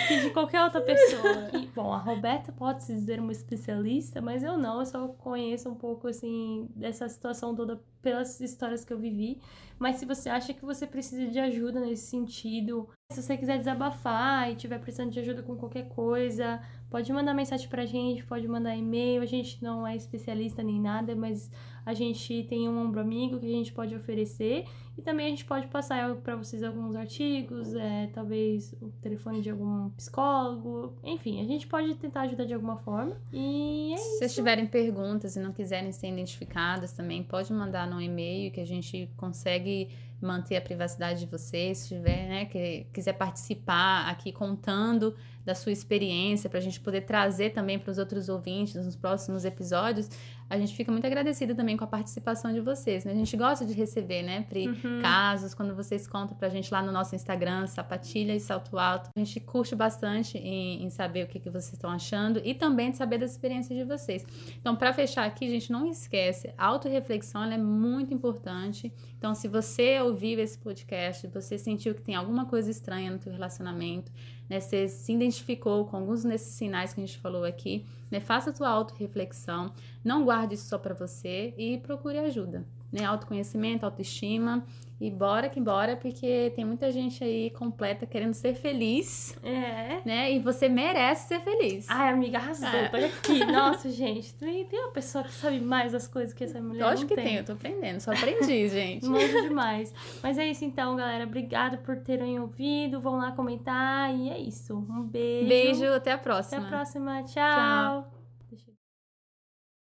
que 0.07 0.21
de 0.21 0.29
qualquer 0.31 0.63
outra 0.63 0.81
pessoa. 0.81 1.49
Bom, 1.75 1.91
a 1.93 1.97
Roberta 1.97 2.51
pode 2.51 2.83
se 2.83 2.93
dizer 2.93 3.19
uma 3.19 3.31
especialista, 3.31 4.21
mas 4.21 4.43
eu 4.43 4.57
não, 4.57 4.79
eu 4.79 4.85
só 4.85 5.07
conheço 5.09 5.69
um 5.69 5.75
pouco, 5.75 6.07
assim, 6.07 6.69
dessa 6.75 7.07
situação 7.09 7.53
toda 7.53 7.81
pelas 8.01 8.39
histórias 8.39 8.83
que 8.83 8.93
eu 8.93 8.99
vivi. 8.99 9.39
Mas 9.77 9.97
se 9.97 10.05
você 10.05 10.29
acha 10.29 10.53
que 10.53 10.63
você 10.63 10.87
precisa 10.87 11.27
de 11.27 11.39
ajuda 11.39 11.79
nesse 11.79 12.07
sentido, 12.07 12.87
se 13.11 13.21
você 13.21 13.35
quiser 13.35 13.57
desabafar 13.57 14.49
e 14.51 14.55
tiver 14.55 14.79
precisando 14.79 15.11
de 15.11 15.19
ajuda 15.19 15.43
com 15.43 15.55
qualquer 15.55 15.89
coisa, 15.89 16.61
pode 16.89 17.11
mandar 17.11 17.33
mensagem 17.33 17.67
pra 17.67 17.85
gente, 17.85 18.23
pode 18.25 18.47
mandar 18.47 18.75
e-mail. 18.75 19.21
A 19.21 19.25
gente 19.25 19.61
não 19.63 19.85
é 19.85 19.95
especialista 19.95 20.63
nem 20.63 20.79
nada, 20.79 21.15
mas 21.15 21.49
a 21.85 21.93
gente 21.93 22.43
tem 22.43 22.67
um 22.69 22.77
ombro 22.77 22.99
amigo 22.99 23.39
que 23.39 23.45
a 23.45 23.49
gente 23.49 23.71
pode 23.71 23.95
oferecer. 23.95 24.65
E 24.97 25.01
também 25.01 25.27
a 25.27 25.29
gente 25.29 25.45
pode 25.45 25.67
passar 25.67 26.15
para 26.17 26.35
vocês 26.35 26.61
alguns 26.63 26.95
artigos, 26.95 27.73
é, 27.73 28.09
talvez 28.13 28.73
o 28.81 28.89
telefone 29.01 29.41
de 29.41 29.49
algum 29.49 29.89
psicólogo. 29.91 30.93
Enfim, 31.03 31.41
a 31.41 31.45
gente 31.45 31.65
pode 31.65 31.95
tentar 31.95 32.21
ajudar 32.21 32.45
de 32.45 32.53
alguma 32.53 32.77
forma. 32.77 33.15
E 33.31 33.93
é 33.93 33.97
Se 33.97 34.03
isso. 34.03 34.17
vocês 34.17 34.35
tiverem 34.35 34.67
perguntas 34.67 35.35
e 35.35 35.39
não 35.39 35.53
quiserem 35.53 35.91
ser 35.91 36.09
identificadas 36.09 36.91
também, 36.91 37.23
pode 37.23 37.51
mandar 37.53 37.87
no 37.87 38.01
e-mail 38.01 38.51
que 38.51 38.59
a 38.59 38.65
gente 38.65 39.09
consegue 39.15 39.89
manter 40.21 40.57
a 40.57 40.61
privacidade 40.61 41.21
de 41.21 41.25
vocês. 41.25 41.79
Se 41.79 41.95
tiver, 41.95 42.27
né, 42.27 42.45
que 42.45 42.85
quiser 42.93 43.13
participar 43.13 44.09
aqui 44.09 44.31
contando 44.31 45.15
da 45.45 45.55
sua 45.55 45.71
experiência 45.71 46.49
para 46.49 46.59
a 46.59 46.61
gente 46.61 46.79
poder 46.79 47.01
trazer 47.01 47.51
também 47.51 47.79
para 47.79 47.91
os 47.91 47.97
outros 47.97 48.29
ouvintes 48.29 48.75
nos 48.75 48.95
próximos 48.95 49.43
episódios, 49.45 50.09
a 50.49 50.57
gente 50.57 50.75
fica 50.75 50.91
muito 50.91 51.07
agradecida 51.07 51.55
também 51.55 51.77
com 51.77 51.83
a 51.85 51.87
participação 51.87 52.51
de 52.51 52.59
vocês. 52.59 53.05
Né? 53.05 53.13
A 53.13 53.15
gente 53.15 53.37
gosta 53.37 53.65
de 53.65 53.73
receber, 53.73 54.21
né, 54.21 54.41
Pri, 54.49 54.67
Uhum. 54.67 55.01
casos 55.01 55.53
quando 55.53 55.73
vocês 55.73 56.05
contam 56.07 56.35
pra 56.35 56.49
gente 56.49 56.71
lá 56.73 56.81
no 56.83 56.91
nosso 56.91 57.15
Instagram, 57.15 57.67
Sapatilha 57.67 58.35
e 58.35 58.39
Salto 58.39 58.77
Alto. 58.77 59.09
A 59.15 59.19
gente 59.19 59.39
curte 59.39 59.73
bastante 59.75 60.37
em, 60.37 60.83
em 60.83 60.89
saber 60.89 61.23
o 61.23 61.27
que, 61.27 61.39
que 61.39 61.49
vocês 61.49 61.73
estão 61.73 61.89
achando 61.89 62.41
e 62.43 62.53
também 62.53 62.91
de 62.91 62.97
saber 62.97 63.17
das 63.17 63.31
experiências 63.31 63.77
de 63.77 63.85
vocês. 63.85 64.25
Então, 64.59 64.75
para 64.75 64.91
fechar 64.93 65.25
aqui, 65.25 65.49
gente, 65.49 65.71
não 65.71 65.85
esquece, 65.85 66.53
a 66.57 66.65
autorreflexão 66.65 67.43
ela 67.43 67.53
é 67.53 67.57
muito 67.57 68.13
importante. 68.13 68.93
Então, 69.17 69.33
se 69.33 69.47
você 69.47 70.01
ouviu 70.01 70.37
esse 70.39 70.57
podcast, 70.57 71.27
você 71.27 71.57
sentiu 71.57 71.95
que 71.95 72.01
tem 72.01 72.15
alguma 72.15 72.45
coisa 72.45 72.69
estranha 72.69 73.09
no 73.09 73.19
teu 73.19 73.31
relacionamento, 73.31 74.11
né, 74.49 74.59
você 74.59 74.87
se 74.87 75.13
identificou 75.13 75.85
com 75.85 75.97
alguns 75.97 76.23
desses 76.23 76.53
sinais 76.53 76.93
que 76.93 77.01
a 77.01 77.05
gente 77.05 77.17
falou 77.19 77.43
aqui, 77.43 77.85
né, 78.09 78.19
faça 78.19 78.49
a 78.49 78.53
tua 78.53 78.69
autorreflexão, 78.69 79.71
não 80.03 80.23
guarde 80.23 80.55
isso 80.55 80.67
só 80.67 80.77
para 80.77 80.93
você 80.93 81.53
e 81.57 81.77
procure 81.77 82.17
ajuda. 82.19 82.65
Né, 82.91 83.05
autoconhecimento, 83.05 83.85
autoestima 83.85 84.65
e 85.01 85.09
bora 85.09 85.49
que 85.49 85.59
bora, 85.59 85.97
porque 85.97 86.53
tem 86.55 86.63
muita 86.63 86.91
gente 86.91 87.23
aí 87.23 87.49
completa 87.49 88.05
querendo 88.05 88.35
ser 88.35 88.53
feliz, 88.53 89.35
É. 89.43 89.99
né? 90.05 90.31
E 90.31 90.37
você 90.37 90.69
merece 90.69 91.27
ser 91.27 91.41
feliz. 91.41 91.87
Ai, 91.89 92.09
amiga, 92.13 92.37
arrasou. 92.37 92.69
É. 92.69 92.87
Tô 92.87 92.97
aqui. 92.97 93.43
Nossa, 93.45 93.89
gente, 93.89 94.31
tem, 94.35 94.63
tem 94.65 94.79
uma 94.79 94.91
pessoa 94.91 95.23
que 95.23 95.33
sabe 95.33 95.59
mais 95.59 95.91
das 95.91 96.07
coisas 96.07 96.33
que 96.35 96.43
essa 96.43 96.61
mulher 96.61 96.83
Lógico 96.85 97.09
não 97.15 97.17
que 97.17 97.27
tem, 97.27 97.37
eu 97.37 97.43
tô 97.43 97.53
aprendendo, 97.53 97.99
só 97.99 98.11
aprendi, 98.11 98.67
gente. 98.69 99.05
Manjo 99.07 99.41
demais. 99.41 99.91
Mas 100.21 100.37
é 100.37 100.45
isso 100.45 100.63
então, 100.63 100.95
galera. 100.95 101.23
Obrigada 101.23 101.77
por 101.77 101.97
terem 101.97 102.39
ouvido. 102.39 103.01
Vão 103.01 103.17
lá 103.17 103.31
comentar. 103.31 104.13
E 104.13 104.29
é 104.29 104.37
isso. 104.37 104.77
Um 104.77 105.01
beijo. 105.01 105.47
Beijo, 105.49 105.85
até 105.93 106.11
a 106.11 106.13
Até 106.13 106.23
próxima. 106.23 106.65
a 106.65 106.69
próxima. 106.69 107.23
Tchau. 107.23 108.20